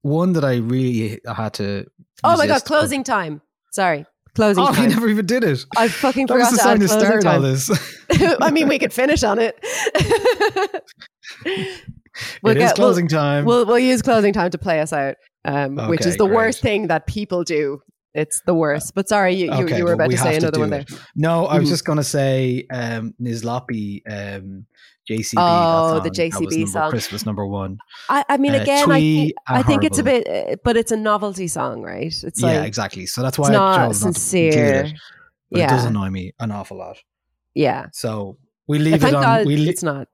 one 0.02 0.32
that 0.32 0.44
I 0.44 0.56
really 0.56 1.20
had 1.26 1.52
to. 1.54 1.84
oh 2.24 2.36
my 2.38 2.46
God, 2.46 2.54
resist- 2.54 2.64
closing 2.66 3.04
time. 3.04 3.42
Sorry, 3.70 4.06
closing 4.34 4.62
Oh, 4.64 4.68
you 4.70 4.74
time. 4.76 4.88
never 4.90 5.08
even 5.08 5.26
did 5.26 5.44
it. 5.44 5.64
I 5.76 5.88
fucking 5.88 6.26
That 6.26 6.34
was 6.38 6.50
the 6.50 6.56
to 6.58 6.68
add 6.68 6.80
to 6.80 6.88
start 6.88 7.26
all 7.26 7.40
this. 7.40 7.70
I 8.40 8.50
mean, 8.50 8.68
we 8.68 8.78
could 8.78 8.92
finish 8.92 9.22
on 9.22 9.38
it. 9.38 9.58
It 12.44 12.56
is 12.56 12.72
closing 12.72 13.08
time. 13.08 13.44
We'll 13.44 13.64
we'll 13.66 13.78
use 13.78 14.02
closing 14.02 14.32
time 14.32 14.50
to 14.50 14.58
play 14.58 14.80
us 14.80 14.92
out, 14.92 15.14
um, 15.44 15.76
which 15.88 16.04
is 16.04 16.16
the 16.16 16.26
great. 16.26 16.34
worst 16.36 16.60
thing 16.60 16.88
that 16.88 17.06
people 17.06 17.44
do. 17.44 17.80
It's 18.14 18.42
the 18.44 18.52
worst. 18.54 18.94
But 18.96 19.08
sorry, 19.08 19.34
you, 19.34 19.46
you, 19.46 19.64
Okay, 19.64 19.78
you 19.78 19.84
were 19.84 19.92
about 19.92 20.10
to 20.10 20.16
say 20.18 20.36
another 20.36 20.56
do 20.56 20.60
one 20.60 20.70
there. 20.70 20.84
No, 21.14 21.46
I 21.46 21.58
was 21.60 21.68
Mhm. 21.68 21.72
just 21.72 21.84
going 21.84 21.98
to 21.98 22.04
say 22.04 22.66
um, 22.72 23.14
Nizlopi, 23.22 24.02
um, 24.10 24.66
JCB. 25.08 25.34
Oh, 25.38 26.00
the 26.00 26.02
song. 26.02 26.02
That 26.02 26.02
was 26.04 26.18
JCB 26.18 26.56
number- 26.58 26.66
song. 26.70 26.90
Christmas 26.90 27.26
number 27.26 27.46
one. 27.46 27.78
I, 28.08 28.24
I 28.28 28.36
mean, 28.36 28.54
Uh, 28.54 28.60
again, 28.62 28.90
I, 28.90 29.00
think- 29.00 29.32
I 29.48 29.62
think 29.62 29.84
it's 29.84 29.98
a 29.98 30.02
bit, 30.02 30.26
uh, 30.28 30.56
but 30.64 30.76
it's 30.76 30.92
a 30.92 30.96
novelty 30.96 31.48
song, 31.48 31.82
right? 31.82 32.06
It's 32.06 32.40
like 32.40 32.54
yeah, 32.54 32.62
exactly. 32.64 33.06
So 33.06 33.22
that's 33.22 33.38
why 33.38 33.48
it's 33.48 33.50
I 33.50 33.58
not 33.58 33.76
not 33.80 33.88
to 33.88 33.94
sincere. 33.94 34.84
it. 34.86 34.92
But 35.50 35.60
it 35.62 35.68
does 35.68 35.84
annoy 35.84 36.10
me 36.10 36.32
an 36.38 36.52
awful 36.52 36.76
lot. 36.78 36.98
yeah. 37.54 37.86
So 37.92 38.38
we 38.68 38.78
leave 38.78 39.02
it 39.02 39.14
on. 39.14 39.22
God 39.22 39.46
we 39.46 39.56
le- 39.56 39.70
it's 39.70 39.82
not. 39.82 40.06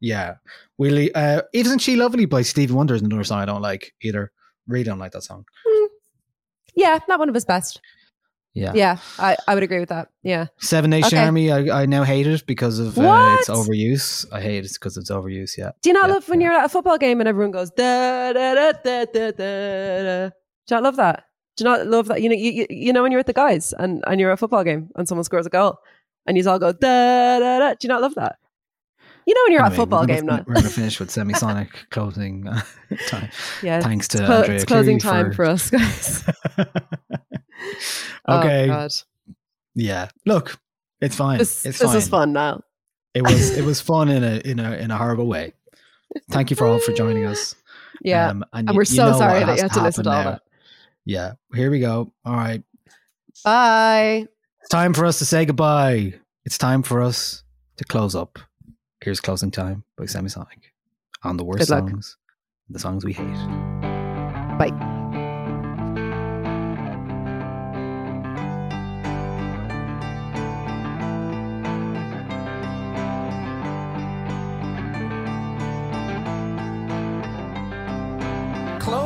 yeah, 0.00 0.36
we 0.78 0.88
leave. 0.90 1.10
Uh, 1.14 1.42
Isn't 1.52 1.80
She 1.80 1.96
Lovely 1.96 2.24
by 2.24 2.40
Stevie 2.42 2.72
Wonder 2.72 2.94
is 2.94 3.02
another 3.02 3.24
song 3.24 3.40
I 3.40 3.44
don't 3.44 3.60
like 3.62 3.92
either. 4.02 4.32
Really 4.66 4.84
don't 4.84 4.98
like 4.98 5.12
that 5.12 5.22
song. 5.22 5.44
Yeah, 6.74 6.98
not 7.08 7.18
one 7.18 7.28
of 7.28 7.34
his 7.34 7.44
best. 7.44 7.80
Yeah. 8.54 8.70
Yeah, 8.74 8.98
I, 9.18 9.36
I 9.48 9.54
would 9.54 9.64
agree 9.64 9.80
with 9.80 9.88
that. 9.88 10.08
Yeah. 10.22 10.46
Seven 10.60 10.90
Nation 10.90 11.18
Okay. 11.18 11.24
Army, 11.24 11.50
I, 11.50 11.82
I 11.82 11.86
now 11.86 12.04
hate 12.04 12.28
it 12.28 12.46
because 12.46 12.78
of 12.78 12.96
uh, 12.96 13.36
its 13.40 13.48
overuse. 13.48 14.24
I 14.32 14.40
hate 14.40 14.64
it 14.64 14.72
because 14.74 14.96
it's 14.96 15.10
overuse. 15.10 15.56
Yeah. 15.58 15.72
Do 15.82 15.90
you 15.90 15.92
not 15.94 16.06
Yeah, 16.08 16.14
love 16.14 16.28
when 16.28 16.40
yeah. 16.40 16.46
you're 16.50 16.56
at 16.60 16.64
a 16.66 16.68
football 16.68 16.96
game 16.96 17.20
and 17.20 17.28
everyone 17.28 17.50
goes 17.50 17.70
da 17.72 18.32
da 18.32 18.54
da 18.54 18.72
da 18.84 19.04
da 19.06 19.30
da? 19.32 20.28
Do 20.28 20.32
you 20.70 20.76
not 20.76 20.82
love 20.84 20.96
that? 20.96 21.24
Do 21.56 21.64
you 21.64 21.70
not 21.70 21.86
love 21.88 22.06
that? 22.08 22.22
You 22.22 22.28
know, 22.28 22.36
you, 22.36 22.66
you, 22.70 22.92
know 22.92 23.02
when 23.02 23.10
you're 23.10 23.20
at 23.20 23.26
the 23.26 23.32
guys 23.32 23.74
and, 23.78 24.04
and 24.06 24.20
you're 24.20 24.30
at 24.30 24.34
a 24.34 24.36
football 24.36 24.62
game 24.64 24.88
and 24.94 25.08
someone 25.08 25.24
scores 25.24 25.46
a 25.46 25.50
goal 25.50 25.78
and 26.26 26.36
you 26.38 26.48
all 26.48 26.60
go 26.60 26.72
da 26.72 27.38
da 27.40 27.58
da. 27.58 27.70
Do 27.74 27.78
you 27.82 27.88
not 27.88 28.02
love 28.02 28.14
that? 28.14 28.36
You 29.26 29.34
know 29.34 29.40
when 29.46 29.52
you're 29.52 29.62
I 29.62 29.66
at 29.66 29.72
a 29.72 29.76
football 29.76 30.00
we're 30.02 30.06
game 30.06 30.26
gonna. 30.26 30.44
We're 30.46 30.54
going 30.54 30.64
to 30.66 30.70
finish 30.70 31.00
with 31.00 31.08
semisonic 31.10 31.70
closing 31.90 32.46
uh, 32.46 32.60
time. 33.08 33.30
Yeah, 33.62 33.80
Thanks 33.80 34.06
to 34.08 34.18
it's, 34.18 34.26
clo- 34.26 34.36
Andrea 34.36 34.56
it's 34.56 34.64
closing 34.64 35.00
Cleary 35.00 35.22
time 35.22 35.30
for- 35.32 35.36
for 35.36 35.44
us 35.46 35.70
guys. 35.70 36.24
Oh, 38.26 38.38
okay. 38.38 38.66
God. 38.68 38.90
yeah. 39.74 40.08
Look, 40.24 40.58
it's 41.02 41.14
fine. 41.14 41.36
This, 41.38 41.66
it's 41.66 41.78
this 41.78 41.94
is 41.94 42.08
fun 42.08 42.32
now. 42.32 42.62
It 43.12 43.20
was 43.22 43.50
it 43.56 43.64
was 43.64 43.80
fun 43.92 44.08
in 44.08 44.24
a 44.24 44.36
in 44.38 44.58
a 44.60 44.72
in 44.76 44.90
a 44.90 44.96
horrible 44.96 45.26
way. 45.26 45.52
Thank 46.30 46.48
you 46.48 46.56
for 46.56 46.66
all 46.66 46.78
for 46.78 46.92
joining 46.92 47.26
us. 47.26 47.54
Yeah. 48.00 48.28
Um, 48.28 48.44
and 48.54 48.68
y- 48.68 48.74
we're 48.74 48.82
you 48.82 48.86
so 48.86 49.10
know 49.10 49.18
sorry 49.18 49.40
that 49.40 49.48
has 49.48 49.56
you 49.58 49.62
had 49.64 49.72
to 49.74 49.82
listen 49.82 50.04
to 50.04 50.10
all 50.10 50.24
now. 50.24 50.30
that. 50.30 50.42
Yeah. 51.04 51.32
Here 51.54 51.70
we 51.70 51.80
go. 51.80 52.12
All 52.24 52.34
right. 52.34 52.62
Bye. 53.44 54.26
It's 54.60 54.70
time 54.70 54.94
for 54.94 55.04
us 55.04 55.18
to 55.18 55.26
say 55.26 55.44
goodbye. 55.44 56.14
It's 56.46 56.56
time 56.56 56.82
for 56.82 57.02
us 57.02 57.42
to 57.76 57.84
close 57.84 58.14
up. 58.14 58.38
Here's 59.02 59.20
closing 59.20 59.50
time 59.50 59.84
by 59.98 60.04
Semisonic 60.04 60.72
on 61.24 61.36
the 61.36 61.44
worst 61.44 61.68
songs, 61.68 62.16
the 62.70 62.78
songs 62.78 63.04
we 63.04 63.12
hate. 63.12 63.26
Bye. 64.58 64.70